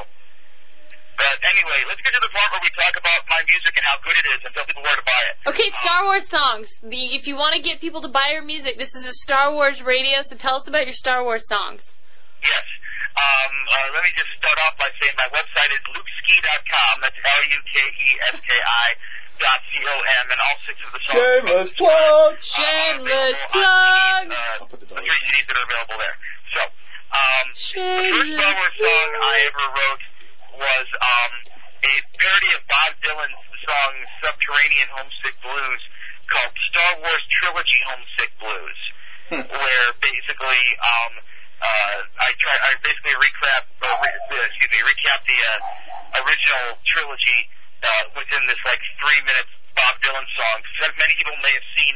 But 1.19 1.35
anyway, 1.43 1.83
let's 1.91 1.99
get 2.07 2.15
to 2.15 2.23
the 2.23 2.31
part 2.31 2.55
where 2.55 2.63
we 2.63 2.71
talk 2.79 2.95
about 2.95 3.27
my 3.27 3.43
music 3.51 3.75
and 3.75 3.83
how 3.83 3.99
good 4.07 4.15
it 4.15 4.27
is 4.39 4.41
and 4.47 4.55
tell 4.55 4.63
people 4.71 4.87
where 4.87 4.95
to 4.95 5.03
buy 5.03 5.23
it. 5.35 5.35
Okay, 5.51 5.67
Star 5.83 6.07
Wars 6.07 6.23
songs. 6.31 6.71
The 6.79 7.19
if 7.19 7.27
you 7.27 7.35
want 7.35 7.59
to 7.59 7.63
get 7.63 7.83
people 7.83 7.99
to 8.07 8.11
buy 8.11 8.31
your 8.39 8.47
music, 8.47 8.79
this 8.79 8.95
is 8.95 9.03
a 9.03 9.13
Star 9.27 9.51
Wars 9.51 9.83
radio. 9.83 10.23
So 10.23 10.39
tell 10.39 10.55
us 10.55 10.71
about 10.71 10.87
your 10.87 10.95
Star 10.95 11.27
Wars 11.27 11.43
songs. 11.51 11.83
Yes. 12.39 12.63
Um, 13.19 13.53
uh, 13.67 13.99
let 13.99 14.07
me 14.07 14.15
just 14.15 14.31
start 14.39 14.55
off 14.63 14.79
by 14.79 14.95
saying 15.03 15.19
my 15.19 15.27
website 15.35 15.75
is 15.75 15.83
lukeski.com. 15.91 17.03
That's 17.03 17.19
L-U-K-E-S-K-I 17.19 18.87
dot 19.43 19.61
C-O-M, 19.75 20.27
and 20.31 20.39
all 20.39 20.59
six 20.71 20.77
of 20.87 20.91
the 20.95 21.03
songs. 21.03 21.19
Shameless 21.19 21.71
plug. 21.75 22.31
Shameless 22.39 23.39
plug. 23.51 24.27
Uh, 24.31 24.71
the 24.71 24.87
three 24.87 25.23
CDs 25.27 25.47
that 25.51 25.57
are 25.59 25.67
available 25.67 25.99
there. 25.99 26.17
So, 26.55 26.63
um, 27.11 27.47
the 27.51 28.07
first 28.07 28.31
Star 28.39 28.53
Wars 28.55 28.77
song 28.79 29.09
I 29.19 29.35
ever 29.51 29.67
wrote 29.67 30.03
was 30.59 30.87
um, 30.99 31.33
a 31.87 31.95
parody 32.19 32.51
of 32.59 32.63
Bob 32.67 32.93
Dylan's 32.99 33.43
song 33.63 33.93
Subterranean 34.19 34.91
Homesick 34.91 35.39
Blues 35.39 35.83
called 36.27 36.55
Star 36.75 36.93
Wars 36.99 37.25
Trilogy 37.31 37.81
Homesick 37.87 38.33
Blues, 38.43 38.81
where 39.55 39.89
basically 40.03 40.63
um, 40.83 41.13
uh, 41.63 41.99
I 42.27 42.35
try 42.43 42.55
I 42.59 42.75
basically 42.83 43.15
recap 43.23 43.71
uh, 43.81 43.87
re, 44.03 44.11
uh, 44.11 44.47
excuse 44.51 44.71
me 44.75 44.83
recap 44.83 45.23
the 45.25 45.39
uh, 45.39 46.27
original 46.27 46.67
trilogy 46.91 47.41
uh, 47.87 48.05
within 48.19 48.43
this 48.51 48.61
like 48.67 48.83
three 48.99 49.23
minute 49.23 49.49
Bob 49.79 49.95
Dylan 50.03 50.27
song. 50.35 50.59
So 50.83 50.91
many 50.99 51.15
people 51.15 51.39
may 51.39 51.55
have 51.55 51.69
seen 51.79 51.95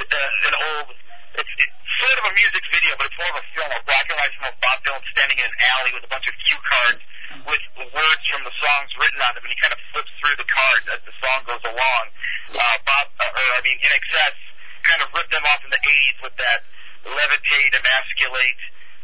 the, 0.00 0.06
uh, 0.08 0.48
an 0.48 0.54
old. 0.56 0.96
It's, 1.36 1.54
it's 1.60 1.76
sort 2.00 2.18
of 2.24 2.32
a 2.32 2.34
music 2.34 2.64
video, 2.72 2.96
but 2.96 3.06
it's 3.12 3.18
more 3.20 3.30
of 3.36 3.38
a 3.38 3.46
film, 3.52 3.70
a 3.70 3.78
black 3.84 4.08
and 4.08 4.16
white 4.16 4.32
film 4.40 4.48
of 4.48 4.56
Bob 4.64 4.80
Dylan 4.80 5.04
standing 5.12 5.38
in 5.38 5.44
an 5.44 5.56
alley 5.76 5.92
with 5.92 6.02
a 6.08 6.10
bunch 6.10 6.24
of 6.24 6.34
cue 6.48 6.58
cards 6.64 7.04
with 7.44 7.62
words 7.92 8.24
from 8.32 8.42
the 8.44 8.54
songs 8.60 8.88
written 8.96 9.20
on 9.20 9.36
them, 9.36 9.44
and 9.44 9.52
he 9.52 9.58
kind 9.60 9.72
of 9.72 9.80
flips 9.92 10.12
through 10.20 10.36
the 10.40 10.48
cards 10.48 10.86
as 10.92 11.00
the 11.04 11.14
song 11.20 11.44
goes 11.44 11.64
along. 11.64 12.04
Uh, 12.52 12.76
Bob, 12.88 13.06
uh, 13.20 13.38
or 13.38 13.48
I 13.56 13.60
mean, 13.64 13.76
INXS, 13.80 14.36
kind 14.88 15.00
of 15.04 15.12
ripped 15.12 15.32
them 15.32 15.44
off 15.44 15.60
in 15.64 15.70
the 15.72 15.80
'80s 15.80 16.18
with 16.24 16.36
that 16.40 16.64
levitate, 17.04 17.72
emasculate, 17.76 18.60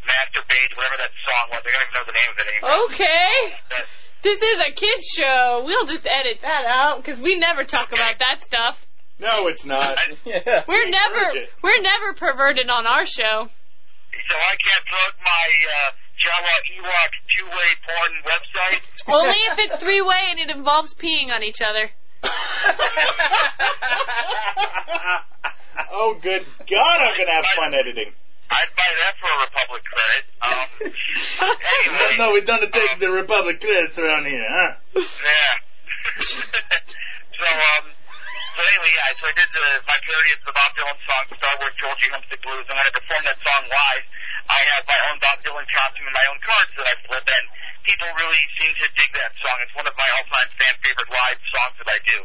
masturbate, 0.09 0.72
whatever 0.77 0.97
that 1.01 1.12
song 1.25 1.45
was. 1.53 1.61
I 1.64 1.68
don't 1.72 1.85
even 1.85 1.95
know 1.97 2.07
the 2.09 2.16
name 2.16 2.31
of 2.33 2.37
it 2.41 2.47
anymore. 2.49 2.72
Okay. 2.93 3.33
That, 3.72 3.85
This 4.25 4.41
is 4.41 4.59
a 4.61 4.72
kids 4.72 5.05
show. 5.12 5.62
We'll 5.64 5.87
just 5.87 6.09
edit 6.09 6.41
that 6.43 6.64
out 6.64 7.05
because 7.05 7.20
we 7.20 7.37
never 7.37 7.64
talk 7.64 7.93
about 7.93 8.18
that 8.20 8.41
stuff. 8.45 8.81
No, 9.18 9.47
it's 9.47 9.64
not. 9.64 9.97
yeah. 10.25 10.64
We're 10.66 10.89
never 10.91 11.25
we're 11.62 11.81
never 11.81 12.14
perverted 12.16 12.68
on 12.68 12.87
our 12.87 13.07
show. 13.07 13.47
so 13.47 14.35
I 14.35 14.55
can't 14.59 14.85
plug 14.89 15.12
my 15.22 15.47
uh, 15.70 15.91
Jawa 16.20 16.54
Ewok 16.78 17.12
two-way 17.36 17.70
porn 17.84 18.12
website. 18.24 18.86
Only 19.08 19.40
if 19.50 19.58
it's 19.58 19.76
three 19.82 20.02
way 20.02 20.30
and 20.30 20.38
it 20.38 20.50
involves 20.54 20.94
peeing 20.94 21.30
on 21.30 21.42
each 21.42 21.60
other. 21.60 21.90
oh, 25.90 26.16
good 26.22 26.46
God, 26.70 26.96
I'm 27.00 27.18
gonna 27.18 27.30
have 27.30 27.44
fun 27.56 27.74
editing. 27.74 28.12
I'd 28.50 28.70
buy 28.76 28.90
that 29.02 29.14
for 29.18 29.28
a 29.28 29.38
Republic 29.50 29.82
credit. 29.84 30.24
Um, 30.40 30.68
anyway, 31.88 32.16
no, 32.18 32.32
we 32.32 32.44
don't 32.44 32.72
take 32.72 33.00
the 33.00 33.10
Republic 33.10 33.60
credits 33.60 33.98
around 33.98 34.26
here, 34.26 34.46
huh? 34.46 34.76
yeah. 34.94 35.02
so 37.40 37.46
um, 37.48 37.84
so 38.55 38.61
anyway, 38.62 38.90
yeah. 38.94 39.11
So 39.18 39.26
I 39.26 39.34
did 39.34 39.50
the 39.50 39.66
my 39.84 39.98
parody 40.00 40.30
of 40.34 40.40
the 40.46 40.55
Bob 40.55 40.70
Dylan 40.78 40.98
song 41.05 41.24
Star 41.34 41.55
Wars 41.59 41.74
Trilogy 41.76 42.09
Homesick 42.14 42.40
Blues, 42.40 42.66
and 42.70 42.74
when 42.78 42.86
I 42.86 42.92
performed 42.94 43.26
that 43.26 43.38
song 43.42 43.62
live, 43.66 44.05
I 44.46 44.61
have 44.74 44.82
my 44.86 45.00
own 45.11 45.16
Bob 45.18 45.42
Dylan 45.42 45.66
costume 45.70 46.07
and 46.07 46.16
my 46.16 46.26
own 46.30 46.38
cards 46.44 46.72
that 46.78 46.86
I 46.86 46.94
flip, 47.02 47.26
and 47.26 47.44
people 47.82 48.09
really 48.14 48.44
seem 48.61 48.72
to 48.78 48.86
dig 48.96 49.11
that 49.16 49.32
song. 49.42 49.57
It's 49.64 49.74
one 49.76 49.88
of 49.88 49.96
my 49.98 50.09
all-time 50.16 50.48
fan 50.57 50.74
favorite 50.80 51.11
live 51.11 51.40
songs 51.52 51.76
that 51.82 51.88
I 51.88 51.98
do. 52.05 52.18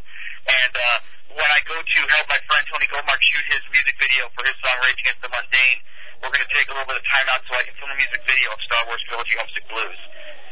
And 0.50 0.74
uh, 0.76 0.98
when 1.36 1.50
I 1.52 1.60
go 1.68 1.78
to 1.78 2.00
help 2.14 2.26
my 2.32 2.42
friend 2.48 2.64
Tony 2.72 2.88
Goldmark 2.90 3.22
shoot 3.22 3.46
his 3.52 3.64
music 3.70 3.96
video 4.00 4.32
for 4.34 4.44
his 4.48 4.56
song 4.64 4.78
Rage 4.82 5.00
Against 5.04 5.22
the 5.22 5.32
Mundane, 5.32 5.80
we're 6.24 6.34
going 6.34 6.44
to 6.44 6.54
take 6.54 6.68
a 6.68 6.74
little 6.76 6.88
bit 6.88 7.00
of 7.00 7.06
time 7.08 7.28
out 7.32 7.44
so 7.48 7.56
I 7.56 7.64
can 7.64 7.76
film 7.80 7.92
a 7.92 8.00
music 8.00 8.20
video 8.28 8.52
of 8.52 8.60
Star 8.64 8.84
Wars 8.88 9.00
Trilogy 9.08 9.36
Homesick 9.40 9.66
Blues. 9.72 10.00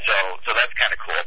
So, 0.07 0.15
so 0.47 0.49
that's 0.55 0.71
kind 0.79 0.91
of 0.95 0.99
cool. 1.03 1.23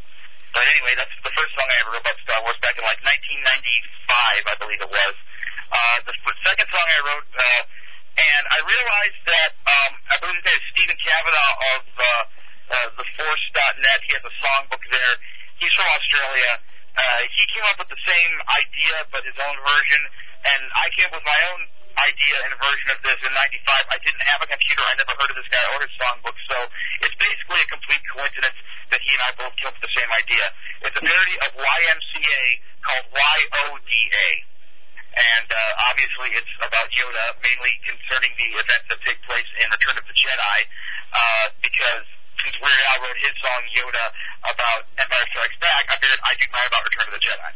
But 0.51 0.66
anyway, 0.66 0.98
that's 0.98 1.14
the 1.22 1.34
first 1.34 1.55
song 1.55 1.66
I 1.70 1.76
ever 1.86 1.94
wrote 1.94 2.03
about 2.03 2.18
Star 2.26 2.42
Wars 2.42 2.59
back 2.59 2.74
in 2.74 2.82
like 2.82 2.98
1995, 3.07 4.51
I 4.51 4.57
believe 4.59 4.80
it 4.82 4.90
was. 4.90 5.14
Uh, 5.70 5.98
the 6.03 6.14
second 6.42 6.66
song 6.74 6.86
I 6.86 7.01
wrote, 7.07 7.28
uh, 7.30 7.62
and 8.18 8.42
I 8.51 8.59
realized 8.66 9.20
that 9.30 9.51
um, 9.62 9.92
I 10.11 10.16
believe 10.18 10.42
his 10.42 10.62
Stephen 10.74 10.98
Kavanaugh 10.98 11.55
of 11.78 11.82
uh, 11.94 12.05
uh, 12.74 12.88
theforce.net. 12.98 13.98
He 14.07 14.12
has 14.18 14.24
a 14.26 14.34
songbook 14.42 14.82
there. 14.90 15.14
He's 15.62 15.70
from 15.78 15.86
Australia. 15.94 16.53
Uh, 16.98 17.20
he 17.30 17.42
came 17.55 17.66
up 17.70 17.78
with 17.78 17.90
the 17.94 18.03
same 18.03 18.34
idea, 18.51 18.94
but 19.14 19.22
his 19.22 19.38
own 19.38 19.57
version, 19.62 20.03
and 20.51 20.62
I 20.74 20.90
came 20.98 21.07
up 21.07 21.14
with 21.22 21.28
my 21.28 21.40
own 21.55 21.61
idea 22.09 22.36
and 22.48 22.53
version 22.57 22.88
of 22.94 22.98
this 23.05 23.18
in 23.20 23.32
'95. 23.32 23.92
I 23.92 23.98
didn't 24.01 24.24
have 24.24 24.40
a 24.40 24.48
computer. 24.48 24.82
I 24.84 24.94
never 24.96 25.14
heard 25.16 25.30
of 25.30 25.36
this 25.36 25.51
guy 25.53 25.64
or 25.74 25.84
his 25.84 25.92
songbook, 26.01 26.36
so 26.48 26.57
it's 27.05 27.16
basically 27.20 27.61
a 27.61 27.68
complete 27.68 28.03
coincidence 28.12 28.59
that 28.90 29.01
he 29.05 29.12
and 29.14 29.22
I 29.22 29.30
both 29.36 29.55
came 29.61 29.70
up 29.70 29.76
with 29.78 29.86
the 29.86 29.94
same 29.94 30.11
idea. 30.11 30.44
It's 30.82 30.96
a 30.96 31.05
parody 31.05 31.36
of 31.44 31.51
YMCA 31.55 32.42
called 32.82 33.07
YODA. 33.14 34.51
And 35.11 35.48
uh, 35.51 35.90
obviously, 35.90 36.30
it's 36.38 36.55
about 36.62 36.86
Yoda, 36.94 37.34
mainly 37.42 37.74
concerning 37.82 38.30
the 38.38 38.48
events 38.62 38.86
that 38.94 39.01
take 39.03 39.18
place 39.26 39.48
in 39.59 39.66
Return 39.66 39.98
of 39.98 40.07
the 40.07 40.14
Jedi, 40.14 40.59
uh, 41.11 41.46
because 41.59 42.07
since 42.46 42.55
Weird 42.62 42.82
Al 42.94 43.03
wrote 43.03 43.18
his 43.18 43.34
song 43.42 43.62
Yoda 43.74 44.05
about 44.55 44.86
Empire 44.96 45.26
Strikes 45.34 45.59
Back, 45.59 45.90
I 45.90 45.98
figured 45.98 46.20
I'd 46.22 46.38
do 46.38 46.46
mine 46.55 46.68
about 46.70 46.86
Return 46.86 47.11
of 47.11 47.14
the 47.18 47.24
Jedi. 47.26 47.51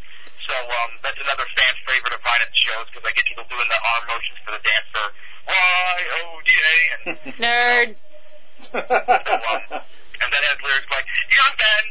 So 0.44 0.52
um, 0.52 0.90
that's 1.00 1.16
another 1.20 1.48
fan 1.56 1.74
favorite 1.88 2.12
of 2.12 2.22
mine 2.24 2.40
at 2.44 2.50
the 2.52 2.60
shows 2.60 2.86
because 2.92 3.04
I 3.08 3.12
get 3.16 3.24
people 3.24 3.48
doing 3.48 3.64
the 3.68 3.80
arm 3.80 4.04
motions 4.12 4.38
for 4.44 4.52
the 4.52 4.60
dance 4.60 4.88
for 4.92 5.06
Y-O-D-A. 5.48 6.76
And, 6.92 7.16
Nerd. 7.40 7.88
so, 8.68 8.76
um, 8.76 9.80
and 10.20 10.28
that 10.28 10.42
has 10.44 10.58
lyrics 10.60 10.88
like, 10.92 11.08
Young 11.32 11.54
man, 11.56 11.84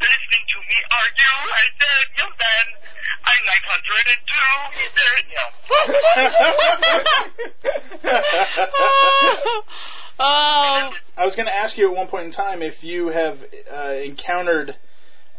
listening 0.00 0.44
to 0.48 0.58
me, 0.72 0.78
are 0.88 1.10
you? 1.20 1.32
I 1.52 1.64
said, 1.76 2.04
young 2.16 2.32
man, 2.32 2.64
I'm 3.28 3.44
902. 3.44 4.32
He 4.72 4.88
said, 4.96 5.20
you 5.28 5.36
know. 5.36 5.52
oh. 10.20 10.92
I 11.16 11.24
was 11.24 11.34
going 11.36 11.46
to 11.46 11.54
ask 11.54 11.76
you 11.76 11.90
at 11.90 11.96
one 11.96 12.08
point 12.08 12.24
in 12.26 12.32
time 12.32 12.62
if 12.62 12.82
you 12.84 13.08
have 13.08 13.38
uh, 13.70 13.94
encountered 14.04 14.76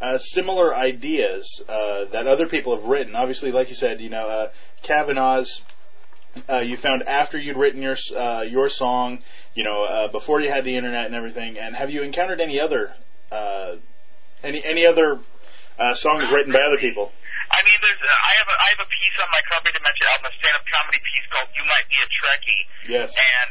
uh, 0.00 0.18
similar 0.18 0.74
ideas 0.74 1.62
uh, 1.68 2.06
that 2.12 2.26
other 2.26 2.46
people 2.46 2.76
have 2.76 2.84
written. 2.84 3.14
Obviously, 3.14 3.52
like 3.52 3.68
you 3.68 3.74
said, 3.74 4.00
you 4.00 4.10
know, 4.10 4.26
uh, 4.28 4.50
Kavanaugh's. 4.82 5.62
Uh, 6.48 6.58
you 6.58 6.76
found 6.76 7.02
after 7.02 7.36
you'd 7.36 7.56
written 7.56 7.82
your 7.82 7.96
uh, 8.16 8.42
your 8.42 8.68
song, 8.68 9.18
you 9.54 9.64
know, 9.64 9.82
uh, 9.82 10.06
before 10.12 10.40
you 10.40 10.48
had 10.48 10.64
the 10.64 10.76
internet 10.76 11.06
and 11.06 11.14
everything. 11.14 11.58
And 11.58 11.74
have 11.74 11.90
you 11.90 12.02
encountered 12.02 12.40
any 12.40 12.60
other 12.60 12.94
uh, 13.32 13.76
any 14.44 14.62
any 14.64 14.86
other 14.86 15.18
uh, 15.76 15.94
songs 15.96 16.30
written 16.30 16.52
by 16.52 16.62
other 16.62 16.78
people? 16.78 17.10
I 17.50 17.66
mean, 17.66 17.78
there's, 17.82 17.98
uh, 17.98 18.06
I 18.06 18.32
have 18.38 18.46
a, 18.46 18.56
I 18.62 18.68
have 18.78 18.82
a 18.86 18.90
piece 18.94 19.16
on 19.18 19.28
my 19.34 19.42
Carpe 19.50 19.74
Dementia 19.74 20.06
album, 20.14 20.30
a 20.30 20.34
stand-up 20.38 20.62
comedy 20.70 21.02
piece 21.02 21.26
called 21.34 21.50
"You 21.58 21.66
Might 21.66 21.90
Be 21.90 21.98
a 21.98 22.06
Trekkie," 22.06 22.62
Yes. 22.94 23.10
and 23.10 23.50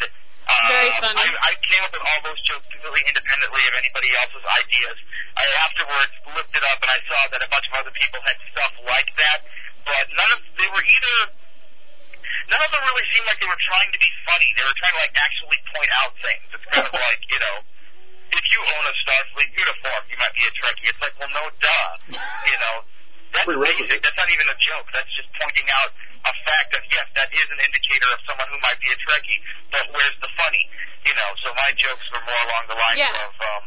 uh, 0.50 0.68
Very 0.74 0.91
funny. 0.97 1.22
I, 1.22 1.54
I 1.54 1.54
came 1.62 1.82
up 1.86 1.93
with 1.93 2.02
all 2.02 2.22
those 2.26 2.41
jokes 2.41 2.66
completely 2.74 3.06
independently 3.06 3.62
of 3.70 3.74
anybody 3.78 4.10
else's 4.18 4.45
ideas. 4.66 4.97
I 5.38 5.45
afterwards 5.70 6.14
looked 6.34 6.54
it 6.58 6.66
up 6.66 6.82
and 6.82 6.89
I 6.89 7.00
saw 7.06 7.22
that 7.32 7.41
a 7.45 7.50
bunch 7.54 7.70
of 7.70 7.74
other 7.78 7.93
people 7.93 8.18
had 8.26 8.38
stuff 8.50 8.74
like 8.84 9.10
that, 9.22 9.45
but 9.86 10.06
none 10.18 10.32
of 10.34 10.39
they 10.58 10.70
were 10.74 10.82
either. 10.84 11.18
None 12.50 12.62
of 12.66 12.70
them 12.74 12.82
really 12.82 13.06
seemed 13.14 13.30
like 13.30 13.38
they 13.38 13.50
were 13.50 13.64
trying 13.70 13.93
to 13.93 14.02
be 14.02 14.10
funny. 14.26 14.50
They 14.58 14.66
were 14.66 14.78
trying 14.82 14.97
to 14.97 15.02
like 15.06 15.14
actually 15.14 15.62
point 15.70 15.91
out 16.02 16.18
things. 16.18 16.45
It's 16.50 16.66
kind 16.66 16.86
of 16.89 16.93
like 17.08 17.22
you 17.30 17.38
know, 17.38 17.56
if 18.34 18.43
you 18.50 18.60
own 18.62 18.84
a 18.89 18.95
Starfleet 19.06 19.54
uniform, 19.54 20.02
you 20.10 20.18
might 20.18 20.34
be 20.34 20.43
a 20.50 20.52
Trekkie. 20.58 20.89
It's 20.89 21.02
like, 21.02 21.14
well, 21.22 21.30
no, 21.30 21.45
duh. 21.62 21.89
You 22.50 22.58
know, 22.58 22.76
that's 23.34 23.49
basic. 23.49 23.99
That's 24.01 24.19
not 24.19 24.30
even 24.32 24.47
a 24.49 24.57
joke. 24.57 24.88
That's 24.93 25.11
just 25.15 25.30
pointing 25.38 25.67
out 25.69 25.89
a 26.25 26.34
fact 26.43 26.73
that 26.75 26.84
yes, 26.91 27.07
that 27.15 27.30
is 27.32 27.47
an 27.53 27.59
indicator 27.63 28.09
of 28.11 28.19
someone 28.27 28.49
who 28.51 28.59
might 28.59 28.80
be 28.84 28.89
a 28.91 28.97
Trekkie. 28.99 29.39
But 29.71 29.86
where's 29.93 30.17
the 30.19 30.32
funny? 30.36 30.63
You 31.07 31.13
know, 31.15 31.30
so 31.45 31.53
my 31.55 31.71
jokes 31.80 32.03
were 32.11 32.23
more 32.25 32.41
along 32.51 32.63
the 32.67 32.75
lines 32.77 32.99
Yeah. 32.99 33.23
of 33.23 33.32
um, 33.39 33.61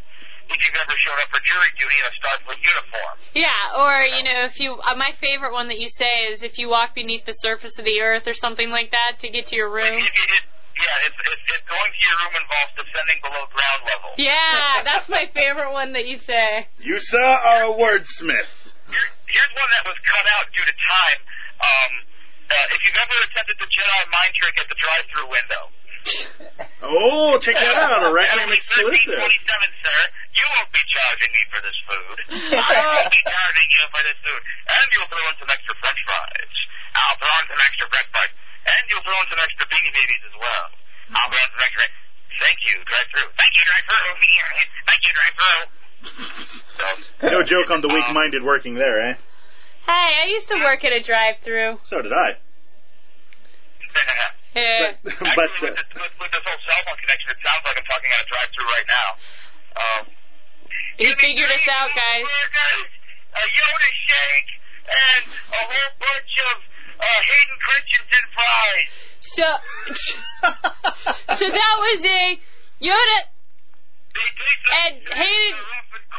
if 0.52 0.58
you've 0.60 0.76
ever 0.76 0.92
showed 1.00 1.16
up 1.22 1.32
for 1.32 1.40
jury 1.40 1.70
duty 1.80 1.96
in 1.96 2.04
a 2.04 2.14
Starfleet 2.20 2.60
uniform. 2.60 3.14
Yeah, 3.32 3.80
or 3.80 4.04
you 4.04 4.22
know, 4.22 4.44
if 4.50 4.60
you 4.60 4.76
uh, 4.84 4.94
my 4.98 5.16
favorite 5.16 5.52
one 5.56 5.68
that 5.72 5.80
you 5.80 5.88
say 5.88 6.28
is 6.28 6.42
if 6.42 6.58
you 6.60 6.68
walk 6.68 6.94
beneath 6.94 7.24
the 7.24 7.32
surface 7.40 7.78
of 7.78 7.84
the 7.86 8.00
earth 8.04 8.28
or 8.28 8.34
something 8.34 8.68
like 8.68 8.90
that 8.92 9.20
to 9.24 9.30
get 9.30 9.48
to 9.48 9.56
your 9.56 9.72
room. 9.72 9.96
It, 9.96 10.04
it, 10.04 10.28
it, 10.28 10.44
yeah, 10.76 11.06
it's, 11.08 11.16
it's, 11.20 11.44
it's 11.56 11.66
going 11.68 11.90
to 11.92 12.00
your 12.04 12.16
room 12.20 12.34
involves 12.36 12.72
descending 12.76 13.20
below 13.22 13.44
ground 13.52 13.80
level. 13.88 14.10
Yeah, 14.16 14.82
that's 14.84 15.08
my 15.08 15.24
favorite 15.32 15.72
one 15.72 15.92
that 15.92 16.06
you 16.06 16.18
say. 16.18 16.66
You 16.80 16.98
sir 16.98 17.20
are 17.22 17.72
a 17.72 17.74
wordsmith. 17.76 18.61
Here's 19.28 19.52
one 19.56 19.70
that 19.72 19.84
was 19.88 19.96
cut 20.04 20.26
out 20.38 20.46
due 20.52 20.64
to 20.64 20.74
time. 20.76 21.20
Um, 21.62 21.92
uh, 22.52 22.74
if 22.76 22.80
you've 22.84 23.00
ever 23.00 23.16
attempted 23.28 23.56
the 23.58 23.68
Jedi 23.70 24.00
mind 24.12 24.32
trick 24.36 24.56
at 24.60 24.68
the 24.68 24.76
drive-through 24.76 25.28
window, 25.32 25.72
Oh, 26.82 27.38
check 27.38 27.54
that 27.54 27.78
out, 27.78 28.02
a 28.02 28.10
Requiem 28.16 28.50
Enemy 28.50 28.58
exclusive. 28.58 29.22
1327, 29.22 29.86
sir. 29.86 29.98
You 30.34 30.44
won't 30.50 30.72
be 30.74 30.82
charging 30.90 31.30
me 31.30 31.42
for 31.46 31.60
this 31.62 31.78
food. 31.86 32.16
I 32.58 32.74
won't 32.82 33.12
be 33.14 33.22
charging 33.22 33.68
you 33.70 33.82
for 33.94 34.02
this 34.02 34.18
food. 34.26 34.42
And 34.66 34.86
you'll 34.90 35.06
throw 35.06 35.22
in 35.30 35.36
some 35.38 35.50
extra 35.52 35.74
french 35.78 36.00
fries. 36.02 36.54
I'll 36.98 37.16
throw 37.22 37.30
in 37.38 37.46
some 37.54 37.62
extra 37.62 37.86
bread 37.86 38.06
fries. 38.10 38.34
And 38.66 38.82
you'll 38.90 39.06
throw 39.06 39.14
in 39.14 39.28
some 39.30 39.40
extra 39.40 39.64
beanie 39.70 39.94
babies 39.94 40.22
as 40.26 40.36
well. 40.36 40.66
I'll 41.14 41.30
throw 41.30 41.38
in 41.38 41.50
some 41.54 41.62
extra... 41.62 41.86
Thank 42.42 42.58
you, 42.66 42.74
drive-through. 42.82 43.30
Thank 43.38 43.52
you, 43.54 43.62
drive-through. 43.62 44.10
Thank 44.90 45.02
you, 45.06 45.12
drive-through. 45.14 45.81
So, 46.02 47.28
No 47.30 47.42
joke 47.42 47.70
on 47.70 47.80
the 47.80 47.88
weak-minded 47.88 48.42
working 48.42 48.74
there, 48.74 49.00
eh? 49.00 49.14
Hey, 49.86 50.10
I 50.22 50.26
used 50.30 50.48
to 50.48 50.56
work 50.56 50.84
at 50.84 50.92
a 50.92 51.02
drive-through. 51.02 51.78
So 51.86 52.02
did 52.02 52.12
I. 52.12 52.36
Yeah. 54.54 54.92
But 55.00 55.16
Actually, 55.16 55.72
uh, 55.72 55.72
with, 55.72 55.80
this, 55.80 55.96
with, 55.96 56.12
with 56.20 56.28
this 56.28 56.44
whole 56.44 56.60
cell 56.68 56.80
phone 56.84 57.00
connection, 57.00 57.32
it 57.32 57.40
sounds 57.40 57.64
like 57.64 57.72
I'm 57.72 57.88
talking 57.88 58.12
at 58.12 58.20
a 58.20 58.28
drive-through 58.28 58.68
right 58.68 58.84
now. 58.92 59.08
Um, 59.80 60.02
He 61.00 61.08
figured 61.16 61.48
us 61.48 61.64
out, 61.72 61.88
guys. 61.96 62.28
a 62.28 63.44
Yoda 63.48 63.90
shake 64.04 64.50
and 64.92 65.24
a 65.56 65.62
whole 65.72 65.92
bunch 66.04 66.34
of 66.52 66.56
uh, 67.00 67.20
Hayden 67.32 67.58
Christensen 67.64 68.24
fries. 68.36 68.92
So, 69.24 69.46
so 71.40 71.44
that 71.48 71.74
was 71.80 72.00
a 72.04 72.36
Yoda 72.84 73.18
and 74.12 74.96
Hayden 75.08 75.60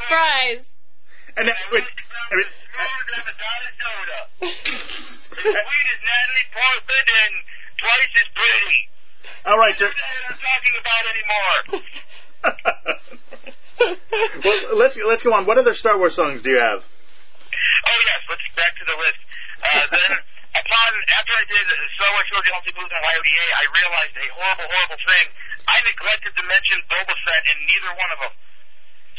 fries. 0.07 0.65
And 1.37 1.47
that, 1.49 1.57
wait, 1.71 1.83
I 1.83 2.35
mean, 2.35 2.45
Sweet 4.39 5.87
as 5.89 6.01
Natalie 6.03 6.47
Portman 6.53 7.05
and 7.09 7.33
twice 7.79 8.13
as 8.21 8.29
pretty. 8.35 8.81
all 9.45 9.57
right, 9.57 9.77
sir. 9.77 9.89
I'm 9.89 10.37
talking 10.37 10.75
about 10.79 11.03
anymore. 11.13 11.83
Well, 14.43 14.77
let's 14.77 14.97
let's 14.97 15.23
go 15.23 15.33
on. 15.33 15.45
What 15.45 15.57
other 15.57 15.73
Star 15.73 15.97
Wars 15.97 16.15
songs 16.15 16.41
do 16.41 16.51
you 16.51 16.59
have? 16.59 16.79
Oh 16.79 17.99
yes, 18.05 18.21
let's 18.29 18.41
back 18.55 18.75
to 18.79 18.85
the 18.85 18.95
list. 18.95 19.19
Uh, 19.63 19.87
then, 19.91 20.17
upon 20.53 20.89
after 21.17 21.33
I 21.33 21.45
did 21.49 21.65
Star 21.97 22.09
Wars 22.13 22.25
Trilogy 22.29 22.51
Multi 22.53 22.71
Blues 22.73 22.91
and 22.93 23.03
YODA, 23.03 23.45
I 23.57 23.63
realized 23.73 24.15
a 24.17 24.27
horrible, 24.37 24.67
horrible 24.69 25.01
thing. 25.01 25.25
I 25.65 25.77
neglected 25.87 26.33
to 26.37 26.43
mention 26.45 26.77
Boba 26.89 27.15
Fett 27.25 27.43
in 27.49 27.57
neither 27.65 27.91
one 27.97 28.11
of 28.13 28.19
them. 28.21 28.33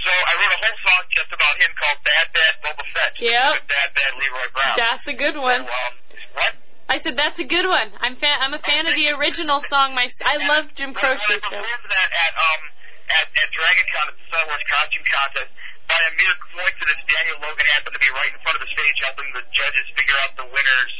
So 0.04 0.12
I 0.12 0.32
wrote 0.36 0.52
a 0.52 0.60
whole 0.60 0.78
song 0.84 1.02
just 1.16 1.30
about 1.32 1.54
him 1.56 1.70
called 1.80 1.98
Bad 2.04 2.26
Bad 2.36 2.54
Boba 2.60 2.84
Fett. 2.92 3.12
Yep. 3.18 3.52
Bad 3.66 3.88
Bad 3.96 4.12
Leroy 4.20 4.48
Brown. 4.52 4.76
That's 4.76 5.06
a 5.08 5.16
good 5.16 5.38
one. 5.40 5.64
Um, 5.64 5.92
what? 6.36 6.52
I 6.84 7.00
said 7.00 7.16
that's 7.16 7.40
a 7.40 7.48
good 7.48 7.64
one. 7.64 7.88
I'm 8.04 8.12
fan. 8.20 8.36
I'm 8.44 8.52
a 8.52 8.60
fan 8.60 8.84
of 8.84 8.92
the 8.92 9.08
original 9.16 9.64
song. 9.64 9.96
My 9.96 10.04
I 10.20 10.36
love 10.44 10.68
Jim 10.76 10.92
Croce. 10.92 11.24
So. 11.24 11.48
that 11.48 12.10
at 12.12 12.32
um 12.36 12.62
at, 13.08 13.26
at 13.32 13.48
Dragon 13.56 13.86
Con 13.88 14.04
at 14.12 14.16
the 14.20 14.24
Star 14.28 14.44
Wars 14.44 14.60
costume 14.68 15.04
contest. 15.08 15.50
By 15.88 16.00
a 16.00 16.12
mere 16.16 16.36
coincidence, 16.52 17.00
Daniel 17.08 17.44
Logan 17.44 17.68
happened 17.76 17.96
to 17.96 18.00
be 18.00 18.08
right 18.16 18.32
in 18.32 18.40
front 18.40 18.56
of 18.56 18.62
the 18.64 18.72
stage 18.72 18.96
helping 19.04 19.28
the 19.36 19.44
judges 19.52 19.84
figure 19.96 20.16
out 20.24 20.32
the 20.36 20.48
winners 20.48 20.92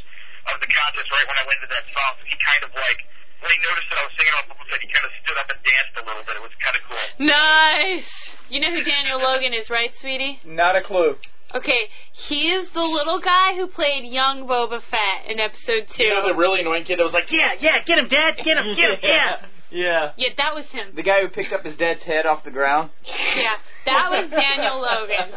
of 0.52 0.56
the 0.60 0.68
contest 0.68 1.08
right 1.08 1.26
when 1.28 1.38
I 1.40 1.44
went 1.48 1.58
into 1.62 1.70
that 1.72 1.86
song. 1.92 2.12
So 2.20 2.24
he 2.28 2.36
kind 2.40 2.62
of 2.66 2.70
like 2.76 3.00
when 3.40 3.50
he 3.52 3.58
noticed 3.60 3.88
that 3.92 3.98
I 4.00 4.04
was 4.08 4.14
singing 4.16 4.34
on 4.40 4.44
Boba 4.48 4.64
Fett, 4.68 4.80
he 4.80 4.88
kind 4.88 5.04
of 5.04 5.12
stood 5.20 5.38
up 5.40 5.48
and 5.52 5.60
danced 5.60 5.94
a 6.00 6.02
little 6.04 6.24
bit. 6.24 6.34
It 6.36 6.44
was 6.44 6.56
kind 6.60 6.76
of 6.76 6.82
cool. 6.88 7.04
Nice. 7.28 8.10
You 8.48 8.60
know 8.60 8.72
who 8.72 8.82
Daniel 8.84 9.20
Logan 9.20 9.52
is, 9.52 9.68
right, 9.68 9.92
sweetie? 10.00 10.40
Not 10.44 10.76
a 10.76 10.82
clue. 10.82 11.16
Okay, 11.54 11.86
he 12.12 12.50
is 12.50 12.70
the 12.70 12.82
little 12.82 13.20
guy 13.20 13.54
who 13.54 13.68
played 13.68 14.04
young 14.04 14.48
Boba 14.48 14.82
Fett 14.82 15.30
in 15.30 15.38
episode 15.38 15.86
two. 15.88 16.02
You 16.02 16.10
know 16.10 16.26
the 16.26 16.34
really 16.34 16.60
annoying 16.60 16.84
kid 16.84 16.98
that 16.98 17.04
was 17.04 17.12
like, 17.12 17.30
yeah, 17.30 17.54
yeah, 17.60 17.82
get 17.84 17.98
him, 17.98 18.08
Dad, 18.08 18.36
get 18.38 18.56
him, 18.56 18.74
get 18.74 18.90
him, 18.90 18.98
yeah. 19.02 19.40
yeah. 19.70 20.12
Yeah, 20.16 20.28
that 20.36 20.54
was 20.54 20.66
him. 20.66 20.94
The 20.94 21.02
guy 21.02 21.20
who 21.20 21.28
picked 21.28 21.52
up 21.52 21.64
his 21.64 21.76
dad's 21.76 22.04
head 22.04 22.26
off 22.26 22.44
the 22.44 22.52
ground. 22.52 22.90
Yeah, 23.36 23.56
that 23.84 24.10
was 24.10 24.30
Daniel 24.30 24.80
Logan. 24.80 25.32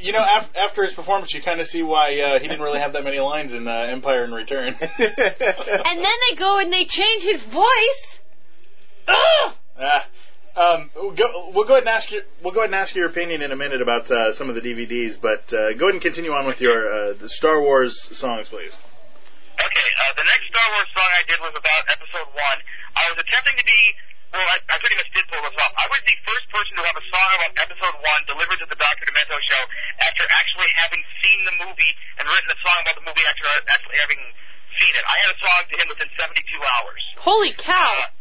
You 0.00 0.12
know, 0.12 0.24
af- 0.24 0.50
after 0.56 0.84
his 0.84 0.94
performance, 0.94 1.34
you 1.34 1.42
kind 1.42 1.60
of 1.60 1.66
see 1.66 1.82
why 1.82 2.18
uh, 2.20 2.38
he 2.38 2.48
didn't 2.48 2.62
really 2.62 2.80
have 2.80 2.92
that 2.94 3.04
many 3.04 3.18
lines 3.18 3.52
in 3.52 3.66
uh, 3.66 3.72
Empire 3.90 4.24
in 4.24 4.32
Return. 4.32 4.76
And 5.88 6.04
then 6.04 6.18
they 6.30 6.36
go 6.36 6.58
and 6.58 6.72
they 6.72 6.84
change 6.84 7.22
his 7.22 7.42
voice. 7.44 8.02
Ugh! 9.08 9.54
Ah, 9.80 10.06
um, 10.58 10.90
we'll 10.94 11.14
go, 11.14 11.52
we'll 11.54 11.66
go 11.66 11.74
ahead 11.74 11.86
and 11.86 11.94
ask 11.94 12.10
your 12.10 12.22
we'll 12.42 12.52
go 12.52 12.60
ahead 12.60 12.70
and 12.70 12.74
ask 12.74 12.94
your 12.94 13.06
opinion 13.06 13.42
in 13.42 13.52
a 13.52 13.56
minute 13.56 13.80
about 13.80 14.10
uh, 14.10 14.32
some 14.34 14.48
of 14.48 14.54
the 14.54 14.60
DVDs, 14.60 15.14
but 15.20 15.46
uh, 15.54 15.72
go 15.78 15.86
ahead 15.86 15.94
and 15.94 16.02
continue 16.02 16.32
on 16.32 16.46
with 16.46 16.60
your 16.60 16.82
uh, 16.82 17.14
the 17.14 17.28
Star 17.28 17.60
Wars 17.62 17.94
songs, 18.12 18.48
please. 18.48 18.74
Okay, 19.54 19.88
uh, 20.02 20.12
the 20.18 20.26
next 20.26 20.46
Star 20.50 20.66
Wars 20.74 20.90
song 20.94 21.10
I 21.14 21.22
did 21.30 21.38
was 21.38 21.54
about 21.54 21.82
Episode 21.90 22.30
One. 22.34 22.58
I 22.98 23.06
was 23.14 23.22
attempting 23.22 23.54
to 23.58 23.66
be 23.66 23.80
well, 24.32 24.44
I, 24.44 24.60
I 24.68 24.76
pretty 24.76 24.96
much 25.00 25.08
did 25.16 25.24
pull 25.32 25.40
this 25.40 25.56
off. 25.56 25.72
I 25.80 25.88
was 25.88 26.00
the 26.04 26.16
first 26.28 26.46
person 26.52 26.76
to 26.76 26.84
have 26.84 26.96
a 27.00 27.04
song 27.08 27.28
about 27.40 27.52
Episode 27.64 27.96
One 28.04 28.22
delivered 28.28 28.60
to 28.60 28.68
the 28.68 28.76
Dr. 28.76 29.04
Demento 29.08 29.36
show 29.48 29.62
after 30.04 30.24
actually 30.28 30.68
having 30.76 31.00
seen 31.24 31.38
the 31.48 31.54
movie 31.64 31.92
and 32.20 32.28
written 32.28 32.50
a 32.52 32.58
song 32.60 32.78
about 32.84 32.96
the 33.00 33.06
movie 33.08 33.24
after 33.24 33.48
actually 33.72 33.98
having 34.04 34.20
seen 34.76 34.92
it. 34.92 35.04
I 35.08 35.16
had 35.24 35.30
a 35.32 35.38
song 35.40 35.60
to 35.72 35.74
him 35.80 35.88
within 35.88 36.08
72 36.12 36.44
hours. 36.60 37.02
Holy 37.24 37.56
cow! 37.56 38.12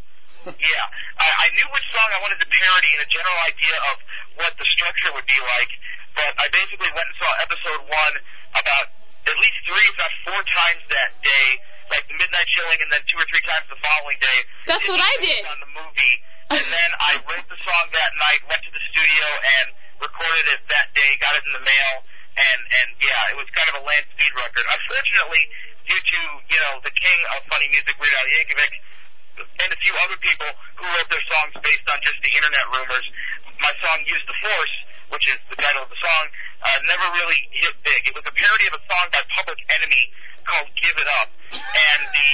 Uh, 0.48 0.56
yeah, 0.56 0.86
I, 1.20 1.28
I 1.28 1.48
knew 1.60 1.68
which 1.76 1.84
song 1.92 2.08
I 2.16 2.24
wanted 2.24 2.40
to 2.40 2.48
parody 2.48 2.92
and 2.96 3.04
a 3.04 3.10
general 3.12 3.40
idea 3.44 3.76
of 3.92 3.96
what 4.40 4.56
the 4.56 4.68
structure 4.80 5.12
would 5.12 5.28
be 5.28 5.40
like, 5.44 5.72
but 6.16 6.32
I 6.40 6.48
basically 6.56 6.88
went 6.96 7.04
and 7.04 7.18
saw 7.20 7.32
episode 7.44 7.82
one 7.84 8.16
about 8.56 8.96
at 9.28 9.36
least 9.36 9.60
three, 9.68 9.86
if 9.92 9.96
not 10.00 10.12
four 10.24 10.40
times 10.48 10.82
that 10.88 11.12
day, 11.20 11.48
like 11.90 12.06
the 12.08 12.18
midnight 12.20 12.48
showing, 12.52 12.80
and 12.84 12.90
then 12.92 13.04
two 13.08 13.20
or 13.20 13.28
three 13.32 13.44
times 13.44 13.68
the 13.72 13.80
following 13.80 14.20
day. 14.20 14.40
That's 14.68 14.88
what 14.88 15.00
I 15.00 15.14
did. 15.20 15.42
On 15.48 15.60
the 15.64 15.72
movie, 15.72 16.16
and 16.52 16.66
then 16.76 16.92
I 17.00 17.20
wrote 17.28 17.48
the 17.48 17.60
song 17.64 17.86
that 17.96 18.12
night, 18.20 18.42
went 18.48 18.64
to 18.64 18.72
the 18.72 18.84
studio 18.92 19.26
and 19.62 19.68
recorded 20.04 20.46
it 20.54 20.62
that 20.70 20.94
day, 20.94 21.18
got 21.20 21.36
it 21.36 21.44
in 21.48 21.54
the 21.56 21.64
mail, 21.64 21.94
and 22.38 22.60
and 22.84 22.88
yeah, 23.02 23.34
it 23.34 23.38
was 23.40 23.50
kind 23.56 23.68
of 23.72 23.82
a 23.82 23.84
land 23.84 24.06
speed 24.14 24.32
record. 24.38 24.66
Unfortunately, 24.68 25.44
due 25.90 26.02
to 26.02 26.20
you 26.52 26.60
know 26.68 26.84
the 26.84 26.94
king 26.94 27.20
of 27.36 27.44
funny 27.50 27.68
music, 27.74 27.98
Weird 27.98 28.14
Al 28.14 28.28
Yankovic, 28.30 28.74
and 29.64 29.70
a 29.74 29.80
few 29.82 29.94
other 30.04 30.18
people 30.22 30.50
who 30.78 30.86
wrote 30.86 31.10
their 31.10 31.26
songs 31.30 31.54
based 31.64 31.88
on 31.90 31.98
just 32.06 32.20
the 32.22 32.32
internet 32.32 32.66
rumors. 32.72 33.06
My 33.58 33.74
song 33.82 34.06
"Use 34.06 34.22
the 34.30 34.38
Force," 34.38 34.76
which 35.10 35.26
is 35.28 35.40
the 35.50 35.58
title 35.58 35.82
of 35.82 35.90
the 35.90 35.98
song, 35.98 36.24
uh, 36.62 36.78
never 36.86 37.08
really 37.18 37.40
hit 37.52 37.74
big. 37.82 38.06
It 38.06 38.14
was 38.14 38.26
a 38.28 38.34
parody 38.34 38.66
of 38.70 38.78
a 38.78 38.84
song 38.86 39.10
by 39.10 39.24
Public 39.34 39.58
Enemy 39.72 40.04
called 40.48 40.68
"Give 40.80 40.96
It 40.98 41.10
Up," 41.22 41.30
and 41.54 42.02
the 42.10 42.30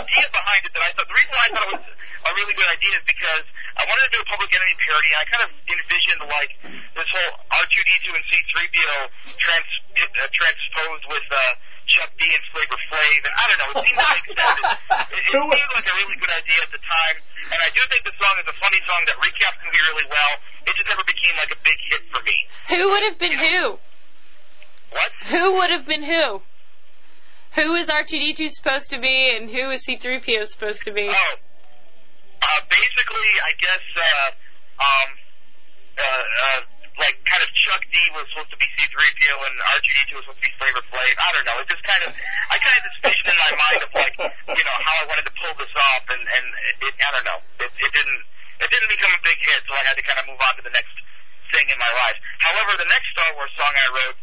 idea 0.00 0.26
behind 0.32 0.62
it 0.64 0.72
that 0.72 0.82
I 0.82 0.90
thought 0.96 1.08
the 1.08 1.18
reason 1.18 1.32
why 1.36 1.44
I 1.46 1.50
thought 1.52 1.68
it 1.68 1.76
was 1.78 1.86
a 2.22 2.32
really 2.38 2.54
good 2.54 2.70
idea 2.70 2.92
is 2.96 3.04
because 3.04 3.44
I 3.76 3.82
wanted 3.86 4.08
to 4.08 4.12
do 4.16 4.20
a 4.22 4.28
Public 4.28 4.50
Enemy 4.54 4.76
parody, 4.78 5.10
and 5.12 5.20
I 5.20 5.26
kind 5.26 5.44
of 5.46 5.50
envisioned 5.68 6.22
like 6.30 6.52
this 6.96 7.08
whole 7.08 7.32
R2D2 7.50 8.06
and 8.14 8.24
C3PO 8.30 8.96
trans 9.38 9.70
uh, 10.00 10.28
transposed 10.32 11.06
with. 11.12 11.26
Uh, 11.30 11.40
Chuck 11.92 12.14
D 12.16 12.24
and 12.24 12.44
Flavor 12.54 12.78
Flav, 12.88 13.20
and 13.26 13.34
I 13.34 13.44
don't 13.50 13.58
know, 13.58 13.70
it 13.74 13.84
seemed 13.84 14.00
to 14.00 14.08
make 14.16 14.28
sense. 14.32 14.62
It, 15.12 15.18
it 15.18 15.34
seemed 15.34 15.72
like 15.76 15.88
a 15.92 15.96
really 15.98 16.16
good 16.16 16.30
idea 16.30 16.58
at 16.62 16.70
the 16.70 16.78
time, 16.78 17.16
and 17.52 17.58
I 17.58 17.68
do 17.74 17.82
think 17.90 18.06
the 18.06 18.14
song 18.16 18.34
is 18.38 18.46
a 18.48 18.56
funny 18.62 18.80
song 18.86 19.02
that 19.10 19.18
recaps 19.18 19.58
the 19.60 19.66
movie 19.66 19.82
really 19.92 20.08
well. 20.08 20.32
It 20.70 20.72
just 20.78 20.88
never 20.88 21.04
became 21.04 21.34
like 21.36 21.52
a 21.52 21.60
big 21.60 21.78
hit 21.90 22.02
for 22.14 22.22
me. 22.22 22.36
Who 22.70 22.80
would 22.86 23.04
have 23.12 23.18
been 23.18 23.34
who? 23.34 23.76
What? 24.94 25.10
Who 25.34 25.44
would 25.58 25.70
have 25.74 25.84
been 25.84 26.06
who? 26.06 26.40
Who 27.54 27.74
is 27.76 27.92
R2D2 27.92 28.48
supposed 28.48 28.88
to 28.96 28.98
be, 29.00 29.36
and 29.36 29.50
who 29.52 29.68
is 29.70 29.84
C3PO 29.84 30.48
supposed 30.48 30.88
to 30.88 30.92
be? 30.92 31.04
Oh, 31.04 31.34
uh, 32.42 32.60
basically, 32.72 33.32
I 33.44 33.52
guess, 33.60 33.84
uh, 33.92 34.28
um, 34.80 35.08
uh, 36.00 36.02
uh, 36.02 36.60
like 36.96 37.20
kind 37.28 37.44
of 37.44 37.48
Chuck 37.52 37.84
D 37.92 37.96
was 38.16 38.24
supposed 38.32 38.52
to 38.56 38.60
be 38.60 38.64
C3PO 38.72 39.36
and 39.36 39.54
R2D2 39.68 40.10
was 40.16 40.24
supposed 40.24 40.40
to 40.40 40.46
be 40.48 40.52
Flavor 40.56 40.80
Flav. 40.88 41.12
I 41.20 41.28
don't 41.36 41.44
know. 41.44 41.56
It 41.60 41.68
just 41.68 41.84
kind 41.84 42.02
of, 42.08 42.10
I 42.48 42.56
kind 42.56 42.76
of 42.76 42.82
just 42.88 42.98
vision 43.04 43.26
in 43.32 43.36
my 43.36 43.52
mind 43.52 43.80
of 43.84 43.90
like, 43.92 44.16
you 44.48 44.64
know, 44.64 44.76
how 44.80 44.94
I 45.00 45.04
wanted 45.12 45.28
to 45.28 45.34
pull 45.36 45.52
this 45.60 45.72
off, 45.76 46.04
and 46.08 46.24
and 46.24 46.44
it, 46.88 46.94
I 47.04 47.10
don't 47.12 47.26
know. 47.28 47.40
It, 47.60 47.68
it 47.68 47.90
didn't, 47.92 48.20
it 48.64 48.68
didn't 48.72 48.90
become 48.92 49.12
a 49.12 49.20
big 49.20 49.36
hit, 49.44 49.60
so 49.68 49.76
I 49.76 49.84
had 49.84 50.00
to 50.00 50.04
kind 50.08 50.16
of 50.16 50.24
move 50.24 50.40
on 50.40 50.56
to 50.56 50.64
the 50.64 50.72
next 50.72 50.96
thing 51.52 51.68
in 51.68 51.76
my 51.76 51.92
life. 52.00 52.16
However, 52.40 52.80
the 52.80 52.88
next 52.88 53.12
Star 53.12 53.28
Wars 53.36 53.52
song 53.60 53.72
I 53.76 53.88
wrote 53.92 54.16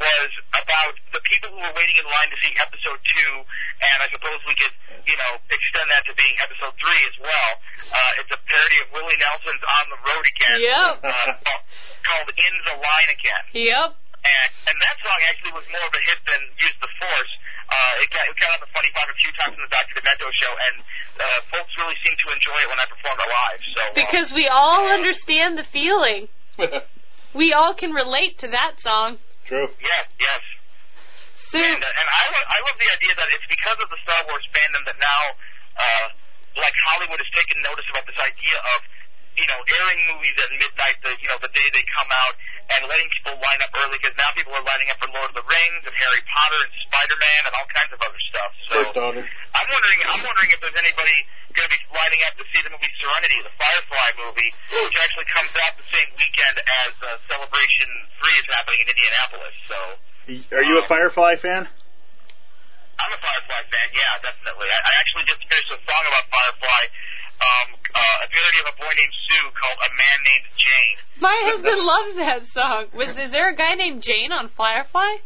was 0.00 0.30
about 0.56 0.94
the 1.12 1.20
people 1.28 1.52
who 1.52 1.60
were 1.60 1.74
waiting 1.76 1.96
in 2.00 2.06
line 2.08 2.30
to 2.32 2.38
see 2.40 2.52
episode 2.58 3.00
two, 3.02 3.32
and 3.84 3.96
I 4.02 4.08
suppose 4.10 4.38
we 4.48 4.56
could, 4.56 4.74
you 5.04 5.16
know, 5.16 5.32
extend 5.52 5.88
that 5.92 6.04
to 6.08 6.12
being 6.16 6.34
episode 6.42 6.74
three 6.80 7.02
as 7.06 7.16
well. 7.22 7.50
Uh, 7.92 8.20
it's 8.24 8.32
a 8.32 8.40
parody 8.48 8.78
of 8.82 8.88
Willie 8.96 9.18
Nelson's 9.20 9.62
On 9.62 9.84
the 9.92 10.00
Road 10.06 10.24
Again. 10.26 10.58
Yep. 10.62 10.92
Uh, 11.02 11.12
called- 11.44 11.66
called 12.02 12.28
In 12.34 12.54
the 12.66 12.76
Line 12.82 13.10
Again. 13.14 13.44
Yep. 13.52 13.88
And, 14.22 14.50
and 14.70 14.76
that 14.78 14.96
song 15.02 15.18
actually 15.28 15.50
was 15.54 15.66
more 15.74 15.82
of 15.82 15.94
a 15.94 16.02
hit 16.06 16.20
than 16.30 16.40
Use 16.62 16.76
the 16.78 16.90
Force. 16.98 17.32
Uh, 17.66 18.02
it 18.04 18.08
got, 18.14 18.22
it 18.30 18.36
got 18.38 18.54
on 18.54 18.60
the 18.62 18.70
Funny 18.70 18.90
Farm 18.94 19.10
a 19.10 19.18
few 19.18 19.32
times 19.34 19.54
in 19.58 19.62
the 19.66 19.70
Dr. 19.72 19.98
Demento 19.98 20.28
show, 20.38 20.52
and 20.70 20.74
uh, 21.18 21.24
folks 21.50 21.72
really 21.78 21.98
seemed 22.06 22.18
to 22.22 22.30
enjoy 22.30 22.54
it 22.62 22.68
when 22.70 22.78
I 22.78 22.86
performed 22.86 23.18
it 23.18 23.30
live. 23.30 23.60
So, 23.74 23.80
uh, 23.82 23.94
Because 23.98 24.28
we 24.30 24.46
all 24.46 24.86
understand 24.92 25.58
the 25.58 25.64
feeling. 25.66 26.28
we 27.34 27.52
all 27.52 27.74
can 27.74 27.90
relate 27.92 28.38
to 28.46 28.48
that 28.48 28.78
song. 28.78 29.18
True. 29.46 29.68
Yes, 29.82 30.06
yes. 30.20 30.42
So, 31.50 31.58
and, 31.58 31.82
uh, 31.82 32.00
and 32.00 32.08
I, 32.08 32.24
lo- 32.32 32.48
I 32.48 32.58
love 32.64 32.78
the 32.78 32.90
idea 32.92 33.12
that 33.18 33.28
it's 33.34 33.48
because 33.50 33.78
of 33.82 33.88
the 33.90 34.00
Star 34.06 34.20
Wars 34.30 34.44
fandom 34.54 34.82
that 34.88 34.98
now 35.02 35.22
uh, 35.76 36.06
like 36.56 36.76
Hollywood 36.92 37.18
has 37.18 37.32
taken 37.34 37.60
notice 37.64 37.84
about 37.90 38.06
this 38.06 38.20
idea 38.20 38.56
of 38.76 38.80
you 39.36 39.48
know, 39.48 39.60
airing 39.64 40.00
movies 40.12 40.36
at 40.36 40.52
midnight, 40.60 41.00
the 41.00 41.16
you 41.16 41.28
know, 41.28 41.40
the 41.40 41.48
day 41.56 41.64
they 41.72 41.84
come 41.96 42.10
out, 42.12 42.34
and 42.76 42.84
letting 42.84 43.08
people 43.16 43.32
line 43.40 43.60
up 43.64 43.72
early 43.80 43.96
because 43.96 44.12
now 44.20 44.28
people 44.36 44.52
are 44.52 44.64
lining 44.64 44.92
up 44.92 45.00
for 45.00 45.08
Lord 45.08 45.32
of 45.32 45.36
the 45.36 45.46
Rings 45.48 45.82
and 45.88 45.94
Harry 45.96 46.22
Potter 46.28 46.60
and 46.60 46.72
Spider 46.84 47.16
Man 47.16 47.40
and 47.48 47.52
all 47.56 47.68
kinds 47.72 47.92
of 47.96 48.00
other 48.04 48.20
stuff. 48.28 48.50
So 48.68 48.72
First 48.76 48.96
order. 49.00 49.24
I'm 49.24 49.68
wondering, 49.72 50.00
I'm 50.04 50.22
wondering 50.24 50.50
if 50.52 50.60
there's 50.60 50.76
anybody 50.76 51.16
going 51.52 51.68
to 51.68 51.74
be 51.74 51.82
lining 51.92 52.22
up 52.28 52.34
to 52.40 52.44
see 52.52 52.60
the 52.64 52.72
movie 52.72 52.92
Serenity, 52.98 53.38
the 53.44 53.54
Firefly 53.56 54.08
movie, 54.20 54.50
which 54.72 54.96
actually 55.00 55.28
comes 55.32 55.52
out 55.60 55.76
the 55.76 55.88
same 55.92 56.10
weekend 56.16 56.56
as 56.60 56.92
uh, 57.00 57.06
Celebration 57.28 57.88
Three 58.20 58.36
is 58.40 58.46
happening 58.48 58.80
in 58.84 58.88
Indianapolis. 58.88 59.54
So 59.68 59.78
Are 60.56 60.66
you 60.66 60.80
a 60.80 60.86
Firefly 60.86 61.36
fan? 61.40 61.68
I'm 63.00 63.10
a 63.10 63.20
Firefly 63.20 63.62
fan, 63.66 63.88
yeah, 63.96 64.20
definitely. 64.22 64.68
I, 64.70 64.78
I 64.78 64.92
actually 65.02 65.26
just 65.26 65.42
finished 65.48 65.70
a 65.74 65.80
song 65.82 66.02
about 66.06 66.24
Firefly. 66.30 66.82
Um, 67.42 67.68
uh, 67.74 68.24
a 68.24 68.28
parody 68.30 68.58
of 68.62 68.68
a 68.70 68.76
boy 68.78 68.92
named 68.94 69.16
Sue 69.26 69.46
called 69.58 69.78
A 69.82 69.90
Man 69.98 70.18
Named 70.22 70.48
Jane. 70.54 70.98
My 71.18 71.36
husband 71.50 71.80
loves 71.82 72.14
that 72.22 72.42
song. 72.54 72.80
Was 72.94 73.10
is 73.18 73.34
there 73.34 73.50
a 73.50 73.56
guy 73.56 73.74
named 73.74 74.02
Jane 74.06 74.30
on 74.30 74.46
Firefly? 74.46 75.18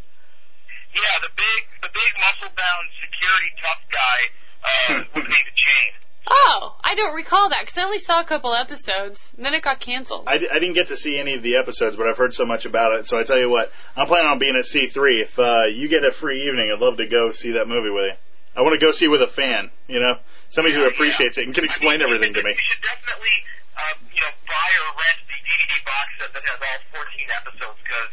Yeah, 0.97 1.17
the 1.21 1.33
big, 1.37 1.61
the 1.85 1.93
big 1.93 2.13
muscle-bound 2.17 2.87
security 3.05 3.51
tough 3.61 3.83
guy 3.93 4.19
uh, 4.65 5.05
was 5.21 5.27
named 5.29 5.53
Jane. 5.53 5.95
Oh, 6.27 6.75
I 6.83 6.95
don't 6.97 7.15
recall 7.15 7.51
that 7.51 7.63
because 7.63 7.79
I 7.79 7.85
only 7.85 7.99
saw 7.99 8.21
a 8.21 8.27
couple 8.27 8.53
episodes. 8.53 9.23
And 9.37 9.47
then 9.47 9.55
it 9.55 9.63
got 9.63 9.79
canceled. 9.79 10.27
I, 10.27 10.39
didn't 10.39 10.75
get 10.75 10.89
to 10.89 10.97
see 10.97 11.21
any 11.21 11.35
of 11.35 11.43
the 11.43 11.57
episodes, 11.57 11.95
but 11.95 12.09
I've 12.09 12.17
heard 12.17 12.35
so 12.35 12.45
much 12.45 12.67
about 12.67 12.99
it. 12.99 13.07
So 13.07 13.19
I 13.19 13.23
tell 13.23 13.39
you 13.39 13.49
what, 13.49 13.71
I'm 13.95 14.07
planning 14.07 14.27
on 14.27 14.39
being 14.39 14.57
at 14.57 14.67
C3. 14.67 15.23
If 15.23 15.39
uh, 15.39 15.67
you 15.71 15.89
get 15.89 16.03
a 16.03 16.11
free 16.11 16.49
evening, 16.49 16.71
I'd 16.75 16.83
love 16.83 16.99
to 16.99 17.07
go 17.07 17.31
see 17.31 17.53
that 17.53 17.69
movie 17.69 17.91
with 17.91 18.11
you. 18.11 18.17
I 18.57 18.65
want 18.65 18.75
to 18.81 18.83
go 18.83 18.91
see 18.91 19.07
with 19.07 19.21
a 19.21 19.29
fan, 19.29 19.71
you 19.87 20.01
know, 20.01 20.17
somebody 20.49 20.75
who 20.75 20.89
appreciates 20.89 21.37
it 21.37 21.45
and 21.45 21.55
can 21.55 21.69
explain 21.69 22.01
everything 22.01 22.33
to 22.33 22.43
me. 22.43 22.57
You 22.57 22.67
should 22.73 22.83
definitely, 22.83 23.37
uh, 23.77 23.95
you 24.17 24.23
know, 24.25 24.33
buy 24.49 24.69
or 24.81 24.89
rent 24.97 25.21
the 25.29 25.39
DVD 25.45 25.73
box 25.85 26.07
set 26.17 26.33
that 26.33 26.41
has 26.41 26.59
all 26.65 27.05
14 27.05 27.37
episodes 27.37 27.79
because 27.85 28.11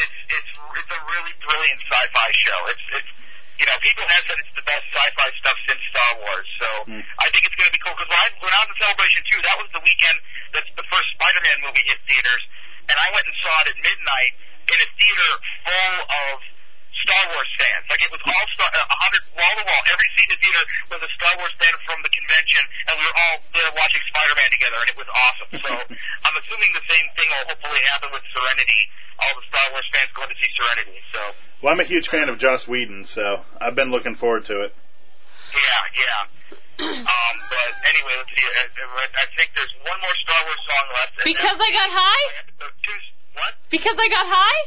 it's 0.00 0.16
it's 0.32 0.50
it's 0.80 0.92
a 0.96 1.00
really 1.12 1.34
brilliant 1.44 1.80
sci-fi 1.84 2.28
show. 2.40 2.58
It's 2.72 2.84
it's 3.04 3.12
you 3.62 3.66
know 3.70 3.78
people 3.78 4.02
have 4.10 4.26
said 4.26 4.42
it's 4.42 4.50
the 4.58 4.66
best 4.66 4.82
sci-fi 4.90 5.28
stuff 5.38 5.54
since 5.70 5.78
Star 5.94 6.10
Wars. 6.18 6.48
So 6.58 6.68
hmm. 6.90 6.98
I 6.98 7.30
think 7.30 7.46
it's 7.46 7.54
going 7.54 7.70
to 7.70 7.74
be 7.74 7.78
cool 7.78 7.94
because 7.94 8.10
when 8.10 8.18
I 8.18 8.26
when 8.42 8.50
I 8.50 8.58
was 8.66 8.74
in 8.74 8.78
Celebration 8.82 9.22
2, 9.38 9.38
that 9.46 9.56
was 9.62 9.70
the 9.70 9.82
weekend 9.86 10.18
that 10.58 10.66
the 10.74 10.86
first 10.90 11.06
Spider-Man 11.14 11.62
movie 11.62 11.86
hit 11.86 12.02
theaters, 12.10 12.42
and 12.90 12.98
I 12.98 13.06
went 13.14 13.22
and 13.22 13.36
saw 13.38 13.54
it 13.62 13.70
at 13.70 13.78
midnight 13.78 14.34
in 14.66 14.78
a 14.82 14.88
theater 14.98 15.30
full 15.62 15.96
of 16.10 16.34
Star 17.06 17.22
Wars 17.30 17.50
fans. 17.54 17.86
Like 17.86 18.02
it 18.02 18.10
was 18.10 18.18
all 18.26 18.46
Star, 18.50 18.66
a 18.66 18.98
hundred 18.98 19.22
wall 19.38 19.54
to 19.54 19.62
wall. 19.62 19.82
Every 19.94 20.10
seat 20.18 20.26
in 20.26 20.34
the 20.34 20.40
theater 20.42 20.62
was 20.90 21.00
a 21.06 21.10
Star 21.14 21.34
Wars 21.38 21.54
fan 21.62 21.70
from 21.86 22.02
the 22.02 22.10
convention, 22.10 22.66
and 22.90 22.98
we 22.98 23.06
were 23.06 23.14
all 23.14 23.46
there 23.54 23.70
watching 23.78 24.02
Spider-Man 24.10 24.50
together, 24.58 24.78
and 24.82 24.90
it 24.90 24.98
was 24.98 25.06
awesome. 25.06 25.50
So 25.54 25.70
I'm 26.26 26.34
assuming 26.34 26.70
the 26.74 26.86
same 26.90 27.06
thing 27.14 27.30
will 27.30 27.54
hopefully 27.54 27.82
happen 27.94 28.10
with 28.10 28.26
Serenity. 28.34 28.90
All 29.22 29.38
the 29.38 29.46
Star 29.46 29.70
Wars 29.70 29.86
fans 29.94 30.10
going 30.18 30.34
to 30.34 30.38
see 30.42 30.50
Serenity. 30.58 30.98
So 31.14 31.22
Well, 31.62 31.72
I'm 31.72 31.78
a 31.78 31.86
huge 31.86 32.08
fan 32.08 32.28
of 32.28 32.38
Joss 32.38 32.66
Whedon, 32.66 33.06
so 33.06 33.22
I've 33.60 33.76
been 33.76 33.92
looking 33.92 34.16
forward 34.16 34.44
to 34.46 34.62
it. 34.62 34.74
yeah, 35.54 35.82
yeah. 35.94 36.22
um, 36.90 37.36
but 37.46 37.70
anyway, 37.86 38.14
let's 38.18 38.34
see. 38.34 38.42
I, 38.42 38.66
I 38.66 39.26
think 39.38 39.54
there's 39.54 39.70
one 39.86 40.00
more 40.02 40.16
Star 40.26 40.42
Wars 40.42 40.58
song 40.66 40.86
left. 40.90 41.12
Because 41.22 41.58
I 41.62 41.70
got 41.70 41.90
high? 41.94 42.24
Two. 42.58 42.98
What? 43.38 43.54
Because 43.70 43.94
I 43.94 44.08
got 44.10 44.26
high? 44.26 44.62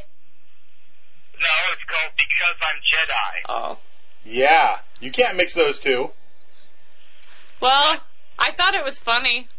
No, 1.36 1.56
it's 1.76 1.84
called 1.84 2.14
Because 2.16 2.58
I'm 2.64 2.80
Jedi. 2.80 3.34
Oh. 3.50 3.78
Yeah, 4.24 4.78
you 5.02 5.12
can't 5.12 5.36
mix 5.36 5.54
those 5.54 5.80
two. 5.80 6.08
Well, 7.62 8.00
I 8.40 8.52
thought 8.56 8.74
it 8.74 8.86
was 8.86 8.98
funny. 9.00 9.50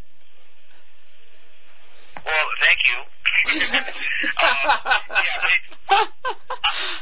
Well, 2.24 2.46
thank 2.64 2.80
you. 2.88 2.96
um, 2.96 3.84
yeah, 5.10 5.36
but 5.42 5.50
it's, 5.52 6.12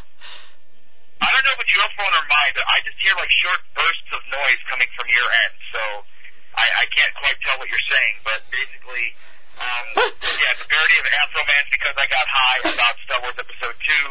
I 1.23 1.29
don't 1.31 1.45
know 1.47 1.55
if 1.55 1.63
it's 1.63 1.75
your 1.75 1.91
phone 1.95 2.11
or 2.11 2.27
mine, 2.27 2.53
but 2.59 2.67
I 2.67 2.83
just 2.83 2.99
hear 2.99 3.15
like 3.15 3.31
short 3.39 3.61
bursts 3.75 4.11
of 4.15 4.23
noise 4.31 4.61
coming 4.67 4.91
from 4.99 5.07
your 5.11 5.29
end, 5.47 5.55
so 5.71 5.83
I, 6.59 6.67
I 6.83 6.85
can't 6.91 7.15
quite 7.19 7.39
tell 7.47 7.59
what 7.59 7.71
you're 7.71 7.89
saying. 7.91 8.15
But 8.27 8.43
basically, 8.51 9.15
um, 9.59 9.87
yeah, 10.43 10.55
it's 10.55 10.63
a 10.63 10.69
parody 10.71 10.97
of 10.99 11.07
Afroman's 11.23 11.71
because 11.71 11.95
I 11.95 12.07
got 12.11 12.27
high 12.27 12.59
about 12.67 12.95
Star 13.07 13.19
Wars 13.23 13.39
Episode 13.39 13.79
Two. 13.79 14.07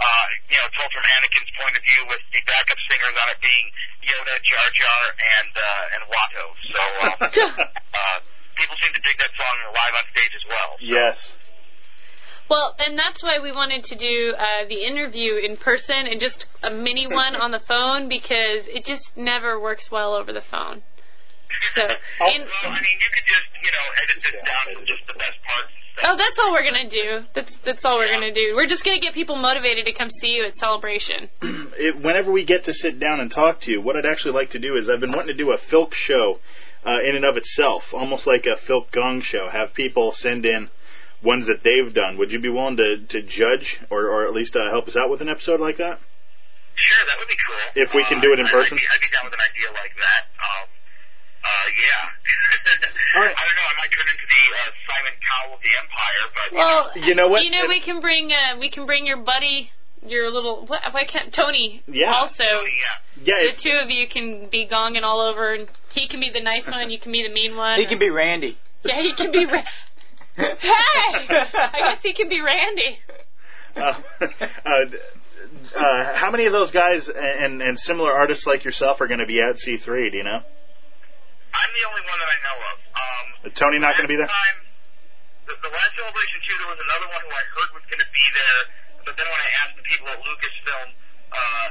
Uh, 0.00 0.26
you 0.48 0.56
know, 0.56 0.64
told 0.80 0.88
from 0.96 1.04
Anakin's 1.04 1.52
point 1.60 1.76
of 1.76 1.84
view, 1.84 2.08
with 2.08 2.24
the 2.32 2.40
backup 2.48 2.80
singers 2.88 3.12
on 3.20 3.26
it 3.36 3.40
being 3.44 3.66
Yoda, 4.00 4.32
Jar 4.48 4.68
Jar, 4.72 5.02
and 5.12 5.52
uh, 5.52 5.94
and 5.94 6.02
Watto. 6.08 6.44
So 6.72 6.82
um, 7.04 7.18
uh, 8.00 8.18
people 8.56 8.76
seem 8.80 8.96
to 8.96 9.02
dig 9.04 9.20
that 9.20 9.32
song 9.36 9.54
live 9.76 9.94
on 10.00 10.04
stage 10.16 10.32
as 10.32 10.44
well. 10.48 10.70
Yes. 10.80 11.36
Well, 12.50 12.74
and 12.80 12.98
that's 12.98 13.22
why 13.22 13.38
we 13.40 13.52
wanted 13.52 13.84
to 13.84 13.96
do 13.96 14.34
uh, 14.36 14.66
the 14.68 14.84
interview 14.84 15.36
in 15.36 15.56
person 15.56 16.08
and 16.10 16.18
just 16.18 16.46
a 16.64 16.70
mini 16.70 17.06
one 17.06 17.36
on 17.36 17.52
the 17.52 17.60
phone 17.60 18.08
because 18.08 18.66
it 18.66 18.84
just 18.84 19.16
never 19.16 19.60
works 19.60 19.88
well 19.88 20.14
over 20.14 20.32
the 20.32 20.42
phone. 20.42 20.82
So, 21.76 21.82
in, 21.82 21.88
well, 21.88 22.72
I 22.72 22.80
mean, 22.82 22.98
you 22.98 23.10
could 23.14 23.26
just, 23.26 23.46
you 23.62 23.70
know, 23.70 23.86
edit 24.02 24.22
this 24.22 24.42
down 24.42 24.74
to 24.74 24.86
just 24.86 25.06
the 25.06 25.14
best 25.14 25.38
parts. 25.46 25.70
oh, 26.02 26.16
that's 26.16 26.38
all 26.40 26.52
we're 26.52 26.64
gonna 26.64 26.90
do. 26.90 27.26
That's 27.34 27.56
that's 27.64 27.84
all 27.84 27.98
we're 27.98 28.12
gonna 28.12 28.32
do. 28.32 28.54
We're 28.56 28.66
just 28.66 28.84
gonna 28.84 29.00
get 29.00 29.14
people 29.14 29.36
motivated 29.36 29.86
to 29.86 29.92
come 29.92 30.10
see 30.10 30.30
you 30.30 30.44
at 30.44 30.56
Celebration. 30.56 31.28
it, 31.42 32.02
whenever 32.02 32.32
we 32.32 32.44
get 32.44 32.64
to 32.64 32.72
sit 32.72 32.98
down 32.98 33.20
and 33.20 33.30
talk 33.30 33.60
to 33.62 33.70
you, 33.70 33.80
what 33.80 33.96
I'd 33.96 34.06
actually 34.06 34.34
like 34.34 34.50
to 34.50 34.58
do 34.58 34.76
is 34.76 34.88
I've 34.88 35.00
been 35.00 35.12
wanting 35.12 35.36
to 35.36 35.38
do 35.38 35.52
a 35.52 35.58
Filk 35.58 35.92
show 35.92 36.38
uh, 36.84 36.98
in 37.04 37.14
and 37.14 37.24
of 37.24 37.36
itself, 37.36 37.92
almost 37.92 38.26
like 38.26 38.46
a 38.46 38.56
Filk 38.56 38.90
Gong 38.90 39.20
show. 39.20 39.48
Have 39.48 39.74
people 39.74 40.12
send 40.12 40.44
in 40.44 40.68
ones 41.22 41.46
that 41.46 41.62
they've 41.62 41.92
done. 41.92 42.16
Would 42.18 42.32
you 42.32 42.40
be 42.40 42.48
willing 42.48 42.76
to, 42.78 42.98
to 43.06 43.22
judge 43.22 43.80
or, 43.90 44.08
or 44.08 44.24
at 44.26 44.32
least 44.32 44.56
uh, 44.56 44.70
help 44.70 44.88
us 44.88 44.96
out 44.96 45.10
with 45.10 45.20
an 45.20 45.28
episode 45.28 45.60
like 45.60 45.76
that? 45.78 46.00
Sure, 46.74 47.02
that 47.06 47.16
would 47.20 47.28
be 47.28 47.36
cool. 47.36 47.82
If 47.82 47.92
we 47.94 48.04
can 48.08 48.20
do 48.20 48.32
it 48.32 48.40
in 48.40 48.46
Uh, 48.46 48.50
person? 48.50 48.78
I'd 48.78 48.80
be, 48.80 48.88
I'd 48.88 49.04
be 49.04 49.12
down 49.12 49.24
with 49.28 49.34
an 49.34 49.44
idea 49.44 49.68
like 49.76 49.92
that. 50.00 50.22
Um, 50.40 50.64
uh, 51.44 51.66
yeah. 51.76 52.08
All 53.16 53.22
right. 53.22 53.36
I 53.36 53.42
don't 53.44 53.56
know. 53.56 53.68
I 53.68 53.74
might 53.84 53.92
turn 53.92 54.06
into 54.08 54.26
the 54.28 54.42
uh, 54.48 54.70
Simon 54.88 55.14
Cowell 55.20 55.54
of 55.56 55.60
the 55.60 55.72
Empire, 55.76 56.24
but 56.32 56.48
Well, 56.56 56.80
You 57.04 57.14
know 57.14 57.28
what? 57.28 57.44
You 57.44 57.50
know 57.50 57.66
we 57.68 57.80
can 57.80 58.00
bring 58.00 58.32
uh, 58.32 58.56
we 58.58 58.70
can 58.70 58.86
bring 58.86 59.04
your 59.04 59.18
buddy, 59.18 59.70
your 60.06 60.30
little 60.30 60.64
what? 60.66 60.80
Why 60.92 61.04
can't 61.04 61.32
Tony? 61.34 61.82
Yeah. 61.86 62.12
Also, 62.14 62.44
Yeah, 63.22 63.52
the 63.52 63.56
two 63.60 63.76
of 63.82 63.90
you 63.90 64.08
can 64.08 64.48
be 64.48 64.66
gonging 64.66 65.02
all 65.02 65.20
over, 65.20 65.52
and 65.54 65.68
he 65.92 66.08
can 66.08 66.20
be 66.20 66.30
the 66.32 66.40
nice 66.40 66.66
one, 66.66 66.90
you 66.90 66.98
can 66.98 67.12
be 67.12 67.22
the 67.26 67.32
mean 67.34 67.56
one. 67.56 67.78
He 67.78 67.86
can 67.86 67.98
be 67.98 68.08
Randy. 68.10 68.56
Yeah, 68.84 69.02
he 69.02 69.12
can 69.14 69.32
be. 69.32 69.44
Ra- 69.44 69.64
hey, 70.40 71.10
I 71.28 71.78
guess 71.94 72.02
he 72.02 72.14
can 72.14 72.28
be 72.28 72.40
Randy. 72.40 72.98
uh, 73.76 74.00
uh, 74.64 74.84
uh, 75.76 76.14
how 76.16 76.30
many 76.30 76.46
of 76.46 76.52
those 76.52 76.70
guys 76.70 77.08
and, 77.08 77.62
and 77.62 77.78
similar 77.78 78.12
artists 78.12 78.46
like 78.46 78.64
yourself 78.64 79.00
are 79.00 79.08
going 79.08 79.20
to 79.20 79.30
be 79.30 79.40
at 79.40 79.56
C3? 79.56 80.10
Do 80.10 80.16
you 80.18 80.24
know? 80.24 80.40
I'm 80.40 81.72
the 81.74 81.84
only 81.90 82.02
one 82.06 82.18
that 82.18 82.30
I 82.30 82.38
know 82.46 82.56
of. 82.58 82.76
Um, 82.94 83.26
Is 83.50 83.54
Tony 83.58 83.78
not 83.78 83.96
going 83.98 84.06
to 84.06 84.12
be 84.12 84.18
there? 84.18 84.30
time, 84.30 84.58
the, 85.46 85.54
the 85.60 85.72
last 85.72 85.92
celebration 85.98 86.38
too, 86.46 86.56
there 86.58 86.70
was 86.70 86.82
another 86.82 87.08
one 87.10 87.22
who 87.26 87.32
I 87.32 87.44
heard 87.54 87.70
was 87.74 87.86
going 87.90 88.02
to 88.02 88.10
be 88.14 88.26
there, 88.34 88.60
but 89.06 89.14
then 89.18 89.26
when 89.26 89.40
I 89.40 89.50
asked 89.66 89.76
the 89.78 89.86
people 89.86 90.06
at 90.10 90.18
Lucasfilm 90.22 90.88
uh, 91.30 91.66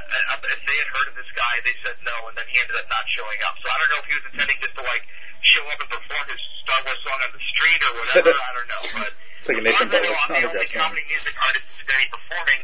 if 0.50 0.60
they 0.66 0.76
had 0.76 0.88
heard 0.92 1.08
of 1.12 1.16
this 1.16 1.30
guy, 1.36 1.54
they 1.64 1.76
said 1.84 1.96
no, 2.04 2.16
and 2.28 2.34
then 2.36 2.46
he 2.50 2.56
ended 2.60 2.76
up 2.76 2.88
not 2.90 3.04
showing 3.16 3.40
up. 3.46 3.54
So 3.62 3.66
I 3.70 3.76
don't 3.80 3.90
know 3.92 4.00
if 4.02 4.08
he 4.08 4.14
was 4.16 4.26
intending 4.32 4.58
just 4.60 4.74
to 4.76 4.84
like 4.84 5.04
show 5.42 5.64
up 5.72 5.78
and 5.80 5.90
perform 5.90 6.24
his 6.28 6.40
Star 6.64 6.80
Wars 6.84 7.00
song 7.04 7.18
on 7.24 7.30
the 7.32 7.42
street 7.56 7.80
or 7.84 7.92
whatever. 7.98 8.32
I 8.36 8.50
don't 8.56 8.68
know, 8.70 8.82
but 9.00 9.10
It's 9.40 9.48
like 9.48 9.58
a 9.60 9.64
Nathan 9.64 9.88
Butler 9.88 10.12
I'm 10.12 10.28
the 10.30 10.44
only 10.44 10.46
autograph 10.52 10.70
song. 10.70 10.82
comedy 10.92 11.04
music 11.08 11.34
artist 11.40 11.64
that's 11.68 11.84
going 11.86 11.98
to 11.98 12.04
be 12.04 12.12
performing 12.12 12.60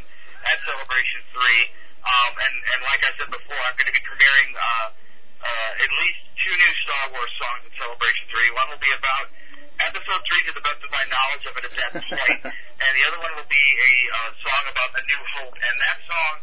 at 0.47 0.57
Celebration 0.63 1.21
3. 1.33 1.41
Um, 2.07 2.31
and, 2.39 2.55
and 2.71 2.79
like 2.87 3.01
I 3.03 3.11
said 3.19 3.29
before, 3.33 3.59
I'm 3.67 3.75
going 3.75 3.89
to 3.91 3.95
be 3.97 4.03
premiering 4.05 4.49
uh, 4.55 4.87
uh, 5.43 5.83
at 5.83 5.91
least 5.99 6.21
two 6.39 6.53
new 6.55 6.73
Star 6.87 7.03
Wars 7.11 7.33
songs 7.41 7.61
at 7.67 7.73
Celebration 7.75 8.25
3. 8.31 8.55
One 8.55 8.67
will 8.71 8.83
be 8.83 8.93
about 8.95 9.27
Episode 9.77 10.21
3 10.25 10.49
to 10.49 10.53
the 10.57 10.65
best 10.65 10.81
of 10.81 10.89
my 10.89 11.05
knowledge 11.05 11.45
of 11.45 11.53
it 11.53 11.63
at 11.69 11.73
that 11.77 11.91
point, 12.01 12.41
and 12.81 12.91
the 12.97 13.03
other 13.05 13.19
one 13.21 13.29
will 13.37 13.45
be 13.51 13.65
a 13.77 13.93
uh, 14.09 14.31
song 14.41 14.63
about 14.73 14.89
A 14.97 15.03
New 15.05 15.21
Hope. 15.37 15.53
And 15.53 15.75
that 15.85 15.97
song 16.09 16.33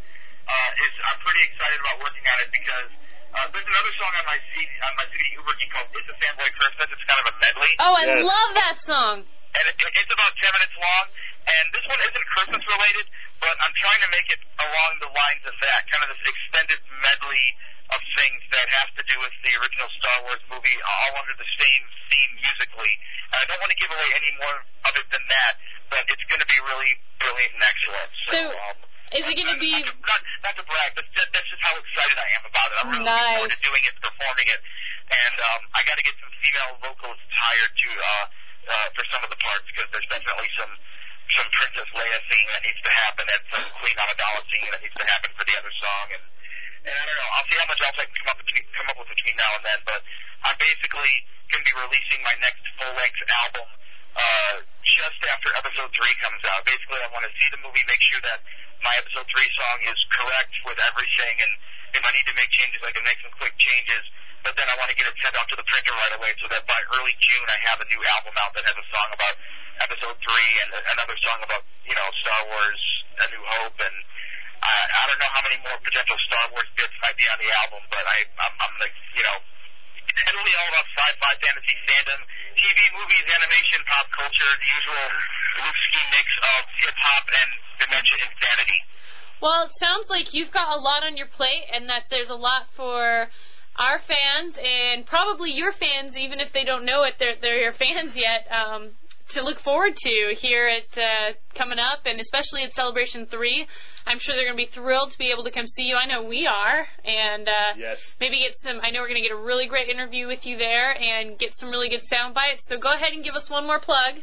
uh, 0.47 0.85
is, 0.87 0.93
I'm 1.03 1.19
pretty 1.25 1.43
excited 1.51 1.79
about 1.83 1.99
working 2.05 2.23
on 2.31 2.37
it 2.47 2.51
because 2.55 2.91
uh, 3.35 3.47
there's 3.51 3.67
another 3.67 3.95
song 3.99 4.13
on 4.15 4.25
my 4.31 4.39
CD, 4.55 4.71
on 4.87 4.93
my 4.95 5.07
CD 5.11 5.23
Uber 5.35 5.55
Geek 5.59 5.71
called 5.75 5.91
It's 5.99 6.11
a 6.11 6.17
Fanboy 6.23 6.51
Christmas. 6.55 6.87
It's 6.95 7.07
kind 7.07 7.21
of 7.23 7.27
a 7.31 7.37
medley. 7.43 7.73
Oh, 7.83 7.95
I 7.99 8.05
love 8.23 8.51
that 8.55 8.77
song. 8.79 9.17
And 9.27 9.65
it, 9.71 9.75
it's 9.79 10.13
about 10.15 10.33
10 10.39 10.51
minutes 10.55 10.77
long. 10.79 11.05
And 11.45 11.65
this 11.77 11.85
one 11.87 12.01
isn't 12.01 12.27
Christmas 12.33 12.63
related, 12.65 13.07
but 13.43 13.53
I'm 13.61 13.75
trying 13.77 14.01
to 14.07 14.11
make 14.15 14.29
it 14.33 14.41
along 14.57 14.91
the 15.05 15.11
lines 15.13 15.45
of 15.45 15.55
that, 15.61 15.81
kind 15.93 16.01
of 16.07 16.09
this 16.15 16.25
extended 16.25 16.81
medley 17.05 17.47
of 17.93 18.01
things 18.17 18.41
that 18.49 18.65
have 18.81 18.91
to 18.97 19.03
do 19.05 19.17
with 19.21 19.35
the 19.45 19.53
original 19.61 19.91
Star 20.01 20.19
Wars 20.25 20.41
movie, 20.49 20.79
all 20.81 21.21
under 21.21 21.37
the 21.37 21.51
same 21.61 21.83
theme 22.09 22.33
musically. 22.41 22.95
And 23.35 23.39
I 23.43 23.45
don't 23.51 23.61
want 23.61 23.71
to 23.77 23.79
give 23.79 23.93
away 23.93 24.11
any 24.17 24.33
more 24.41 24.59
of 24.89 24.93
it 24.97 25.07
than 25.13 25.21
that, 25.29 25.53
but 25.93 26.03
it's 26.09 26.25
going 26.33 26.41
to 26.41 26.49
be 26.49 26.57
really 26.65 26.97
brilliant 27.21 27.53
and 27.61 27.65
excellent. 27.67 28.11
So, 28.25 28.31
So, 28.33 28.41
um, 28.57 28.79
is 29.13 29.25
it 29.29 29.37
going 29.37 29.53
to 29.53 29.61
be? 29.61 29.73
not, 29.85 30.21
not 30.41 30.55
to 30.57 30.65
brag, 30.65 30.91
but 30.97 31.05
that, 31.13 31.29
that's 31.37 31.49
just 31.51 31.61
how 31.61 31.77
excited 31.77 32.17
I 32.17 32.29
am 32.41 32.45
about 32.49 32.69
it. 32.73 32.77
I'm 32.81 32.89
really 32.89 33.05
looking 33.05 33.37
forward 33.37 33.53
to 33.53 33.63
doing 33.63 33.83
it, 33.85 33.95
performing 34.01 34.49
it. 34.49 34.61
and 35.13 35.37
um, 35.53 35.61
I 35.77 35.85
got 35.85 36.01
to 36.01 36.05
get 36.05 36.17
some 36.17 36.33
female 36.41 36.73
vocalists 36.81 37.29
hired 37.29 37.73
to 37.77 37.91
uh, 37.93 38.25
uh, 38.65 38.89
for 38.97 39.05
some 39.13 39.21
of 39.21 39.29
the 39.29 39.41
parts 39.45 39.69
because 39.69 39.89
there's 39.93 40.09
definitely 40.09 40.49
some 40.57 40.73
some 41.37 41.49
Princess 41.57 41.89
Leia 41.97 42.21
singing 42.29 42.49
that 42.53 42.63
needs 42.69 42.81
to 42.85 42.93
happen 42.93 43.25
and 43.29 43.41
some 43.49 43.65
Queen 43.81 43.97
Amidala 43.97 44.45
singing 44.53 44.71
that 44.73 44.81
needs 44.85 44.97
to 44.97 45.07
happen 45.09 45.33
for 45.37 45.45
the 45.45 45.57
other 45.57 45.73
song 45.81 46.07
and 46.17 46.25
and 46.85 46.93
I 46.93 47.05
don't 47.09 47.17
know. 47.17 47.31
I'll 47.33 47.49
see 47.49 47.57
how 47.57 47.69
much 47.69 47.81
else 47.81 47.97
I 47.97 48.05
can 48.05 48.17
come 48.21 48.31
up 48.37 48.39
between, 48.45 48.65
come 48.77 48.87
up 48.93 48.97
with 49.01 49.09
between 49.09 49.37
now 49.41 49.57
and 49.57 49.65
then. 49.65 49.81
But 49.89 50.05
I'm 50.45 50.59
basically 50.61 51.25
going 51.49 51.65
to 51.65 51.69
be 51.69 51.77
releasing 51.81 52.21
my 52.21 52.37
next 52.45 52.61
full 52.77 52.93
length 52.93 53.25
album 53.25 53.65
uh, 54.15 54.55
just 54.85 55.21
after 55.33 55.49
episode 55.57 55.91
three 55.97 56.15
comes 56.21 56.45
out. 56.45 56.61
Basically, 56.69 57.01
I 57.01 57.09
want 57.09 57.25
to 57.25 57.33
see 57.41 57.49
the 57.57 57.61
movie, 57.65 57.83
make 57.89 58.05
sure 58.05 58.21
that 58.21 58.45
my 58.85 58.95
episode 59.01 59.25
three 59.33 59.49
song 59.57 59.77
is 59.89 59.99
correct 60.13 60.55
with 60.69 60.77
everything, 60.85 61.35
and 61.41 61.53
if 61.97 62.03
I 62.05 62.13
need 62.13 62.29
to 62.29 62.37
make 62.37 62.53
changes, 62.53 62.85
I 62.85 62.93
can 62.93 63.03
make 63.09 63.17
some 63.25 63.33
quick 63.35 63.57
changes. 63.57 64.05
But 64.45 64.53
then 64.61 64.69
I 64.69 64.77
want 64.77 64.93
to 64.93 64.97
get 65.01 65.09
it 65.09 65.17
sent 65.25 65.33
out 65.41 65.49
to 65.49 65.57
the 65.57 65.65
printer 65.65 65.97
right 65.97 66.15
away, 66.21 66.37
so 66.37 66.47
that 66.53 66.69
by 66.69 66.77
early 66.93 67.17
June 67.17 67.49
I 67.49 67.57
have 67.73 67.81
a 67.81 67.89
new 67.89 67.97
album 68.21 68.37
out 68.37 68.53
that 68.53 68.69
has 68.69 68.77
a 68.77 68.87
song 68.93 69.09
about 69.17 69.35
episode 69.89 70.17
three 70.21 70.51
and 70.69 70.71
another 71.01 71.17
song 71.25 71.41
about 71.41 71.65
you 71.89 71.97
know 71.97 72.09
Star 72.21 72.41
Wars: 72.53 72.83
A 73.25 73.27
New 73.33 73.45
Hope 73.59 73.81
and. 73.81 73.97
I, 74.65 74.73
I 74.73 75.03
don't 75.13 75.21
know 75.21 75.29
how 75.29 75.45
many 75.45 75.61
more 75.61 75.77
potential 75.85 76.17
Star 76.25 76.49
Wars 76.57 76.65
bits 76.73 76.97
might 77.05 77.13
be 77.21 77.29
on 77.29 77.37
the 77.37 77.53
album, 77.53 77.85
but 77.93 78.01
I, 78.01 78.25
I'm, 78.41 78.55
I'm 78.65 78.75
like, 78.81 78.97
you 79.13 79.21
know, 79.21 79.37
it'll 80.09 80.41
all 80.41 80.71
about 80.73 80.89
sci-fi, 80.89 81.33
fantasy, 81.45 81.77
fandom, 81.85 82.21
TV, 82.55 82.79
movies, 82.95 83.27
animation, 83.31 83.81
pop 83.87 84.07
culture, 84.15 84.51
the 84.63 84.71
usual 84.71 85.07
Luke 85.63 85.81
mix 86.11 86.27
of 86.43 86.61
hip-hop 86.83 87.25
and 87.31 87.51
dementia 87.79 88.19
insanity. 88.27 88.81
Well, 89.43 89.67
it 89.67 89.73
sounds 89.79 90.09
like 90.09 90.35
you've 90.35 90.51
got 90.51 90.75
a 90.77 90.81
lot 90.81 91.05
on 91.05 91.17
your 91.17 91.27
plate, 91.27 91.67
and 91.73 91.89
that 91.89 92.11
there's 92.11 92.31
a 92.31 92.39
lot 92.39 92.67
for 92.77 93.29
our 93.77 93.99
fans 93.99 94.57
and 94.63 95.05
probably 95.05 95.51
your 95.51 95.73
fans, 95.73 96.17
even 96.17 96.39
if 96.41 96.53
they 96.53 96.65
don't 96.65 96.85
know 96.85 97.03
it, 97.03 97.15
they're 97.19 97.35
they're 97.41 97.61
your 97.61 97.73
fans 97.73 98.15
yet. 98.17 98.47
Um, 98.51 98.91
to 99.31 99.43
look 99.43 99.59
forward 99.59 99.97
to 99.97 100.35
here 100.37 100.69
at 100.69 100.99
uh, 100.99 101.33
coming 101.55 101.79
up, 101.79 102.01
and 102.05 102.21
especially 102.21 102.63
at 102.63 102.73
Celebration 102.73 103.27
Three. 103.27 103.67
I'm 104.07 104.19
sure 104.21 104.35
they're 104.37 104.45
going 104.45 104.57
to 104.57 104.65
be 104.65 104.71
thrilled 104.71 105.13
to 105.13 105.19
be 105.19 105.33
able 105.33 105.45
to 105.45 105.51
come 105.51 105.67
see 105.67 105.85
you. 105.85 105.97
I 105.97 106.05
know 106.05 106.23
we 106.23 106.47
are, 106.47 106.87
and 107.05 107.49
uh, 107.49 107.73
yes. 107.77 108.17
maybe 108.21 108.45
get 108.45 108.53
some. 108.61 108.81
I 108.85 108.91
know 108.91 109.01
we're 109.01 109.09
going 109.09 109.23
to 109.23 109.27
get 109.27 109.33
a 109.33 109.41
really 109.41 109.67
great 109.67 109.89
interview 109.89 110.27
with 110.29 110.45
you 110.45 110.59
there 110.61 110.93
and 110.93 111.39
get 111.39 111.57
some 111.57 111.71
really 111.71 111.89
good 111.89 112.05
sound 112.05 112.35
bites. 112.37 112.69
So 112.69 112.77
go 112.77 112.93
ahead 112.93 113.17
and 113.17 113.25
give 113.25 113.35
us 113.35 113.49
one 113.49 113.65
more 113.67 113.81
plug. 113.81 114.21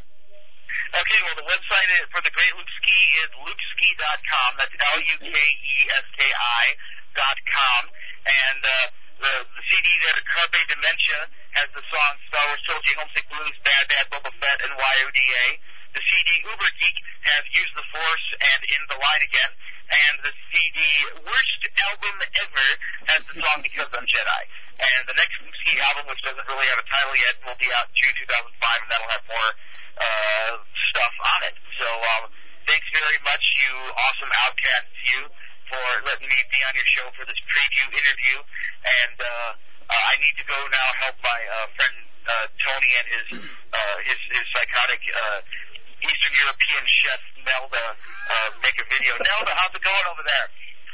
Okay, 0.92 1.20
well, 1.24 1.40
the 1.40 1.48
website 1.48 1.88
for 2.12 2.20
the 2.20 2.36
Great 2.36 2.52
Luke 2.52 2.68
Ski 2.84 3.00
is 3.24 3.32
lukeski.com. 3.40 4.50
That's 4.60 4.76
L-U-K-E-S-K-I 5.00 6.64
dot 7.16 7.38
com. 7.48 7.82
And 8.28 8.60
uh, 8.60 8.92
the, 9.24 9.34
the 9.56 9.64
CD 9.72 9.88
there, 10.04 10.20
Carpe 10.28 10.60
Dementia, 10.68 11.32
has 11.56 11.72
the 11.72 11.84
song 11.88 12.12
Star 12.28 12.44
Wars 12.44 12.60
Trilogy, 12.68 12.94
Homesick 13.00 13.24
Blues, 13.32 13.56
Bad 13.64 13.88
Bad 13.88 14.06
Boba 14.12 14.36
Fett, 14.36 14.60
and 14.68 14.76
YODA. 14.76 15.46
The 15.96 16.04
CD 16.04 16.30
Uber 16.44 16.72
Geek 16.80 16.98
has 17.24 17.44
Use 17.56 17.72
the 17.76 17.88
Force 17.88 18.28
and 18.40 18.62
In 18.76 18.82
the 18.92 19.00
Line 19.00 19.24
Again. 19.32 19.52
And 19.92 20.16
the 20.24 20.32
CD 20.52 20.80
Worst 21.28 21.62
Album 21.92 22.16
Ever 22.40 22.70
has 23.12 23.22
the 23.28 23.36
song 23.44 23.60
Because 23.60 23.92
I'm 23.92 24.08
Jedi. 24.08 24.42
And 24.80 25.04
the 25.04 25.18
next 25.20 25.36
Luke 25.44 25.62
album, 25.84 26.08
which 26.08 26.24
doesn't 26.24 26.48
really 26.48 26.68
have 26.72 26.80
a 26.80 26.88
title 26.88 27.16
yet, 27.20 27.36
will 27.44 27.60
be 27.60 27.68
out 27.76 27.92
June 27.94 28.16
2005, 28.24 28.56
and 28.56 28.90
that'll 28.90 29.12
have 29.12 29.26
more 29.28 29.52
uh, 30.00 30.54
stuff 30.90 31.16
on 31.22 31.40
it. 31.52 31.56
So 31.76 31.88
um, 31.88 32.24
thanks 32.66 32.88
very 32.96 33.20
much, 33.28 33.44
you 33.60 33.72
awesome 33.94 34.32
outcasts, 34.48 35.00
you, 35.12 35.20
for 35.68 35.86
letting 36.08 36.28
me 36.28 36.40
be 36.50 36.60
on 36.64 36.74
your 36.76 36.88
show 36.96 37.08
for 37.20 37.28
this 37.28 37.40
preview 37.52 37.88
interview. 37.92 38.38
And 38.88 39.18
uh, 39.20 39.28
uh, 39.92 40.12
I 40.12 40.16
need 40.24 40.36
to 40.40 40.46
go 40.48 40.60
now 40.72 40.88
help 41.04 41.20
my 41.20 41.40
uh, 41.52 41.68
friend 41.76 41.96
uh, 42.28 42.46
Tony 42.64 42.92
and 42.96 43.08
his 43.12 43.28
uh, 43.44 43.98
his, 44.08 44.20
his 44.32 44.46
psychotic 44.56 45.02
uh, 45.04 45.40
Eastern 46.00 46.34
European 46.38 46.84
chef 46.88 47.22
Nelda 47.44 47.86
uh, 48.32 48.50
make 48.64 48.78
a 48.80 48.86
video. 48.88 49.12
Nelda, 49.20 49.52
how's 49.60 49.76
it 49.76 49.84
going 49.84 50.06
over 50.08 50.24
there? 50.24 50.48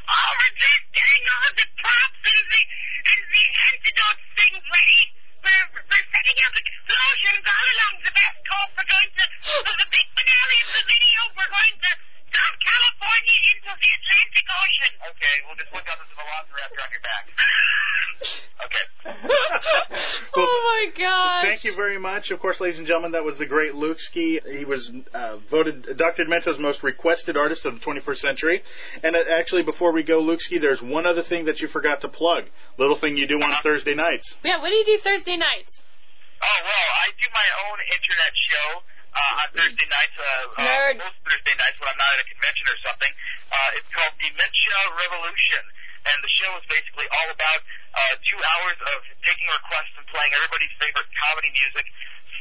Oh, 0.07 0.30
we're 0.41 0.57
just 0.57 0.85
getting 0.95 1.23
all 1.30 1.51
the 1.53 1.68
props 1.77 2.22
and 2.26 2.45
the, 2.49 2.61
and 3.05 3.22
the 3.30 3.43
antidote 3.68 4.22
thing 4.39 4.53
ready. 4.57 5.03
We're, 5.43 5.68
we're 5.85 6.07
setting 6.09 6.38
up 6.47 6.53
explosions 6.57 7.43
all 7.45 7.68
along 7.77 7.93
the 8.01 8.14
West 8.15 8.41
Coast. 8.41 8.72
We're 8.73 8.89
going 8.89 9.11
to, 9.11 9.26
for 9.64 9.76
the 9.77 9.88
big 9.91 10.07
finale 10.18 10.59
of 10.65 10.69
the 10.73 10.84
video, 10.88 11.19
we're 11.38 11.53
going 11.53 11.76
to 11.77 11.91
South 12.27 12.57
California 12.57 13.38
into 13.53 13.72
the 13.77 13.89
Atlantic 14.01 14.47
Ocean. 14.47 14.93
Okay, 15.14 15.35
we'll 15.45 15.59
just 15.61 15.72
look 15.72 15.85
out 15.88 15.97
the 16.01 16.07
Velociraptor 16.18 16.80
on 16.81 16.89
your 16.91 17.03
back. 17.05 17.23
okay. 18.65 18.85
oh 20.41 20.57
my 20.68 20.84
god! 20.97 21.41
Thank 21.43 21.55
you 21.68 21.76
very 21.76 21.99
much. 21.99 22.31
Of 22.31 22.39
course, 22.39 22.60
ladies 22.64 22.80
and 22.80 22.88
gentlemen, 22.88 23.11
that 23.11 23.23
was 23.27 23.38
the 23.38 23.45
great 23.45 23.76
Luke 23.76 23.99
Ski. 23.99 24.39
He 24.39 24.64
was 24.64 24.89
uh, 25.14 25.38
voted 25.52 25.85
Dr. 25.99 26.23
Demento's 26.23 26.57
most 26.57 26.81
requested 26.81 27.35
artist 27.35 27.65
of 27.68 27.76
the 27.76 27.84
21st 27.84 28.18
century. 28.18 28.64
And 29.03 29.15
uh, 29.15 29.23
actually, 29.35 29.64
before 29.64 29.91
we 29.91 30.03
go, 30.03 30.19
Luke 30.23 30.39
Ski, 30.39 30.57
there's 30.57 30.81
one 30.81 31.06
other 31.06 31.22
thing 31.22 31.45
that 31.45 31.60
you 31.60 31.68
forgot 31.68 32.02
to 32.02 32.10
plug. 32.10 32.45
Little 32.80 32.95
thing 32.95 33.18
you 33.19 33.27
do 33.27 33.35
on 33.44 33.52
Thursday 33.61 33.94
nights. 33.94 34.35
Yeah, 34.44 34.64
what 34.64 34.72
do 34.72 34.76
you 34.80 34.88
do 34.88 34.98
Thursday 35.03 35.35
nights? 35.35 35.84
Oh 36.39 36.60
well, 36.64 36.89
I 37.03 37.11
do 37.19 37.27
my 37.34 37.48
own 37.68 37.77
internet 37.91 38.34
show 38.48 38.68
uh, 39.11 39.41
on 39.44 39.48
Thursday 39.52 39.88
nights. 39.91 40.15
Uh, 40.15 40.61
uh, 40.61 41.03
most 41.03 41.19
Thursday 41.26 41.56
nights 41.57 41.77
when 41.84 41.89
I'm 41.91 41.99
not 41.99 42.14
at 42.15 42.23
a 42.23 42.27
convention 42.30 42.65
or 42.69 42.80
something. 42.85 43.11
Uh, 43.52 43.77
it's 43.81 43.89
called 43.91 44.14
Dementia 44.22 44.80
Revolution, 44.95 45.64
and 46.07 46.18
the 46.22 46.31
show 46.38 46.52
is 46.61 46.65
basically 46.69 47.10
all 47.10 47.30
about 47.34 47.60
uh, 47.93 48.14
two 48.26 48.39
hours 48.39 48.77
of 48.95 48.99
taking 49.23 49.47
requests 49.51 49.95
and 49.95 50.05
playing 50.11 50.31
everybody's 50.35 50.73
favorite 50.81 51.07
comedy 51.15 51.51
music 51.53 51.85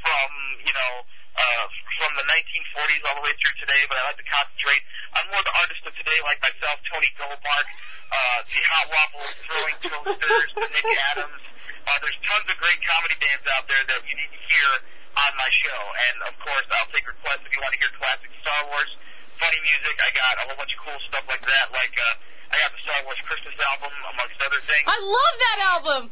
from 0.02 0.28
you 0.66 0.74
know. 0.74 1.04
Uh, 1.36 1.68
from 2.00 2.16
the 2.16 2.24
1940s 2.32 3.02
all 3.04 3.20
the 3.20 3.24
way 3.28 3.34
through 3.44 3.52
today, 3.60 3.76
but 3.92 4.00
I 4.00 4.08
like 4.08 4.16
to 4.16 4.24
concentrate 4.24 4.80
on 5.20 5.28
more 5.36 5.44
the 5.44 5.52
artists 5.60 5.84
of 5.84 5.92
today, 6.00 6.16
like 6.24 6.40
myself, 6.40 6.80
Tony 6.88 7.12
Goldmark, 7.12 7.68
uh, 8.08 8.38
the 8.48 8.60
Hot 8.72 8.86
Waffles, 8.88 9.32
Throwing 9.44 9.76
Toasters, 9.84 10.48
the 10.56 10.68
Nick 10.72 10.88
Adams. 11.12 11.44
Uh, 11.86 11.96
there's 12.02 12.18
tons 12.24 12.48
of 12.48 12.56
great 12.56 12.80
comedy 12.82 13.14
bands 13.20 13.44
out 13.52 13.68
there 13.68 13.84
that 13.84 14.00
you 14.08 14.16
need 14.16 14.32
to 14.32 14.42
hear 14.48 14.70
on 15.16 15.32
my 15.38 15.50
show. 15.62 15.80
And 16.10 16.16
of 16.28 16.34
course, 16.42 16.66
I'll 16.72 16.90
take 16.92 17.06
requests 17.06 17.46
if 17.46 17.52
you 17.54 17.60
want 17.62 17.72
to 17.72 17.80
hear 17.80 17.92
classic 17.96 18.28
Star 18.42 18.60
Wars, 18.68 18.90
funny 19.38 19.60
music. 19.64 19.94
I 20.02 20.10
got 20.12 20.40
a 20.40 20.42
whole 20.50 20.58
bunch 20.58 20.74
of 20.74 20.80
cool 20.82 20.98
stuff 21.08 21.24
like 21.30 21.42
that. 21.46 21.66
Like 21.72 21.94
uh, 21.94 22.14
I 22.50 22.54
got 22.62 22.70
the 22.74 22.82
Star 22.82 22.98
Wars 23.04 23.20
Christmas 23.26 23.56
album, 23.58 23.92
amongst 24.14 24.38
other 24.42 24.62
things. 24.64 24.86
I 24.86 24.98
love 24.98 25.34
that 25.42 25.58
album. 25.76 26.02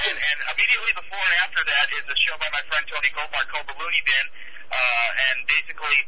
And, 0.00 0.16
and 0.16 0.38
immediately 0.56 0.92
before 0.96 1.20
and 1.20 1.36
after 1.44 1.60
that 1.60 1.86
is 1.92 2.04
a 2.08 2.16
show 2.24 2.36
by 2.40 2.48
my 2.52 2.64
friend 2.72 2.84
Tony 2.88 3.12
Goldmark 3.12 3.46
called 3.52 3.68
The 3.68 3.76
Looney 3.76 4.02
Bin. 4.04 4.26
Uh, 4.72 5.24
and 5.28 5.36
basically, 5.44 5.98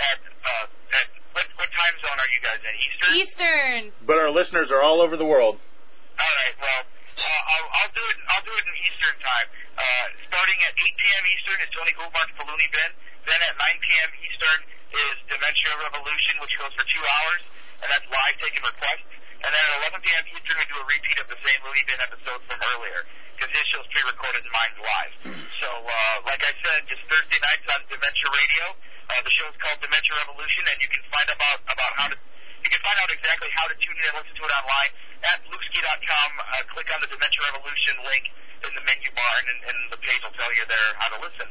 at, 0.00 0.20
uh, 0.24 0.96
at 0.96 1.06
what, 1.36 1.46
what 1.60 1.68
time 1.74 1.94
zone 2.00 2.16
are 2.16 2.30
you 2.32 2.40
guys 2.40 2.60
in? 2.64 2.74
Eastern. 2.80 3.12
Eastern. 3.18 3.80
But 4.08 4.16
our 4.20 4.32
listeners 4.32 4.72
are 4.72 4.80
all 4.80 5.04
over 5.04 5.20
the 5.20 5.28
world. 5.28 5.60
All 5.60 6.34
right. 6.40 6.56
Well, 6.60 6.82
uh, 6.86 7.28
I'll, 7.28 7.68
I'll 7.82 7.92
do 7.92 8.04
it. 8.08 8.16
I'll 8.32 8.46
do 8.46 8.54
it 8.56 8.64
in 8.64 8.76
Eastern 8.88 9.16
time. 9.20 9.48
Uh, 9.76 10.06
starting 10.32 10.58
at 10.64 10.72
8 10.76 10.80
p.m. 10.80 11.24
Eastern 11.28 11.58
is 11.60 11.70
Tony 11.76 11.92
Goldmark's 11.96 12.36
The 12.40 12.46
Looney 12.48 12.68
Bin. 12.72 12.90
Then 13.28 13.40
at 13.48 13.54
9 13.56 13.84
p.m. 13.84 14.10
Eastern 14.22 14.58
is 14.92 15.14
Dementia 15.28 15.72
Revolution, 15.88 16.40
which 16.40 16.52
goes 16.60 16.72
for 16.76 16.84
two 16.84 17.04
hours, 17.04 17.42
and 17.80 17.88
that's 17.88 18.06
live 18.12 18.36
taking 18.40 18.60
requests. 18.64 19.08
And 19.42 19.50
then 19.50 19.62
at 19.62 19.90
11 19.90 20.06
p.m. 20.06 20.24
Eastern, 20.30 20.54
we 20.54 20.66
do 20.70 20.78
a 20.78 20.86
repeat 20.86 21.18
of 21.18 21.26
the 21.26 21.38
same 21.42 21.58
Looney 21.66 21.82
Bin 21.90 21.98
episode 21.98 22.40
from 22.46 22.58
earlier, 22.62 23.02
because 23.34 23.50
his 23.50 23.66
show's 23.74 23.88
pre-recorded 23.90 24.46
and 24.46 24.54
mine's 24.54 24.78
live. 24.78 25.14
So, 25.58 25.68
uh, 25.82 26.16
like 26.26 26.42
I 26.46 26.54
said, 26.62 26.86
just 26.86 27.02
Thursday 27.10 27.42
nights 27.42 27.66
on 27.70 27.82
Dementia 27.90 28.28
Radio. 28.30 28.64
Uh, 29.10 29.18
the 29.26 29.34
show's 29.34 29.54
called 29.58 29.82
Dementia 29.82 30.14
Revolution, 30.22 30.62
and 30.70 30.78
you 30.78 30.86
can 30.86 31.02
find 31.10 31.26
about 31.34 31.58
about 31.66 31.92
how 31.98 32.06
to 32.10 32.16
you 32.62 32.70
can 32.70 32.78
find 32.86 32.94
out 33.02 33.10
exactly 33.10 33.50
how 33.58 33.66
to 33.66 33.74
tune 33.82 33.98
in 33.98 34.06
and 34.14 34.22
listen 34.22 34.34
to 34.38 34.44
it 34.46 34.52
online 34.54 34.90
at 35.26 35.42
lukeski.com. 35.50 36.30
Uh, 36.38 36.62
click 36.70 36.86
on 36.94 37.02
the 37.02 37.10
Dementia 37.10 37.42
Revolution 37.50 37.98
link 38.06 38.30
in 38.62 38.70
the 38.78 38.84
menu 38.86 39.10
bar, 39.18 39.34
and, 39.42 39.58
and 39.66 39.78
the 39.90 39.98
page 39.98 40.22
will 40.22 40.34
tell 40.38 40.50
you 40.54 40.62
there 40.70 40.90
how 41.02 41.10
to 41.10 41.18
listen. 41.18 41.50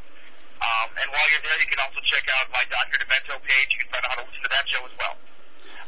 Um, 0.64 0.88
and 0.96 1.08
while 1.12 1.28
you're 1.28 1.44
there, 1.44 1.60
you 1.60 1.68
can 1.68 1.84
also 1.84 2.00
check 2.08 2.24
out 2.40 2.48
my 2.56 2.64
Dr. 2.72 3.04
Demento 3.04 3.36
page. 3.44 3.70
You 3.76 3.84
can 3.84 3.90
find 3.92 4.04
out 4.08 4.16
how 4.16 4.20
to 4.24 4.26
listen 4.32 4.44
to 4.48 4.52
that 4.56 4.66
show 4.72 4.84
as 4.88 4.96
well. 4.96 5.20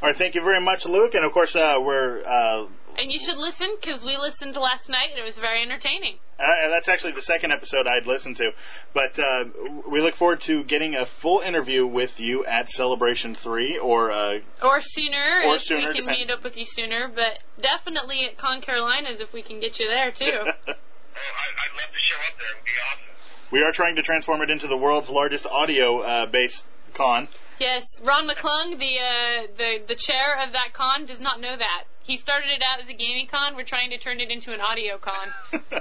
All 0.04 0.10
right, 0.10 0.18
thank 0.18 0.36
you 0.36 0.42
very 0.44 0.60
much, 0.60 0.86
Luke. 0.86 1.14
And 1.14 1.24
of 1.24 1.32
course, 1.32 1.56
uh, 1.56 1.78
we're. 1.82 2.22
Uh, 2.26 2.68
And 2.98 3.10
you 3.10 3.20
should 3.20 3.38
listen 3.38 3.70
because 3.82 4.04
we 4.04 4.18
listened 4.18 4.54
last 4.58 4.90
night 4.90 5.12
and 5.12 5.18
it 5.20 5.24
was 5.24 5.38
very 5.38 5.62
entertaining. 5.62 6.18
Uh, 6.38 6.68
that's 6.70 6.90
actually 6.90 7.14
the 7.14 7.22
second 7.22 7.54
episode 7.54 7.88
I'd 7.88 8.06
listened 8.06 8.36
to. 8.38 8.52
But 8.94 9.18
uh, 9.18 9.46
we 9.90 10.02
look 10.02 10.16
forward 10.16 10.42
to 10.42 10.64
getting 10.66 10.96
a 10.96 11.06
full 11.22 11.40
interview 11.40 11.88
with 11.88 12.20
you 12.20 12.44
at 12.46 12.70
Celebration 12.70 13.34
3 13.42 13.78
or. 13.78 14.12
Uh, 14.12 14.40
Or 14.62 14.80
sooner, 14.82 15.44
Or 15.48 15.56
if 15.56 15.62
sooner, 15.62 15.80
we 15.80 15.86
can 15.96 16.04
depends. 16.04 16.20
meet 16.20 16.30
up 16.32 16.44
with 16.44 16.58
you 16.58 16.66
sooner. 16.68 17.08
But 17.08 17.40
definitely 17.62 18.26
at 18.30 18.38
Con 18.38 18.62
Carolinas 18.62 19.22
if 19.22 19.32
we 19.32 19.42
can 19.42 19.62
get 19.62 19.80
you 19.80 19.88
there 19.88 20.12
too. 20.12 20.26
Oh, 21.16 21.20
I, 21.22 21.46
I'd 21.70 21.76
love 21.80 21.92
to 21.94 22.02
show 22.10 22.18
up 22.28 22.36
there. 22.40 22.50
It 22.50 22.56
would 22.58 22.66
be 22.66 22.72
awesome. 22.90 23.52
we 23.52 23.62
are 23.62 23.72
trying 23.72 23.96
to 23.98 24.02
transform 24.02 24.42
it 24.42 24.50
into 24.50 24.66
the 24.66 24.76
world's 24.76 25.10
largest 25.12 25.46
audio 25.46 26.00
uh, 26.00 26.26
based 26.26 26.64
con. 26.96 27.28
Yes, 27.64 28.02
Ron 28.04 28.28
McClung, 28.28 28.78
the 28.78 28.94
uh, 29.00 29.48
the 29.58 29.72
the 29.88 29.96
chair 29.96 30.36
of 30.44 30.52
that 30.52 30.74
con, 30.74 31.06
does 31.06 31.20
not 31.20 31.40
know 31.40 31.56
that. 31.56 31.86
He 32.04 32.18
started 32.18 32.50
it 32.50 32.62
out 32.62 32.82
as 32.82 32.90
a 32.90 32.94
gaming 32.94 33.28
con. 33.32 33.56
We're 33.56 33.64
trying 33.64 33.90
to 33.92 33.98
turn 33.98 34.20
it 34.20 34.30
into 34.30 34.54
an 34.54 34.60
audio 34.60 34.98
con. 34.98 35.32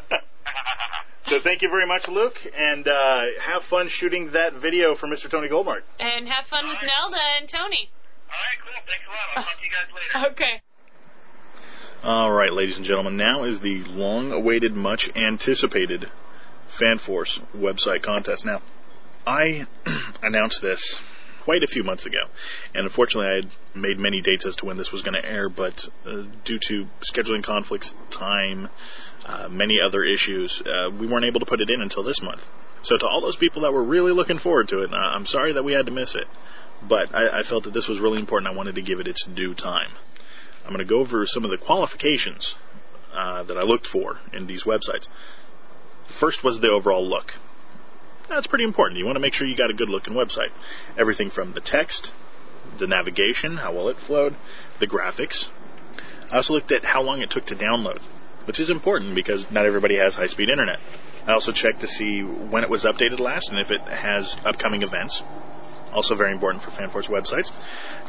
So 1.26 1.38
thank 1.40 1.62
you 1.62 1.70
very 1.70 1.86
much, 1.86 2.08
Luke, 2.08 2.34
and 2.54 2.86
uh, 2.86 3.24
have 3.40 3.62
fun 3.62 3.88
shooting 3.88 4.32
that 4.32 4.54
video 4.54 4.96
for 4.96 5.06
Mr. 5.06 5.30
Tony 5.30 5.48
Goldmark. 5.48 5.80
And 6.00 6.28
have 6.28 6.44
fun 6.46 6.68
with 6.68 6.78
Nelda 6.82 7.16
and 7.38 7.48
Tony. 7.48 7.88
All 8.28 8.34
right, 8.34 8.58
cool. 8.60 8.74
Thanks 8.86 9.04
a 9.06 9.10
lot. 9.10 9.36
I'll 9.36 9.44
talk 9.44 9.58
to 9.58 9.64
you 9.64 9.70
guys 9.70 9.88
later. 9.94 10.32
Okay. 10.32 10.62
All 12.02 12.32
right, 12.32 12.52
ladies 12.52 12.76
and 12.76 12.84
gentlemen, 12.84 13.16
now 13.16 13.44
is 13.44 13.60
the 13.60 13.84
long-awaited, 13.84 14.74
much-anticipated 14.74 16.10
FanForce 16.78 17.40
website 17.56 18.02
contest. 18.02 18.44
Now, 18.44 18.60
I 19.24 19.66
announced 20.22 20.60
this 20.60 20.98
quite 21.44 21.62
a 21.62 21.66
few 21.66 21.82
months 21.82 22.06
ago, 22.06 22.20
and 22.74 22.84
unfortunately, 22.86 23.30
I 23.30 23.34
had 23.36 23.50
made 23.74 23.98
many 23.98 24.20
dates 24.20 24.46
as 24.46 24.56
to 24.56 24.66
when 24.66 24.76
this 24.76 24.92
was 24.92 25.02
going 25.02 25.14
to 25.14 25.24
air, 25.24 25.48
but 25.48 25.84
uh, 26.06 26.22
due 26.44 26.58
to 26.68 26.86
scheduling 27.02 27.42
conflicts, 27.42 27.94
time, 28.10 28.68
uh, 29.26 29.48
many 29.48 29.80
other 29.80 30.04
issues, 30.04 30.62
uh, 30.62 30.90
we 30.90 31.06
weren't 31.06 31.24
able 31.24 31.40
to 31.40 31.46
put 31.46 31.60
it 31.60 31.70
in 31.70 31.80
until 31.80 32.02
this 32.02 32.22
month. 32.22 32.42
So, 32.82 32.96
to 32.96 33.06
all 33.06 33.20
those 33.20 33.36
people 33.36 33.62
that 33.62 33.72
were 33.72 33.84
really 33.84 34.12
looking 34.12 34.38
forward 34.38 34.68
to 34.68 34.82
it, 34.82 34.90
I'm 34.92 35.26
sorry 35.26 35.52
that 35.52 35.62
we 35.62 35.72
had 35.72 35.86
to 35.86 35.92
miss 35.92 36.14
it, 36.14 36.26
but 36.88 37.14
I, 37.14 37.40
I 37.40 37.42
felt 37.42 37.64
that 37.64 37.74
this 37.74 37.88
was 37.88 38.00
really 38.00 38.18
important. 38.18 38.52
I 38.52 38.56
wanted 38.56 38.74
to 38.74 38.82
give 38.82 38.98
it 38.98 39.06
its 39.06 39.24
due 39.24 39.54
time. 39.54 39.90
I'm 40.64 40.72
going 40.72 40.78
to 40.78 40.84
go 40.84 41.00
over 41.00 41.26
some 41.26 41.44
of 41.44 41.50
the 41.50 41.58
qualifications 41.58 42.54
uh, 43.12 43.42
that 43.44 43.56
I 43.56 43.62
looked 43.62 43.86
for 43.86 44.18
in 44.32 44.46
these 44.46 44.64
websites. 44.64 45.06
The 46.08 46.14
First 46.18 46.42
was 46.42 46.60
the 46.60 46.70
overall 46.70 47.06
look. 47.06 47.32
That's 48.32 48.46
pretty 48.46 48.64
important. 48.64 48.98
You 48.98 49.04
want 49.04 49.16
to 49.16 49.20
make 49.20 49.34
sure 49.34 49.46
you 49.46 49.56
got 49.56 49.70
a 49.70 49.74
good 49.74 49.90
looking 49.90 50.14
website. 50.14 50.52
Everything 50.96 51.30
from 51.30 51.52
the 51.52 51.60
text, 51.60 52.12
the 52.78 52.86
navigation, 52.86 53.58
how 53.58 53.74
well 53.74 53.88
it 53.88 53.98
flowed, 53.98 54.36
the 54.80 54.86
graphics. 54.86 55.48
I 56.30 56.36
also 56.36 56.54
looked 56.54 56.72
at 56.72 56.82
how 56.82 57.02
long 57.02 57.20
it 57.20 57.30
took 57.30 57.44
to 57.46 57.54
download, 57.54 58.00
which 58.46 58.58
is 58.58 58.70
important 58.70 59.14
because 59.14 59.50
not 59.50 59.66
everybody 59.66 59.96
has 59.96 60.14
high 60.14 60.28
speed 60.28 60.48
internet. 60.48 60.78
I 61.26 61.32
also 61.32 61.52
checked 61.52 61.82
to 61.82 61.86
see 61.86 62.22
when 62.22 62.64
it 62.64 62.70
was 62.70 62.84
updated 62.84 63.20
last 63.20 63.50
and 63.50 63.60
if 63.60 63.70
it 63.70 63.82
has 63.82 64.34
upcoming 64.46 64.82
events. 64.82 65.22
Also 65.92 66.14
very 66.14 66.32
important 66.32 66.62
for 66.62 66.70
FanForce 66.70 67.08
websites. 67.08 67.50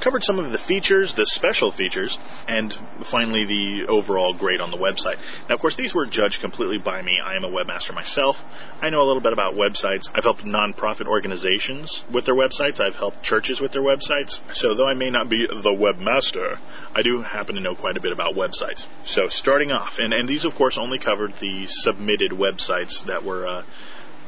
Covered 0.02 0.24
some 0.24 0.40
of 0.40 0.52
the 0.52 0.58
features, 0.58 1.14
the 1.16 1.26
special 1.26 1.72
features, 1.72 2.18
and 2.48 2.74
finally 3.12 3.46
the 3.46 3.86
overall 3.88 4.34
grade 4.34 4.62
on 4.62 4.72
the 4.72 4.78
website. 4.78 5.18
Now, 5.50 5.56
of 5.56 5.62
course, 5.62 5.76
these 5.76 5.94
were 5.94 6.06
judged 6.06 6.42
completely 6.42 6.78
by 6.78 7.02
me. 7.02 7.20
I 7.24 7.36
am 7.36 7.44
a 7.44 7.50
webmaster 7.50 7.94
myself. 7.94 8.38
I 8.82 8.90
know 8.90 9.02
a 9.02 9.08
little 9.08 9.22
bit 9.22 9.34
about 9.34 9.56
websites. 9.56 10.10
I've 10.14 10.24
helped 10.24 10.46
nonprofit 10.46 11.08
organizations 11.08 12.04
with 12.12 12.26
their 12.26 12.36
websites. 12.36 12.80
I've 12.80 12.96
helped 12.96 13.24
churches 13.24 13.60
with 13.60 13.72
their 13.72 13.82
websites. 13.82 14.40
So, 14.54 14.76
though 14.76 14.88
I 14.88 14.94
may 14.94 15.10
not 15.10 15.30
be 15.30 15.46
the 15.46 15.76
webmaster, 15.76 16.60
I 16.94 17.02
do 17.02 17.22
happen 17.22 17.56
to 17.56 17.62
know 17.62 17.76
quite 17.76 17.98
a 17.98 18.02
bit 18.02 18.12
about 18.12 18.36
websites. 18.36 18.86
So, 19.06 19.28
starting 19.30 19.72
off, 19.72 20.00
and, 20.00 20.14
and 20.14 20.28
these, 20.28 20.46
of 20.46 20.56
course, 20.56 20.78
only 20.78 21.00
covered 21.00 21.34
the 21.42 21.66
submitted 21.68 22.32
websites 22.32 23.06
that 23.08 23.24
were 23.24 23.46
uh, 23.46 23.64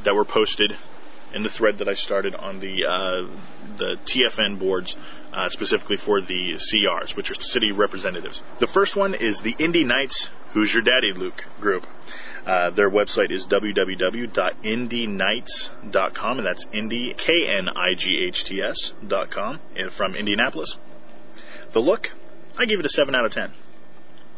that 0.04 0.16
were 0.16 0.26
posted 0.26 0.78
in 1.36 1.44
the 1.44 1.50
thread 1.50 1.80
that 1.80 1.90
I 1.90 1.96
started 1.96 2.34
on 2.34 2.62
the 2.62 2.86
uh, 2.86 3.28
the 3.78 3.98
TFN 4.06 4.58
boards, 4.58 4.96
uh, 5.34 5.50
specifically 5.50 5.98
for 5.98 6.22
the 6.22 6.56
CRs, 6.56 7.14
which 7.16 7.30
are 7.30 7.36
city 7.36 7.74
representatives. 7.74 8.42
The 8.62 8.68
first 8.68 8.96
one 8.96 9.14
is 9.14 9.42
the 9.42 9.54
Indy 9.60 9.84
Knights 9.84 10.30
Who's 10.54 10.74
Your 10.74 10.82
Daddy 10.82 11.12
Luke 11.12 11.44
group. 11.60 11.86
Uh, 12.46 12.70
their 12.70 12.90
website 12.90 13.32
is 13.32 13.46
www.indyknights.com, 13.48 16.38
and 16.38 16.48
that's 16.48 16.66
Indy 16.72 17.14
K 17.14 17.58
N 17.58 17.68
I 17.68 17.96
G 17.96 18.24
H 18.26 18.46
T 18.46 18.62
S 18.62 18.94
dot 19.06 19.30
com 19.30 19.60
from 19.98 20.16
Indianapolis. 20.16 20.78
The 21.74 21.80
look, 21.80 22.12
I 22.58 22.66
give 22.66 22.80
it 22.80 22.86
a 22.86 22.90
seven 22.90 23.14
out 23.14 23.26
of 23.26 23.34
ten. 23.34 23.52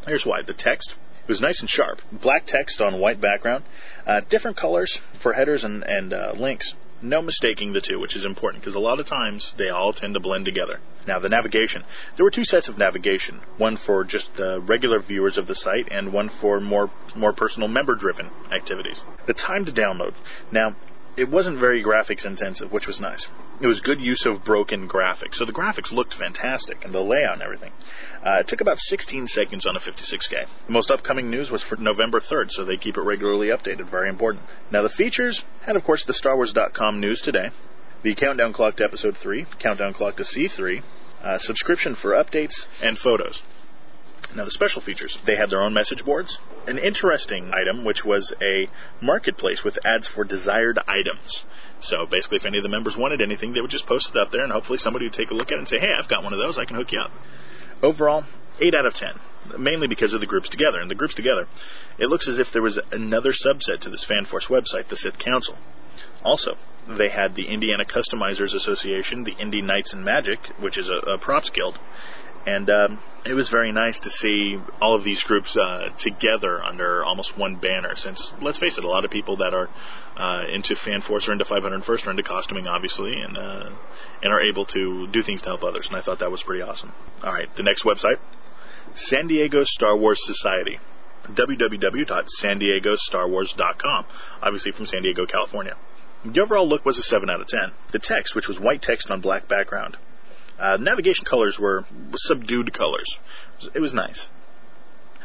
Here's 0.04 0.26
why: 0.26 0.42
the 0.42 0.54
text. 0.54 0.96
It 1.22 1.28
was 1.28 1.40
nice 1.42 1.60
and 1.60 1.68
sharp. 1.68 2.00
Black 2.10 2.46
text 2.46 2.80
on 2.80 2.98
white 2.98 3.20
background. 3.20 3.64
Uh, 4.06 4.22
different 4.30 4.56
colors 4.56 4.98
for 5.22 5.34
headers 5.34 5.62
and, 5.62 5.84
and 5.84 6.14
uh, 6.14 6.32
links. 6.34 6.74
No 7.00 7.22
mistaking 7.22 7.72
the 7.72 7.80
two, 7.80 8.00
which 8.00 8.16
is 8.16 8.24
important 8.24 8.62
because 8.62 8.74
a 8.74 8.80
lot 8.80 8.98
of 8.98 9.06
times 9.06 9.54
they 9.56 9.68
all 9.68 9.92
tend 9.92 10.14
to 10.14 10.20
blend 10.20 10.44
together. 10.44 10.80
Now, 11.06 11.18
the 11.18 11.28
navigation. 11.28 11.84
There 12.16 12.24
were 12.24 12.30
two 12.30 12.44
sets 12.44 12.68
of 12.68 12.76
navigation 12.76 13.40
one 13.56 13.76
for 13.76 14.04
just 14.04 14.34
the 14.36 14.60
regular 14.60 14.98
viewers 14.98 15.38
of 15.38 15.46
the 15.46 15.54
site, 15.54 15.88
and 15.90 16.12
one 16.12 16.28
for 16.28 16.60
more, 16.60 16.90
more 17.14 17.32
personal 17.32 17.68
member 17.68 17.94
driven 17.94 18.30
activities. 18.50 19.02
The 19.26 19.34
time 19.34 19.64
to 19.66 19.72
download. 19.72 20.14
Now, 20.50 20.74
it 21.18 21.28
wasn't 21.28 21.58
very 21.58 21.82
graphics 21.82 22.24
intensive, 22.24 22.72
which 22.72 22.86
was 22.86 23.00
nice. 23.00 23.26
It 23.60 23.66
was 23.66 23.80
good 23.80 24.00
use 24.00 24.24
of 24.24 24.44
broken 24.44 24.88
graphics. 24.88 25.34
So 25.34 25.44
the 25.44 25.52
graphics 25.52 25.90
looked 25.90 26.14
fantastic, 26.14 26.84
and 26.84 26.94
the 26.94 27.00
layout 27.00 27.34
and 27.34 27.42
everything. 27.42 27.72
Uh, 28.24 28.38
it 28.40 28.48
took 28.48 28.60
about 28.60 28.78
16 28.78 29.26
seconds 29.26 29.66
on 29.66 29.76
a 29.76 29.80
56K. 29.80 30.46
The 30.66 30.72
most 30.72 30.90
upcoming 30.90 31.28
news 31.28 31.50
was 31.50 31.62
for 31.62 31.76
November 31.76 32.20
3rd, 32.20 32.52
so 32.52 32.64
they 32.64 32.76
keep 32.76 32.96
it 32.96 33.02
regularly 33.02 33.48
updated. 33.48 33.90
Very 33.90 34.08
important. 34.08 34.44
Now, 34.70 34.82
the 34.82 34.88
features 34.88 35.42
had, 35.62 35.76
of 35.76 35.84
course, 35.84 36.04
the 36.04 36.12
StarWars.com 36.12 37.00
news 37.00 37.20
today, 37.20 37.50
the 38.02 38.14
countdown 38.14 38.52
clock 38.52 38.76
to 38.76 38.84
Episode 38.84 39.16
3, 39.16 39.46
countdown 39.58 39.94
clock 39.94 40.16
to 40.16 40.22
C3, 40.22 40.82
uh, 41.22 41.38
subscription 41.38 41.96
for 41.96 42.12
updates, 42.12 42.66
and 42.80 42.96
photos. 42.96 43.42
Now, 44.34 44.44
the 44.44 44.50
special 44.50 44.82
features. 44.82 45.16
They 45.24 45.36
had 45.36 45.48
their 45.48 45.62
own 45.62 45.72
message 45.72 46.04
boards. 46.04 46.38
An 46.66 46.78
interesting 46.78 47.50
item, 47.54 47.84
which 47.84 48.04
was 48.04 48.34
a 48.42 48.68
marketplace 49.00 49.64
with 49.64 49.84
ads 49.86 50.06
for 50.06 50.22
desired 50.22 50.78
items. 50.86 51.44
So 51.80 52.04
basically, 52.04 52.36
if 52.36 52.44
any 52.44 52.58
of 52.58 52.62
the 52.62 52.68
members 52.68 52.96
wanted 52.96 53.22
anything, 53.22 53.52
they 53.52 53.60
would 53.60 53.70
just 53.70 53.86
post 53.86 54.10
it 54.10 54.18
up 54.18 54.30
there, 54.30 54.42
and 54.42 54.52
hopefully 54.52 54.78
somebody 54.78 55.06
would 55.06 55.14
take 55.14 55.30
a 55.30 55.34
look 55.34 55.48
at 55.48 55.54
it 55.54 55.60
and 55.60 55.68
say, 55.68 55.78
hey, 55.78 55.92
I've 55.98 56.08
got 56.08 56.24
one 56.24 56.32
of 56.32 56.38
those, 56.38 56.58
I 56.58 56.66
can 56.66 56.76
hook 56.76 56.92
you 56.92 57.00
up. 57.00 57.10
Overall, 57.82 58.24
8 58.60 58.74
out 58.74 58.86
of 58.86 58.94
10, 58.94 59.14
mainly 59.58 59.86
because 59.86 60.12
of 60.12 60.20
the 60.20 60.26
groups 60.26 60.48
together. 60.48 60.80
And 60.80 60.90
the 60.90 60.94
groups 60.94 61.14
together, 61.14 61.46
it 61.98 62.08
looks 62.08 62.28
as 62.28 62.38
if 62.38 62.52
there 62.52 62.62
was 62.62 62.78
another 62.92 63.32
subset 63.32 63.80
to 63.80 63.90
this 63.90 64.04
FanForce 64.04 64.48
website, 64.48 64.88
the 64.88 64.96
Sith 64.96 65.18
Council. 65.18 65.56
Also, 66.22 66.56
they 66.88 67.08
had 67.08 67.34
the 67.34 67.46
Indiana 67.46 67.84
Customizers 67.84 68.54
Association, 68.54 69.24
the 69.24 69.36
Indy 69.38 69.62
Knights 69.62 69.92
and 69.92 70.04
Magic, 70.04 70.40
which 70.60 70.76
is 70.76 70.88
a, 70.88 70.96
a 71.10 71.18
props 71.18 71.50
guild, 71.50 71.78
and 72.48 72.70
um, 72.70 72.98
it 73.26 73.34
was 73.34 73.50
very 73.50 73.72
nice 73.72 74.00
to 74.00 74.10
see 74.10 74.58
all 74.80 74.94
of 74.94 75.04
these 75.04 75.22
groups 75.22 75.54
uh, 75.54 75.90
together 75.98 76.62
under 76.62 77.04
almost 77.04 77.36
one 77.36 77.56
banner. 77.56 77.94
Since 77.94 78.32
let's 78.40 78.56
face 78.58 78.78
it, 78.78 78.84
a 78.84 78.88
lot 78.88 79.04
of 79.04 79.10
people 79.10 79.36
that 79.38 79.52
are 79.52 79.68
uh, 80.16 80.46
into 80.50 80.74
FanForce 80.74 81.28
or 81.28 81.32
into 81.32 81.44
501st 81.44 82.06
or 82.06 82.10
into 82.10 82.22
costuming, 82.22 82.66
obviously, 82.66 83.20
and 83.20 83.36
uh, 83.36 83.68
and 84.22 84.32
are 84.32 84.40
able 84.40 84.64
to 84.66 85.06
do 85.08 85.22
things 85.22 85.42
to 85.42 85.48
help 85.48 85.62
others. 85.62 85.88
And 85.88 85.96
I 85.96 86.02
thought 86.02 86.20
that 86.20 86.30
was 86.30 86.42
pretty 86.42 86.62
awesome. 86.62 86.94
All 87.22 87.32
right, 87.32 87.54
the 87.56 87.62
next 87.62 87.84
website, 87.84 88.16
San 88.94 89.26
Diego 89.26 89.64
Star 89.64 89.94
Wars 89.96 90.24
Society 90.24 90.78
www.sandiegostarwars.com, 91.28 94.06
obviously 94.40 94.72
from 94.72 94.86
San 94.86 95.02
Diego, 95.02 95.26
California. 95.26 95.76
The 96.24 96.40
overall 96.40 96.66
look 96.66 96.86
was 96.86 96.98
a 96.98 97.02
7 97.02 97.28
out 97.28 97.42
of 97.42 97.48
10. 97.48 97.70
The 97.92 97.98
text, 97.98 98.34
which 98.34 98.48
was 98.48 98.58
white 98.58 98.80
text 98.80 99.10
on 99.10 99.20
black 99.20 99.46
background, 99.46 99.98
uh, 100.58 100.76
navigation 100.78 101.24
colors 101.24 101.58
were 101.58 101.84
subdued 102.14 102.72
colors. 102.72 103.18
It 103.74 103.80
was 103.80 103.94
nice. 103.94 104.28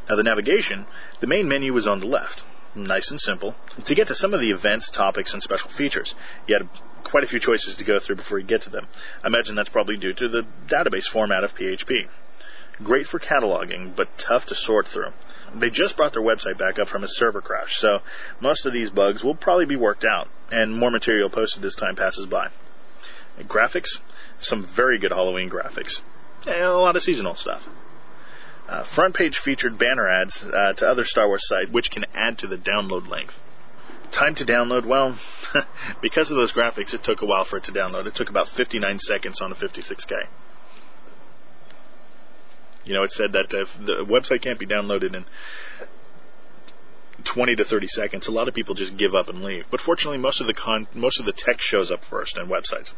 Now, 0.10 0.16
the 0.16 0.24
navigation, 0.24 0.86
the 1.22 1.28
main 1.28 1.48
menu 1.48 1.74
was 1.74 1.88
on 1.88 2.00
the 2.00 2.06
left. 2.06 2.44
Nice 2.76 3.12
and 3.12 3.22
simple. 3.22 3.56
To 3.86 3.96
get 3.96 4.08
to 4.08 4.16
some 4.16 4.34
of 4.34 4.42
the 4.42 4.52
events, 4.52 4.90
topics, 4.90 5.34
and 5.34 5.42
special 5.42 5.70
features, 5.70 6.16
you 6.48 6.58
had 6.58 6.68
quite 7.04 7.24
a 7.24 7.28
few 7.28 7.40
choices 7.40 7.76
to 7.76 7.84
go 7.84 8.00
through 8.00 8.16
before 8.16 8.40
you 8.40 8.46
get 8.46 8.64
to 8.64 8.70
them. 8.70 8.88
I 9.24 9.28
imagine 9.28 9.56
that's 9.56 9.70
probably 9.70 9.98
due 9.98 10.14
to 10.14 10.28
the 10.28 10.46
database 10.68 11.06
format 11.06 11.44
of 11.44 11.54
PHP. 11.54 12.08
Great 12.84 13.06
for 13.06 13.20
cataloging, 13.20 13.96
but 13.96 14.08
tough 14.18 14.48
to 14.48 14.56
sort 14.56 14.88
through. 14.88 15.14
They 15.56 15.70
just 15.70 15.96
brought 15.96 16.14
their 16.14 16.24
website 16.24 16.58
back 16.58 16.80
up 16.80 16.88
from 16.88 17.04
a 17.04 17.08
server 17.08 17.42
crash, 17.42 17.78
so 17.78 18.02
most 18.40 18.66
of 18.66 18.74
these 18.74 18.90
bugs 18.90 19.24
will 19.24 19.36
probably 19.36 19.68
be 19.68 19.76
worked 19.76 20.04
out, 20.04 20.28
and 20.52 20.76
more 20.76 20.90
material 20.90 21.30
posted 21.30 21.64
as 21.64 21.76
time 21.76 21.96
passes 21.96 22.26
by. 22.26 22.50
Graphics, 23.42 24.00
some 24.44 24.70
very 24.76 25.00
good 25.00 25.12
Halloween 25.12 25.50
graphics, 25.50 26.00
and 26.46 26.64
a 26.64 26.78
lot 26.78 26.96
of 26.96 27.04
seasonal 27.04 27.36
stuff. 27.36 27.64
Uh, 28.68 28.86
front 28.96 29.14
page 29.14 29.40
featured 29.44 29.78
banner 29.78 30.08
ads 30.08 30.44
uh, 30.44 30.74
to 30.74 30.88
other 30.88 31.04
Star 31.04 31.28
Wars 31.28 31.46
sites, 31.48 31.72
which 31.72 31.92
can 31.92 32.06
add 32.14 32.38
to 32.38 32.48
the 32.48 32.58
download 32.58 33.08
length. 33.08 33.34
Time 34.12 34.36
to 34.36 34.46
download, 34.46 34.86
well, 34.86 35.18
because 36.02 36.32
of 36.32 36.38
those 36.38 36.54
graphics, 36.54 36.94
it 36.94 37.04
took 37.04 37.22
a 37.22 37.26
while 37.26 37.46
for 37.46 37.58
it 37.58 37.66
to 37.66 37.72
download. 37.72 38.06
It 38.06 38.16
took 38.16 38.30
about 38.30 38.48
59 38.48 39.00
seconds 39.00 39.42
on 39.42 39.52
a 39.52 39.56
56K. 39.56 40.28
You 42.86 42.94
know, 42.94 43.04
it 43.04 43.12
said 43.12 43.34
that 43.34 43.48
if 43.54 43.68
the 43.86 44.06
website 44.06 44.42
can't 44.42 44.60
be 44.60 44.68
downloaded 44.68 45.16
in 45.16 45.26
20 47.26 47.56
to 47.56 47.66
30 47.66 47.88
seconds, 47.88 48.28
a 48.28 48.32
lot 48.32 48.48
of 48.48 48.54
people 48.54 48.76
just 48.76 48.98
give 48.98 49.16
up 49.16 49.30
and 49.30 49.42
leave. 49.42 49.66
But 49.72 49.80
fortunately, 49.80 50.18
most 50.18 50.42
of 50.42 50.48
the 50.48 50.54
con- 50.54 50.88
most 50.94 51.20
of 51.20 51.26
the 51.26 51.34
text 51.34 51.66
shows 51.66 51.92
up 51.92 52.04
first 52.04 52.38
in 52.38 52.48
websites. 52.48 52.94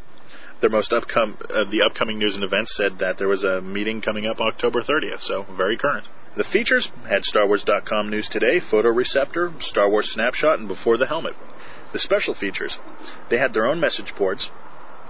Their 0.61 0.69
most 0.69 0.91
upcom- 0.91 1.37
uh, 1.49 1.65
the 1.65 1.81
upcoming 1.81 2.17
news 2.17 2.35
and 2.35 2.43
events 2.43 2.75
said 2.75 2.99
that 2.99 3.17
there 3.17 3.27
was 3.27 3.43
a 3.43 3.61
meeting 3.61 4.01
coming 4.01 4.25
up 4.25 4.39
October 4.39 4.81
30th, 4.81 5.21
so 5.21 5.43
very 5.43 5.77
current. 5.77 6.07
The 6.35 6.43
features 6.43 6.89
had 7.07 7.23
StarWars.com 7.23 8.09
news 8.09 8.29
today, 8.29 8.59
photo 8.59 8.89
receptor, 8.89 9.51
Star 9.59 9.89
Wars 9.89 10.11
snapshot, 10.11 10.59
and 10.59 10.67
before 10.67 10.97
the 10.97 11.05
helmet. 11.05 11.35
The 11.93 11.99
special 11.99 12.33
features, 12.33 12.77
they 13.29 13.37
had 13.37 13.53
their 13.53 13.65
own 13.65 13.79
message 13.79 14.15
boards, 14.15 14.49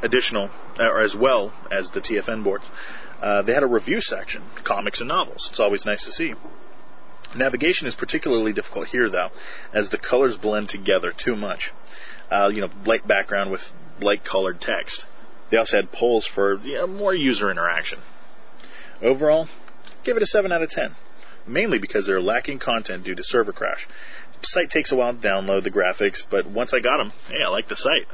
additional, 0.03 0.51
or 0.79 0.99
as 0.99 1.15
well 1.15 1.51
as 1.71 1.89
the 1.91 2.01
TFN 2.01 2.43
boards. 2.43 2.69
Uh, 3.21 3.41
they 3.41 3.53
had 3.53 3.63
a 3.63 3.67
review 3.67 4.01
section, 4.01 4.43
comics 4.63 4.99
and 4.99 5.07
novels. 5.07 5.47
It's 5.49 5.59
always 5.59 5.85
nice 5.85 6.05
to 6.05 6.11
see. 6.11 6.35
Navigation 7.35 7.87
is 7.87 7.95
particularly 7.95 8.53
difficult 8.53 8.87
here, 8.87 9.09
though, 9.09 9.29
as 9.73 9.89
the 9.89 9.97
colors 9.97 10.37
blend 10.37 10.69
together 10.69 11.11
too 11.11 11.35
much. 11.35 11.73
Uh, 12.29 12.51
you 12.53 12.61
know, 12.61 12.69
light 12.85 13.07
background 13.07 13.51
with 13.51 13.61
light 13.99 14.23
colored 14.23 14.61
text. 14.61 15.05
They 15.49 15.57
also 15.57 15.77
had 15.77 15.91
polls 15.91 16.25
for 16.25 16.57
you 16.59 16.75
know, 16.75 16.87
more 16.87 17.13
user 17.13 17.51
interaction. 17.51 17.99
Overall, 19.01 19.47
give 20.03 20.17
it 20.17 20.23
a 20.23 20.25
7 20.25 20.51
out 20.51 20.63
of 20.63 20.69
10, 20.69 20.95
mainly 21.45 21.79
because 21.79 22.05
they're 22.05 22.21
lacking 22.21 22.59
content 22.59 23.03
due 23.03 23.15
to 23.15 23.23
server 23.23 23.53
crash. 23.53 23.87
The 24.41 24.47
site 24.47 24.69
takes 24.69 24.91
a 24.91 24.95
while 24.95 25.13
to 25.13 25.19
download 25.19 25.63
the 25.63 25.71
graphics, 25.71 26.23
but 26.29 26.45
once 26.45 26.73
I 26.73 26.79
got 26.79 26.97
them, 26.97 27.11
hey, 27.29 27.43
I 27.43 27.49
like 27.49 27.67
the 27.67 27.75
site. 27.75 28.07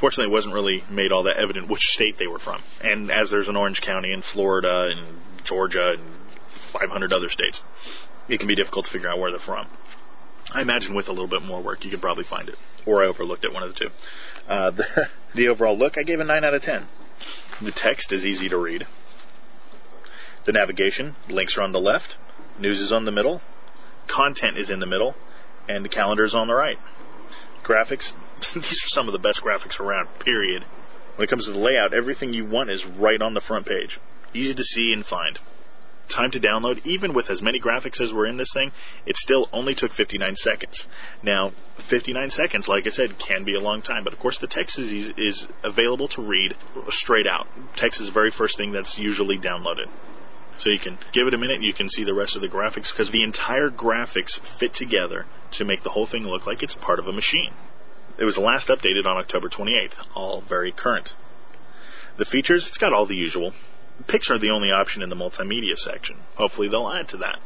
Fortunately, 0.00 0.30
it 0.30 0.34
wasn't 0.34 0.54
really 0.54 0.82
made 0.90 1.12
all 1.12 1.24
that 1.24 1.36
evident 1.36 1.68
which 1.68 1.82
state 1.82 2.16
they 2.18 2.26
were 2.26 2.38
from. 2.38 2.62
And 2.82 3.10
as 3.10 3.30
there's 3.30 3.48
an 3.48 3.56
Orange 3.56 3.82
County 3.82 4.12
in 4.12 4.22
Florida 4.22 4.88
and 4.90 5.18
Georgia 5.44 5.92
and 5.92 6.02
500 6.72 7.12
other 7.12 7.28
states, 7.28 7.60
it 8.26 8.38
can 8.38 8.48
be 8.48 8.54
difficult 8.54 8.86
to 8.86 8.90
figure 8.90 9.10
out 9.10 9.18
where 9.18 9.30
they're 9.30 9.38
from. 9.38 9.66
I 10.52 10.62
imagine 10.62 10.94
with 10.94 11.08
a 11.08 11.12
little 11.12 11.28
bit 11.28 11.42
more 11.42 11.62
work, 11.62 11.84
you 11.84 11.90
could 11.90 12.00
probably 12.00 12.24
find 12.24 12.48
it. 12.48 12.56
Or 12.86 13.04
I 13.04 13.08
overlooked 13.08 13.44
it, 13.44 13.52
one 13.52 13.62
of 13.62 13.74
the 13.74 13.78
two. 13.78 13.90
Uh, 14.48 14.70
the, 14.70 15.08
the 15.34 15.48
overall 15.48 15.76
look, 15.76 15.98
I 15.98 16.02
gave 16.02 16.18
a 16.18 16.24
9 16.24 16.44
out 16.44 16.54
of 16.54 16.62
10. 16.62 16.86
The 17.60 17.72
text 17.72 18.10
is 18.10 18.24
easy 18.24 18.48
to 18.48 18.56
read. 18.56 18.86
The 20.46 20.52
navigation, 20.52 21.14
links 21.28 21.58
are 21.58 21.62
on 21.62 21.72
the 21.72 21.80
left, 21.80 22.16
news 22.58 22.80
is 22.80 22.90
on 22.90 23.04
the 23.04 23.12
middle, 23.12 23.42
content 24.08 24.56
is 24.56 24.70
in 24.70 24.80
the 24.80 24.86
middle, 24.86 25.14
and 25.68 25.84
the 25.84 25.90
calendar 25.90 26.24
is 26.24 26.34
on 26.34 26.48
the 26.48 26.54
right. 26.54 26.78
Graphics, 27.62 28.14
these 28.54 28.84
are 28.84 28.88
some 28.88 29.06
of 29.06 29.12
the 29.12 29.18
best 29.18 29.42
graphics 29.42 29.80
around, 29.80 30.08
period. 30.20 30.64
When 31.16 31.26
it 31.26 31.30
comes 31.30 31.46
to 31.46 31.52
the 31.52 31.58
layout, 31.58 31.92
everything 31.92 32.32
you 32.32 32.46
want 32.46 32.70
is 32.70 32.84
right 32.86 33.20
on 33.20 33.34
the 33.34 33.40
front 33.40 33.66
page. 33.66 33.98
Easy 34.32 34.54
to 34.54 34.64
see 34.64 34.92
and 34.92 35.04
find. 35.04 35.38
Time 36.08 36.30
to 36.32 36.40
download, 36.40 36.84
even 36.84 37.14
with 37.14 37.30
as 37.30 37.40
many 37.40 37.60
graphics 37.60 38.00
as 38.00 38.12
were 38.12 38.26
in 38.26 38.36
this 38.36 38.52
thing, 38.52 38.72
it 39.06 39.16
still 39.16 39.48
only 39.52 39.74
took 39.74 39.92
59 39.92 40.34
seconds. 40.34 40.88
Now, 41.22 41.52
59 41.88 42.30
seconds, 42.30 42.66
like 42.66 42.86
I 42.86 42.90
said, 42.90 43.18
can 43.18 43.44
be 43.44 43.54
a 43.54 43.60
long 43.60 43.80
time, 43.80 44.02
but 44.02 44.12
of 44.12 44.18
course 44.18 44.38
the 44.38 44.48
text 44.48 44.78
is, 44.78 45.12
is 45.16 45.46
available 45.62 46.08
to 46.08 46.22
read 46.22 46.56
straight 46.88 47.28
out. 47.28 47.46
Text 47.76 48.00
is 48.00 48.08
the 48.08 48.12
very 48.12 48.30
first 48.30 48.56
thing 48.56 48.72
that's 48.72 48.98
usually 48.98 49.38
downloaded. 49.38 49.86
So 50.58 50.68
you 50.68 50.78
can 50.78 50.98
give 51.12 51.26
it 51.26 51.34
a 51.34 51.38
minute, 51.38 51.62
you 51.62 51.72
can 51.72 51.88
see 51.88 52.04
the 52.04 52.14
rest 52.14 52.34
of 52.34 52.42
the 52.42 52.48
graphics, 52.48 52.92
because 52.92 53.10
the 53.10 53.22
entire 53.22 53.70
graphics 53.70 54.40
fit 54.58 54.74
together 54.74 55.26
to 55.52 55.64
make 55.64 55.82
the 55.82 55.90
whole 55.90 56.06
thing 56.06 56.24
look 56.24 56.46
like 56.46 56.62
it's 56.62 56.74
part 56.74 56.98
of 56.98 57.06
a 57.06 57.12
machine. 57.12 57.52
It 58.18 58.24
was 58.24 58.36
last 58.36 58.68
updated 58.68 59.06
on 59.06 59.16
October 59.16 59.48
28th, 59.48 59.94
all 60.14 60.42
very 60.42 60.72
current. 60.72 61.12
The 62.18 62.24
features, 62.24 62.66
it's 62.66 62.78
got 62.78 62.92
all 62.92 63.06
the 63.06 63.16
usual. 63.16 63.52
Pics 64.06 64.30
are 64.30 64.38
the 64.38 64.50
only 64.50 64.70
option 64.70 65.02
in 65.02 65.08
the 65.08 65.16
multimedia 65.16 65.76
section. 65.76 66.16
Hopefully 66.34 66.68
they'll 66.68 66.88
add 66.88 67.08
to 67.08 67.18
that. 67.18 67.38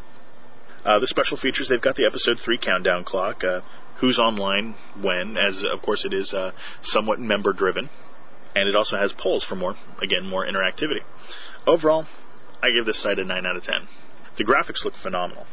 Uh, 0.84 0.98
the 0.98 1.06
special 1.06 1.36
features, 1.36 1.68
they've 1.68 1.80
got 1.80 1.96
the 1.96 2.06
episode 2.06 2.38
3 2.38 2.58
countdown 2.58 3.04
clock, 3.04 3.42
uh, 3.44 3.60
who's 3.96 4.18
online 4.18 4.74
when, 5.00 5.36
as 5.36 5.64
of 5.64 5.80
course 5.80 6.04
it 6.04 6.12
is 6.12 6.34
uh, 6.34 6.52
somewhat 6.82 7.20
member 7.20 7.52
driven. 7.52 7.88
And 8.54 8.68
it 8.68 8.76
also 8.76 8.96
has 8.96 9.12
polls 9.12 9.44
for 9.44 9.56
more, 9.56 9.76
again, 10.00 10.26
more 10.26 10.44
interactivity. 10.44 11.02
Overall, 11.66 12.06
I 12.62 12.70
give 12.70 12.86
this 12.86 13.02
site 13.02 13.18
a 13.18 13.24
9 13.24 13.46
out 13.46 13.56
of 13.56 13.64
10. 13.64 13.88
The 14.36 14.44
graphics 14.44 14.84
look 14.84 14.94
phenomenal. 14.94 15.46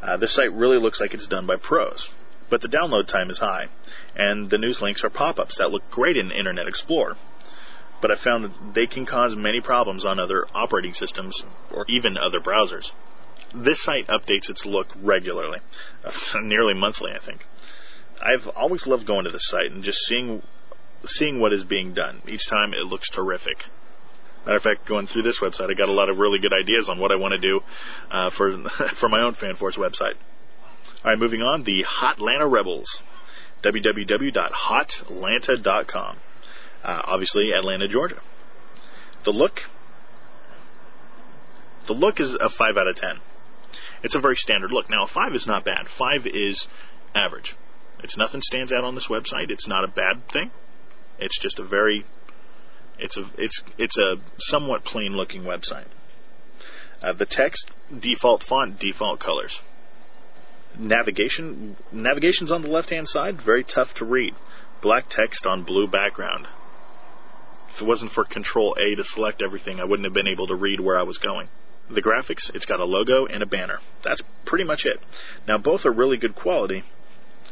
Uh, 0.00 0.16
this 0.16 0.34
site 0.34 0.52
really 0.52 0.78
looks 0.78 1.00
like 1.00 1.14
it's 1.14 1.26
done 1.26 1.46
by 1.46 1.56
pros, 1.56 2.10
but 2.50 2.60
the 2.60 2.68
download 2.68 3.06
time 3.06 3.30
is 3.30 3.38
high, 3.38 3.68
and 4.16 4.50
the 4.50 4.58
news 4.58 4.80
links 4.80 5.04
are 5.04 5.10
pop 5.10 5.38
ups 5.38 5.58
that 5.58 5.70
look 5.70 5.90
great 5.90 6.16
in 6.16 6.30
Internet 6.30 6.68
Explorer. 6.68 7.16
But 8.00 8.10
I 8.10 8.16
found 8.16 8.44
that 8.44 8.74
they 8.74 8.86
can 8.86 9.06
cause 9.06 9.36
many 9.36 9.60
problems 9.60 10.04
on 10.04 10.18
other 10.18 10.46
operating 10.54 10.92
systems 10.92 11.42
or 11.70 11.84
even 11.88 12.18
other 12.18 12.40
browsers. 12.40 12.90
This 13.54 13.82
site 13.82 14.08
updates 14.08 14.50
its 14.50 14.64
look 14.64 14.88
regularly, 15.00 15.60
nearly 16.42 16.74
monthly, 16.74 17.12
I 17.12 17.18
think. 17.24 17.44
I've 18.20 18.46
always 18.56 18.86
loved 18.86 19.06
going 19.06 19.24
to 19.24 19.30
this 19.30 19.48
site 19.48 19.70
and 19.70 19.84
just 19.84 19.98
seeing 19.98 20.42
seeing 21.04 21.40
what 21.40 21.52
is 21.52 21.64
being 21.64 21.94
done. 21.94 22.22
Each 22.28 22.48
time 22.48 22.72
it 22.72 22.86
looks 22.86 23.10
terrific. 23.10 23.58
Matter 24.44 24.56
of 24.56 24.62
fact, 24.62 24.86
going 24.86 25.06
through 25.06 25.22
this 25.22 25.40
website, 25.40 25.70
I 25.70 25.74
got 25.74 25.88
a 25.88 25.92
lot 25.92 26.08
of 26.08 26.18
really 26.18 26.38
good 26.38 26.52
ideas 26.52 26.88
on 26.88 26.98
what 26.98 27.12
I 27.12 27.16
want 27.16 27.32
to 27.32 27.38
do 27.38 27.60
uh, 28.10 28.30
for 28.30 28.68
for 29.00 29.08
my 29.08 29.22
own 29.22 29.34
FanForce 29.34 29.76
website. 29.76 30.14
All 31.04 31.10
right, 31.10 31.18
moving 31.18 31.42
on. 31.42 31.64
The 31.64 31.84
Hotlanta 31.84 32.50
Rebels. 32.50 33.02
www.hotlanta.com. 33.62 36.16
Uh, 36.82 37.02
obviously, 37.04 37.52
Atlanta, 37.52 37.86
Georgia. 37.88 38.20
The 39.24 39.30
look. 39.30 39.60
The 41.86 41.92
look 41.92 42.18
is 42.20 42.34
a 42.34 42.48
five 42.48 42.76
out 42.76 42.88
of 42.88 42.96
ten. 42.96 43.18
It's 44.02 44.14
a 44.14 44.20
very 44.20 44.36
standard 44.36 44.72
look. 44.72 44.90
Now, 44.90 45.04
a 45.04 45.08
five 45.08 45.34
is 45.34 45.46
not 45.46 45.64
bad. 45.64 45.86
Five 45.88 46.26
is 46.26 46.66
average. 47.14 47.56
It's 48.02 48.16
nothing 48.16 48.40
stands 48.42 48.72
out 48.72 48.84
on 48.84 48.96
this 48.96 49.08
website. 49.08 49.50
It's 49.50 49.68
not 49.68 49.84
a 49.84 49.88
bad 49.88 50.28
thing. 50.28 50.50
It's 51.18 51.38
just 51.38 51.60
a 51.60 51.64
very 51.64 52.04
it's 52.98 53.16
a 53.16 53.30
it's 53.38 53.62
it's 53.78 53.98
a 53.98 54.16
somewhat 54.38 54.84
plain 54.84 55.16
looking 55.16 55.42
website. 55.42 55.86
Uh, 57.02 57.12
the 57.12 57.26
text 57.26 57.70
default 57.96 58.42
font, 58.42 58.78
default 58.78 59.20
colors. 59.20 59.60
Navigation 60.78 61.76
navigation's 61.92 62.50
on 62.50 62.62
the 62.62 62.68
left 62.68 62.90
hand 62.90 63.08
side, 63.08 63.40
very 63.42 63.64
tough 63.64 63.94
to 63.94 64.04
read. 64.04 64.34
Black 64.80 65.04
text 65.08 65.46
on 65.46 65.64
blue 65.64 65.86
background. 65.86 66.46
If 67.74 67.82
it 67.82 67.84
wasn't 67.84 68.12
for 68.12 68.24
Control 68.24 68.76
A 68.78 68.94
to 68.96 69.04
select 69.04 69.42
everything, 69.42 69.80
I 69.80 69.84
wouldn't 69.84 70.04
have 70.04 70.14
been 70.14 70.26
able 70.26 70.46
to 70.48 70.54
read 70.54 70.80
where 70.80 70.98
I 70.98 71.02
was 71.02 71.18
going. 71.18 71.48
The 71.90 72.02
graphics, 72.02 72.54
it's 72.54 72.66
got 72.66 72.80
a 72.80 72.84
logo 72.84 73.26
and 73.26 73.42
a 73.42 73.46
banner. 73.46 73.78
That's 74.02 74.22
pretty 74.44 74.64
much 74.64 74.86
it. 74.86 74.98
Now 75.46 75.58
both 75.58 75.84
are 75.84 75.92
really 75.92 76.16
good 76.16 76.34
quality 76.34 76.84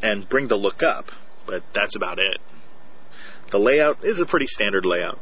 and 0.03 0.29
bring 0.29 0.49
the 0.49 0.57
look 0.57 0.83
up, 0.83 1.07
but 1.47 1.63
that's 1.75 1.97
about 1.97 2.19
it. 2.19 2.39
The 3.51 3.59
layout 3.59 4.05
is 4.05 4.21
a 4.21 4.27
pretty 4.27 4.47
standard 4.47 4.87
layout. 4.87 5.19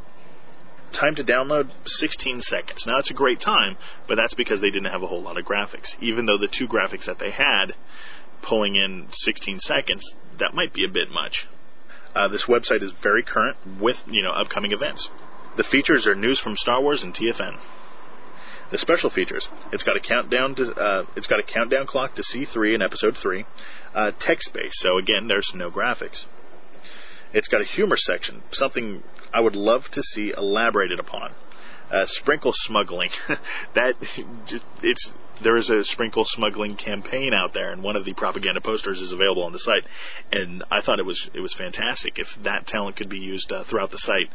Time 0.92 1.14
to 1.16 1.24
download 1.24 1.70
16 1.84 2.40
seconds. 2.42 2.84
Now 2.86 2.98
it's 2.98 3.10
a 3.10 3.14
great 3.14 3.40
time, 3.40 3.76
but 4.06 4.14
that's 4.16 4.34
because 4.34 4.60
they 4.60 4.70
didn't 4.70 4.90
have 4.90 5.02
a 5.02 5.06
whole 5.06 5.22
lot 5.22 5.38
of 5.38 5.44
graphics. 5.44 5.94
Even 6.00 6.26
though 6.26 6.38
the 6.38 6.48
two 6.48 6.66
graphics 6.66 7.06
that 7.06 7.18
they 7.18 7.30
had, 7.30 7.74
pulling 8.42 8.74
in 8.74 9.06
16 9.10 9.60
seconds, 9.60 10.14
that 10.38 10.54
might 10.54 10.72
be 10.72 10.84
a 10.84 10.88
bit 10.88 11.10
much. 11.10 11.46
Uh, 12.14 12.28
this 12.28 12.46
website 12.46 12.82
is 12.82 12.90
very 13.02 13.22
current 13.22 13.56
with 13.80 13.96
you 14.06 14.22
know 14.22 14.30
upcoming 14.30 14.72
events. 14.72 15.10
The 15.56 15.64
features 15.64 16.06
are 16.06 16.14
news 16.14 16.40
from 16.40 16.56
Star 16.56 16.80
Wars 16.80 17.02
and 17.02 17.14
TFN. 17.14 17.58
The 18.70 18.78
special 18.78 19.10
features: 19.10 19.48
it's 19.72 19.84
got 19.84 19.96
a 19.96 20.00
countdown 20.00 20.54
to 20.56 20.72
uh, 20.72 21.06
it's 21.16 21.26
got 21.26 21.38
a 21.38 21.42
countdown 21.42 21.86
clock 21.86 22.14
to 22.14 22.22
C3 22.22 22.74
in 22.74 22.82
Episode 22.82 23.16
3, 23.16 23.44
uh, 23.94 24.12
text 24.18 24.52
based. 24.52 24.80
So 24.80 24.98
again, 24.98 25.28
there's 25.28 25.52
no 25.54 25.70
graphics. 25.70 26.24
It's 27.32 27.48
got 27.48 27.60
a 27.60 27.64
humor 27.64 27.96
section, 27.96 28.42
something 28.50 29.02
I 29.32 29.40
would 29.40 29.56
love 29.56 29.84
to 29.92 30.02
see 30.02 30.32
elaborated 30.36 30.98
upon. 30.98 31.32
Uh, 31.90 32.06
sprinkle 32.06 32.52
smuggling. 32.54 33.10
that 33.74 33.94
it's 34.82 35.12
there 35.42 35.56
is 35.56 35.70
a 35.70 35.84
sprinkle 35.84 36.24
smuggling 36.24 36.76
campaign 36.76 37.32
out 37.32 37.54
there, 37.54 37.70
and 37.70 37.82
one 37.82 37.96
of 37.96 38.04
the 38.04 38.12
propaganda 38.12 38.60
posters 38.60 39.00
is 39.00 39.12
available 39.12 39.44
on 39.44 39.52
the 39.52 39.58
site. 39.58 39.84
And 40.32 40.64
I 40.70 40.80
thought 40.80 40.98
it 40.98 41.06
was 41.06 41.30
it 41.32 41.40
was 41.40 41.54
fantastic. 41.54 42.18
If 42.18 42.28
that 42.42 42.66
talent 42.66 42.96
could 42.96 43.08
be 43.08 43.18
used 43.18 43.52
uh, 43.52 43.64
throughout 43.64 43.90
the 43.90 43.98
site, 43.98 44.30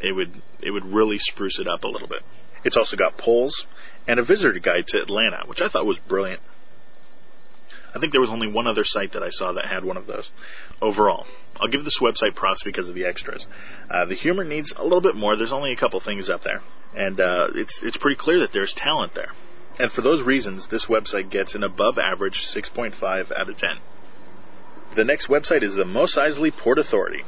it 0.00 0.12
would 0.12 0.32
it 0.60 0.70
would 0.70 0.84
really 0.84 1.18
spruce 1.18 1.58
it 1.60 1.68
up 1.68 1.84
a 1.84 1.88
little 1.88 2.08
bit. 2.08 2.22
It's 2.64 2.76
also 2.76 2.96
got 2.96 3.16
polls 3.16 3.66
and 4.06 4.18
a 4.18 4.24
visitor 4.24 4.58
guide 4.58 4.86
to 4.88 5.00
Atlanta, 5.00 5.44
which 5.46 5.60
I 5.60 5.68
thought 5.68 5.86
was 5.86 5.98
brilliant. 5.98 6.42
I 7.94 8.00
think 8.00 8.12
there 8.12 8.20
was 8.20 8.30
only 8.30 8.50
one 8.50 8.66
other 8.66 8.84
site 8.84 9.12
that 9.12 9.22
I 9.22 9.30
saw 9.30 9.52
that 9.52 9.64
had 9.64 9.84
one 9.84 9.96
of 9.96 10.06
those. 10.06 10.30
Overall, 10.80 11.26
I'll 11.56 11.68
give 11.68 11.84
this 11.84 11.98
website 12.00 12.34
props 12.34 12.62
because 12.62 12.88
of 12.88 12.94
the 12.94 13.04
extras. 13.04 13.46
Uh, 13.90 14.04
the 14.04 14.14
humor 14.14 14.44
needs 14.44 14.72
a 14.76 14.84
little 14.84 15.00
bit 15.00 15.16
more. 15.16 15.34
There's 15.34 15.52
only 15.52 15.72
a 15.72 15.76
couple 15.76 15.98
things 16.00 16.30
up 16.30 16.42
there, 16.42 16.60
and 16.94 17.18
uh, 17.18 17.48
it's 17.54 17.82
it's 17.82 17.96
pretty 17.96 18.16
clear 18.16 18.40
that 18.40 18.52
there's 18.52 18.74
talent 18.74 19.14
there. 19.14 19.32
And 19.78 19.90
for 19.92 20.02
those 20.02 20.22
reasons, 20.22 20.68
this 20.68 20.86
website 20.86 21.30
gets 21.30 21.54
an 21.54 21.62
above 21.62 21.98
average 21.98 22.46
6.5 22.46 23.32
out 23.32 23.48
of 23.48 23.56
10. 23.56 23.76
The 24.96 25.04
next 25.04 25.28
website 25.28 25.62
is 25.62 25.74
the 25.74 25.84
Mos 25.84 26.16
Eisley 26.16 26.56
Port 26.56 26.78
Authority. 26.78 27.22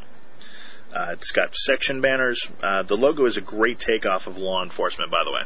Uh, 0.94 1.08
it's 1.12 1.32
got 1.32 1.58
section 1.58 2.00
banners. 2.00 2.48
Uh, 2.62 2.84
the 2.84 2.95
logo 2.95 3.26
is 3.26 3.36
a 3.36 3.41
great 3.41 3.82
takeoff 3.82 4.26
of 4.26 4.38
law 4.38 4.64
enforcement, 4.64 5.12
by 5.12 5.26
the 5.26 5.32
way. 5.34 5.41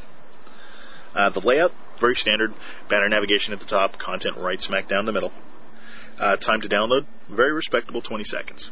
Uh, 1.16 1.32
the 1.32 1.40
layout, 1.40 1.72
very 2.00 2.16
standard. 2.16 2.54
Banner 2.88 3.10
navigation 3.10 3.52
at 3.52 3.60
the 3.60 3.66
top, 3.66 3.98
content 3.98 4.38
right 4.38 4.62
smack 4.62 4.88
down 4.88 5.08
the 5.08 5.12
middle. 5.12 5.32
Uh, 6.20 6.38
time 6.38 6.62
to 6.62 6.70
download, 6.70 7.08
very 7.28 7.52
respectable 7.52 8.04
20 8.04 8.24
seconds. 8.26 8.70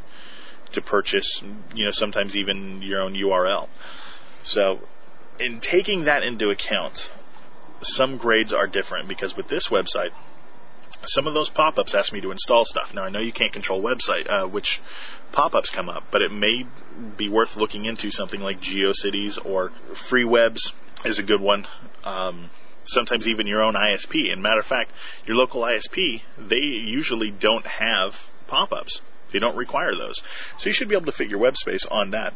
to 0.74 0.82
purchase, 0.82 1.42
you 1.74 1.86
know, 1.86 1.92
sometimes 1.92 2.36
even 2.36 2.82
your 2.82 3.02
own 3.02 3.14
URL. 3.14 3.70
So, 4.44 4.80
in 5.40 5.60
taking 5.60 6.06
that 6.06 6.24
into 6.24 6.50
account, 6.50 7.10
some 7.82 8.18
grades 8.18 8.54
are 8.54 8.68
different 8.68 9.08
because 9.08 9.36
with 9.36 9.48
this 9.48 9.70
website, 9.70 10.12
some 11.06 11.28
of 11.28 11.34
those 11.34 11.50
pop-ups 11.50 11.94
ask 11.94 12.14
me 12.14 12.22
to 12.22 12.32
install 12.32 12.66
stuff. 12.66 12.94
Now 12.94 13.04
I 13.04 13.10
know 13.10 13.20
you 13.20 13.34
can't 13.34 13.54
control 13.54 13.82
website 13.82 14.30
uh, 14.30 14.48
which 14.48 14.82
pop-ups 15.32 15.70
come 15.70 15.90
up, 15.90 16.06
but 16.12 16.22
it 16.22 16.32
may 16.32 16.66
be 17.18 17.30
worth 17.30 17.56
looking 17.56 17.86
into 17.86 18.12
something 18.12 18.42
like 18.42 18.62
GeoCities 18.62 19.44
or 19.46 19.72
FreeWebs 20.10 20.72
is 21.04 21.20
a 21.20 21.24
good 21.24 21.42
one. 21.42 21.68
Um, 22.04 22.50
sometimes 22.86 23.28
even 23.28 23.48
your 23.48 23.64
own 23.64 23.74
ISP. 23.74 24.32
And 24.32 24.42
matter 24.42 24.60
of 24.60 24.66
fact, 24.66 24.92
your 25.26 25.38
local 25.38 25.62
ISP 25.62 26.22
they 26.38 26.58
usually 26.58 27.32
don't 27.32 27.66
have 27.66 28.14
pop-ups. 28.48 29.02
They 29.34 29.40
don't 29.40 29.58
require 29.58 29.96
those, 29.96 30.22
so 30.60 30.70
you 30.70 30.74
should 30.74 30.88
be 30.88 30.96
able 30.96 31.08
to 31.08 31.12
fit 31.12 31.30
your 31.30 31.40
web 31.40 31.58
space 31.58 31.86
on 31.90 32.12
that. 32.12 32.34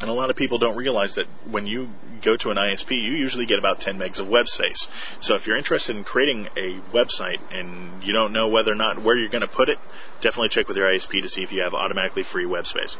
And 0.00 0.08
a 0.08 0.12
lot 0.12 0.30
of 0.30 0.36
people 0.36 0.58
don't 0.58 0.76
realize 0.76 1.16
that 1.16 1.26
when 1.50 1.66
you 1.66 1.88
go 2.22 2.36
to 2.36 2.50
an 2.50 2.56
ISP, 2.56 2.92
you 2.92 3.12
usually 3.12 3.46
get 3.46 3.58
about 3.58 3.80
10 3.80 3.98
megs 3.98 4.20
of 4.20 4.28
web 4.28 4.46
space. 4.46 4.86
So 5.20 5.34
if 5.34 5.46
you're 5.46 5.56
interested 5.56 5.96
in 5.96 6.04
creating 6.04 6.46
a 6.56 6.80
website 6.94 7.40
and 7.50 8.02
you 8.02 8.12
don't 8.12 8.32
know 8.32 8.48
whether 8.48 8.70
or 8.70 8.76
not 8.76 9.02
where 9.02 9.16
you're 9.16 9.28
going 9.28 9.42
to 9.42 9.48
put 9.48 9.68
it, 9.68 9.78
definitely 10.22 10.50
check 10.50 10.68
with 10.68 10.76
your 10.76 10.86
ISP 10.86 11.22
to 11.22 11.28
see 11.28 11.42
if 11.42 11.50
you 11.50 11.62
have 11.62 11.74
automatically 11.74 12.22
free 12.22 12.46
web 12.46 12.66
space. 12.66 12.96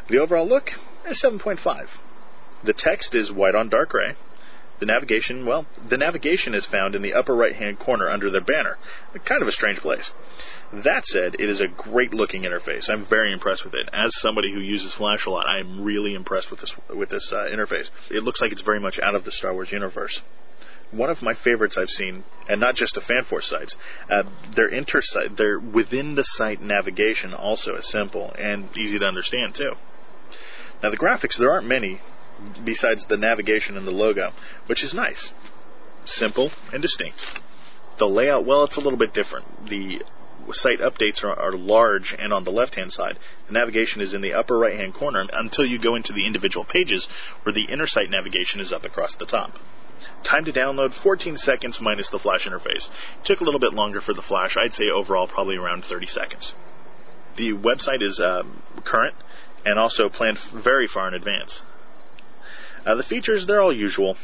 The 0.09 0.17
overall 0.17 0.47
look 0.47 0.71
is 1.07 1.21
7.5. 1.21 1.87
The 2.63 2.73
text 2.73 3.15
is 3.15 3.31
white 3.31 3.55
on 3.55 3.69
dark 3.69 3.89
gray. 3.89 4.15
The 4.79 4.85
navigation, 4.85 5.45
well, 5.45 5.65
the 5.89 5.97
navigation 5.97 6.55
is 6.55 6.65
found 6.65 6.95
in 6.95 7.01
the 7.01 7.13
upper 7.13 7.35
right 7.35 7.53
hand 7.53 7.79
corner 7.79 8.09
under 8.09 8.29
their 8.29 8.41
banner. 8.41 8.77
Kind 9.25 9.41
of 9.41 9.49
a 9.49 9.51
strange 9.51 9.79
place. 9.79 10.11
That 10.71 11.05
said, 11.05 11.35
it 11.35 11.49
is 11.49 11.59
a 11.59 11.67
great 11.67 12.13
looking 12.13 12.43
interface. 12.43 12.89
I'm 12.89 13.05
very 13.05 13.33
impressed 13.33 13.65
with 13.65 13.73
it. 13.73 13.89
As 13.91 14.17
somebody 14.19 14.53
who 14.53 14.59
uses 14.59 14.93
Flash 14.93 15.25
a 15.25 15.31
lot, 15.31 15.47
I'm 15.47 15.83
really 15.83 16.15
impressed 16.15 16.49
with 16.49 16.61
this 16.61 16.73
with 16.95 17.09
this 17.09 17.33
uh, 17.33 17.49
interface. 17.51 17.89
It 18.09 18.23
looks 18.23 18.39
like 18.39 18.53
it's 18.53 18.61
very 18.61 18.79
much 18.79 18.99
out 18.99 19.15
of 19.15 19.25
the 19.25 19.33
Star 19.33 19.53
Wars 19.53 19.71
universe. 19.71 20.21
One 20.91 21.09
of 21.09 21.21
my 21.21 21.35
favorites 21.35 21.77
I've 21.77 21.89
seen, 21.89 22.23
and 22.47 22.59
not 22.59 22.75
just 22.75 22.95
the 22.95 23.01
FanForce 23.01 23.43
sites, 23.43 23.75
uh, 24.09 24.23
their 24.55 24.69
intersite, 24.69 25.37
their 25.37 25.59
within 25.59 26.15
the 26.15 26.23
site 26.23 26.61
navigation 26.61 27.33
also 27.33 27.75
is 27.75 27.87
simple 27.87 28.33
and 28.37 28.75
easy 28.75 28.97
to 28.97 29.05
understand 29.05 29.53
too. 29.53 29.73
Now 30.81 30.89
the 30.89 30.97
graphics, 30.97 31.37
there 31.37 31.51
aren't 31.51 31.67
many 31.67 32.01
besides 32.63 33.05
the 33.05 33.17
navigation 33.17 33.77
and 33.77 33.85
the 33.85 33.91
logo, 33.91 34.31
which 34.65 34.83
is 34.83 34.93
nice. 34.93 35.31
Simple 36.05 36.51
and 36.73 36.81
distinct. 36.81 37.19
The 37.97 38.07
layout, 38.07 38.45
well, 38.45 38.63
it's 38.63 38.77
a 38.77 38.81
little 38.81 38.97
bit 38.97 39.13
different. 39.13 39.67
The 39.69 40.01
site 40.53 40.79
updates 40.79 41.23
are, 41.23 41.37
are 41.37 41.51
large 41.51 42.15
and 42.17 42.33
on 42.33 42.45
the 42.45 42.51
left 42.51 42.75
hand 42.75 42.91
side. 42.91 43.17
The 43.47 43.53
navigation 43.53 44.01
is 44.01 44.13
in 44.13 44.21
the 44.21 44.33
upper 44.33 44.57
right 44.57 44.75
hand 44.75 44.93
corner 44.93 45.25
until 45.31 45.65
you 45.65 45.77
go 45.77 45.95
into 45.95 46.13
the 46.13 46.25
individual 46.25 46.65
pages 46.65 47.07
where 47.43 47.53
the 47.53 47.65
inner 47.65 47.85
site 47.85 48.09
navigation 48.09 48.59
is 48.59 48.71
up 48.71 48.85
across 48.85 49.15
the 49.15 49.25
top. 49.25 49.51
Time 50.23 50.45
to 50.45 50.51
download 50.51 50.93
14 50.93 51.37
seconds 51.37 51.79
minus 51.81 52.09
the 52.09 52.19
flash 52.19 52.47
interface. 52.47 52.87
It 52.87 53.25
took 53.25 53.41
a 53.41 53.43
little 53.43 53.59
bit 53.59 53.73
longer 53.73 54.01
for 54.01 54.13
the 54.13 54.21
flash. 54.21 54.57
I'd 54.57 54.73
say 54.73 54.89
overall 54.89 55.27
probably 55.27 55.57
around 55.57 55.85
30 55.85 56.07
seconds. 56.07 56.53
The 57.37 57.53
website 57.53 58.01
is 58.01 58.19
um, 58.19 58.61
current 58.83 59.15
and 59.65 59.79
also 59.79 60.09
planned 60.09 60.39
very 60.53 60.87
far 60.87 61.07
in 61.07 61.13
advance. 61.13 61.61
Uh, 62.85 62.95
the 62.95 63.03
features, 63.03 63.45
they're 63.45 63.61
all 63.61 63.73
usual. 63.73 64.17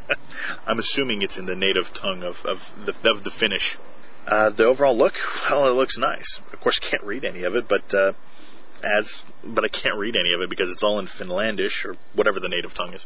I'm 0.66 0.78
assuming 0.78 1.22
it's 1.22 1.36
in 1.36 1.46
the 1.46 1.56
native 1.56 1.86
tongue 1.94 2.22
of, 2.22 2.36
of 2.44 2.58
the 2.84 2.92
of 3.10 3.24
the 3.24 3.30
Finnish. 3.30 3.76
Uh, 4.26 4.50
the 4.50 4.64
overall 4.64 4.96
look, 4.96 5.14
well, 5.50 5.68
it 5.68 5.72
looks 5.72 5.98
nice. 5.98 6.40
Of 6.52 6.60
course, 6.60 6.78
can't 6.78 7.04
read 7.04 7.24
any 7.24 7.44
of 7.44 7.54
it, 7.54 7.68
but 7.68 7.94
uh, 7.94 8.12
as 8.82 9.22
but 9.44 9.64
I 9.64 9.68
can't 9.68 9.96
read 9.96 10.16
any 10.16 10.32
of 10.32 10.40
it 10.40 10.50
because 10.50 10.70
it's 10.70 10.82
all 10.82 10.98
in 10.98 11.06
Finlandish 11.06 11.84
or 11.84 11.96
whatever 12.14 12.40
the 12.40 12.48
native 12.48 12.74
tongue 12.74 12.94
is. 12.94 13.04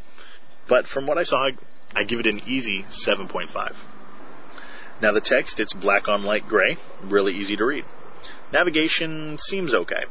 But 0.68 0.86
from 0.86 1.06
what 1.06 1.18
I 1.18 1.24
saw, 1.24 1.48
I, 1.48 1.52
I 1.94 2.04
give 2.04 2.20
it 2.20 2.26
an 2.26 2.42
easy 2.46 2.84
7.5. 2.90 3.74
Now 5.02 5.12
the 5.12 5.20
text, 5.20 5.58
it's 5.58 5.72
black 5.72 6.08
on 6.08 6.24
light 6.24 6.46
gray, 6.46 6.76
really 7.02 7.34
easy 7.34 7.56
to 7.56 7.64
read. 7.64 7.84
Navigation 8.52 9.38
seems 9.38 9.74
okay. 9.74 10.04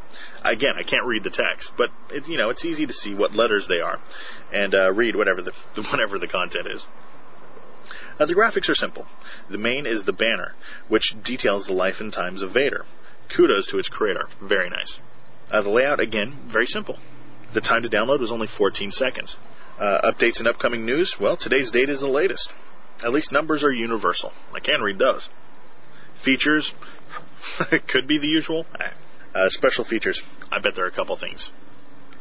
Again, 0.44 0.76
I 0.78 0.84
can't 0.84 1.06
read 1.06 1.24
the 1.24 1.30
text, 1.30 1.72
but 1.78 1.90
it, 2.12 2.28
you 2.28 2.38
know 2.38 2.50
it's 2.50 2.66
easy 2.66 2.88
to 2.88 2.94
see 2.94 3.14
what 3.14 3.34
letters 3.34 3.68
they 3.68 3.82
are, 3.82 4.00
and 4.54 4.74
uh, 4.74 4.92
read 4.94 5.16
whatever 5.16 5.42
the 5.42 5.52
whatever 5.92 6.18
the 6.18 6.28
content 6.28 6.68
is. 6.68 6.86
Uh, 8.20 8.26
the 8.26 8.36
graphics 8.36 8.68
are 8.70 8.76
simple. 8.76 9.08
The 9.50 9.58
main 9.58 9.86
is 9.86 10.04
the 10.04 10.14
banner, 10.14 10.54
which 10.90 11.16
details 11.24 11.68
the 11.68 11.74
life 11.74 12.02
and 12.02 12.12
times 12.12 12.42
of 12.42 12.54
Vader. 12.54 12.86
Kudos 13.36 13.68
to 13.68 13.80
its 13.80 13.88
creator. 13.88 14.28
Very 14.42 14.70
nice. 14.70 15.00
Uh, 15.50 15.62
the 15.62 15.70
layout, 15.70 16.00
again, 16.00 16.38
very 16.52 16.66
simple. 16.68 16.98
The 17.54 17.62
time 17.62 17.84
to 17.84 17.90
download 17.90 18.20
was 18.20 18.32
only 18.32 18.48
14 18.48 18.92
seconds. 18.92 19.38
Uh, 19.80 20.12
updates 20.12 20.40
and 20.40 20.48
upcoming 20.48 20.86
news, 20.86 21.16
well, 21.20 21.38
today's 21.38 21.72
date 21.72 21.90
is 21.90 22.02
the 22.02 22.08
latest. 22.08 22.52
At 23.04 23.14
least 23.14 23.32
numbers 23.32 23.64
are 23.64 23.72
universal. 23.72 24.34
I 24.54 24.60
can 24.60 24.82
read 24.82 25.00
those. 25.00 25.30
Features, 26.24 26.74
it 27.72 27.88
could 27.88 28.08
be 28.08 28.18
the 28.18 28.28
usual. 28.28 28.66
Uh, 29.34 29.50
special 29.50 29.84
features, 29.84 30.22
I 30.52 30.60
bet 30.60 30.76
there 30.76 30.86
are 30.86 30.90
a 30.90 30.92
couple 30.92 31.18
things. 31.18 31.50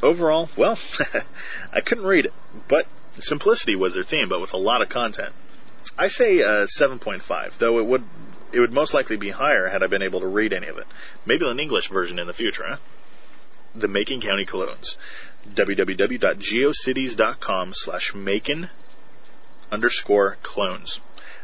Overall, 0.02 0.48
well, 0.56 0.78
I 1.72 1.80
couldn't 1.80 2.04
read 2.04 2.26
it, 2.26 2.32
but 2.68 2.86
simplicity 3.18 3.74
was 3.74 3.94
their 3.94 4.04
theme, 4.04 4.28
but 4.28 4.40
with 4.40 4.52
a 4.52 4.58
lot 4.58 4.82
of 4.82 4.88
content. 4.88 5.34
I 5.96 6.08
say 6.08 6.42
uh, 6.42 6.66
7.5, 6.78 7.58
though 7.58 7.78
it 7.78 7.86
would 7.86 8.04
it 8.52 8.60
would 8.60 8.72
most 8.72 8.92
likely 8.94 9.16
be 9.16 9.30
higher 9.30 9.68
had 9.68 9.82
I 9.82 9.88
been 9.88 10.02
able 10.02 10.20
to 10.20 10.26
read 10.26 10.52
any 10.52 10.68
of 10.68 10.78
it. 10.78 10.86
Maybe 11.26 11.48
an 11.48 11.58
English 11.60 11.90
version 11.90 12.18
in 12.18 12.26
the 12.26 12.32
future, 12.32 12.64
huh? 12.66 12.78
The 13.74 13.88
Macon 13.88 14.22
County 14.22 14.46
Clones. 14.46 14.96
www.geocities.com 15.52 17.72
slash 17.74 18.14
Macon 18.14 18.70
underscore 19.70 20.38
clones. 20.42 20.98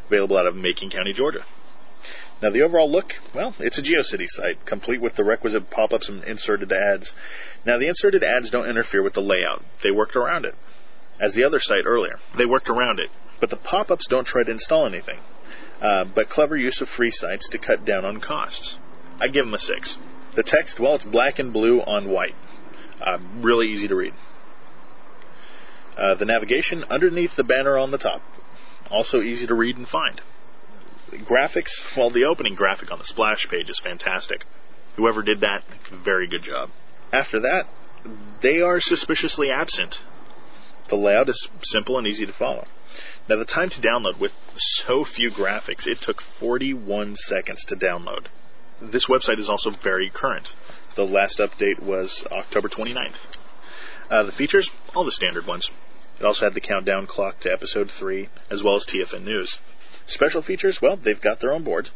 Available 0.07 0.37
out 0.37 0.47
of 0.47 0.55
Macon 0.55 0.89
County, 0.89 1.13
Georgia. 1.13 1.45
Now 2.45 2.51
the 2.51 2.61
overall 2.61 2.91
look, 2.91 3.13
well, 3.33 3.55
it's 3.57 3.79
a 3.79 3.81
GeoCity 3.81 4.27
site, 4.27 4.67
complete 4.67 5.01
with 5.01 5.15
the 5.15 5.23
requisite 5.23 5.71
pop-ups 5.71 6.09
and 6.09 6.23
inserted 6.25 6.71
ads. 6.71 7.11
Now 7.65 7.79
the 7.79 7.87
inserted 7.87 8.23
ads 8.23 8.51
don't 8.51 8.69
interfere 8.69 9.01
with 9.01 9.15
the 9.15 9.21
layout. 9.23 9.63
They 9.81 9.89
worked 9.89 10.15
around 10.15 10.45
it. 10.45 10.53
As 11.19 11.33
the 11.33 11.43
other 11.43 11.59
site 11.59 11.87
earlier, 11.87 12.19
they 12.37 12.45
worked 12.45 12.69
around 12.69 12.99
it. 12.99 13.09
But 13.39 13.49
the 13.49 13.55
pop-ups 13.55 14.05
don't 14.07 14.27
try 14.27 14.43
to 14.43 14.51
install 14.51 14.85
anything. 14.85 15.21
Uh, 15.81 16.03
but 16.03 16.29
clever 16.29 16.55
use 16.55 16.81
of 16.81 16.87
free 16.87 17.09
sites 17.09 17.49
to 17.49 17.57
cut 17.57 17.83
down 17.83 18.05
on 18.05 18.21
costs. 18.21 18.77
I 19.19 19.27
give 19.27 19.45
them 19.45 19.55
a 19.55 19.59
6. 19.59 19.97
The 20.35 20.43
text, 20.43 20.79
well, 20.79 20.93
it's 20.93 21.03
black 21.03 21.39
and 21.39 21.51
blue 21.51 21.81
on 21.81 22.11
white. 22.11 22.35
Uh, 23.01 23.17
really 23.37 23.69
easy 23.69 23.87
to 23.87 23.95
read. 23.95 24.13
Uh, 25.97 26.13
the 26.13 26.25
navigation 26.25 26.83
underneath 26.91 27.35
the 27.37 27.43
banner 27.43 27.75
on 27.75 27.89
the 27.89 27.97
top. 27.97 28.21
Also 28.91 29.23
easy 29.23 29.47
to 29.47 29.55
read 29.55 29.77
and 29.77 29.87
find. 29.87 30.21
Graphics, 31.23 31.71
well, 31.95 32.09
the 32.09 32.25
opening 32.25 32.55
graphic 32.55 32.91
on 32.91 32.99
the 32.99 33.05
splash 33.05 33.47
page 33.49 33.69
is 33.69 33.79
fantastic. 33.79 34.43
Whoever 34.95 35.21
did 35.21 35.41
that, 35.41 35.63
very 35.91 36.27
good 36.27 36.43
job. 36.43 36.69
After 37.11 37.39
that, 37.41 37.67
they 38.41 38.61
are 38.61 38.79
suspiciously 38.79 39.51
absent. 39.51 39.99
The 40.89 40.95
layout 40.95 41.29
is 41.29 41.47
simple 41.63 41.97
and 41.97 42.05
easy 42.05 42.25
to 42.25 42.33
follow. 42.33 42.67
Now, 43.27 43.37
the 43.37 43.45
time 43.45 43.69
to 43.71 43.81
download 43.81 44.19
with 44.19 44.31
so 44.55 45.03
few 45.03 45.31
graphics, 45.31 45.87
it 45.87 45.97
took 45.99 46.21
41 46.39 47.15
seconds 47.15 47.65
to 47.65 47.75
download. 47.75 48.27
This 48.81 49.07
website 49.07 49.39
is 49.39 49.49
also 49.49 49.71
very 49.71 50.09
current. 50.09 50.49
The 50.95 51.05
last 51.05 51.39
update 51.39 51.81
was 51.81 52.25
October 52.31 52.69
29th. 52.69 53.15
Uh, 54.09 54.23
the 54.23 54.31
features, 54.31 54.69
all 54.93 55.03
the 55.03 55.11
standard 55.11 55.47
ones. 55.47 55.69
It 56.19 56.25
also 56.25 56.45
had 56.45 56.53
the 56.53 56.61
countdown 56.61 57.07
clock 57.07 57.39
to 57.41 57.51
episode 57.51 57.91
3, 57.91 58.29
as 58.49 58.63
well 58.63 58.75
as 58.75 58.85
TFN 58.85 59.23
News. 59.23 59.57
Special 60.07 60.41
features, 60.41 60.81
well, 60.81 60.97
they've 60.97 61.21
got 61.21 61.39
their 61.39 61.51
own 61.51 61.63
boards. 61.63 61.89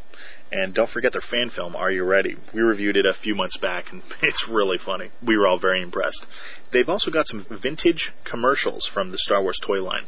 And 0.51 0.73
don't 0.73 0.89
forget 0.89 1.11
their 1.11 1.21
fan 1.21 1.51
film, 1.51 1.75
Are 1.75 1.91
You 1.91 2.03
Ready? 2.03 2.35
We 2.53 2.61
reviewed 2.61 2.97
it 2.97 3.05
a 3.05 3.13
few 3.13 3.35
months 3.35 3.57
back, 3.57 3.91
and 3.91 4.01
it's 4.23 4.47
really 4.49 4.79
funny. 4.79 5.11
We 5.21 5.37
were 5.37 5.45
all 5.45 5.59
very 5.59 5.81
impressed. 5.81 6.25
They've 6.71 6.89
also 6.89 7.11
got 7.11 7.27
some 7.27 7.45
vintage 7.49 8.11
commercials 8.23 8.87
from 8.87 9.11
the 9.11 9.19
Star 9.19 9.43
Wars 9.43 9.59
toy 9.61 9.83
line. 9.83 10.05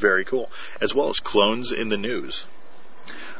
Very 0.00 0.24
cool. 0.24 0.50
As 0.80 0.94
well 0.94 1.10
as 1.10 1.18
clones 1.18 1.72
in 1.72 1.88
the 1.88 1.96
news. 1.96 2.44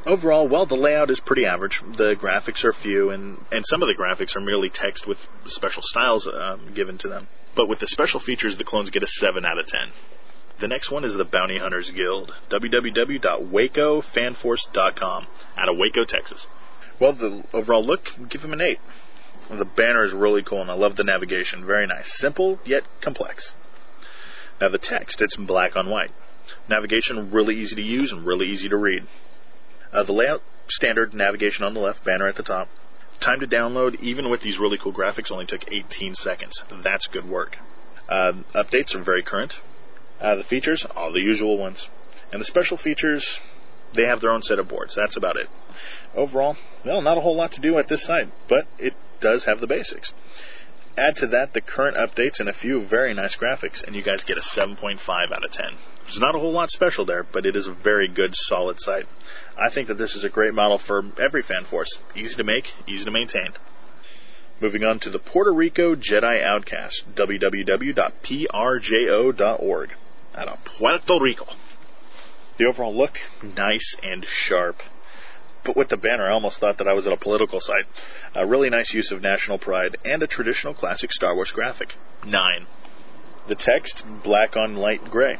Overall, 0.05 0.49
well, 0.49 0.67
the 0.67 0.75
layout 0.75 1.11
is 1.11 1.21
pretty 1.21 1.47
average. 1.47 1.81
The 1.97 2.17
graphics 2.17 2.65
are 2.65 2.73
few, 2.73 3.11
and, 3.11 3.39
and 3.53 3.65
some 3.65 3.83
of 3.83 3.89
the 3.89 3.95
graphics 3.95 4.35
are 4.35 4.41
merely 4.41 4.69
text 4.69 5.07
with 5.07 5.19
special 5.47 5.83
styles 5.83 6.27
um, 6.27 6.73
given 6.75 6.99
to 6.99 7.09
them. 7.09 7.29
But 7.55 7.69
with 7.69 7.79
the 7.79 7.87
special 7.87 8.19
features, 8.19 8.57
the 8.57 8.65
clones 8.65 8.91
get 8.91 9.05
a 9.05 9.07
7 9.07 9.47
out 9.47 9.59
of 9.59 9.67
10. 9.67 9.93
The 10.63 10.69
next 10.69 10.91
one 10.93 11.05
is 11.05 11.15
the 11.15 11.25
Bounty 11.25 11.59
Hunters 11.59 11.91
Guild. 11.91 12.33
www.wacofanforce.com 12.49 15.27
out 15.57 15.69
of 15.69 15.77
Waco, 15.77 16.05
Texas. 16.05 16.47
Well, 17.01 17.15
the 17.15 17.43
overall 17.53 17.85
look, 17.85 18.11
give 18.29 18.43
them 18.43 18.53
an 18.53 18.61
8. 18.61 18.79
The 19.51 19.65
banner 19.65 20.05
is 20.05 20.13
really 20.13 20.45
cool, 20.45 20.61
and 20.61 20.71
I 20.71 20.75
love 20.75 20.95
the 20.95 21.03
navigation. 21.03 21.67
Very 21.67 21.89
nice. 21.89 22.17
Simple, 22.17 22.61
yet 22.65 22.85
complex. 23.01 23.55
Now, 24.61 24.69
the 24.69 24.79
text, 24.79 25.21
it's 25.21 25.35
black 25.35 25.75
on 25.75 25.91
white. 25.91 26.13
Navigation, 26.69 27.33
really 27.33 27.57
easy 27.57 27.75
to 27.75 27.83
use 27.83 28.13
and 28.13 28.25
really 28.25 28.47
easy 28.47 28.69
to 28.69 28.77
read. 28.77 29.03
Uh, 29.93 30.05
the 30.05 30.13
layout, 30.13 30.43
standard 30.69 31.13
navigation 31.13 31.65
on 31.65 31.75
the 31.75 31.81
left, 31.81 32.05
banner 32.05 32.29
at 32.29 32.37
the 32.37 32.45
top. 32.45 32.69
Time 33.19 33.41
to 33.41 33.49
download, 33.49 34.01
even 34.01 34.31
with 34.31 34.43
these 34.43 34.61
really 34.61 34.79
cool 34.79 34.93
graphics, 34.93 35.33
only 35.33 35.45
took 35.45 35.73
18 35.73 36.15
seconds. 36.15 36.63
That's 36.85 37.09
good 37.09 37.29
work. 37.29 37.57
Uh, 38.09 38.35
updates 38.55 38.95
are 38.95 39.03
very 39.03 39.25
current. 39.25 39.57
Uh, 40.23 40.37
the 40.37 40.45
features, 40.45 40.87
all 40.95 41.13
the 41.13 41.21
usual 41.21 41.59
ones. 41.59 41.89
And 42.31 42.41
the 42.41 42.45
special 42.45 42.77
features, 42.77 43.41
they 43.93 44.05
have 44.05 44.21
their 44.21 44.31
own 44.31 44.43
set 44.43 44.61
of 44.61 44.69
boards. 44.69 44.95
That's 44.95 45.17
about 45.17 45.37
it. 45.37 45.49
Overall, 46.15 46.57
well, 46.85 47.03
not 47.03 47.19
a 47.19 47.21
whole 47.21 47.37
lot 47.37 47.51
to 47.53 47.61
do 47.61 47.77
at 47.79 47.89
this 47.89 48.05
site, 48.05 48.29
but 48.49 48.67
it 48.79 48.95
does 49.21 49.45
have 49.45 49.61
the 49.61 49.67
basics. 49.67 50.13
Add 50.97 51.17
to 51.17 51.27
that 51.29 51.55
the 51.55 51.61
current 51.61 51.97
updates 51.97 52.39
and 52.39 52.49
a 52.49 52.53
few 52.53 52.85
very 52.85 53.15
nice 53.15 53.35
graphics, 53.37 53.83
and 53.83 53.97
you 53.97 54.03
guys 54.03 54.23
get 54.23 54.37
a 54.39 54.43
7.5 54.43 55.33
out 55.33 55.45
of 55.45 55.51
10. 55.51 55.73
There's 56.05 56.21
not 56.21 56.37
a 56.37 56.39
whole 56.39 56.53
lot 56.53 56.71
special 56.71 57.05
there, 57.05 57.25
but 57.25 57.45
it 57.47 57.57
is 57.57 57.67
a 57.67 57.73
very 57.73 58.07
good, 58.09 58.37
solid 58.37 58.79
site. 58.79 59.07
I 59.59 59.71
think 59.71 59.89
that 59.89 59.99
this 59.99 60.15
is 60.15 60.23
a 60.25 60.29
great 60.29 60.55
model 60.55 60.79
for 60.79 61.03
every 61.19 61.43
fan 61.43 61.65
force. 61.65 61.99
Easy 62.15 62.37
to 62.37 62.45
make, 62.45 62.69
easy 62.87 63.05
to 63.05 63.11
maintain. 63.11 63.55
Moving 64.61 64.85
on 64.85 65.01
to 65.01 65.11
the 65.11 65.19
Puerto 65.19 65.53
Rico 65.53 65.97
Jedi 65.97 66.41
Outcast, 66.43 67.05
www.prjo.org, 67.17 67.97
out 70.35 70.49
of 70.49 70.65
Puerto 70.65 71.19
Rico. 71.21 71.47
The 72.59 72.67
overall 72.67 72.95
look, 72.95 73.19
nice 73.43 73.97
and 74.03 74.25
sharp. 74.25 74.77
But 75.65 75.77
with 75.77 75.89
the 75.89 75.97
banner, 75.97 76.27
I 76.27 76.33
almost 76.33 76.59
thought 76.59 76.79
that 76.79 76.89
I 76.89 76.93
was 76.93 77.07
at 77.07 77.13
a 77.13 77.17
political 77.17 77.61
site. 77.61 77.87
A 78.35 78.47
really 78.47 78.69
nice 78.69 78.93
use 78.93 79.13
of 79.13 79.23
national 79.23 79.59
pride 79.59 79.97
and 80.05 80.23
a 80.23 80.27
traditional 80.27 80.75
classic 80.75 81.13
Star 81.13 81.35
Wars 81.35 81.53
graphic. 81.53 81.95
9. 82.27 82.67
The 83.49 83.55
text, 83.55 84.03
black 84.23 84.57
on 84.57 84.77
light 84.77 85.05
gray. 85.05 85.39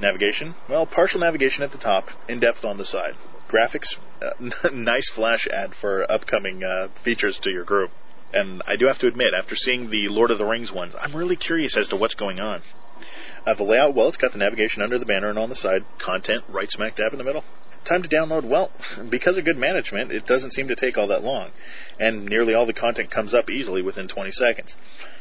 Navigation, 0.00 0.54
well, 0.68 0.86
partial 0.86 1.20
navigation 1.20 1.62
at 1.62 1.70
the 1.72 1.78
top, 1.78 2.10
in 2.28 2.40
depth 2.40 2.64
on 2.64 2.78
the 2.78 2.84
side. 2.84 3.14
Graphics, 3.48 3.96
uh, 4.20 4.70
nice 4.72 5.08
flash 5.08 5.46
ad 5.46 5.74
for 5.74 6.10
upcoming 6.10 6.64
uh, 6.64 6.88
features 7.04 7.38
to 7.40 7.50
your 7.50 7.64
group. 7.64 7.90
And 8.32 8.62
I 8.66 8.74
do 8.74 8.86
have 8.86 8.98
to 9.00 9.06
admit, 9.06 9.32
after 9.32 9.54
seeing 9.54 9.90
the 9.90 10.08
Lord 10.08 10.32
of 10.32 10.38
the 10.38 10.44
Rings 10.44 10.72
ones, 10.72 10.94
I'm 11.00 11.14
really 11.14 11.36
curious 11.36 11.76
as 11.76 11.88
to 11.88 11.96
what's 11.96 12.14
going 12.14 12.40
on. 12.40 12.62
Uh, 13.46 13.54
the 13.54 13.62
layout, 13.62 13.94
well, 13.94 14.08
it's 14.08 14.16
got 14.16 14.32
the 14.32 14.38
navigation 14.38 14.82
under 14.82 14.98
the 14.98 15.04
banner 15.04 15.28
and 15.28 15.38
on 15.38 15.48
the 15.48 15.54
side, 15.54 15.84
content 15.98 16.44
right 16.48 16.70
smack 16.70 16.96
dab 16.96 17.12
in 17.12 17.18
the 17.18 17.24
middle. 17.24 17.44
Time 17.84 18.02
to 18.02 18.08
download, 18.08 18.44
well, 18.44 18.70
because 19.10 19.36
of 19.36 19.44
good 19.44 19.58
management, 19.58 20.10
it 20.10 20.26
doesn't 20.26 20.52
seem 20.52 20.68
to 20.68 20.76
take 20.76 20.96
all 20.96 21.08
that 21.08 21.22
long, 21.22 21.50
and 22.00 22.24
nearly 22.24 22.54
all 22.54 22.64
the 22.64 22.72
content 22.72 23.10
comes 23.10 23.34
up 23.34 23.50
easily 23.50 23.82
within 23.82 24.08
20 24.08 24.32
seconds. 24.32 24.74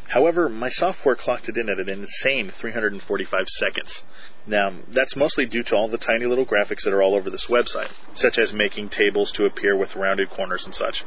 However, 0.07 0.47
my 0.47 0.69
software 0.69 1.15
clocked 1.15 1.49
it 1.49 1.57
in 1.57 1.69
at 1.69 1.79
an 1.79 1.89
insane 1.89 2.51
345 2.51 3.47
seconds. 3.49 4.03
Now, 4.45 4.73
that's 4.89 5.15
mostly 5.15 5.45
due 5.45 5.63
to 5.63 5.75
all 5.75 5.87
the 5.87 5.97
tiny 5.97 6.25
little 6.25 6.45
graphics 6.45 6.83
that 6.83 6.93
are 6.93 7.01
all 7.01 7.15
over 7.15 7.29
this 7.29 7.47
website, 7.47 7.91
such 8.13 8.37
as 8.37 8.53
making 8.53 8.89
tables 8.89 9.31
to 9.33 9.45
appear 9.45 9.75
with 9.75 9.95
rounded 9.95 10.29
corners 10.29 10.65
and 10.65 10.75
such. 10.75 11.03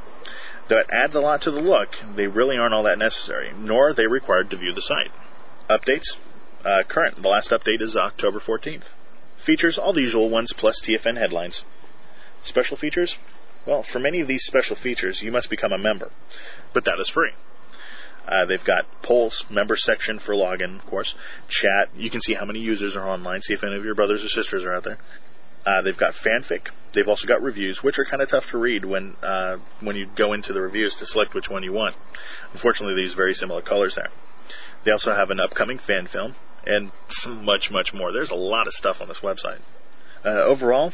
Though 0.69 0.79
it 0.79 0.91
adds 0.91 1.15
a 1.15 1.21
lot 1.21 1.43
to 1.43 1.51
the 1.51 1.61
look, 1.61 1.91
they 2.17 2.27
really 2.27 2.57
aren't 2.57 2.75
all 2.75 2.83
that 2.85 2.99
necessary, 2.99 3.53
nor 3.57 3.89
are 3.89 3.95
they 3.95 4.07
required 4.07 4.51
to 4.51 4.57
view 4.57 4.73
the 4.73 4.83
site. 4.83 5.13
Updates? 5.71 6.17
Uh, 6.67 6.83
current. 6.83 7.23
The 7.23 7.29
last 7.29 7.53
update 7.53 7.81
is 7.81 7.95
October 7.95 8.41
14th. 8.41 8.87
Features, 9.45 9.79
all 9.79 9.93
the 9.93 10.01
usual 10.01 10.29
ones, 10.29 10.53
plus 10.53 10.83
TFN 10.85 11.17
headlines. 11.17 11.63
Special 12.43 12.77
features? 12.77 13.19
Well, 13.65 13.85
for 13.85 14.01
many 14.01 14.21
of 14.21 14.27
these 14.27 14.43
special 14.43 14.75
features, 14.75 15.23
you 15.23 15.31
must 15.31 15.49
become 15.49 15.73
a 15.73 15.79
member, 15.79 16.11
but 16.73 16.85
that 16.85 16.99
is 16.99 17.09
free. 17.09 17.31
Uh, 18.27 18.47
they've 18.47 18.65
got 18.65 18.85
polls, 19.01 19.45
member 19.49 19.77
section 19.77 20.19
for 20.19 20.35
login, 20.35 20.81
of 20.81 20.87
course, 20.87 21.15
chat. 21.49 21.89
You 21.95 22.11
can 22.11 22.21
see 22.21 22.35
how 22.35 22.45
many 22.45 22.59
users 22.59 22.97
are 22.97 23.09
online, 23.09 23.43
see 23.43 23.55
if 23.55 23.63
any 23.63 23.77
of 23.77 23.85
your 23.85 23.95
brothers 23.95 24.25
or 24.25 24.29
sisters 24.29 24.65
are 24.65 24.75
out 24.75 24.83
there. 24.83 24.99
Uh, 25.65 25.83
they've 25.83 25.97
got 25.97 26.15
fanfic. 26.15 26.71
They've 26.95 27.07
also 27.07 27.29
got 27.29 27.43
reviews, 27.43 27.81
which 27.81 28.01
are 28.01 28.05
kind 28.05 28.23
of 28.23 28.29
tough 28.29 28.51
to 28.51 28.59
read 28.59 28.85
when 28.85 29.15
uh, 29.23 29.59
when 29.81 29.95
you 29.95 30.09
go 30.17 30.33
into 30.33 30.53
the 30.53 30.61
reviews 30.61 30.97
to 30.97 31.07
select 31.07 31.33
which 31.33 31.49
one 31.49 31.63
you 31.63 31.73
want. 31.73 31.95
Unfortunately, 32.53 32.97
these 32.97 33.15
very 33.15 33.35
similar 33.35 33.63
colors 33.63 33.95
there. 33.95 34.09
They 34.85 34.91
also 34.91 35.13
have 35.13 35.31
an 35.31 35.39
upcoming 35.39 35.79
fan 35.79 36.09
film 36.09 36.35
and 36.67 36.93
much, 37.27 37.71
much 37.71 37.95
more. 37.95 38.13
There's 38.13 38.31
a 38.31 38.37
lot 38.37 38.67
of 38.67 38.75
stuff 38.75 39.01
on 39.01 39.09
this 39.09 39.21
website. 39.21 39.61
Uh, 40.25 40.43
overall, 40.43 40.93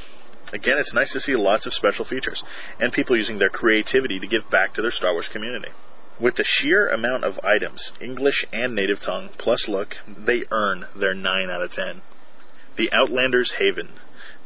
again, 0.53 0.77
it's 0.79 0.93
nice 0.93 1.13
to 1.13 1.21
see 1.21 1.35
lots 1.35 1.67
of 1.67 1.73
special 1.73 2.05
features 2.05 2.45
and 2.79 2.93
people 2.93 3.17
using 3.17 3.39
their 3.39 3.49
creativity 3.49 4.21
to 4.21 4.27
give 4.27 4.51
back 4.51 4.75
to 4.75 4.83
their 4.83 4.91
Star 4.91 5.13
Wars 5.13 5.29
community. 5.29 5.71
With 6.21 6.37
the 6.37 6.45
sheer 6.45 6.89
amount 6.89 7.25
of 7.25 7.41
items, 7.43 7.93
English 8.01 8.45
and 8.53 8.75
native 8.75 9.01
tongue, 9.01 9.31
plus 9.39 9.67
look, 9.67 9.97
they 10.07 10.45
earn 10.51 10.87
their 10.95 11.15
9 11.15 11.51
out 11.51 11.63
of 11.63 11.73
10. 11.73 12.03
The 12.77 12.93
Outlanders 12.93 13.53
Haven, 13.53 13.89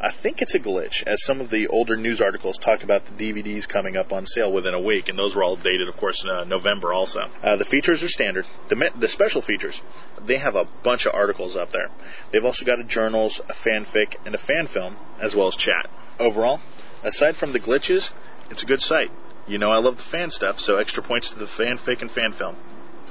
I 0.01 0.13
think 0.13 0.41
it's 0.41 0.55
a 0.55 0.61
glitch, 0.61 1.03
as 1.09 1.25
some 1.25 1.41
of 1.41 1.51
the 1.51 1.67
older 1.67 1.97
news 1.97 2.21
articles 2.21 2.57
talk 2.57 2.85
about 2.85 3.03
the 3.05 3.11
DVDs 3.13 3.69
coming 3.69 3.97
up 3.97 4.13
on 4.13 4.27
sale 4.27 4.53
within 4.53 4.73
a 4.73 4.81
week, 4.81 5.09
and 5.09 5.19
those 5.19 5.35
were 5.35 5.43
all 5.43 5.57
dated, 5.57 5.89
of 5.89 5.97
course, 5.97 6.23
in 6.23 6.31
uh, 6.31 6.45
November 6.45 6.93
also. 6.93 7.29
Uh, 7.43 7.57
the 7.57 7.65
features 7.65 8.05
are 8.05 8.09
standard. 8.09 8.45
The, 8.69 8.77
me- 8.77 8.91
the 9.01 9.09
special 9.09 9.43
features, 9.43 9.83
they 10.25 10.39
have 10.39 10.55
a 10.55 10.69
bunch 10.85 11.05
of 11.05 11.15
articles 11.15 11.57
up 11.57 11.73
there. 11.73 11.89
They've 12.31 12.45
also 12.45 12.65
got 12.65 12.79
a 12.79 12.85
journals, 12.85 13.41
a 13.49 13.55
fanfic, 13.55 14.15
and 14.25 14.37
a 14.37 14.39
fan 14.39 14.69
film, 14.69 14.97
as 15.21 15.35
well 15.35 15.49
as 15.49 15.57
chat. 15.57 15.91
Overall, 16.21 16.61
aside 17.03 17.37
from 17.37 17.53
the 17.53 17.61
glitches, 17.61 18.13
it's 18.51 18.63
a 18.63 18.67
good 18.67 18.81
site. 18.81 19.11
You 19.49 19.59
know 19.59 19.73
I 19.73 19.79
love 19.79 19.97
the 19.97 20.03
fan 20.05 20.31
stuff, 20.31 20.61
so 20.61 20.77
extra 20.77 21.03
points 21.03 21.31
to 21.31 21.39
the 21.39 21.47
fanfic 21.47 22.03
and 22.03 22.11
fan 22.11 22.33
film. 22.33 22.57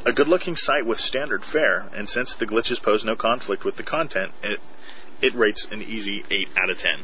A 0.05 0.13
good 0.13 0.29
looking 0.29 0.55
site 0.55 0.85
with 0.85 0.99
standard 0.99 1.43
fare, 1.43 1.89
and 1.93 2.07
since 2.07 2.33
the 2.35 2.47
glitches 2.47 2.81
pose 2.81 3.03
no 3.03 3.17
conflict 3.17 3.65
with 3.65 3.75
the 3.75 3.83
content, 3.83 4.31
it, 4.41 4.61
it 5.21 5.35
rates 5.35 5.67
an 5.71 5.81
easy 5.81 6.25
8 6.29 6.49
out 6.57 6.69
of 6.69 6.77
10. 6.77 6.99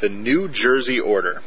The 0.00 0.08
New 0.08 0.48
Jersey 0.48 1.00
Order. 1.00 1.42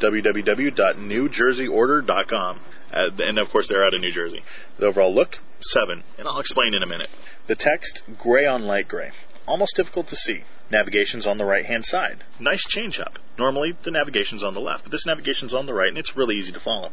www.newjerseyorder.com. 0.00 2.60
Uh, 2.92 3.10
and 3.18 3.38
of 3.38 3.48
course, 3.50 3.68
they're 3.68 3.84
out 3.84 3.94
of 3.94 4.00
New 4.00 4.12
Jersey. 4.12 4.42
The 4.78 4.86
overall 4.86 5.12
look, 5.12 5.38
7, 5.60 6.02
and 6.18 6.28
I'll 6.28 6.38
explain 6.38 6.74
in 6.74 6.82
a 6.82 6.86
minute. 6.86 7.10
The 7.46 7.56
text, 7.56 8.02
gray 8.18 8.46
on 8.46 8.62
light 8.62 8.88
gray. 8.88 9.10
Almost 9.46 9.76
difficult 9.76 10.08
to 10.08 10.16
see. 10.16 10.44
Navigation's 10.70 11.26
on 11.26 11.38
the 11.38 11.44
right 11.44 11.66
hand 11.66 11.84
side. 11.84 12.24
Nice 12.40 12.64
change 12.64 12.98
up. 12.98 13.18
Normally, 13.38 13.76
the 13.82 13.90
navigation's 13.90 14.42
on 14.42 14.54
the 14.54 14.60
left, 14.60 14.84
but 14.84 14.92
this 14.92 15.06
navigation's 15.06 15.52
on 15.52 15.66
the 15.66 15.74
right, 15.74 15.88
and 15.88 15.98
it's 15.98 16.16
really 16.16 16.36
easy 16.36 16.52
to 16.52 16.60
follow. 16.60 16.90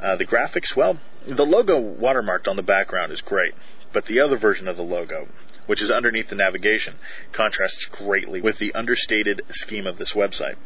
Uh, 0.00 0.16
the 0.16 0.26
graphics, 0.26 0.74
well, 0.74 0.98
the 1.26 1.44
logo 1.44 1.80
watermarked 1.80 2.48
on 2.48 2.56
the 2.56 2.62
background 2.62 3.12
is 3.12 3.20
great, 3.20 3.54
but 3.92 4.06
the 4.06 4.20
other 4.20 4.36
version 4.36 4.68
of 4.68 4.76
the 4.76 4.82
logo, 4.82 5.28
which 5.66 5.82
is 5.82 5.90
underneath 5.90 6.28
the 6.28 6.34
navigation, 6.34 6.94
contrasts 7.32 7.86
greatly 7.86 8.40
with 8.40 8.58
the 8.58 8.74
understated 8.74 9.42
scheme 9.50 9.86
of 9.86 9.98
this 9.98 10.12
website. 10.12 10.56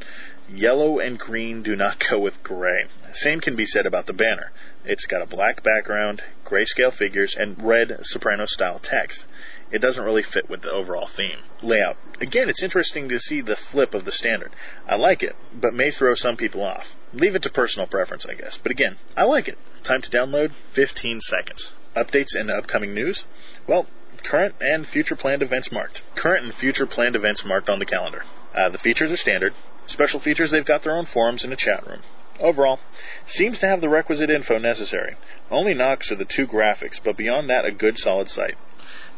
Yellow 0.48 0.98
and 0.98 1.18
green 1.18 1.62
do 1.62 1.76
not 1.76 2.04
go 2.10 2.18
with 2.18 2.42
gray. 2.42 2.84
Same 3.12 3.40
can 3.40 3.56
be 3.56 3.66
said 3.66 3.86
about 3.86 4.06
the 4.06 4.12
banner. 4.12 4.52
It's 4.84 5.06
got 5.06 5.22
a 5.22 5.26
black 5.26 5.62
background, 5.62 6.22
grayscale 6.44 6.92
figures, 6.92 7.36
and 7.38 7.62
red 7.62 7.98
soprano 8.02 8.46
style 8.46 8.78
text. 8.78 9.24
It 9.70 9.80
doesn't 9.80 10.04
really 10.04 10.22
fit 10.22 10.50
with 10.50 10.62
the 10.62 10.70
overall 10.72 11.06
theme. 11.06 11.38
Layout. 11.62 11.96
Again, 12.20 12.48
it's 12.48 12.62
interesting 12.62 13.08
to 13.08 13.20
see 13.20 13.40
the 13.40 13.56
flip 13.56 13.94
of 13.94 14.04
the 14.04 14.12
standard. 14.12 14.52
I 14.88 14.96
like 14.96 15.22
it, 15.22 15.36
but 15.54 15.74
may 15.74 15.92
throw 15.92 16.16
some 16.16 16.36
people 16.36 16.62
off. 16.62 16.94
Leave 17.12 17.36
it 17.36 17.42
to 17.44 17.50
personal 17.50 17.86
preference, 17.86 18.26
I 18.26 18.34
guess. 18.34 18.58
But 18.60 18.72
again, 18.72 18.96
I 19.16 19.24
like 19.24 19.46
it. 19.46 19.58
Time 19.84 20.02
to 20.02 20.10
download 20.10 20.52
15 20.74 21.20
seconds. 21.20 21.72
Updates 21.96 22.34
and 22.34 22.50
upcoming 22.50 22.94
news? 22.94 23.24
Well, 23.66 23.86
current 24.20 24.54
and 24.60 24.86
future 24.86 25.16
planned 25.16 25.42
events 25.42 25.72
marked. 25.72 26.02
Current 26.14 26.44
and 26.44 26.54
future 26.54 26.86
planned 26.86 27.16
events 27.16 27.44
marked 27.44 27.68
on 27.68 27.78
the 27.78 27.86
calendar. 27.86 28.24
Uh, 28.54 28.68
the 28.68 28.78
features 28.78 29.12
are 29.12 29.16
standard. 29.16 29.54
Special 29.86 30.20
features, 30.20 30.50
they've 30.50 30.64
got 30.64 30.82
their 30.82 30.96
own 30.96 31.06
forums 31.06 31.44
and 31.44 31.52
a 31.52 31.56
chat 31.56 31.86
room. 31.86 32.02
Overall, 32.38 32.80
seems 33.26 33.58
to 33.58 33.66
have 33.66 33.80
the 33.80 33.88
requisite 33.88 34.30
info 34.30 34.58
necessary. 34.58 35.16
Only 35.50 35.74
knocks 35.74 36.10
are 36.10 36.16
the 36.16 36.24
two 36.24 36.46
graphics, 36.46 37.00
but 37.02 37.16
beyond 37.16 37.50
that, 37.50 37.64
a 37.64 37.72
good 37.72 37.98
solid 37.98 38.30
site. 38.30 38.56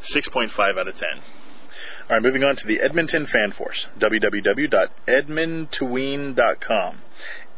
6.5 0.03 0.79
out 0.79 0.89
of 0.89 0.97
10. 0.97 1.09
All 1.19 2.17
right, 2.17 2.23
moving 2.23 2.43
on 2.43 2.57
to 2.57 2.67
the 2.67 2.81
Edmonton 2.81 3.27
Fan 3.27 3.53
Force. 3.53 3.87
www.edmontooine.com. 3.99 6.99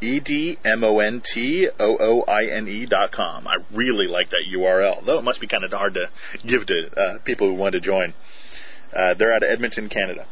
E 0.05 0.21
D 0.21 0.59
M 0.65 0.85
O 0.85 0.99
N 0.99 1.23
T 1.25 1.69
O 1.81 1.97
O 1.99 2.23
I 2.23 2.45
N 2.47 2.69
E 2.69 2.85
dot 2.85 3.11
com. 3.11 3.49
I 3.49 3.57
really 3.73 4.07
like 4.07 4.31
that 4.31 4.45
URL, 4.53 5.05
though 5.05 5.19
it 5.19 5.25
must 5.25 5.41
be 5.41 5.47
kind 5.47 5.65
of 5.65 5.73
hard 5.73 5.95
to 5.95 6.11
give 6.47 6.67
to 6.67 6.91
uh, 6.95 7.19
people 7.25 7.49
who 7.49 7.55
want 7.55 7.73
to 7.73 7.81
join. 7.81 8.13
Uh, 8.95 9.15
they're 9.15 9.33
out 9.33 9.43
of 9.43 9.49
Edmonton, 9.49 9.89
Canada. 9.89 10.27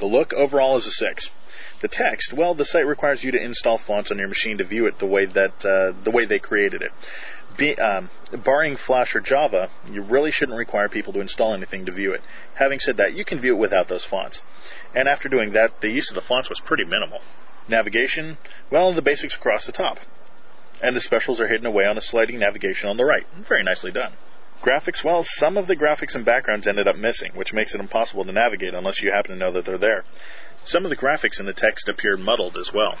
The 0.00 0.06
look 0.06 0.32
overall 0.32 0.76
is 0.76 0.86
a 0.86 0.90
6. 0.90 1.30
The 1.80 1.88
text, 1.88 2.32
well, 2.32 2.54
the 2.54 2.64
site 2.64 2.86
requires 2.86 3.22
you 3.22 3.30
to 3.32 3.42
install 3.42 3.78
fonts 3.78 4.10
on 4.10 4.18
your 4.18 4.28
machine 4.28 4.58
to 4.58 4.64
view 4.64 4.86
it 4.86 4.98
the 4.98 5.06
way 5.06 5.26
that 5.26 5.64
uh, 5.64 5.92
the 6.02 6.10
way 6.10 6.26
they 6.26 6.38
created 6.38 6.82
it. 6.82 6.90
Be, 7.56 7.76
um, 7.76 8.10
barring 8.44 8.76
Flash 8.76 9.14
or 9.14 9.20
Java, 9.20 9.70
you 9.90 10.02
really 10.02 10.30
shouldn't 10.30 10.58
require 10.58 10.88
people 10.88 11.12
to 11.14 11.20
install 11.20 11.54
anything 11.54 11.86
to 11.86 11.92
view 11.92 12.12
it. 12.12 12.20
Having 12.54 12.80
said 12.80 12.96
that, 12.98 13.14
you 13.14 13.24
can 13.24 13.40
view 13.40 13.54
it 13.54 13.58
without 13.58 13.88
those 13.88 14.04
fonts. 14.04 14.42
And 14.94 15.08
after 15.08 15.28
doing 15.28 15.52
that, 15.52 15.80
the 15.80 15.90
use 15.90 16.10
of 16.10 16.16
the 16.16 16.20
fonts 16.22 16.48
was 16.50 16.60
pretty 16.60 16.84
minimal. 16.84 17.20
Navigation, 17.68 18.38
well, 18.70 18.94
the 18.94 19.02
basics 19.02 19.36
across 19.36 19.66
the 19.66 19.72
top. 19.72 19.98
And 20.82 20.94
the 20.94 21.00
specials 21.00 21.40
are 21.40 21.48
hidden 21.48 21.66
away 21.66 21.86
on 21.86 21.98
a 21.98 22.02
sliding 22.02 22.38
navigation 22.38 22.88
on 22.88 22.96
the 22.96 23.04
right. 23.04 23.26
Very 23.48 23.62
nicely 23.62 23.90
done. 23.90 24.12
Graphics, 24.62 25.04
well, 25.04 25.24
some 25.24 25.56
of 25.56 25.66
the 25.66 25.76
graphics 25.76 26.14
and 26.14 26.24
backgrounds 26.24 26.66
ended 26.66 26.88
up 26.88 26.96
missing, 26.96 27.32
which 27.34 27.52
makes 27.52 27.74
it 27.74 27.80
impossible 27.80 28.24
to 28.24 28.32
navigate 28.32 28.74
unless 28.74 29.02
you 29.02 29.10
happen 29.10 29.32
to 29.32 29.36
know 29.36 29.52
that 29.52 29.64
they're 29.64 29.78
there. 29.78 30.04
Some 30.64 30.84
of 30.84 30.90
the 30.90 30.96
graphics 30.96 31.38
in 31.38 31.46
the 31.46 31.52
text 31.52 31.88
appeared 31.88 32.20
muddled 32.20 32.56
as 32.56 32.72
well. 32.72 32.98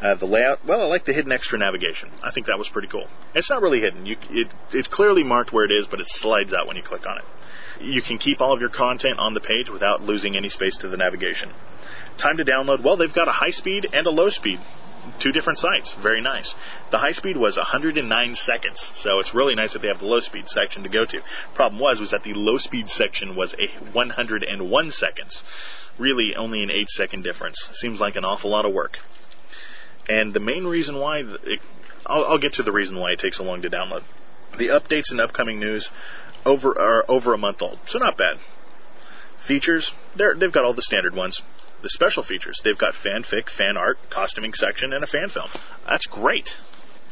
Uh, 0.00 0.14
the 0.16 0.26
layout, 0.26 0.64
well, 0.66 0.82
I 0.82 0.86
like 0.86 1.04
the 1.04 1.12
hidden 1.12 1.30
extra 1.30 1.58
navigation. 1.58 2.10
I 2.22 2.32
think 2.32 2.46
that 2.46 2.58
was 2.58 2.68
pretty 2.68 2.88
cool. 2.88 3.08
It's 3.34 3.50
not 3.50 3.62
really 3.62 3.80
hidden. 3.80 4.04
You, 4.04 4.16
it, 4.30 4.48
it's 4.72 4.88
clearly 4.88 5.22
marked 5.22 5.52
where 5.52 5.64
it 5.64 5.70
is, 5.70 5.86
but 5.86 6.00
it 6.00 6.06
slides 6.08 6.52
out 6.52 6.66
when 6.66 6.76
you 6.76 6.82
click 6.82 7.06
on 7.06 7.18
it. 7.18 7.24
You 7.80 8.02
can 8.02 8.18
keep 8.18 8.40
all 8.40 8.52
of 8.52 8.60
your 8.60 8.70
content 8.70 9.18
on 9.18 9.34
the 9.34 9.40
page 9.40 9.70
without 9.70 10.02
losing 10.02 10.36
any 10.36 10.48
space 10.48 10.76
to 10.78 10.88
the 10.88 10.96
navigation. 10.96 11.50
Time 12.22 12.36
to 12.36 12.44
download, 12.44 12.84
well, 12.84 12.96
they've 12.96 13.12
got 13.12 13.26
a 13.26 13.32
high 13.32 13.50
speed 13.50 13.88
and 13.92 14.06
a 14.06 14.10
low 14.10 14.28
speed. 14.28 14.60
Two 15.18 15.32
different 15.32 15.58
sites. 15.58 15.92
Very 16.00 16.20
nice. 16.20 16.54
The 16.92 16.98
high 16.98 17.10
speed 17.10 17.36
was 17.36 17.56
109 17.56 18.34
seconds, 18.36 18.92
so 18.94 19.18
it's 19.18 19.34
really 19.34 19.56
nice 19.56 19.72
that 19.72 19.82
they 19.82 19.88
have 19.88 19.98
the 19.98 20.06
low 20.06 20.20
speed 20.20 20.48
section 20.48 20.84
to 20.84 20.88
go 20.88 21.04
to. 21.04 21.20
Problem 21.56 21.80
was, 21.80 21.98
was 21.98 22.12
that 22.12 22.22
the 22.22 22.34
low 22.34 22.58
speed 22.58 22.90
section 22.90 23.34
was 23.34 23.56
a 23.58 23.66
101 23.92 24.90
seconds. 24.92 25.42
Really, 25.98 26.36
only 26.36 26.62
an 26.62 26.70
8 26.70 26.88
second 26.90 27.24
difference. 27.24 27.68
Seems 27.72 28.00
like 28.00 28.14
an 28.14 28.24
awful 28.24 28.50
lot 28.50 28.64
of 28.66 28.72
work. 28.72 28.98
And 30.08 30.32
the 30.32 30.40
main 30.40 30.64
reason 30.64 31.00
why, 31.00 31.24
it, 31.42 31.60
I'll, 32.06 32.24
I'll 32.24 32.38
get 32.38 32.54
to 32.54 32.62
the 32.62 32.72
reason 32.72 32.96
why 32.96 33.10
it 33.10 33.18
takes 33.18 33.38
so 33.38 33.44
long 33.44 33.62
to 33.62 33.70
download. 33.70 34.04
The 34.58 34.68
updates 34.68 35.10
and 35.10 35.20
upcoming 35.20 35.58
news 35.58 35.90
over 36.46 36.78
are 36.78 37.04
over 37.08 37.34
a 37.34 37.38
month 37.38 37.62
old, 37.62 37.80
so 37.86 37.98
not 37.98 38.16
bad. 38.16 38.38
Features, 39.48 39.90
they're, 40.14 40.36
they've 40.36 40.52
got 40.52 40.64
all 40.64 40.74
the 40.74 40.82
standard 40.82 41.16
ones. 41.16 41.42
The 41.82 41.90
special 41.90 42.22
features, 42.22 42.60
they've 42.62 42.78
got 42.78 42.94
fanfic, 42.94 43.50
fan 43.50 43.76
art, 43.76 43.98
costuming 44.08 44.54
section, 44.54 44.92
and 44.92 45.02
a 45.02 45.06
fan 45.06 45.30
film. 45.30 45.50
That's 45.84 46.06
great. 46.06 46.54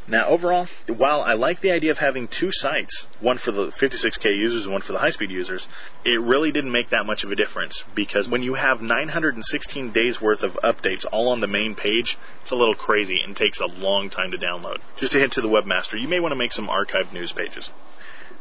Now, 0.07 0.27
overall, 0.29 0.67
while 0.89 1.21
I 1.21 1.35
like 1.35 1.61
the 1.61 1.73
idea 1.73 1.91
of 1.91 1.99
having 1.99 2.27
two 2.27 2.51
sites, 2.53 3.07
one 3.21 3.39
for 3.39 3.53
the 3.53 3.71
56k 3.71 4.37
users 4.37 4.65
and 4.65 4.73
one 4.73 4.83
for 4.83 4.93
the 4.93 4.99
high 4.99 5.11
speed 5.11 5.31
users, 5.31 5.69
it 6.05 6.21
really 6.21 6.51
didn't 6.51 6.73
make 6.73 6.91
that 6.91 7.07
much 7.07 7.23
of 7.23 7.31
a 7.31 7.37
difference 7.37 7.85
because 7.95 8.29
when 8.29 8.43
you 8.43 8.55
have 8.55 8.81
916 8.81 9.93
days 9.93 10.21
worth 10.21 10.43
of 10.43 10.53
updates 10.65 11.05
all 11.11 11.29
on 11.29 11.41
the 11.41 11.47
main 11.47 11.75
page, 11.75 12.17
it's 12.43 12.51
a 12.51 12.57
little 12.57 12.75
crazy 12.75 13.21
and 13.25 13.37
takes 13.37 13.61
a 13.61 13.67
long 13.67 14.09
time 14.09 14.31
to 14.31 14.39
download. 14.39 14.79
Just 14.97 15.15
a 15.15 15.19
hint 15.19 15.33
to 15.35 15.41
the 15.41 15.49
webmaster, 15.49 16.01
you 16.01 16.09
may 16.09 16.21
want 16.21 16.33
to 16.33 16.37
make 16.37 16.53
some 16.53 16.69
archived 16.69 17.13
news 17.13 17.33
pages. 17.33 17.71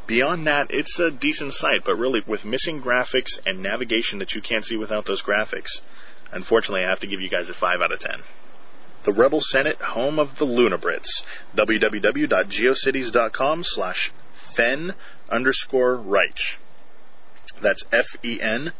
Beyond 0.07 0.47
that, 0.47 0.71
it's 0.71 0.97
a 0.97 1.11
decent 1.11 1.53
site, 1.53 1.83
but 1.85 1.95
really 1.95 2.23
with 2.25 2.45
missing 2.45 2.81
graphics 2.81 3.37
and 3.45 3.61
navigation 3.61 4.17
that 4.19 4.33
you 4.33 4.41
can't 4.41 4.65
see 4.65 4.75
without 4.75 5.05
those 5.05 5.21
graphics, 5.21 5.81
unfortunately, 6.31 6.85
I 6.85 6.89
have 6.89 7.01
to 7.01 7.07
give 7.07 7.21
you 7.21 7.29
guys 7.29 7.49
a 7.49 7.53
5 7.53 7.81
out 7.81 7.91
of 7.91 7.99
10. 7.99 8.21
The 9.05 9.13
Rebel 9.13 9.41
Senate, 9.41 9.77
home 9.77 10.19
of 10.19 10.37
the 10.37 10.45
Lunabrits. 10.45 11.23
www.geocities.com 11.55 13.63
slash 13.63 14.11
fen 14.55 14.93
underscore 15.29 15.97
wrych. 15.97 16.57
That's 17.61 17.83
F-E-N 17.91 18.71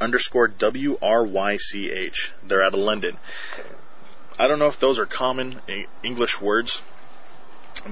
underscore 0.00 0.48
W-R-Y-C-H. 0.48 2.32
They're 2.46 2.62
out 2.62 2.74
of 2.74 2.80
London. 2.80 3.16
I 4.38 4.48
don't 4.48 4.58
know 4.58 4.68
if 4.68 4.80
those 4.80 4.98
are 4.98 5.06
common 5.06 5.60
English 6.02 6.40
words, 6.40 6.80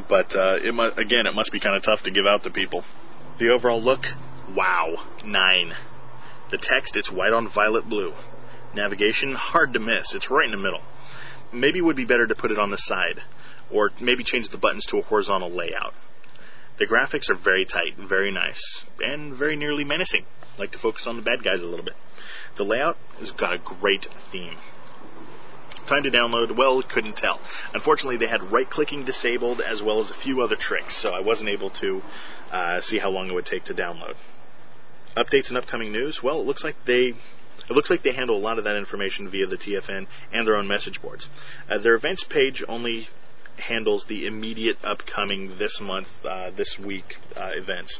but 0.08 0.34
uh, 0.34 0.58
it 0.62 0.74
mu- 0.74 0.90
again, 0.96 1.26
it 1.26 1.34
must 1.34 1.52
be 1.52 1.60
kind 1.60 1.76
of 1.76 1.82
tough 1.82 2.02
to 2.04 2.10
give 2.10 2.26
out 2.26 2.42
to 2.44 2.50
people. 2.50 2.84
The 3.38 3.50
overall 3.50 3.82
look, 3.82 4.06
wow, 4.54 5.06
nine. 5.24 5.74
The 6.50 6.58
text, 6.58 6.96
it's 6.96 7.12
white 7.12 7.32
on 7.32 7.48
violet 7.48 7.88
blue. 7.88 8.14
Navigation, 8.74 9.34
hard 9.34 9.72
to 9.72 9.78
miss. 9.78 10.14
It's 10.14 10.30
right 10.30 10.44
in 10.44 10.50
the 10.50 10.56
middle. 10.56 10.82
Maybe 11.52 11.78
it 11.78 11.82
would 11.82 11.96
be 11.96 12.04
better 12.04 12.26
to 12.26 12.34
put 12.34 12.50
it 12.50 12.58
on 12.58 12.70
the 12.70 12.76
side, 12.76 13.20
or 13.70 13.90
maybe 14.00 14.24
change 14.24 14.50
the 14.50 14.58
buttons 14.58 14.84
to 14.86 14.98
a 14.98 15.02
horizontal 15.02 15.50
layout. 15.50 15.94
The 16.78 16.86
graphics 16.86 17.28
are 17.28 17.34
very 17.34 17.64
tight, 17.64 17.96
very 17.96 18.30
nice, 18.30 18.84
and 19.00 19.34
very 19.34 19.56
nearly 19.56 19.84
menacing. 19.84 20.26
Like 20.58 20.72
to 20.72 20.78
focus 20.78 21.06
on 21.06 21.16
the 21.16 21.22
bad 21.22 21.42
guys 21.42 21.62
a 21.62 21.66
little 21.66 21.84
bit. 21.84 21.94
The 22.56 22.64
layout 22.64 22.96
has 23.18 23.30
got 23.30 23.52
a 23.52 23.58
great 23.58 24.06
theme. 24.30 24.56
Time 25.88 26.02
to 26.02 26.10
download, 26.10 26.54
well, 26.54 26.82
couldn't 26.82 27.16
tell. 27.16 27.40
Unfortunately, 27.72 28.18
they 28.18 28.26
had 28.26 28.52
right 28.52 28.68
clicking 28.68 29.04
disabled 29.04 29.60
as 29.60 29.82
well 29.82 30.00
as 30.00 30.10
a 30.10 30.14
few 30.14 30.42
other 30.42 30.56
tricks, 30.56 31.00
so 31.00 31.12
I 31.12 31.20
wasn't 31.20 31.48
able 31.48 31.70
to 31.70 32.02
uh, 32.52 32.80
see 32.82 32.98
how 32.98 33.08
long 33.08 33.28
it 33.28 33.34
would 33.34 33.46
take 33.46 33.64
to 33.64 33.74
download. 33.74 34.14
Updates 35.16 35.48
and 35.48 35.56
upcoming 35.56 35.90
news, 35.90 36.22
well, 36.22 36.40
it 36.40 36.46
looks 36.46 36.62
like 36.62 36.76
they. 36.86 37.14
It 37.68 37.74
looks 37.74 37.90
like 37.90 38.02
they 38.02 38.12
handle 38.12 38.36
a 38.36 38.40
lot 38.40 38.58
of 38.58 38.64
that 38.64 38.76
information 38.76 39.30
via 39.30 39.46
the 39.46 39.58
TFN 39.58 40.06
and 40.32 40.46
their 40.46 40.56
own 40.56 40.66
message 40.66 41.02
boards. 41.02 41.28
Uh, 41.68 41.78
their 41.78 41.94
events 41.94 42.24
page 42.24 42.64
only 42.66 43.08
handles 43.56 44.06
the 44.06 44.26
immediate 44.26 44.78
upcoming 44.82 45.58
this 45.58 45.80
month, 45.80 46.08
uh, 46.24 46.50
this 46.50 46.78
week 46.78 47.16
uh, 47.36 47.50
events. 47.54 47.98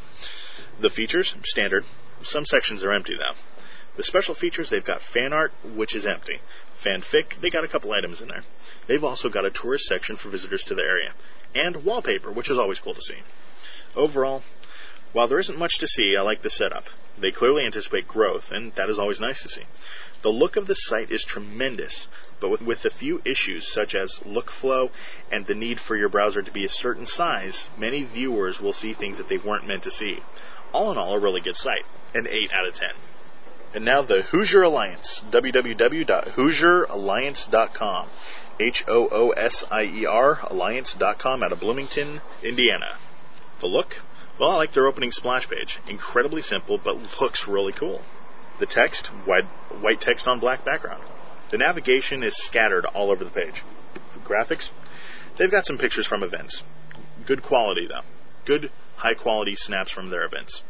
The 0.81 0.91
features, 0.91 1.35
standard. 1.45 1.85
Some 2.23 2.47
sections 2.47 2.83
are 2.83 2.93
empty 2.93 3.17
though. 3.17 3.35
The 3.97 4.05
special 4.05 4.35
features, 4.35 4.71
they've 4.71 4.85
got 4.85 5.03
fan 5.03 5.33
art, 5.33 5.53
which 5.75 5.95
is 5.95 6.07
empty. 6.07 6.39
Fanfic, 6.85 7.41
they 7.41 7.51
got 7.51 7.65
a 7.65 7.69
couple 7.69 7.93
items 7.93 8.21
in 8.21 8.29
there. 8.29 8.45
They've 8.87 9.03
also 9.03 9.29
got 9.29 9.45
a 9.45 9.51
tourist 9.51 9.87
section 9.87 10.17
for 10.17 10.31
visitors 10.31 10.65
to 10.65 10.75
the 10.77 10.83
area. 10.83 11.13
And 11.55 11.85
wallpaper, 11.85 12.31
which 12.31 12.49
is 12.49 12.59
always 12.59 12.79
cool 12.79 12.95
to 12.95 13.03
see. 13.03 13.19
Overall, 13.97 14.45
while 15.13 15.27
there 15.27 15.41
isn't 15.41 15.59
much 15.59 15.79
to 15.81 15.89
see, 15.89 16.17
I 16.17 16.23
like 16.23 16.43
the 16.43 16.51
setup. 16.51 16.85
They 17.21 17.33
clearly 17.33 17.65
anticipate 17.65 18.07
growth, 18.07 18.51
and 18.51 18.73
that 18.75 18.89
is 18.89 18.99
always 18.99 19.21
nice 19.21 19.43
to 19.43 19.49
see. 19.49 19.65
The 20.23 20.31
look 20.31 20.57
of 20.57 20.67
the 20.67 20.75
site 20.75 21.11
is 21.11 21.25
tremendous, 21.25 22.07
but 22.41 22.51
with, 22.51 22.63
with 22.63 22.85
a 22.85 22.91
few 22.91 23.21
issues 23.25 23.73
such 23.73 23.95
as 23.95 24.21
look 24.25 24.51
flow 24.51 24.91
and 25.31 25.47
the 25.47 25.55
need 25.55 25.81
for 25.81 25.97
your 25.97 26.09
browser 26.09 26.43
to 26.43 26.51
be 26.51 26.65
a 26.65 26.69
certain 26.69 27.07
size, 27.07 27.69
many 27.77 28.05
viewers 28.05 28.61
will 28.61 28.73
see 28.73 28.95
things 28.95 29.19
that 29.19 29.29
they 29.29 29.39
weren't 29.39 29.67
meant 29.67 29.83
to 29.85 29.91
see. 29.91 30.23
All 30.73 30.93
in 30.93 30.99
all, 30.99 31.15
a 31.15 31.19
really 31.19 31.41
good 31.41 31.57
site. 31.57 31.85
An 32.15 32.29
8 32.29 32.53
out 32.53 32.67
of 32.67 32.75
10. 32.75 32.91
And 33.75 33.85
now 33.85 34.03
the 34.03 34.23
Hoosier 34.23 34.63
Alliance, 34.63 35.23
www.hoosieralliance.com. 35.31 38.09
H 38.61 38.83
O 38.89 39.09
O 39.09 39.31
S 39.31 39.63
I 39.71 39.85
E 39.85 40.05
R 40.05 40.41
Alliance.com 40.43 41.45
out 41.45 41.53
of 41.53 41.61
Bloomington, 41.61 42.21
Indiana. 42.43 42.97
The 43.61 43.67
look? 43.67 43.95
Well, 44.39 44.51
I 44.51 44.57
like 44.57 44.73
their 44.73 44.87
opening 44.87 45.11
splash 45.11 45.49
page. 45.49 45.79
Incredibly 45.89 46.43
simple, 46.43 46.79
but 46.79 47.21
looks 47.21 47.49
really 47.49 47.73
cool. 47.73 48.03
The 48.61 48.67
text, 48.67 49.09
white, 49.25 49.45
white 49.81 50.01
text 50.01 50.29
on 50.29 50.39
black 50.39 50.65
background. 50.65 51.03
The 51.51 51.59
navigation 51.59 52.23
is 52.23 52.37
scattered 52.37 52.85
all 52.85 53.11
over 53.11 53.25
the 53.25 53.31
page. 53.31 53.63
Graphics? 54.25 54.69
They've 55.39 55.51
got 55.51 55.67
some 55.67 55.79
pictures 55.79 56.07
from 56.07 56.23
events. 56.23 56.63
Good 57.27 57.43
quality, 57.43 57.87
though. 57.87 58.03
Good, 58.45 58.71
high 58.97 59.15
quality 59.15 59.57
snaps 59.57 59.91
from 59.91 60.11
their 60.11 60.25
events. 60.25 60.63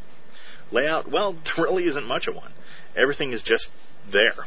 Layout? 0.71 1.11
Well, 1.11 1.33
there 1.45 1.65
really 1.65 1.87
isn't 1.87 2.07
much 2.07 2.27
of 2.27 2.37
one. 2.37 2.53
Everything 2.97 3.33
is 3.33 3.43
just 3.43 3.69
there. 4.11 4.47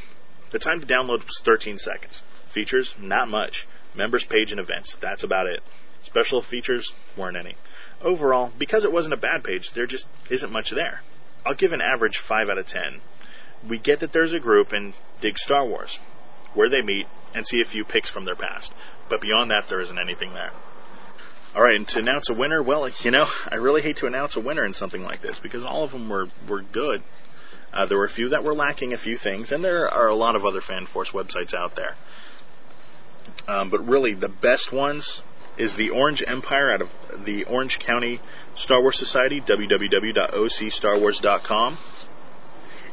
The 0.52 0.60
time 0.60 0.82
to 0.82 0.88
download 0.88 1.26
was 1.26 1.42
13 1.44 1.78
seconds. 1.78 2.22
Features? 2.54 2.96
Not 3.00 3.28
much. 3.28 3.68
Members 3.96 4.24
page 4.24 4.52
and 4.52 4.60
events. 4.60 4.98
That's 5.02 5.24
about 5.24 5.48
it. 5.48 5.62
Special 6.04 6.42
features? 6.42 6.94
Weren't 7.18 7.38
any. 7.38 7.56
Overall, 8.04 8.52
because 8.58 8.84
it 8.84 8.92
wasn't 8.92 9.14
a 9.14 9.18
bad 9.18 9.44
page, 9.44 9.72
there 9.74 9.86
just 9.86 10.08
isn't 10.30 10.52
much 10.52 10.72
there. 10.72 11.02
I'll 11.46 11.56
give 11.56 11.72
an 11.72 11.82
average 11.82 12.18
5 12.18 12.50
out 12.50 12.58
of 12.58 12.68
10. 12.68 13.02
We 13.68 13.80
get 13.80 14.00
that 14.00 14.12
there's 14.12 14.34
a 14.34 14.40
group 14.40 14.72
and 14.72 14.94
dig 15.22 15.38
Star 15.38 15.66
Wars, 15.66 16.00
where 16.54 16.70
they 16.70 16.82
meet 16.82 17.08
and 17.34 17.46
see 17.46 17.62
a 17.62 17.66
few 17.66 17.86
pics 17.86 18.10
from 18.10 18.26
their 18.26 18.36
past. 18.36 18.72
But 19.10 19.22
beyond 19.22 19.52
that, 19.52 19.70
there 19.70 19.82
isn't 19.82 20.00
anything 20.00 20.34
there. 20.34 20.52
All 21.54 21.62
right, 21.62 21.76
and 21.76 21.88
to 21.90 22.00
announce 22.00 22.30
a 22.30 22.34
winner, 22.34 22.64
well, 22.64 22.90
you 23.04 23.12
know, 23.12 23.28
I 23.50 23.56
really 23.56 23.82
hate 23.82 23.98
to 23.98 24.08
announce 24.08 24.36
a 24.36 24.40
winner 24.40 24.66
in 24.66 24.74
something 24.74 25.02
like 25.02 25.22
this 25.22 25.40
because 25.40 25.64
all 25.64 25.84
of 25.84 25.92
them 25.92 26.10
were 26.10 26.28
were 26.48 26.62
good. 26.62 27.04
Uh, 27.74 27.86
there 27.86 27.98
were 27.98 28.06
a 28.06 28.10
few 28.10 28.30
that 28.30 28.44
were 28.44 28.54
lacking 28.54 28.94
a 28.94 28.98
few 28.98 29.18
things, 29.18 29.52
and 29.52 29.64
there 29.64 29.90
are 29.90 30.08
a 30.08 30.16
lot 30.16 30.36
of 30.36 30.46
other 30.46 30.60
FanForce 30.60 31.12
websites 31.14 31.54
out 31.54 31.76
there. 31.76 31.96
Um, 33.48 33.70
but 33.70 33.86
really, 33.88 34.14
the 34.14 34.30
best 34.30 34.74
ones 34.74 35.22
is 35.58 35.76
the 35.76 35.90
Orange 35.90 36.24
Empire 36.26 36.72
out 36.72 36.82
of 36.82 36.90
the 37.26 37.44
Orange 37.46 37.80
County 37.80 38.20
Star 38.56 38.82
Wars 38.82 38.98
Society, 38.98 39.40
www.ocstarwars.com, 39.42 41.78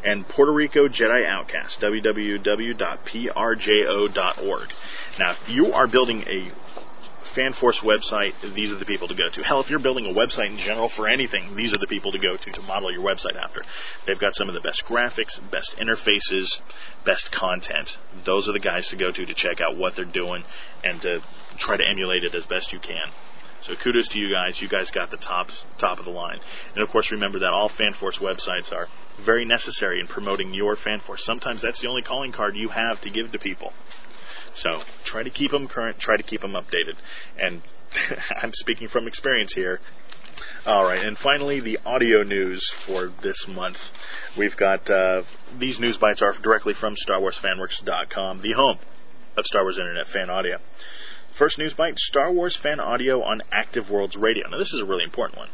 and 0.05 0.29
Puerto 0.29 0.53
Rico 0.53 0.87
Jedi 0.89 1.27
Outcast, 1.27 1.81
www.prjo.org. 1.81 2.39
Now, 5.19 5.33
if 5.33 5.49
you 5.49 5.73
are 5.73 5.89
building 5.89 6.23
a 6.29 6.53
FanForce 7.35 7.81
website, 7.81 8.35
these 8.55 8.73
are 8.73 8.79
the 8.79 8.85
people 8.85 9.09
to 9.09 9.15
go 9.15 9.29
to. 9.31 9.43
Hell, 9.43 9.61
if 9.61 9.71
you're 9.71 9.79
building 9.79 10.07
a 10.07 10.15
website 10.15 10.51
in 10.51 10.59
general 10.59 10.89
for 10.89 11.07
anything, 11.07 11.57
these 11.57 11.75
are 11.75 11.79
the 11.79 11.87
people 11.87 12.13
to 12.13 12.19
go 12.19 12.37
to 12.37 12.53
to 12.53 12.63
model 12.63 12.91
your 12.91 13.03
website 13.03 13.37
after. 13.37 13.63
They've 14.07 14.19
got 14.19 14.35
some 14.35 14.49
of 14.49 14.55
the 14.55 14.61
best 14.61 14.85
graphics, 14.85 15.39
best 15.51 15.77
interfaces, 15.77 16.61
best 17.05 17.31
content. 17.31 17.97
Those 18.25 18.49
are 18.49 18.53
the 18.53 18.61
guys 18.61 18.89
to 18.89 18.97
go 18.97 19.13
to 19.13 19.27
to 19.27 19.35
check 19.35 19.61
out 19.61 19.77
what 19.77 19.95
they're 19.95 20.05
doing 20.05 20.45
and 20.83 21.01
to 21.03 21.23
try 21.59 21.77
to 21.77 21.87
emulate 21.87 22.25
it 22.25 22.35
as 22.35 22.47
best 22.47 22.73
you 22.73 22.81
can. 22.81 23.09
So 23.63 23.75
kudos 23.75 24.09
to 24.11 24.19
you 24.19 24.31
guys. 24.31 24.61
You 24.61 24.69
guys 24.69 24.91
got 24.91 25.11
the 25.11 25.17
top 25.17 25.49
top 25.79 25.99
of 25.99 26.05
the 26.05 26.11
line. 26.11 26.41
And 26.75 26.83
of 26.83 26.89
course, 26.91 27.11
remember 27.11 27.41
that 27.41 27.53
all 27.53 27.69
FanForce 27.69 28.19
websites 28.21 28.73
are 28.73 28.87
very 29.25 29.45
necessary 29.45 30.01
in 30.01 30.07
promoting 30.07 30.55
your 30.55 30.77
FanForce. 30.77 31.21
Sometimes 31.21 31.63
that's 31.63 31.81
the 31.81 31.89
only 31.89 32.03
calling 32.03 32.33
card 32.33 32.57
you 32.57 32.69
have 32.69 33.01
to 33.03 33.11
give 33.11 33.33
to 33.33 33.39
people. 33.39 33.73
So 34.55 34.81
try 35.05 35.23
to 35.23 35.31
keep 35.31 35.51
them 35.51 35.69
current, 35.69 35.99
try 35.99 36.17
to 36.17 36.23
keep 36.23 36.41
them 36.41 36.53
updated. 36.53 36.95
And 37.39 37.63
I'm 38.43 38.53
speaking 38.53 38.89
from 38.89 39.07
experience 39.07 39.53
here. 39.53 39.81
All 40.67 40.85
right, 40.85 41.03
and 41.03 41.17
finally, 41.17 41.61
the 41.61 41.79
audio 41.85 42.23
news 42.23 42.75
for 42.87 43.11
this 43.23 43.47
month. 43.49 43.79
We've 44.37 44.57
got 44.57 44.89
uh, 44.89 45.23
these 45.59 45.81
news 45.81 45.97
bites 45.97 46.23
are 46.23 46.33
directly 46.41 46.75
from 46.75 46.95
StarWarsFanWorks.com, 46.95 48.43
the 48.43 48.53
home 48.53 48.79
of 49.37 49.47
Star 49.47 49.63
Wars 49.63 49.79
Internet 49.79 50.09
fan 50.09 50.31
audio. 50.31 50.59
First 51.39 51.57
news 51.57 51.73
bite: 51.73 52.01
Star 52.01 52.33
Wars 52.33 52.57
fan 52.57 52.81
audio 52.81 53.23
on 53.23 53.45
Active 53.53 53.89
Worlds 53.89 54.17
Radio. 54.17 54.49
Now, 54.49 54.59
this 54.59 54.73
is 54.73 54.81
a 54.81 54.85
really 54.85 55.05
important 55.05 55.39
one. 55.39 55.51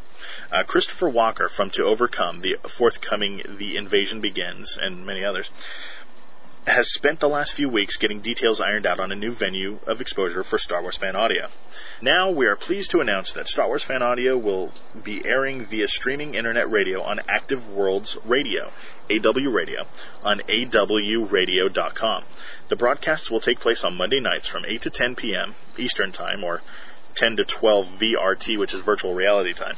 Uh, 0.51 0.63
Christopher 0.63 1.11
Walker 1.11 1.51
from 1.51 1.69
To 1.73 1.85
Overcome, 1.85 2.41
the 2.41 2.57
forthcoming 2.79 3.43
The 3.59 3.77
Invasion 3.77 4.23
Begins, 4.23 4.79
and 4.81 5.05
many 5.05 5.23
others, 5.23 5.51
has 6.67 6.91
spent 6.93 7.21
the 7.21 7.29
last 7.29 7.55
few 7.55 7.69
weeks 7.69 7.99
getting 7.99 8.21
details 8.21 8.61
ironed 8.61 8.87
out 8.87 8.99
on 8.99 9.13
a 9.13 9.17
new 9.17 9.35
venue 9.35 9.79
of 9.87 10.01
exposure 10.01 10.43
for 10.43 10.59
Star 10.59 10.81
Wars 10.81 10.97
Fan 10.97 11.15
Audio. 11.15 11.49
Now 12.01 12.31
we 12.31 12.47
are 12.47 12.57
pleased 12.57 12.91
to 12.93 13.01
announce 13.01 13.33
that 13.35 13.49
Star 13.49 13.69
Wars 13.69 13.85
Fan 13.85 14.03
Audio 14.03 14.39
will 14.39 14.73
be 15.05 15.25
airing 15.25 15.67
via 15.67 15.89
streaming 15.89 16.35
internet 16.35 16.71
radio 16.71 17.03
on 17.03 17.21
Active 17.29 17.69
Worlds 17.69 18.17
Radio, 18.25 18.71
AW 19.11 19.51
Radio, 19.51 19.85
on 20.23 20.41
awradio.com. 20.41 22.25
The 22.71 22.77
broadcasts 22.77 23.31
will 23.31 23.41
take 23.41 23.61
place 23.61 23.85
on 23.85 23.95
Monday 23.97 24.21
nights 24.21 24.49
from 24.49 24.65
8 24.67 24.83
to 24.83 24.91
10 24.91 25.17
p.m. 25.17 25.55
Eastern 25.77 26.13
Time, 26.13 26.43
or 26.43 26.63
10 27.15 27.37
to 27.37 27.45
12 27.45 27.87
VRT, 28.01 28.59
which 28.59 28.75
is 28.75 28.81
virtual 28.81 29.15
reality 29.15 29.53
time. 29.53 29.77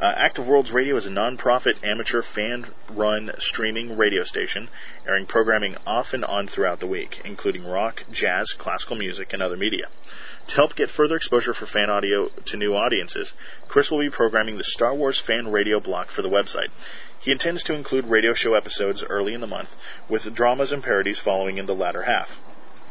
Uh, 0.00 0.12
Active 0.16 0.48
Worlds 0.48 0.72
Radio 0.72 0.96
is 0.96 1.06
a 1.06 1.10
non-profit, 1.10 1.84
amateur, 1.84 2.20
fan-run 2.20 3.30
streaming 3.38 3.96
radio 3.96 4.24
station, 4.24 4.68
airing 5.06 5.24
programming 5.24 5.76
off 5.86 6.12
and 6.12 6.24
on 6.24 6.48
throughout 6.48 6.80
the 6.80 6.86
week, 6.86 7.20
including 7.24 7.64
rock, 7.64 8.02
jazz, 8.10 8.52
classical 8.58 8.96
music, 8.96 9.32
and 9.32 9.40
other 9.40 9.56
media. 9.56 9.86
To 10.48 10.54
help 10.56 10.74
get 10.74 10.90
further 10.90 11.14
exposure 11.14 11.54
for 11.54 11.66
fan 11.66 11.90
audio 11.90 12.28
to 12.46 12.56
new 12.56 12.74
audiences, 12.74 13.34
Chris 13.68 13.88
will 13.88 14.00
be 14.00 14.10
programming 14.10 14.58
the 14.58 14.64
Star 14.64 14.92
Wars 14.92 15.20
fan 15.20 15.52
radio 15.52 15.78
block 15.78 16.10
for 16.10 16.22
the 16.22 16.28
website. 16.28 16.70
He 17.20 17.30
intends 17.30 17.62
to 17.64 17.74
include 17.74 18.06
radio 18.06 18.34
show 18.34 18.54
episodes 18.54 19.04
early 19.04 19.32
in 19.32 19.40
the 19.40 19.46
month, 19.46 19.76
with 20.08 20.34
dramas 20.34 20.72
and 20.72 20.82
parodies 20.82 21.20
following 21.20 21.58
in 21.58 21.66
the 21.66 21.74
latter 21.74 22.02
half. 22.02 22.40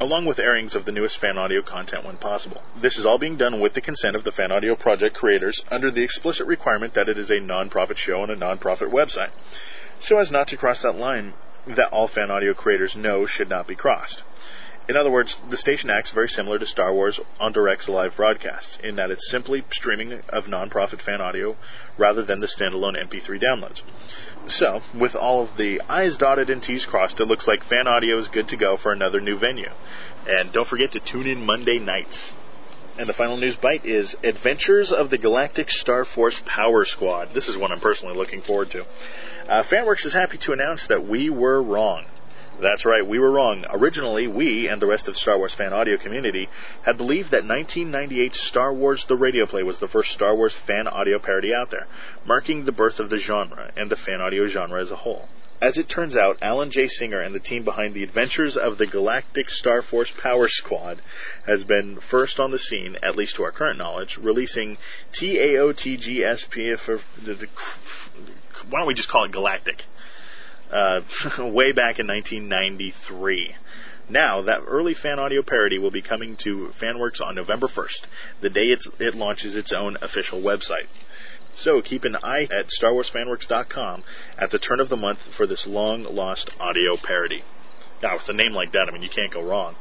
Along 0.04 0.26
with 0.26 0.38
airings 0.38 0.76
of 0.76 0.84
the 0.84 0.92
newest 0.92 1.18
fan 1.18 1.38
audio 1.38 1.62
content 1.62 2.04
when 2.04 2.18
possible. 2.18 2.62
This 2.76 2.98
is 2.98 3.06
all 3.06 3.18
being 3.18 3.38
done 3.38 3.62
with 3.62 3.74
the 3.74 3.80
consent 3.80 4.18
of 4.18 4.26
the 4.26 4.34
fan 4.34 4.52
audio 4.52 4.76
project 4.76 5.16
creators 5.16 5.64
under 5.72 5.90
the 5.90 6.04
explicit 6.04 6.46
requirement 6.46 6.94
that 6.96 7.08
it 7.08 7.18
is 7.18 7.30
a 7.30 7.40
non-profit 7.40 7.98
show 7.98 8.22
on 8.22 8.30
a 8.30 8.36
non-profit 8.36 8.90
website, 8.90 9.30
so 10.02 10.18
as 10.18 10.30
not 10.30 10.50
to 10.50 10.58
cross 10.58 10.82
that 10.82 10.98
line 10.98 11.32
that 11.66 11.94
all 11.94 12.10
fan 12.10 12.30
audio 12.30 12.54
creators 12.54 12.98
know 12.98 13.26
should 13.26 13.48
not 13.48 13.66
be 13.66 13.76
crossed. 13.76 14.24
In 14.89 14.97
other 14.97 15.11
words, 15.11 15.38
the 15.49 15.55
station 15.55 15.89
acts 15.89 16.11
very 16.11 16.27
similar 16.27 16.60
to 16.60 16.65
Star 16.65 16.93
Wars 16.93 17.18
on 17.39 17.53
Direct's 17.53 17.88
live 17.88 18.18
broadcasts, 18.18 18.77
in 18.84 18.97
that 18.97 19.11
it's 19.11 19.30
simply 19.31 19.64
streaming 19.72 20.22
of 20.27 20.49
non-profit 20.49 21.01
fan 21.01 21.22
audio 21.22 21.55
rather 21.97 22.22
than 22.22 22.41
the 22.41 22.47
standalone 22.47 23.01
MP3 23.01 23.41
downloads. 23.41 23.81
So, 24.47 24.81
with 24.93 25.15
all 25.15 25.43
of 25.43 25.55
the 25.55 25.81
I's 25.88 26.18
dotted 26.18 26.49
and 26.49 26.61
T's 26.61 26.85
crossed, 26.85 27.22
it 27.22 27.26
looks 27.26 27.47
like 27.47 27.64
fan 27.64 27.88
audio 27.88 28.18
is 28.18 28.27
good 28.27 28.49
to 28.49 28.57
go 28.57 28.76
for 28.76 28.91
another 28.91 29.22
new 29.22 29.39
venue. 29.39 29.72
And 30.27 30.51
don't 30.51 30.68
forget 30.68 30.91
to 30.91 30.99
tune 30.99 31.27
in 31.27 31.45
Monday 31.45 31.80
nights. 31.80 32.34
And 32.97 33.07
the 33.07 33.14
final 33.14 33.38
news 33.38 33.55
bite 33.55 33.85
is 33.85 34.18
Adventures 34.22 34.91
of 34.91 35.10
the 35.10 35.18
Galactic 35.18 35.72
Star 35.72 36.03
Force 36.03 36.41
Power 36.45 36.84
Squad. 36.84 37.30
This 37.34 37.47
is 37.47 37.57
one 37.57 37.72
I'm 37.72 37.80
personally 37.80 38.15
looking 38.15 38.41
forward 38.41 38.72
to. 38.72 38.85
Uh, 39.47 39.64
FanWorks 39.64 40.05
is 40.05 40.14
happy 40.14 40.38
to 40.39 40.51
announce 40.51 40.88
that 40.88 41.07
we 41.07 41.30
were 41.30 41.64
wrong. 41.64 42.05
That's 42.62 42.86
right, 42.86 43.06
we 43.06 43.18
were 43.18 43.32
wrong. 43.32 43.66
Originally, 43.70 44.28
we 44.28 44.68
and 44.68 44.82
the 44.82 44.88
rest 44.88 45.08
of 45.08 45.16
the 45.16 45.20
Star 45.20 45.38
Wars 45.38 45.56
fan 45.56 45.74
audio 45.74 45.98
community 45.98 46.50
had 46.84 46.98
believed 46.98 47.32
that 47.32 47.46
1998 47.46 48.36
Star 48.36 48.72
Wars 48.72 49.06
The 49.08 49.18
Radio 49.18 49.46
Play 49.46 49.64
was 49.64 49.80
the 49.80 49.88
first 49.88 50.12
Star 50.12 50.36
Wars 50.36 50.56
fan 50.56 50.88
audio 50.88 51.18
parody 51.18 51.54
out 51.54 51.72
there, 51.72 51.88
marking 52.26 52.66
the 52.66 52.72
birth 52.72 53.00
of 53.00 53.10
the 53.10 53.18
genre 53.18 53.72
and 53.76 53.90
the 53.90 53.96
fan 53.96 54.22
audio 54.22 54.48
genre 54.48 54.80
as 54.80 54.92
a 54.92 54.98
whole. 54.98 55.28
As 55.62 55.78
it 55.78 55.90
turns 55.90 56.16
out, 56.16 56.38
Alan 56.42 56.70
J. 56.72 56.90
Singer 56.90 57.22
and 57.22 57.34
the 57.34 57.40
team 57.40 57.64
behind 57.64 57.94
the 57.94 58.04
Adventures 58.04 58.58
of 58.58 58.78
the 58.78 58.86
Galactic 58.86 59.50
Star 59.50 59.82
Force 59.82 60.12
Power 60.22 60.48
Squad 60.50 61.02
has 61.46 61.64
been 61.64 62.00
first 62.00 62.40
on 62.40 62.52
the 62.52 62.60
scene, 62.60 62.98
at 63.02 63.16
least 63.16 63.38
to 63.38 63.44
our 63.44 63.52
current 63.52 63.78
knowledge, 63.78 64.18
releasing 64.18 64.78
TAOTGSP 65.14 67.00
why 68.70 68.80
don't 68.80 68.88
we 68.88 68.94
just 68.94 69.10
call 69.10 69.26
it 69.26 69.32
Galactic? 69.32 69.84
Uh, 70.74 71.02
way 71.40 71.72
back 71.72 72.00
in 72.00 72.08
1993. 72.08 73.56
Now, 74.10 74.41
that 74.41 74.64
early 74.68 74.95
fan 74.95 75.20
audio 75.20 75.44
parody 75.44 75.78
will 75.78 75.91
be 75.91 76.02
coming 76.02 76.36
to 76.38 76.72
FanWorks 76.82 77.22
on 77.22 77.36
November 77.36 77.68
1st, 77.68 78.06
the 78.41 78.50
day 78.50 78.76
it 79.00 79.16
launches 79.16 79.56
its 79.56 79.72
own 79.72 79.98
official 80.02 80.41
website. 80.41 80.88
So 81.56 81.82
keep 81.84 82.04
an 82.06 82.18
eye 82.24 82.48
at 82.52 82.70
StarWarsFanWorks.com 82.82 84.04
at 84.38 84.50
the 84.50 84.58
turn 84.58 84.80
of 84.80 84.90
the 84.90 84.98
month 84.98 85.20
for 85.38 85.45
this 85.45 85.68
long 85.68 86.04
lost 86.04 86.50
audio 86.60 86.98
parody. 86.98 87.44
Now, 88.02 88.18
with 88.18 88.28
a 88.28 88.34
name 88.34 88.54
like 88.54 88.72
that, 88.72 88.90
I 88.90 88.91
mean, 88.91 89.04
you 89.04 89.10
can't 89.10 89.32
go 89.32 89.44
wrong. 89.44 89.76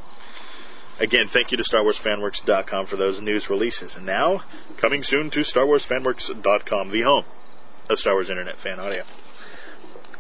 Again, 1.01 1.29
thank 1.33 1.51
you 1.51 1.57
to 1.57 1.65
StarWarsFanWorks.com 1.65 2.87
for 2.87 2.97
those 2.97 3.19
news 3.19 3.49
releases. 3.49 3.95
And 3.95 4.05
now, 4.05 4.45
coming 4.77 5.03
soon 5.03 5.31
to 5.31 5.41
StarWarsFanWorks.com, 5.41 6.93
the 6.93 7.01
home 7.01 7.25
of 7.89 7.99
Star 7.99 8.13
Wars 8.13 8.29
Internet 8.29 8.57
fan 8.59 8.79
audio. 8.79 9.05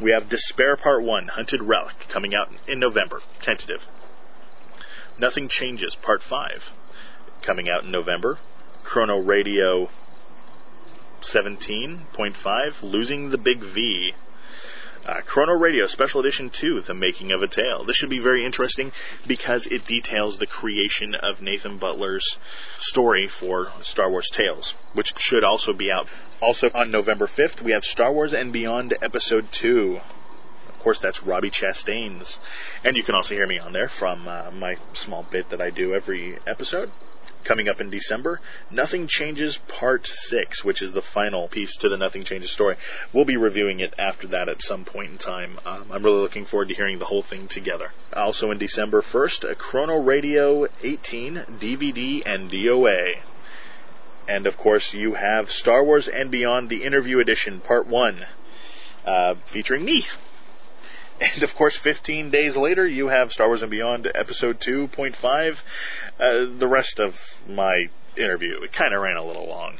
We 0.02 0.10
have 0.10 0.28
Despair 0.28 0.76
Part 0.76 1.04
1, 1.04 1.28
Hunted 1.28 1.62
Relic, 1.62 1.94
coming 2.08 2.34
out 2.34 2.48
in 2.66 2.80
November, 2.80 3.20
tentative. 3.40 3.82
Nothing 5.16 5.46
Changes, 5.46 5.94
Part 5.94 6.24
5, 6.24 6.72
coming 7.40 7.68
out 7.68 7.84
in 7.84 7.92
November. 7.92 8.38
Chrono 8.82 9.20
Radio 9.20 9.90
17.5, 11.20 12.82
Losing 12.82 13.30
the 13.30 13.38
Big 13.38 13.60
V. 13.60 14.14
Uh, 15.04 15.20
Chrono 15.26 15.54
Radio 15.54 15.88
Special 15.88 16.20
Edition 16.20 16.48
2, 16.48 16.82
The 16.82 16.94
Making 16.94 17.32
of 17.32 17.42
a 17.42 17.48
Tale. 17.48 17.84
This 17.84 17.96
should 17.96 18.08
be 18.08 18.20
very 18.20 18.46
interesting 18.46 18.92
because 19.26 19.66
it 19.66 19.84
details 19.84 20.38
the 20.38 20.46
creation 20.46 21.16
of 21.16 21.42
Nathan 21.42 21.76
Butler's 21.76 22.38
story 22.78 23.26
for 23.26 23.72
Star 23.82 24.08
Wars 24.08 24.30
Tales, 24.32 24.74
which 24.92 25.12
should 25.18 25.42
also 25.42 25.72
be 25.72 25.90
out. 25.90 26.06
Also 26.40 26.70
on 26.72 26.92
November 26.92 27.26
5th, 27.26 27.62
we 27.62 27.72
have 27.72 27.82
Star 27.82 28.12
Wars 28.12 28.32
and 28.32 28.52
Beyond 28.52 28.96
Episode 29.02 29.46
2. 29.50 29.98
Of 30.68 30.78
course, 30.78 31.00
that's 31.00 31.24
Robbie 31.24 31.50
Chastain's. 31.50 32.38
And 32.84 32.96
you 32.96 33.02
can 33.02 33.16
also 33.16 33.34
hear 33.34 33.48
me 33.48 33.58
on 33.58 33.72
there 33.72 33.88
from 33.88 34.28
uh, 34.28 34.52
my 34.52 34.76
small 34.92 35.26
bit 35.28 35.50
that 35.50 35.60
I 35.60 35.70
do 35.70 35.96
every 35.96 36.38
episode. 36.46 36.92
Coming 37.44 37.68
up 37.68 37.80
in 37.80 37.90
December, 37.90 38.40
Nothing 38.70 39.08
Changes 39.08 39.58
Part 39.68 40.06
6, 40.06 40.64
which 40.64 40.80
is 40.80 40.92
the 40.92 41.02
final 41.02 41.48
piece 41.48 41.76
to 41.78 41.88
the 41.88 41.96
Nothing 41.96 42.24
Changes 42.24 42.52
story. 42.52 42.76
We'll 43.12 43.24
be 43.24 43.36
reviewing 43.36 43.80
it 43.80 43.94
after 43.98 44.28
that 44.28 44.48
at 44.48 44.62
some 44.62 44.84
point 44.84 45.10
in 45.10 45.18
time. 45.18 45.58
Um, 45.66 45.90
I'm 45.90 46.04
really 46.04 46.20
looking 46.20 46.46
forward 46.46 46.68
to 46.68 46.74
hearing 46.74 46.98
the 46.98 47.06
whole 47.06 47.22
thing 47.22 47.48
together. 47.48 47.90
Also 48.12 48.50
in 48.50 48.58
December 48.58 49.02
1st, 49.02 49.50
a 49.50 49.54
Chrono 49.54 50.00
Radio 50.00 50.68
18 50.82 51.34
DVD 51.60 52.22
and 52.24 52.50
DOA. 52.50 53.16
And 54.28 54.46
of 54.46 54.56
course, 54.56 54.94
you 54.94 55.14
have 55.14 55.50
Star 55.50 55.84
Wars 55.84 56.08
and 56.08 56.30
Beyond 56.30 56.70
the 56.70 56.84
Interview 56.84 57.18
Edition, 57.18 57.60
Part 57.60 57.88
1, 57.88 58.24
uh, 59.04 59.34
featuring 59.52 59.84
me. 59.84 60.06
And 61.34 61.42
of 61.44 61.54
course, 61.54 61.76
15 61.76 62.30
days 62.30 62.56
later, 62.56 62.86
you 62.86 63.08
have 63.08 63.30
Star 63.30 63.46
Wars 63.46 63.62
and 63.62 63.70
Beyond 63.70 64.10
Episode 64.12 64.58
2.5, 64.60 65.58
uh, 66.18 66.58
the 66.58 66.66
rest 66.66 66.98
of 66.98 67.14
my 67.48 67.86
interview. 68.16 68.60
It 68.62 68.72
kind 68.72 68.92
of 68.92 69.02
ran 69.02 69.16
a 69.16 69.24
little 69.24 69.46
long. 69.46 69.76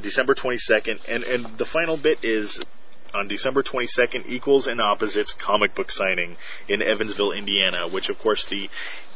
December 0.00 0.34
22nd, 0.34 1.00
and, 1.08 1.22
and 1.24 1.58
the 1.58 1.64
final 1.64 1.96
bit 1.96 2.24
is 2.24 2.60
on 3.14 3.28
December 3.28 3.62
22nd, 3.62 4.26
Equals 4.26 4.66
and 4.66 4.80
Opposites 4.80 5.32
comic 5.32 5.74
book 5.74 5.90
signing 5.90 6.36
in 6.68 6.82
Evansville, 6.82 7.32
Indiana, 7.32 7.88
which 7.88 8.08
of 8.08 8.18
course 8.18 8.46
the 8.46 8.68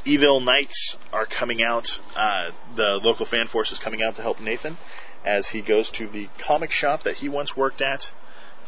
Evil 0.05 0.41
Knights 0.41 0.97
are 1.13 1.27
coming 1.27 1.63
out. 1.63 1.89
Uh, 2.15 2.51
the 2.77 3.01
local 3.03 3.27
fan 3.27 3.49
force 3.49 3.73
is 3.73 3.79
coming 3.79 4.03
out 4.03 4.17
to 4.17 4.23
help 4.23 4.41
Nathan 4.41 4.77
as 5.25 5.49
he 5.49 5.61
goes 5.61 5.91
to 5.91 6.07
the 6.07 6.29
comic 6.39 6.71
shop 6.71 7.03
that 7.05 7.17
he 7.17 7.29
once 7.29 7.57
worked 7.57 7.81
at 7.81 8.11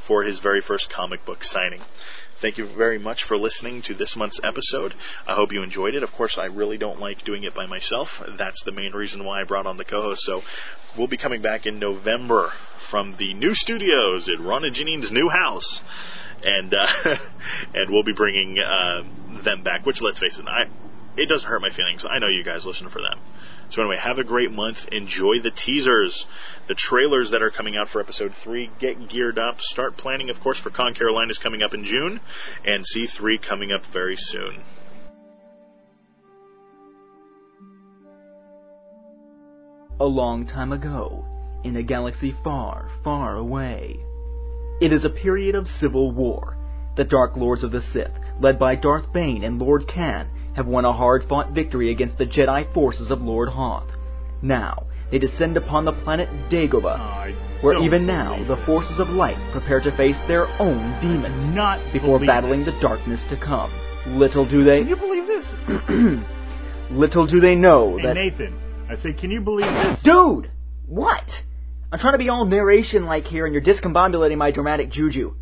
for 0.07 0.23
his 0.23 0.39
very 0.39 0.61
first 0.61 0.91
comic 0.91 1.25
book 1.25 1.43
signing. 1.43 1.81
Thank 2.41 2.59
you 2.59 2.67
very 2.67 2.99
much 2.99 3.25
for 3.25 3.39
listening 3.39 3.81
to 3.83 3.95
this 3.95 4.15
month's 4.15 4.41
episode. 4.43 4.93
I 5.27 5.35
hope 5.35 5.53
you 5.53 5.63
enjoyed 5.63 5.95
it. 5.95 6.03
Of 6.03 6.13
course, 6.13 6.37
I 6.37 6.47
really 6.47 6.77
don't 6.77 7.01
like 7.01 7.25
doing 7.25 7.45
it 7.45 7.55
by 7.55 7.65
myself. 7.65 8.09
That's 8.37 8.63
the 8.63 8.73
main 8.73 8.93
reason 8.93 9.25
why 9.25 9.41
I 9.41 9.45
brought 9.45 9.67
on 9.67 9.79
the 9.79 9.87
co-host. 9.87 10.21
So 10.23 10.43
we'll 10.99 11.07
be 11.07 11.17
coming 11.17 11.41
back 11.41 11.65
in 11.65 11.79
November 11.79 12.51
from 12.91 13.17
the 13.19 13.33
new 13.33 13.55
studios 13.55 14.29
at 14.29 14.39
Ron 14.39 14.65
and 14.65 14.75
Janine's 14.75 15.11
new 15.11 15.31
house, 15.31 15.81
and 16.45 16.75
uh, 16.75 16.87
and 17.75 17.91
we'll 17.91 18.05
be 18.05 18.13
bringing 18.13 18.59
uh, 18.59 19.03
them 19.43 19.63
back. 19.63 19.87
Which, 19.87 20.03
let's 20.03 20.19
face 20.19 20.39
it, 20.39 20.47
I 20.47 20.67
it 21.17 21.31
doesn't 21.31 21.49
hurt 21.49 21.63
my 21.63 21.71
feelings. 21.71 22.05
I 22.09 22.19
know 22.19 22.29
you 22.29 22.45
guys 22.45 22.67
listen 22.67 22.91
for 22.91 23.01
them. 23.01 23.19
So 23.71 23.83
anyway, 23.83 23.97
have 23.97 24.19
a 24.19 24.25
great 24.25 24.53
month. 24.53 24.79
Enjoy 24.93 25.41
the 25.43 25.51
teasers, 25.51 26.27
the 26.69 26.75
trailers 26.75 27.33
that 27.33 27.43
are 27.43 27.51
coming 27.51 27.77
out 27.77 27.89
for 27.89 28.01
episode 28.01 28.33
three. 28.43 28.71
Get 28.79 29.09
geared 29.09 29.39
up. 29.39 29.61
Start 29.61 29.97
planning, 29.97 30.31
of 30.31 30.41
course, 30.41 30.59
for 30.59 30.71
Con 30.71 30.95
Carolina's 30.95 31.39
coming 31.39 31.63
up 31.63 31.75
in 31.75 31.85
June, 31.85 32.21
and 32.65 32.85
C3 32.85 33.43
coming 33.43 33.73
up 33.73 33.83
very 33.93 34.17
soon. 34.17 34.63
A 39.99 40.05
long 40.05 40.47
time 40.47 40.73
ago, 40.73 41.25
in 41.65 41.75
a 41.77 41.83
galaxy 41.83 42.35
far, 42.45 42.91
far 43.03 43.37
away. 43.37 43.99
It 44.81 44.93
is 44.93 45.05
a 45.05 45.11
period 45.11 45.55
of 45.55 45.67
civil 45.67 46.13
war. 46.13 46.57
The 46.97 47.05
Dark 47.05 47.37
Lords 47.37 47.65
of 47.65 47.73
the 47.73 47.81
Sith, 47.81 48.13
led 48.39 48.59
by 48.59 48.77
Darth 48.77 49.13
Bane 49.13 49.43
and 49.43 49.59
Lord 49.59 49.87
Kaan, 49.87 50.29
have 50.57 50.67
won 50.67 50.87
a 50.87 50.93
hard-fought 50.93 51.51
victory 51.53 51.91
against 51.91 52.17
the 52.17 52.25
Jedi 52.25 52.73
forces 52.73 53.11
of 53.11 53.21
Lord 53.21 53.51
Hoth. 53.51 53.91
Now, 54.41 54.87
they 55.11 55.19
descend 55.19 55.59
upon 55.59 55.85
the 55.85 55.93
planet 55.93 56.29
Dagobah, 56.51 57.63
where 57.63 57.79
even 57.79 58.07
now 58.07 58.43
the 58.49 58.57
forces 58.65 58.99
of 58.99 59.11
light 59.11 59.37
prepare 59.53 59.81
to 59.81 59.95
face 59.97 60.17
their 60.27 60.47
own 60.61 60.99
demons 61.01 61.45
Not 61.55 61.93
before 61.93 62.19
battling 62.19 62.65
the 62.65 62.77
darkness 62.81 63.23
to 63.29 63.37
come. 63.37 63.71
Little 64.07 64.49
do 64.49 64.65
they 64.65 64.81
Can 64.81 64.89
you 64.89 64.97
believe 64.97 65.27
this? 65.27 65.47
little 66.91 67.27
do 67.27 67.39
they 67.39 67.55
know 67.55 67.99
Hey, 67.99 68.07
that 68.07 68.15
Nathan, 68.15 68.59
I 68.89 68.97
say, 68.97 69.13
can 69.13 69.31
you 69.31 69.43
believe 69.43 69.71
this? 69.83 70.03
Dude! 70.03 70.51
What? 70.87 71.43
I'm 71.93 71.99
trying 71.99 72.15
to 72.15 72.19
be 72.19 72.31
all 72.31 72.47
narration 72.47 73.05
like 73.05 73.27
here 73.27 73.45
and 73.45 73.53
you're 73.55 73.63
discombobulating 73.63 74.39
my 74.39 74.53
dramatic 74.53 74.91
juju. 74.91 75.35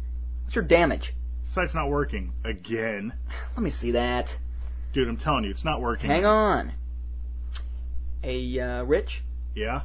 What's 0.43 0.57
your 0.57 0.65
damage? 0.65 1.15
Site's 1.53 1.75
not 1.75 1.89
working. 1.89 2.33
Again. 2.45 3.13
Let 3.55 3.63
me 3.63 3.71
see 3.71 3.93
that. 3.93 4.35
Dude, 4.95 5.09
I'm 5.09 5.17
telling 5.17 5.43
you, 5.43 5.51
it's 5.51 5.65
not 5.65 5.81
working. 5.81 6.09
Hang 6.09 6.25
on. 6.25 6.73
A 8.23 8.61
uh, 8.61 8.83
Rich? 8.85 9.25
Yeah? 9.57 9.83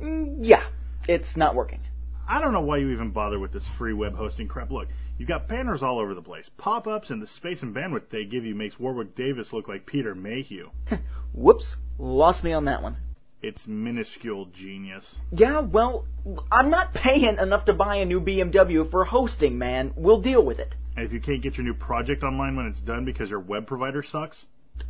Mm, 0.00 0.38
yeah, 0.42 0.62
it's 1.08 1.36
not 1.36 1.56
working. 1.56 1.80
I 2.28 2.40
don't 2.40 2.52
know 2.52 2.60
why 2.60 2.76
you 2.78 2.90
even 2.90 3.10
bother 3.10 3.40
with 3.40 3.52
this 3.52 3.66
free 3.76 3.92
web 3.92 4.14
hosting 4.14 4.46
crap. 4.46 4.70
Look, 4.70 4.88
you've 5.18 5.28
got 5.28 5.48
banners 5.48 5.82
all 5.82 5.98
over 5.98 6.14
the 6.14 6.22
place. 6.22 6.48
Pop-ups 6.56 7.10
and 7.10 7.20
the 7.20 7.26
space 7.26 7.62
and 7.62 7.74
bandwidth 7.74 8.10
they 8.10 8.24
give 8.24 8.44
you 8.44 8.54
makes 8.54 8.78
Warwick 8.78 9.16
Davis 9.16 9.52
look 9.52 9.66
like 9.66 9.86
Peter 9.86 10.14
Mayhew. 10.14 10.70
Whoops, 11.34 11.74
lost 11.98 12.44
me 12.44 12.52
on 12.52 12.66
that 12.66 12.80
one. 12.80 12.96
It's 13.46 13.66
minuscule 13.66 14.46
genius. 14.54 15.16
Yeah, 15.30 15.60
well, 15.60 16.06
I'm 16.50 16.70
not 16.70 16.94
paying 16.94 17.36
enough 17.36 17.66
to 17.66 17.74
buy 17.74 17.96
a 17.96 18.06
new 18.06 18.18
BMW 18.18 18.90
for 18.90 19.04
hosting, 19.04 19.58
man. 19.58 19.92
We'll 19.96 20.22
deal 20.22 20.42
with 20.42 20.58
it. 20.58 20.74
And 20.96 21.04
if 21.04 21.12
you 21.12 21.20
can't 21.20 21.42
get 21.42 21.58
your 21.58 21.66
new 21.66 21.74
project 21.74 22.22
online 22.22 22.56
when 22.56 22.64
it's 22.64 22.80
done 22.80 23.04
because 23.04 23.28
your 23.28 23.40
web 23.40 23.66
provider 23.66 24.02
sucks, 24.02 24.46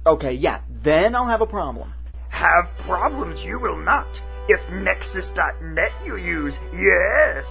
Okay, 0.07 0.35
yeah, 0.35 0.61
then 0.85 1.17
I'll 1.17 1.27
have 1.27 1.41
a 1.41 1.47
problem. 1.47 1.93
Have 2.29 2.71
problems 2.87 3.43
you 3.43 3.59
will 3.59 3.77
not 3.77 4.23
if 4.49 4.61
eNexcess.net 4.71 5.91
you 6.07 6.17
use. 6.17 6.57
Yes. 6.73 7.45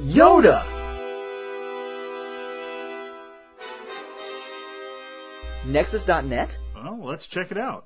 Yoda! 0.00 0.64
eNexcess.net? 5.66 6.56
Well, 6.74 7.04
let's 7.04 7.26
check 7.26 7.50
it 7.50 7.58
out. 7.58 7.84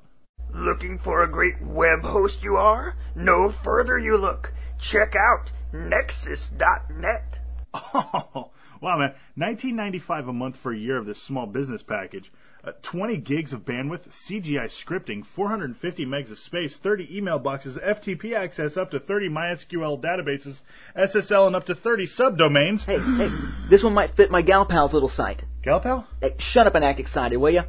Looking 0.54 0.98
for 0.98 1.22
a 1.22 1.30
great 1.30 1.62
web 1.62 2.02
host 2.02 2.42
you 2.42 2.56
are? 2.56 2.94
No 3.16 3.52
further 3.64 3.98
you 3.98 4.18
look. 4.18 4.52
Check 4.78 5.14
out 5.16 5.50
eNexcess.net. 5.72 7.38
Oh, 7.72 8.50
wow, 8.82 8.98
man. 8.98 9.14
1995 9.36 10.28
a 10.28 10.32
month 10.32 10.58
for 10.62 10.72
a 10.72 10.78
year 10.78 10.98
of 10.98 11.06
this 11.06 11.22
small 11.22 11.46
business 11.46 11.82
package. 11.82 12.30
Uh, 12.64 12.72
20 12.82 13.16
gigs 13.16 13.52
of 13.52 13.60
bandwidth, 13.62 14.02
CGI 14.28 14.70
scripting, 14.70 15.24
450 15.34 16.06
megs 16.06 16.30
of 16.30 16.38
space, 16.38 16.76
30 16.80 17.16
email 17.16 17.38
boxes, 17.38 17.76
FTP 17.76 18.34
access 18.34 18.76
up 18.76 18.90
to 18.92 19.00
30 19.00 19.30
MySQL 19.30 20.00
databases, 20.00 20.60
SSL 20.96 21.48
and 21.48 21.56
up 21.56 21.66
to 21.66 21.74
30 21.74 22.06
subdomains. 22.06 22.84
Hey, 22.84 22.98
hey, 22.98 23.30
this 23.68 23.82
one 23.82 23.94
might 23.94 24.14
fit 24.14 24.30
my 24.30 24.42
gal 24.42 24.64
pal's 24.64 24.92
little 24.92 25.08
site. 25.08 25.42
Gal 25.62 25.80
pal? 25.80 26.06
Hey, 26.20 26.34
shut 26.38 26.66
up 26.68 26.74
and 26.76 26.84
act 26.84 27.00
excited, 27.00 27.38
will 27.38 27.50
ya? 27.50 27.64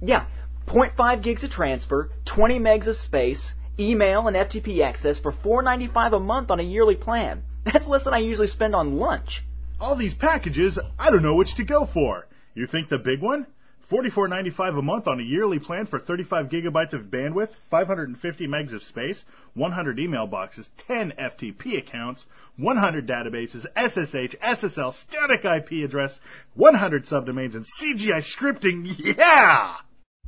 Yeah, 0.00 0.26
0.5 0.66 1.22
gigs 1.22 1.44
of 1.44 1.50
transfer, 1.50 2.10
20 2.24 2.58
megs 2.58 2.86
of 2.86 2.96
space, 2.96 3.52
email 3.78 4.28
and 4.28 4.36
FTP 4.36 4.82
access 4.82 5.18
for 5.18 5.32
4.95 5.32 6.16
a 6.16 6.20
month 6.20 6.50
on 6.50 6.60
a 6.60 6.64
yearly 6.64 6.96
plan. 6.96 7.42
That's 7.64 7.86
less 7.86 8.04
than 8.04 8.14
I 8.14 8.18
usually 8.18 8.46
spend 8.46 8.74
on 8.74 8.98
lunch. 8.98 9.44
All 9.80 9.96
these 9.96 10.14
packages, 10.14 10.78
I 10.98 11.10
don't 11.10 11.22
know 11.22 11.34
which 11.34 11.56
to 11.56 11.64
go 11.64 11.86
for. 11.86 12.26
You 12.54 12.66
think 12.66 12.88
the 12.88 12.98
big 12.98 13.20
one? 13.20 13.46
$44.95 13.90 14.78
a 14.78 14.82
month 14.82 15.06
on 15.06 15.20
a 15.20 15.22
yearly 15.22 15.58
plan 15.58 15.86
for 15.86 15.98
35 15.98 16.48
gigabytes 16.48 16.94
of 16.94 17.10
bandwidth, 17.10 17.50
550 17.70 18.46
megs 18.46 18.72
of 18.72 18.82
space, 18.82 19.22
100 19.52 19.98
email 19.98 20.26
boxes, 20.26 20.70
10 20.86 21.12
FTP 21.18 21.76
accounts, 21.76 22.24
100 22.56 23.06
databases, 23.06 23.66
SSH, 23.76 24.34
SSL, 24.42 24.94
static 24.94 25.44
IP 25.44 25.84
address, 25.84 26.18
100 26.54 27.04
subdomains, 27.04 27.54
and 27.54 27.66
CGI 27.78 28.22
scripting. 28.24 28.86
Yeah! 29.18 29.74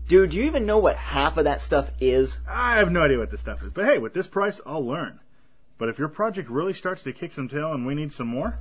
Dude, 0.06 0.30
do 0.32 0.36
you 0.36 0.44
even 0.44 0.66
know 0.66 0.78
what 0.78 0.96
half 0.96 1.38
of 1.38 1.44
that 1.44 1.62
stuff 1.62 1.88
is? 1.98 2.36
I 2.46 2.76
have 2.76 2.90
no 2.92 3.02
idea 3.04 3.18
what 3.18 3.30
this 3.30 3.40
stuff 3.40 3.62
is, 3.62 3.72
but 3.72 3.86
hey, 3.86 3.98
with 3.98 4.12
this 4.12 4.26
price, 4.26 4.60
I'll 4.66 4.86
learn. 4.86 5.18
But 5.78 5.88
if 5.88 5.98
your 5.98 6.08
project 6.08 6.50
really 6.50 6.74
starts 6.74 7.02
to 7.04 7.12
kick 7.12 7.32
some 7.32 7.48
tail 7.48 7.72
and 7.72 7.86
we 7.86 7.94
need 7.94 8.12
some 8.12 8.28
more, 8.28 8.58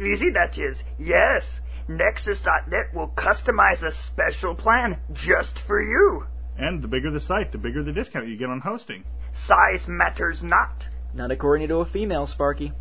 Easy 0.00 0.30
that 0.30 0.58
is. 0.58 0.82
Yes. 0.98 1.60
eNexcess.net 1.88 2.94
will 2.94 3.08
customize 3.08 3.82
a 3.84 3.92
special 3.92 4.54
plan 4.54 4.98
just 5.12 5.60
for 5.66 5.80
you. 5.82 6.24
and 6.58 6.82
the 6.82 6.88
bigger 6.88 7.10
the 7.10 7.20
site, 7.20 7.52
the 7.52 7.58
bigger 7.58 7.82
the 7.84 7.92
discount 7.92 8.26
you 8.26 8.36
get 8.36 8.48
on 8.50 8.60
hosting. 8.60 9.04
Size 9.32 9.86
matters 9.86 10.42
not. 10.42 10.88
Not 11.14 11.30
according 11.30 11.68
to 11.68 11.76
a 11.76 11.84
female, 11.86 12.26
Sparky. 12.26 12.72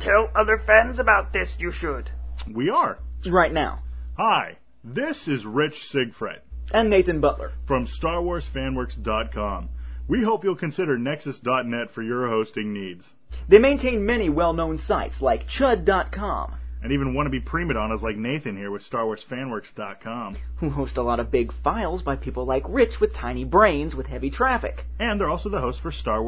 Tell 0.00 0.30
other 0.36 0.58
fans 0.58 0.98
about 1.00 1.32
this, 1.32 1.56
you 1.58 1.72
should. 1.72 2.10
We 2.54 2.70
are. 2.70 2.98
Right 3.26 3.52
now. 3.52 3.80
Hi, 4.16 4.58
this 4.84 5.26
is 5.26 5.44
Rich 5.44 5.88
Sigfred 5.92 6.40
And 6.72 6.90
Nathan 6.90 7.20
Butler. 7.20 7.52
from 7.66 7.86
StarWarsFanWorks.com. 7.86 9.68
We 10.06 10.22
hope 10.22 10.44
you'll 10.44 10.56
consider 10.56 10.96
eNexcess.net 10.96 11.90
for 11.90 12.02
your 12.02 12.28
hosting 12.28 12.72
needs. 12.72 13.12
They 13.48 13.58
maintain 13.58 14.06
many 14.06 14.28
well-known 14.30 14.78
sites 14.78 15.20
like 15.20 15.46
Chud.com, 15.48 16.54
And 16.82 16.92
even 16.92 17.14
wannabe 17.14 17.44
prima 17.44 17.74
donnas 17.74 18.02
like 18.02 18.16
Nathan 18.16 18.56
here 18.56 18.70
with 18.70 18.88
StarWarsFanWorks.com. 18.90 20.36
who 20.56 20.70
host 20.70 20.96
a 20.96 21.02
lot 21.02 21.20
of 21.20 21.30
big 21.30 21.52
files 21.62 22.02
by 22.02 22.16
people 22.16 22.44
like 22.46 22.64
Rich 22.68 23.00
with 23.00 23.14
tiny 23.14 23.44
brains 23.44 23.94
with 23.94 24.06
heavy 24.06 24.30
traffic. 24.30 24.84
And 24.98 25.20
they're 25.20 25.30
also 25.30 25.48
the 25.48 25.60
host 25.60 25.80
for 25.80 25.90
Star 25.90 26.22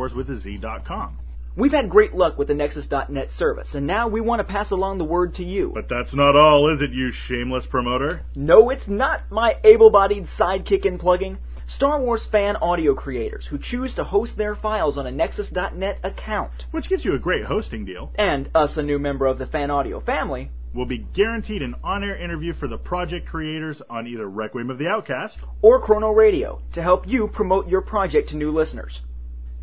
Wars 1.57 1.73
with 1.73 1.75
a 1.75 1.77
Z.com. 1.77 1.81
We've 1.81 1.83
had 1.83 1.91
great 1.91 2.15
luck 2.15 2.39
with 2.39 2.49
the 2.49 2.55
eNexcess.net 2.55 3.33
service, 3.33 3.75
and 3.75 3.87
now 3.87 4.09
we 4.09 4.21
want 4.21 4.41
to 4.41 4.45
pass 4.45 4.71
along 4.71 4.99
the 4.99 5.05
word 5.05 5.35
to 5.35 5.45
you. 5.45 5.73
But 5.75 5.89
that's 5.89 6.15
not 6.15 6.37
all, 6.37 6.69
is 6.73 6.81
it, 6.81 6.91
you 6.91 7.13
shameless 7.13 7.67
promoter? 7.67 8.23
No, 8.35 8.71
it's 8.71 8.89
not 8.89 9.31
my 9.31 9.57
able-bodied 9.65 10.27
sidekick 10.27 10.87
in 10.87 10.99
plugging. 10.99 11.39
Star 11.69 12.01
Wars 12.01 12.27
fan 12.33 12.57
audio 12.57 12.95
creators 12.95 13.47
who 13.47 13.57
choose 13.57 13.95
to 13.95 14.03
host 14.03 14.37
their 14.37 14.57
files 14.57 14.99
on 14.99 15.07
a 15.07 15.13
eNexcess.net 15.13 16.01
account. 16.03 16.67
Which 16.73 16.89
gives 16.89 17.05
you 17.05 17.15
a 17.15 17.19
great 17.19 17.45
hosting 17.45 17.85
deal. 17.85 18.11
And 18.17 18.51
us, 18.55 18.77
a 18.77 18.83
new 18.83 18.99
member 18.99 19.27
of 19.27 19.39
the 19.39 19.47
fan 19.47 19.71
audio 19.71 20.01
family, 20.01 20.51
Will 20.73 20.87
be 20.87 20.99
guaranteed 20.99 21.63
an 21.63 21.75
on-air 21.83 22.17
interview 22.17 22.53
for 22.53 22.69
the 22.69 22.79
project 22.79 23.27
creators 23.27 23.83
on 23.91 24.07
either 24.07 24.25
Requiem 24.25 24.71
of 24.71 24.79
the 24.79 24.89
Outcast. 24.89 25.41
or 25.63 25.81
Chrono 25.81 26.13
Radio 26.13 26.63
to 26.75 26.83
help 26.83 27.09
you 27.09 27.27
promote 27.27 27.69
your 27.69 27.81
project 27.81 28.29
to 28.29 28.37
new 28.37 28.53
listeners. 28.53 29.01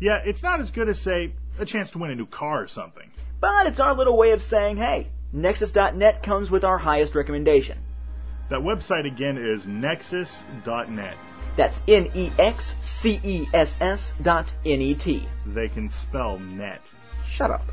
Yeah, 0.00 0.20
it's 0.24 0.42
not 0.42 0.60
as 0.60 0.70
good 0.70 0.88
as, 0.88 1.00
say, 1.00 1.32
a 1.60 1.66
chance 1.66 1.90
to 1.92 1.98
win 1.98 2.10
a 2.10 2.14
new 2.14 2.26
car 2.26 2.62
or 2.62 2.68
something. 2.68 3.10
But 3.40 3.66
it's 3.66 3.80
our 3.80 3.94
little 3.96 4.16
way 4.16 4.30
of 4.32 4.42
saying, 4.42 4.76
hey, 4.78 5.08
eNexcess.net 5.34 6.22
comes 6.22 6.50
with 6.50 6.64
our 6.64 6.78
highest 6.78 7.14
recommendation. 7.14 7.78
That 8.50 8.60
website 8.60 9.06
again 9.06 9.36
is 9.36 9.62
enexcess.net. 9.64 11.16
That's 11.56 11.78
E 11.86 11.94
N-E-X-C-E-S-S 11.94 12.32
dot 14.22 14.52
N-E-T. 14.64 15.28
They 15.46 15.68
can 15.68 15.90
spell 15.90 16.38
net. 16.38 16.80
Shut 17.28 17.50
up. 17.50 17.66